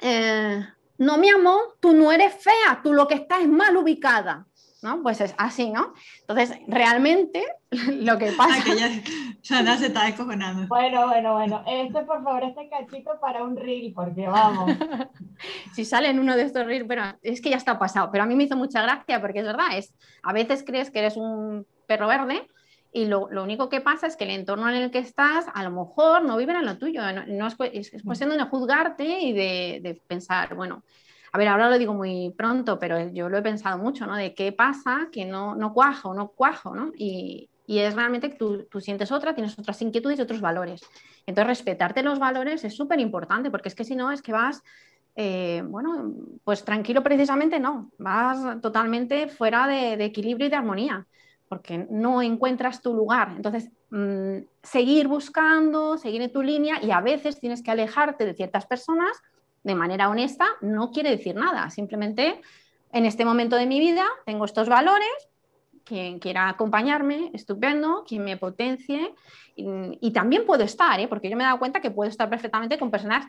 eh, 0.00 0.66
no 0.98 1.16
mi 1.18 1.30
amor, 1.30 1.76
tú 1.80 1.94
no 1.94 2.12
eres 2.12 2.34
fea, 2.34 2.80
tú 2.82 2.92
lo 2.92 3.06
que 3.08 3.14
estás 3.14 3.40
es 3.40 3.48
mal 3.48 3.76
ubicada. 3.76 4.46
¿no? 4.82 5.02
Pues 5.02 5.20
es 5.20 5.34
así, 5.38 5.70
¿no? 5.70 5.92
Entonces, 6.20 6.56
realmente 6.68 7.44
lo 7.70 8.18
que 8.18 8.32
pasa... 8.32 8.62
que 8.62 8.76
ya, 9.42 9.62
ya 9.62 9.76
se 9.76 9.86
está 9.86 10.04
descojonando. 10.04 10.68
Bueno, 10.68 11.08
bueno, 11.08 11.34
bueno. 11.34 11.64
Este, 11.66 12.00
por 12.02 12.22
favor, 12.22 12.44
este 12.44 12.68
cachito 12.68 13.18
para 13.20 13.42
un 13.42 13.56
reel, 13.56 13.92
porque 13.92 14.26
vamos. 14.26 14.70
si 15.72 15.84
sale 15.84 16.08
en 16.10 16.20
uno 16.20 16.36
de 16.36 16.42
estos 16.42 16.64
reels, 16.64 16.86
pero 16.86 17.02
es 17.22 17.40
que 17.40 17.50
ya 17.50 17.56
está 17.56 17.78
pasado. 17.78 18.10
Pero 18.12 18.24
a 18.24 18.26
mí 18.26 18.36
me 18.36 18.44
hizo 18.44 18.56
mucha 18.56 18.82
gracia 18.82 19.20
porque 19.20 19.40
es 19.40 19.46
verdad, 19.46 19.76
es, 19.76 19.94
a 20.22 20.32
veces 20.32 20.62
crees 20.64 20.90
que 20.90 21.00
eres 21.00 21.16
un 21.16 21.66
perro 21.86 22.06
verde 22.06 22.46
y 22.92 23.04
lo, 23.04 23.28
lo, 23.30 23.42
único 23.42 23.68
que 23.68 23.80
pasa 23.80 24.06
es 24.06 24.16
que 24.16 24.24
el 24.24 24.30
entorno 24.30 24.68
en 24.68 24.76
el 24.76 24.90
que 24.90 24.98
estás 24.98 25.46
a 25.52 25.62
lo 25.62 25.70
mejor 25.70 26.24
no 26.24 26.36
vive 26.36 26.52
en 26.52 26.64
lo 26.64 26.78
tuyo. 26.78 27.02
No, 27.26 27.46
es, 27.46 27.92
es, 27.92 28.02
cuestión 28.02 28.30
de 28.30 28.36
no 28.36 28.46
juzgarte 28.46 29.20
y 29.20 29.32
de, 29.32 29.80
de 29.82 29.94
pensar, 30.06 30.54
bueno, 30.54 30.82
a 31.32 31.38
ver, 31.38 31.48
ahora 31.48 31.68
lo 31.68 31.78
digo 31.78 31.94
muy 31.94 32.32
pronto, 32.36 32.78
pero 32.78 33.10
yo 33.10 33.28
lo 33.28 33.38
he 33.38 33.42
pensado 33.42 33.78
mucho, 33.78 34.06
¿no? 34.06 34.16
De 34.16 34.34
qué 34.34 34.52
pasa 34.52 35.08
que 35.12 35.26
no, 35.26 35.54
no 35.54 35.74
cuajo, 35.74 36.14
no 36.14 36.28
cuajo, 36.28 36.74
¿no? 36.74 36.92
Y, 36.96 37.50
y 37.66 37.80
es 37.80 37.94
realmente 37.94 38.30
que 38.30 38.36
tú, 38.36 38.64
tú, 38.70 38.80
sientes 38.80 39.12
otra, 39.12 39.34
tienes 39.34 39.58
otras 39.58 39.80
inquietudes 39.82 40.18
y 40.18 40.22
otros 40.22 40.40
valores. 40.40 40.80
Entonces, 41.26 41.48
respetarte 41.48 42.02
los 42.02 42.18
valores 42.18 42.64
es 42.64 42.74
súper 42.74 42.98
importante, 43.00 43.50
porque 43.50 43.68
es 43.68 43.74
que 43.74 43.84
si 43.84 43.94
no, 43.94 44.10
es 44.10 44.22
que 44.22 44.32
vas, 44.32 44.62
eh, 45.16 45.62
bueno, 45.66 46.14
pues 46.44 46.64
tranquilo 46.64 47.02
precisamente 47.02 47.60
no, 47.60 47.90
vas 47.98 48.60
totalmente 48.62 49.28
fuera 49.28 49.66
de, 49.66 49.98
de, 49.98 50.04
equilibrio 50.06 50.46
y 50.46 50.50
de 50.50 50.56
armonía, 50.56 51.06
porque 51.48 51.86
no 51.90 52.22
encuentras 52.22 52.82
tu 52.82 52.94
lugar. 52.94 53.32
Entonces, 53.36 53.70
mmm, 53.90 54.38
seguir 54.62 55.08
buscando, 55.08 55.98
seguir 55.98 56.22
en 56.22 56.32
tu 56.32 56.42
línea 56.42 56.82
y 56.82 56.90
a 56.90 57.00
veces 57.00 57.40
tienes 57.40 57.62
que 57.62 57.70
alejarte 57.70 58.24
de 58.24 58.34
ciertas 58.34 58.66
personas 58.66 59.22
de 59.64 59.74
manera 59.74 60.08
honesta 60.08 60.46
no 60.60 60.90
quiere 60.90 61.10
decir 61.10 61.34
nada, 61.34 61.68
simplemente 61.70 62.40
en 62.92 63.04
este 63.04 63.24
momento 63.24 63.56
de 63.56 63.66
mi 63.66 63.80
vida 63.80 64.06
tengo 64.24 64.44
estos 64.44 64.68
valores, 64.68 65.08
quien 65.84 66.18
quiera 66.18 66.48
acompañarme, 66.48 67.30
estupendo, 67.32 68.04
quien 68.06 68.24
me 68.24 68.36
potencie 68.36 69.14
y, 69.56 70.10
también 70.12 70.46
puedo 70.46 70.62
estar, 70.62 71.00
¿eh? 71.00 71.08
porque 71.08 71.28
yo 71.28 71.36
me 71.36 71.42
he 71.42 71.46
dado 71.46 71.58
cuenta 71.58 71.80
que 71.80 71.90
puedo 71.90 72.08
estar 72.08 72.30
perfectamente 72.30 72.78
con 72.78 72.90
personas 72.90 73.26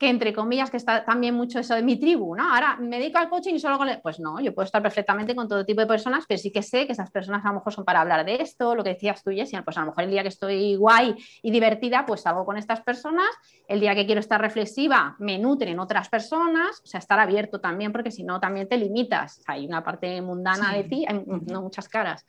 que 0.00 0.08
entre 0.08 0.32
comillas, 0.32 0.70
que 0.70 0.78
está 0.78 1.04
también 1.04 1.34
mucho 1.34 1.58
eso 1.58 1.74
de 1.74 1.82
mi 1.82 2.00
tribu, 2.00 2.34
¿no? 2.34 2.54
Ahora 2.54 2.78
me 2.80 2.98
dedico 2.98 3.18
al 3.18 3.28
coaching 3.28 3.52
y 3.52 3.60
solo 3.60 3.76
con... 3.76 3.86
El... 3.86 4.00
Pues 4.00 4.18
no, 4.18 4.40
yo 4.40 4.54
puedo 4.54 4.64
estar 4.64 4.80
perfectamente 4.80 5.36
con 5.36 5.46
todo 5.46 5.66
tipo 5.66 5.82
de 5.82 5.86
personas, 5.86 6.24
pero 6.26 6.38
sí 6.40 6.50
que 6.50 6.62
sé 6.62 6.86
que 6.86 6.92
esas 6.92 7.10
personas 7.10 7.44
a 7.44 7.48
lo 7.48 7.56
mejor 7.56 7.74
son 7.74 7.84
para 7.84 8.00
hablar 8.00 8.24
de 8.24 8.36
esto, 8.36 8.74
lo 8.74 8.82
que 8.82 8.94
decías 8.94 9.22
tú, 9.22 9.30
Jessica, 9.30 9.62
pues 9.62 9.76
a 9.76 9.80
lo 9.80 9.88
mejor 9.88 10.04
el 10.04 10.10
día 10.10 10.22
que 10.22 10.30
estoy 10.30 10.74
guay 10.76 11.14
y 11.42 11.50
divertida, 11.50 12.06
pues 12.06 12.22
salgo 12.22 12.46
con 12.46 12.56
estas 12.56 12.80
personas, 12.80 13.28
el 13.68 13.78
día 13.78 13.94
que 13.94 14.06
quiero 14.06 14.20
estar 14.20 14.40
reflexiva, 14.40 15.16
me 15.18 15.38
nutren 15.38 15.78
otras 15.78 16.08
personas, 16.08 16.80
o 16.82 16.86
sea, 16.86 16.98
estar 16.98 17.20
abierto 17.20 17.60
también, 17.60 17.92
porque 17.92 18.10
si 18.10 18.24
no, 18.24 18.40
también 18.40 18.66
te 18.70 18.78
limitas, 18.78 19.42
hay 19.46 19.66
una 19.66 19.84
parte 19.84 20.22
mundana 20.22 20.72
de 20.72 20.84
ti, 20.84 21.04
hay 21.06 21.22
no 21.26 21.60
muchas 21.60 21.90
caras. 21.90 22.24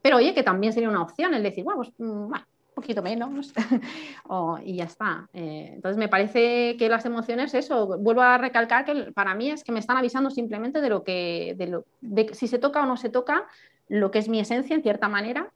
Pero 0.00 0.18
oye, 0.18 0.32
que 0.32 0.44
también 0.44 0.72
sería 0.72 0.88
una 0.88 1.02
opción 1.02 1.34
el 1.34 1.42
decir, 1.42 1.64
bueno, 1.64 1.78
pues, 1.78 1.92
mm, 1.98 2.28
bueno 2.28 2.46
poquito 2.76 3.02
menos 3.02 3.52
y 4.62 4.76
ya 4.76 4.84
está. 4.84 5.28
Eh, 5.32 5.70
entonces 5.74 5.96
me 5.96 6.08
parece 6.08 6.76
que 6.76 6.88
las 6.88 7.06
emociones, 7.06 7.54
eso, 7.54 7.98
vuelvo 7.98 8.20
a 8.20 8.38
recalcar 8.38 8.84
que 8.84 9.12
para 9.12 9.34
mí 9.34 9.50
es 9.50 9.64
que 9.64 9.72
me 9.72 9.80
están 9.80 9.96
avisando 9.96 10.30
simplemente 10.30 10.80
de 10.80 10.90
lo 10.90 11.02
que, 11.02 11.54
de, 11.56 11.66
lo, 11.66 11.86
de 12.02 12.34
si 12.34 12.46
se 12.46 12.58
toca 12.58 12.82
o 12.82 12.86
no 12.86 12.98
se 12.98 13.08
toca, 13.08 13.46
lo 13.88 14.10
que 14.10 14.18
es 14.18 14.28
mi 14.28 14.40
esencia 14.40 14.76
en 14.76 14.82
cierta 14.82 15.08
manera, 15.08 15.50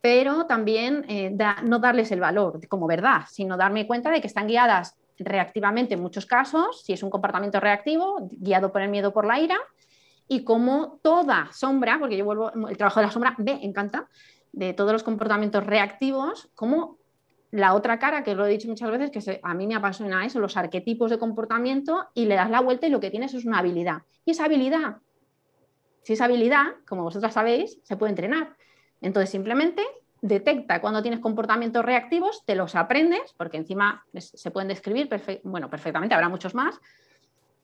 pero 0.00 0.46
también 0.46 1.04
eh, 1.08 1.36
no 1.64 1.80
darles 1.80 2.12
el 2.12 2.20
valor 2.20 2.66
como 2.68 2.86
verdad, 2.86 3.22
sino 3.28 3.56
darme 3.56 3.86
cuenta 3.86 4.10
de 4.10 4.20
que 4.20 4.28
están 4.28 4.46
guiadas 4.46 4.96
reactivamente 5.18 5.94
en 5.94 6.00
muchos 6.00 6.26
casos, 6.26 6.82
si 6.84 6.92
es 6.92 7.02
un 7.02 7.10
comportamiento 7.10 7.58
reactivo, 7.58 8.28
guiado 8.30 8.72
por 8.72 8.82
el 8.82 8.88
miedo, 8.88 9.12
por 9.12 9.26
la 9.26 9.40
ira, 9.40 9.58
y 10.28 10.44
como 10.44 11.00
toda 11.02 11.48
sombra, 11.52 11.98
porque 11.98 12.16
yo 12.16 12.24
vuelvo, 12.24 12.52
el 12.68 12.76
trabajo 12.76 13.00
de 13.00 13.06
la 13.06 13.12
sombra 13.12 13.34
me 13.38 13.64
encanta, 13.64 14.08
de 14.52 14.74
todos 14.74 14.92
los 14.92 15.02
comportamientos 15.02 15.64
reactivos, 15.64 16.50
como 16.54 16.98
la 17.50 17.74
otra 17.74 17.98
cara, 17.98 18.22
que 18.22 18.34
lo 18.34 18.46
he 18.46 18.50
dicho 18.50 18.68
muchas 18.68 18.90
veces, 18.90 19.10
que 19.10 19.40
a 19.42 19.54
mí 19.54 19.66
me 19.66 19.74
apasiona 19.74 20.24
eso, 20.24 20.40
los 20.40 20.56
arquetipos 20.56 21.10
de 21.10 21.18
comportamiento, 21.18 22.06
y 22.14 22.24
le 22.24 22.34
das 22.34 22.50
la 22.50 22.60
vuelta 22.60 22.86
y 22.86 22.90
lo 22.90 23.00
que 23.00 23.10
tienes 23.10 23.34
es 23.34 23.44
una 23.44 23.58
habilidad. 23.58 24.02
Y 24.24 24.30
esa 24.30 24.46
habilidad, 24.46 24.96
si 26.02 26.14
esa 26.14 26.24
habilidad, 26.24 26.76
como 26.86 27.02
vosotras 27.02 27.34
sabéis, 27.34 27.78
se 27.82 27.96
puede 27.96 28.10
entrenar. 28.10 28.56
Entonces, 29.00 29.30
simplemente 29.30 29.82
detecta 30.22 30.80
cuando 30.80 31.02
tienes 31.02 31.20
comportamientos 31.20 31.84
reactivos, 31.84 32.44
te 32.46 32.54
los 32.54 32.74
aprendes, 32.74 33.34
porque 33.36 33.58
encima 33.58 34.04
se 34.14 34.50
pueden 34.50 34.68
describir 34.68 35.08
bueno, 35.42 35.68
perfectamente, 35.68 36.14
habrá 36.14 36.28
muchos 36.28 36.54
más, 36.54 36.80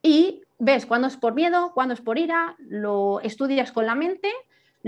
y 0.03 0.43
ves 0.59 0.87
cuándo 0.87 1.09
es 1.09 1.17
por 1.17 1.35
miedo, 1.35 1.73
cuándo 1.73 1.95
es 1.95 2.01
por 2.01 2.19
ira, 2.19 2.57
lo 2.59 3.21
estudias 3.21 3.73
con 3.73 3.87
la 3.87 3.95
mente 3.95 4.31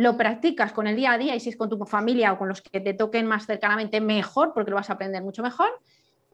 lo 0.01 0.16
practicas 0.16 0.72
con 0.72 0.86
el 0.86 0.96
día 0.96 1.12
a 1.12 1.18
día 1.18 1.34
y 1.34 1.40
si 1.40 1.51
es 1.51 1.59
con 1.59 1.68
tu 1.68 1.76
familia 1.84 2.32
o 2.32 2.38
con 2.38 2.48
los 2.48 2.62
que 2.62 2.80
te 2.80 2.94
toquen 2.94 3.26
más 3.26 3.44
cercanamente, 3.44 4.01
mejor, 4.01 4.55
porque 4.55 4.70
lo 4.70 4.76
vas 4.76 4.88
a 4.88 4.94
aprender 4.94 5.22
mucho 5.22 5.42
mejor. 5.42 5.68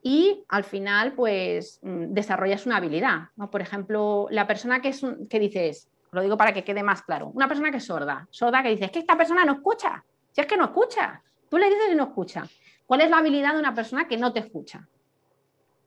Y 0.01 0.45
al 0.47 0.63
final, 0.63 1.11
pues 1.11 1.81
mm, 1.81 2.13
desarrollas 2.13 2.65
una 2.65 2.77
habilidad. 2.77 3.27
Por 3.51 3.61
ejemplo, 3.61 4.27
la 4.31 4.47
persona 4.47 4.81
que, 4.81 4.87
es 4.87 5.05
que 5.29 5.37
dices, 5.37 5.89
lo 6.13 6.21
digo 6.21 6.37
para 6.37 6.53
que 6.53 6.63
quede 6.63 6.81
más 6.81 7.01
claro, 7.01 7.27
una 7.33 7.49
persona 7.49 7.69
que 7.69 7.77
es 7.77 7.85
sorda, 7.85 8.25
sorda 8.31 8.63
que 8.63 8.69
dices, 8.69 8.85
es 8.85 8.91
que 8.91 8.99
esta 8.99 9.17
persona 9.17 9.43
no 9.43 9.55
escucha, 9.55 10.01
si 10.31 10.39
es 10.39 10.47
que 10.47 10.55
no 10.55 10.63
escucha, 10.63 11.21
tú 11.49 11.57
le 11.57 11.65
dices 11.65 11.89
y 11.91 11.95
no 11.95 12.05
escucha. 12.05 12.47
¿Cuál 12.85 13.01
es 13.01 13.09
la 13.09 13.17
habilidad 13.17 13.51
de 13.51 13.59
una 13.59 13.75
persona 13.75 14.07
que 14.07 14.15
no 14.15 14.31
te 14.31 14.39
escucha? 14.39 14.87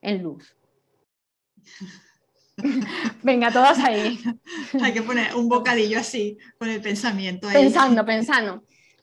En 0.02 0.22
luz. 0.22 0.54
Venga, 3.22 3.50
todos 3.50 3.78
ahí. 3.78 4.18
Hay 4.82 4.92
que 4.92 5.02
poner 5.02 5.34
un 5.34 5.48
bocadillo 5.48 5.98
así, 5.98 6.38
con 6.58 6.68
el 6.68 6.80
pensamiento. 6.80 7.48
Ahí. 7.48 7.54
Pensando, 7.54 8.04
pensando. 8.04 8.62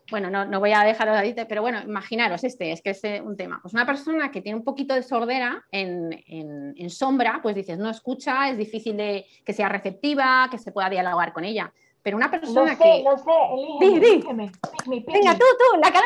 Bueno, 0.10 0.30
no, 0.30 0.46
no 0.46 0.60
voy 0.60 0.72
a 0.72 0.84
dejarlo 0.84 1.14
ahí, 1.14 1.36
pero 1.50 1.62
bueno, 1.62 1.82
imaginaros 1.82 2.44
este, 2.46 2.72
es 2.72 2.82
que 2.82 2.92
es 2.92 3.02
un 3.22 3.36
tema. 3.36 3.60
Pues 3.62 3.74
una 3.74 3.86
persona 3.86 4.32
que 4.32 4.42
tiene 4.42 4.58
un 4.58 4.64
poquito 4.64 4.94
de 4.94 5.04
sordera 5.04 5.66
en, 5.70 6.24
en, 6.28 6.90
sombra, 6.90 7.42
pues 7.44 7.56
dices, 7.56 7.78
no 7.78 7.90
escucha, 7.90 8.50
es 8.50 8.58
difícil 8.58 8.96
de 8.96 9.26
que 9.44 9.52
sea 9.52 9.68
receptiva, 9.68 10.48
que 10.50 10.58
se 10.58 10.72
pueda 10.72 10.90
dialogar 10.90 11.34
con 11.34 11.44
ella. 11.44 11.74
Pero 12.02 12.16
una 12.16 12.32
persona 12.32 12.72
no 12.72 12.78
sé, 12.78 12.84
que. 12.84 13.04
No 13.04 13.18
sé, 13.18 13.86
elígeme, 13.86 14.52
Venga, 14.86 15.34
tú, 15.34 15.44
tú, 15.60 15.80
la 15.82 15.92
cara 15.92 16.06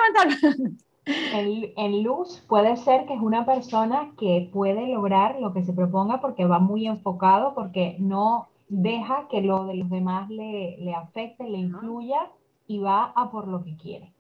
en, 1.06 2.04
luz 2.04 2.44
puede 2.48 2.78
ser 2.78 3.06
que 3.06 3.14
es 3.14 3.22
una 3.22 3.46
persona 3.46 4.12
que 4.18 4.50
puede 4.54 4.88
lograr 4.88 5.40
lo 5.40 5.54
que 5.54 5.64
se 5.64 5.74
proponga 5.74 6.22
porque 6.22 6.46
va 6.46 6.60
muy 6.60 6.88
enfocado, 6.88 7.54
porque 7.56 7.96
no 8.00 8.50
deja 8.70 9.28
que 9.30 9.42
lo 9.42 9.66
de 9.66 9.76
los 9.76 9.90
demás 9.90 10.30
le, 10.30 10.78
le 10.78 10.94
afecte, 10.94 11.44
le 11.44 11.58
influya 11.58 12.30
y 12.68 12.80
va 12.80 13.12
a 13.16 13.32
por 13.32 13.48
lo 13.48 13.64
que 13.64 13.76
quiere. 13.76 14.14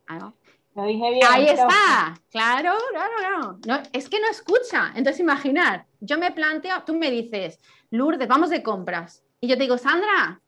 Lo 0.76 0.84
dije 0.86 1.12
bien. 1.12 1.26
Ahí 1.30 1.48
está, 1.48 2.16
claro, 2.30 2.74
claro, 2.91 3.14
claro. 3.18 3.60
No, 3.66 3.80
es 3.94 4.10
que 4.10 4.20
no 4.20 4.28
escucha. 4.28 4.91
Entonces, 4.95 5.20
imaginar, 5.20 5.86
yo 5.99 6.18
me 6.18 6.32
planteo, 6.32 6.84
tú 6.84 6.94
me 6.95 7.12
dices, 7.12 7.60
Lourdes, 7.90 8.28
vamos 8.28 8.49
de 8.49 8.64
compras. 8.64 9.24
Y 9.40 9.48
yo 9.48 9.56
te 9.56 9.64
digo, 9.64 9.78
Sandra, 9.78 10.41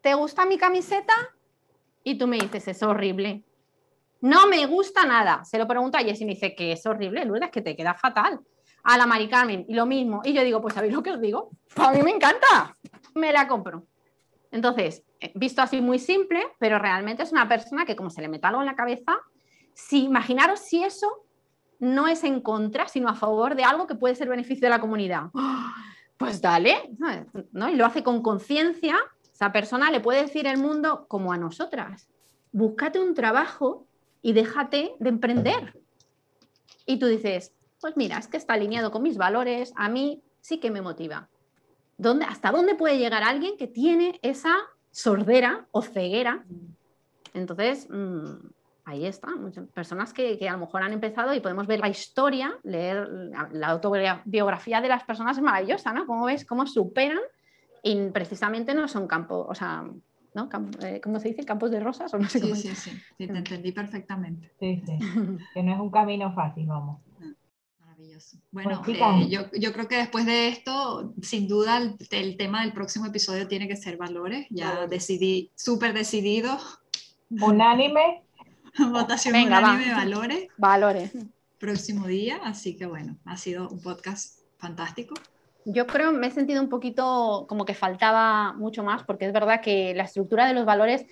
¿te 0.00 0.14
gusta 0.14 0.46
mi 0.46 0.58
camiseta? 0.58 1.14
Y 2.04 2.16
tú 2.16 2.26
me 2.26 2.38
dices, 2.38 2.68
es 2.68 2.82
horrible. 2.82 3.42
No 4.26 4.48
me 4.48 4.66
gusta 4.66 5.06
nada. 5.06 5.44
Se 5.44 5.56
lo 5.56 5.68
pregunto 5.68 5.96
a 5.96 6.00
Jessy 6.00 6.24
y 6.24 6.26
me 6.26 6.34
dice 6.34 6.56
que 6.56 6.72
es 6.72 6.84
horrible, 6.84 7.24
Lourdes, 7.24 7.48
que 7.52 7.62
te 7.62 7.76
queda 7.76 7.94
fatal. 7.94 8.40
A 8.82 8.98
la 8.98 9.06
Mari 9.06 9.28
Carmen, 9.28 9.64
y 9.68 9.74
lo 9.74 9.86
mismo. 9.86 10.20
Y 10.24 10.32
yo 10.32 10.42
digo, 10.42 10.60
pues 10.60 10.74
¿sabéis 10.74 10.92
lo 10.92 11.00
que 11.00 11.12
os 11.12 11.20
digo? 11.20 11.50
a 11.76 11.92
mí 11.92 12.02
me 12.02 12.10
encanta. 12.10 12.74
Me 13.14 13.32
la 13.32 13.46
compro. 13.46 13.86
Entonces, 14.50 15.04
eh, 15.20 15.30
visto 15.36 15.62
así 15.62 15.80
muy 15.80 16.00
simple, 16.00 16.42
pero 16.58 16.80
realmente 16.80 17.22
es 17.22 17.30
una 17.30 17.46
persona 17.46 17.84
que 17.84 17.94
como 17.94 18.10
se 18.10 18.20
le 18.20 18.26
mete 18.26 18.48
algo 18.48 18.60
en 18.60 18.66
la 18.66 18.74
cabeza, 18.74 19.16
si 19.74 20.02
imaginaros 20.02 20.58
si 20.58 20.82
eso 20.82 21.24
no 21.78 22.08
es 22.08 22.24
en 22.24 22.40
contra, 22.40 22.88
sino 22.88 23.08
a 23.08 23.14
favor 23.14 23.54
de 23.54 23.62
algo 23.62 23.86
que 23.86 23.94
puede 23.94 24.16
ser 24.16 24.28
beneficio 24.28 24.66
de 24.66 24.70
la 24.70 24.80
comunidad. 24.80 25.30
Pues 26.18 26.40
dale, 26.40 26.90
¿no? 27.52 27.68
Y 27.68 27.74
lo 27.74 27.84
hace 27.84 28.02
con 28.02 28.22
conciencia, 28.22 28.96
esa 29.30 29.52
persona 29.52 29.90
le 29.90 30.00
puede 30.00 30.22
decir 30.22 30.46
el 30.46 30.56
mundo 30.56 31.04
como 31.08 31.30
a 31.30 31.36
nosotras, 31.36 32.08
búscate 32.52 32.98
un 32.98 33.12
trabajo 33.12 33.85
y 34.26 34.32
déjate 34.32 34.96
de 34.98 35.08
emprender. 35.08 35.78
Y 36.84 36.98
tú 36.98 37.06
dices, 37.06 37.54
pues 37.80 37.96
mira, 37.96 38.18
es 38.18 38.26
que 38.26 38.36
está 38.36 38.54
alineado 38.54 38.90
con 38.90 39.04
mis 39.04 39.16
valores, 39.16 39.72
a 39.76 39.88
mí 39.88 40.20
sí 40.40 40.58
que 40.58 40.72
me 40.72 40.82
motiva. 40.82 41.28
¿Dónde, 41.96 42.24
¿Hasta 42.24 42.50
dónde 42.50 42.74
puede 42.74 42.98
llegar 42.98 43.22
alguien 43.22 43.56
que 43.56 43.68
tiene 43.68 44.18
esa 44.22 44.56
sordera 44.90 45.68
o 45.70 45.80
ceguera? 45.80 46.44
Entonces, 47.34 47.86
mm, 47.88 48.48
ahí 48.84 49.06
está, 49.06 49.28
muchas 49.36 49.68
personas 49.68 50.12
que, 50.12 50.36
que, 50.36 50.48
a 50.48 50.54
lo 50.54 50.58
mejor 50.58 50.82
han 50.82 50.92
empezado 50.92 51.32
y 51.32 51.38
podemos 51.38 51.68
ver 51.68 51.78
la 51.78 51.88
historia, 51.88 52.58
leer 52.64 53.08
la 53.52 53.68
autobiografía 53.68 54.80
de 54.80 54.88
las 54.88 55.04
personas 55.04 55.36
es 55.36 55.42
maravillosa, 55.44 55.92
¿no? 55.92 56.04
Cómo 56.04 56.24
ves, 56.24 56.44
cómo 56.44 56.66
superan 56.66 57.20
y 57.80 58.10
precisamente 58.10 58.74
no 58.74 58.88
son 58.88 59.06
campos, 59.06 59.46
o 59.48 59.54
sea, 59.54 59.88
¿no? 60.36 60.48
Eh, 60.82 61.00
¿Cómo 61.02 61.18
se 61.18 61.28
dice? 61.28 61.44
¿Campos 61.44 61.70
de 61.70 61.80
rosas? 61.80 62.12
O 62.12 62.18
no 62.18 62.28
sé 62.28 62.38
sí, 62.38 62.54
sí, 62.54 62.74
sí, 62.74 62.90
sí, 63.16 63.26
te 63.26 63.36
entendí 63.36 63.72
perfectamente. 63.72 64.52
Sí, 64.60 64.82
sí, 64.86 64.98
que 65.54 65.62
no 65.62 65.72
es 65.72 65.80
un 65.80 65.90
camino 65.90 66.32
fácil, 66.34 66.66
vamos. 66.66 67.00
Maravilloso. 67.80 68.36
Bueno, 68.50 68.82
pues, 68.84 68.98
eh, 68.98 69.28
yo, 69.30 69.50
yo, 69.58 69.72
creo 69.72 69.88
que 69.88 69.96
después 69.96 70.26
de 70.26 70.48
esto, 70.48 71.14
sin 71.22 71.48
duda, 71.48 71.78
el, 71.78 71.96
el, 72.10 72.36
tema 72.36 72.62
del 72.62 72.74
próximo 72.74 73.06
episodio 73.06 73.48
tiene 73.48 73.66
que 73.66 73.76
ser 73.76 73.96
valores. 73.96 74.46
Ya 74.50 74.86
decidí, 74.86 75.50
súper 75.56 75.94
decidido. 75.94 76.58
Unánime. 77.30 78.22
Votación 78.92 79.32
Venga, 79.32 79.58
unánime, 79.58 79.90
va. 79.90 79.96
valores. 79.96 80.48
Valores. 80.58 81.12
Próximo 81.58 82.06
día, 82.06 82.38
así 82.44 82.76
que 82.76 82.84
bueno, 82.84 83.16
ha 83.24 83.38
sido 83.38 83.70
un 83.70 83.80
podcast 83.80 84.40
fantástico 84.58 85.14
yo 85.66 85.86
creo, 85.86 86.12
me 86.12 86.28
he 86.28 86.30
sentido 86.30 86.62
un 86.62 86.68
poquito 86.68 87.44
como 87.48 87.64
que 87.64 87.74
faltaba 87.74 88.52
mucho 88.52 88.84
más, 88.84 89.02
porque 89.02 89.26
es 89.26 89.32
verdad 89.32 89.60
que 89.60 89.94
la 89.94 90.04
estructura 90.04 90.46
de 90.46 90.54
los 90.54 90.64
valores 90.64 91.06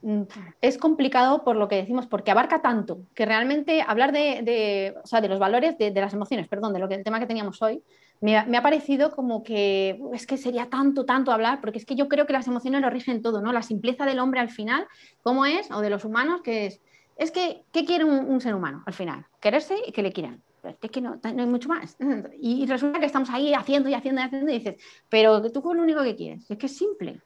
mm, 0.00 0.22
es 0.62 0.78
complicado 0.78 1.44
por 1.44 1.56
lo 1.56 1.68
que 1.68 1.76
decimos, 1.76 2.06
porque 2.06 2.30
abarca 2.30 2.62
tanto, 2.62 3.02
que 3.14 3.26
realmente 3.26 3.84
hablar 3.86 4.12
de, 4.12 4.94
o 5.04 5.06
sea, 5.06 5.20
de 5.20 5.28
los 5.28 5.38
valores, 5.38 5.76
de, 5.76 5.92
las 5.92 6.14
emociones, 6.14 6.48
perdón, 6.48 6.72
de 6.72 6.78
lo 6.78 6.88
que 6.88 6.94
el 6.94 7.04
tema 7.04 7.20
que 7.20 7.26
teníamos 7.26 7.60
hoy, 7.60 7.82
me, 8.22 8.42
me, 8.46 8.56
ha 8.56 8.62
parecido 8.62 9.10
como 9.10 9.42
que 9.42 10.00
es 10.14 10.26
que 10.26 10.38
sería 10.38 10.70
tanto, 10.70 11.04
tanto 11.04 11.30
hablar, 11.30 11.60
porque 11.60 11.78
es 11.78 11.84
que 11.84 11.94
yo 11.94 12.08
creo 12.08 12.26
que 12.26 12.32
las 12.32 12.48
emociones 12.48 12.80
lo 12.80 12.88
rigen 12.88 13.20
todo, 13.20 13.42
¿no? 13.42 13.52
La 13.52 13.62
simpleza 13.62 14.06
del 14.06 14.20
hombre 14.20 14.40
al 14.40 14.48
final, 14.48 14.86
¿cómo 15.22 15.44
es? 15.44 15.70
O 15.70 15.82
de 15.82 15.90
los 15.90 16.06
humanos, 16.06 16.40
que 16.42 16.66
es, 16.66 16.80
es 17.16 17.30
que, 17.30 17.62
¿qué 17.72 17.84
quiere 17.84 18.04
un 18.06 18.40
ser 18.40 18.54
humano 18.54 18.82
al 18.86 18.94
final? 18.94 19.26
Quererse 19.40 19.76
y 19.86 19.92
que 19.92 20.02
le 20.02 20.12
quieran 20.12 20.42
es 20.80 20.90
que 20.90 21.00
no, 21.00 21.20
no, 21.22 21.42
hay 21.42 21.46
mucho 21.46 21.68
más. 21.68 21.96
Y 22.40 22.66
resulta 22.66 23.00
que 23.00 23.06
estamos 23.06 23.30
ahí 23.30 23.54
haciendo 23.54 23.88
y 23.88 23.94
haciendo 23.94 24.20
y 24.20 24.24
haciendo 24.24 24.50
y 24.50 24.58
dices, 24.58 24.76
pero 25.08 25.50
tú 25.50 25.62
con 25.62 25.76
lo 25.76 25.82
único 25.82 26.02
que 26.02 26.16
quieres, 26.16 26.50
es 26.50 26.58
que 26.58 26.66
es 26.66 26.76
simple. 26.76 27.20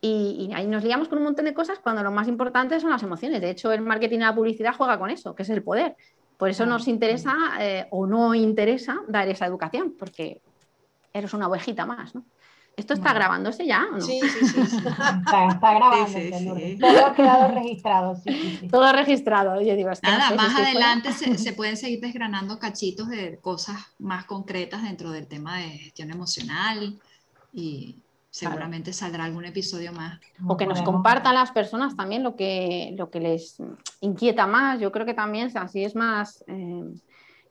Y, 0.00 0.48
y, 0.50 0.54
ahí 0.54 0.66
nos 0.66 0.82
liamos 0.82 1.08
con 1.08 1.18
un 1.18 1.24
montón 1.24 1.44
de 1.44 1.54
cosas 1.54 1.78
cuando 1.78 2.02
lo 2.02 2.10
más 2.10 2.26
importante 2.26 2.80
son 2.80 2.90
las 2.90 3.02
emociones. 3.02 3.40
De 3.40 3.50
hecho, 3.50 3.70
el 3.70 3.82
marketing 3.82 4.16
y 4.16 4.20
la 4.20 4.34
publicidad 4.34 4.74
juega 4.76 4.98
con 4.98 5.10
eso, 5.10 5.34
que 5.34 5.44
es 5.44 5.50
el 5.50 5.62
poder. 5.62 5.96
Por 6.36 6.50
eso 6.50 6.66
nos 6.66 6.88
interesa 6.88 7.34
eh, 7.60 7.86
o 7.90 8.04
no 8.04 8.34
interesa 8.34 9.00
dar 9.06 9.28
esa 9.28 9.46
educación, 9.46 9.94
porque 9.96 10.40
eres 11.12 11.32
una 11.34 11.46
ovejita 11.46 11.86
más, 11.86 12.16
¿no? 12.16 12.24
¿Esto 12.76 12.94
está 12.94 13.12
grabándose 13.12 13.66
ya 13.66 13.86
o 13.90 13.96
no? 13.96 14.00
Sí, 14.00 14.20
sí, 14.20 14.46
sí. 14.46 14.60
Está, 14.78 15.48
está 15.48 15.74
grabándose. 15.74 16.32
Sí, 16.38 16.48
sí, 16.56 16.78
Todo 16.78 17.06
ha 17.06 17.14
quedado 17.14 17.54
registrado. 17.54 18.16
Sí, 18.16 18.68
Todo 18.70 18.92
registrado. 18.92 19.60
Yo 19.60 19.76
digo, 19.76 19.90
es 19.90 20.00
que 20.00 20.10
Nada, 20.10 20.30
no 20.30 20.30
sé, 20.30 20.36
más 20.36 20.56
adelante 20.56 21.12
se, 21.12 21.38
se, 21.38 21.52
pueden 21.52 21.76
seguir 21.76 22.00
desgranando 22.00 22.58
cachitos 22.58 23.08
de 23.08 23.38
cosas 23.40 23.76
más 23.98 24.24
concretas 24.24 24.82
dentro 24.82 25.10
del 25.10 25.26
tema 25.26 25.58
de 25.58 25.68
gestión 25.70 26.10
emocional 26.10 26.98
y 27.52 27.98
seguramente 28.30 28.90
claro. 28.90 28.98
saldrá 28.98 29.24
algún 29.24 29.44
episodio 29.44 29.92
más. 29.92 30.18
O 30.46 30.56
que 30.56 30.66
nos 30.66 30.80
compartan 30.80 31.34
las 31.34 31.52
personas 31.52 31.94
también 31.94 32.22
lo 32.22 32.34
que, 32.36 32.94
lo 32.96 33.10
que 33.10 33.20
les 33.20 33.58
inquieta 34.00 34.46
más. 34.46 34.80
Yo 34.80 34.90
creo 34.90 35.04
que 35.04 35.14
también 35.14 35.56
así 35.56 35.84
es 35.84 35.94
más... 35.94 36.42
Eh, 36.48 36.84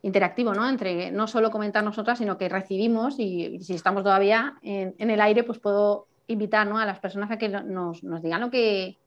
interactivo, 0.04 0.54
¿no? 0.54 0.68
Entre 0.68 1.12
no 1.12 1.28
solo 1.28 1.52
comentar 1.52 1.84
nosotras, 1.84 2.18
sino 2.18 2.38
que 2.38 2.50
recibimos 2.50 3.20
y, 3.20 3.46
y 3.46 3.60
si 3.62 3.76
estamos 3.76 4.04
todavía 4.04 4.58
en, 4.62 4.96
en, 4.98 5.10
el 5.10 5.22
aire, 5.22 5.44
pues 5.44 5.60
puedo 5.60 6.08
invitar 6.28 6.68
¿no? 6.68 6.78
a 6.78 6.86
las 6.86 7.00
personas 7.00 7.30
a 7.32 7.38
que 7.38 7.50
nos, 7.50 8.04
nos, 8.04 8.22
digan 8.22 8.42
lo 8.42 8.50
que 8.50 8.98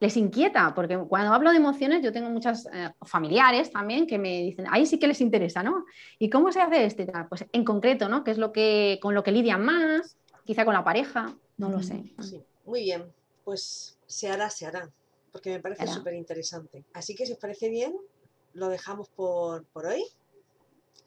les 0.00 0.16
inquieta, 0.16 0.74
porque 0.74 0.98
cuando 0.98 1.32
hablo 1.32 1.50
de 1.50 1.56
emociones 1.56 2.02
yo 2.02 2.12
tengo 2.12 2.28
muchas 2.28 2.66
eh, 2.66 2.90
familiares 3.02 3.70
también 3.70 4.06
que 4.06 4.18
me 4.18 4.42
dicen, 4.42 4.66
ahí 4.70 4.84
sí 4.84 4.98
que 4.98 5.06
les 5.06 5.22
interesa, 5.22 5.62
¿no? 5.62 5.86
¿Y 6.18 6.28
cómo 6.28 6.52
se 6.52 6.60
hace 6.60 6.84
este? 6.84 7.06
Pues 7.28 7.46
en 7.50 7.64
concreto, 7.64 8.08
¿no? 8.08 8.22
¿Qué 8.22 8.32
es 8.32 8.38
lo 8.38 8.52
que, 8.52 8.98
con 9.00 9.14
lo 9.14 9.22
que 9.22 9.32
lidian 9.32 9.64
más? 9.64 10.16
Quizá 10.44 10.64
con 10.64 10.74
la 10.74 10.84
pareja, 10.84 11.34
no 11.56 11.70
lo 11.70 11.82
sé. 11.82 12.12
Sí, 12.20 12.42
muy 12.66 12.82
bien, 12.82 13.04
pues 13.44 13.98
se 14.06 14.28
hará, 14.28 14.50
se 14.50 14.66
hará, 14.66 14.90
porque 15.32 15.50
me 15.50 15.60
parece 15.60 15.86
súper 15.86 16.14
interesante. 16.14 16.84
Así 16.92 17.14
que 17.14 17.24
si 17.24 17.32
os 17.32 17.38
parece 17.38 17.70
bien, 17.70 17.94
lo 18.52 18.68
dejamos 18.68 19.08
por, 19.08 19.64
por 19.66 19.86
hoy. 19.86 20.02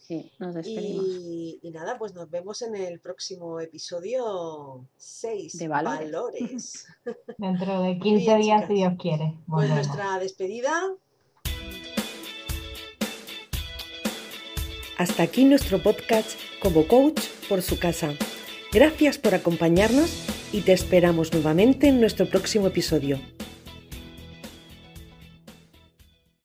Sí, 0.09 0.31
nos 0.39 0.55
despedimos. 0.55 1.05
Y, 1.05 1.59
y, 1.61 1.69
nada, 1.69 1.99
pues 1.99 2.15
nos 2.15 2.31
vemos 2.31 2.63
en 2.63 2.75
el 2.75 2.99
próximo 2.99 3.59
episodio 3.59 4.87
6 4.97 5.55
de 5.59 5.67
valores. 5.67 6.11
valores. 6.11 6.87
Dentro 7.37 7.83
de 7.83 7.99
15 7.99 8.17
bien, 8.17 8.41
días, 8.41 8.61
chicas. 8.61 8.67
si 8.69 8.73
Dios 8.73 8.93
quiere. 8.99 9.35
Volvemos. 9.45 9.75
Pues 9.75 9.87
nuestra 9.87 10.17
despedida. 10.17 10.71
Hasta 14.97 15.21
aquí 15.21 15.45
nuestro 15.45 15.83
podcast 15.83 16.39
como 16.59 16.87
coach 16.87 17.21
por 17.47 17.61
su 17.61 17.77
casa. 17.77 18.15
Gracias 18.73 19.19
por 19.19 19.35
acompañarnos 19.35 20.25
y 20.51 20.61
te 20.61 20.73
esperamos 20.73 21.31
nuevamente 21.33 21.89
en 21.89 22.01
nuestro 22.01 22.27
próximo 22.27 22.65
episodio. 22.65 23.19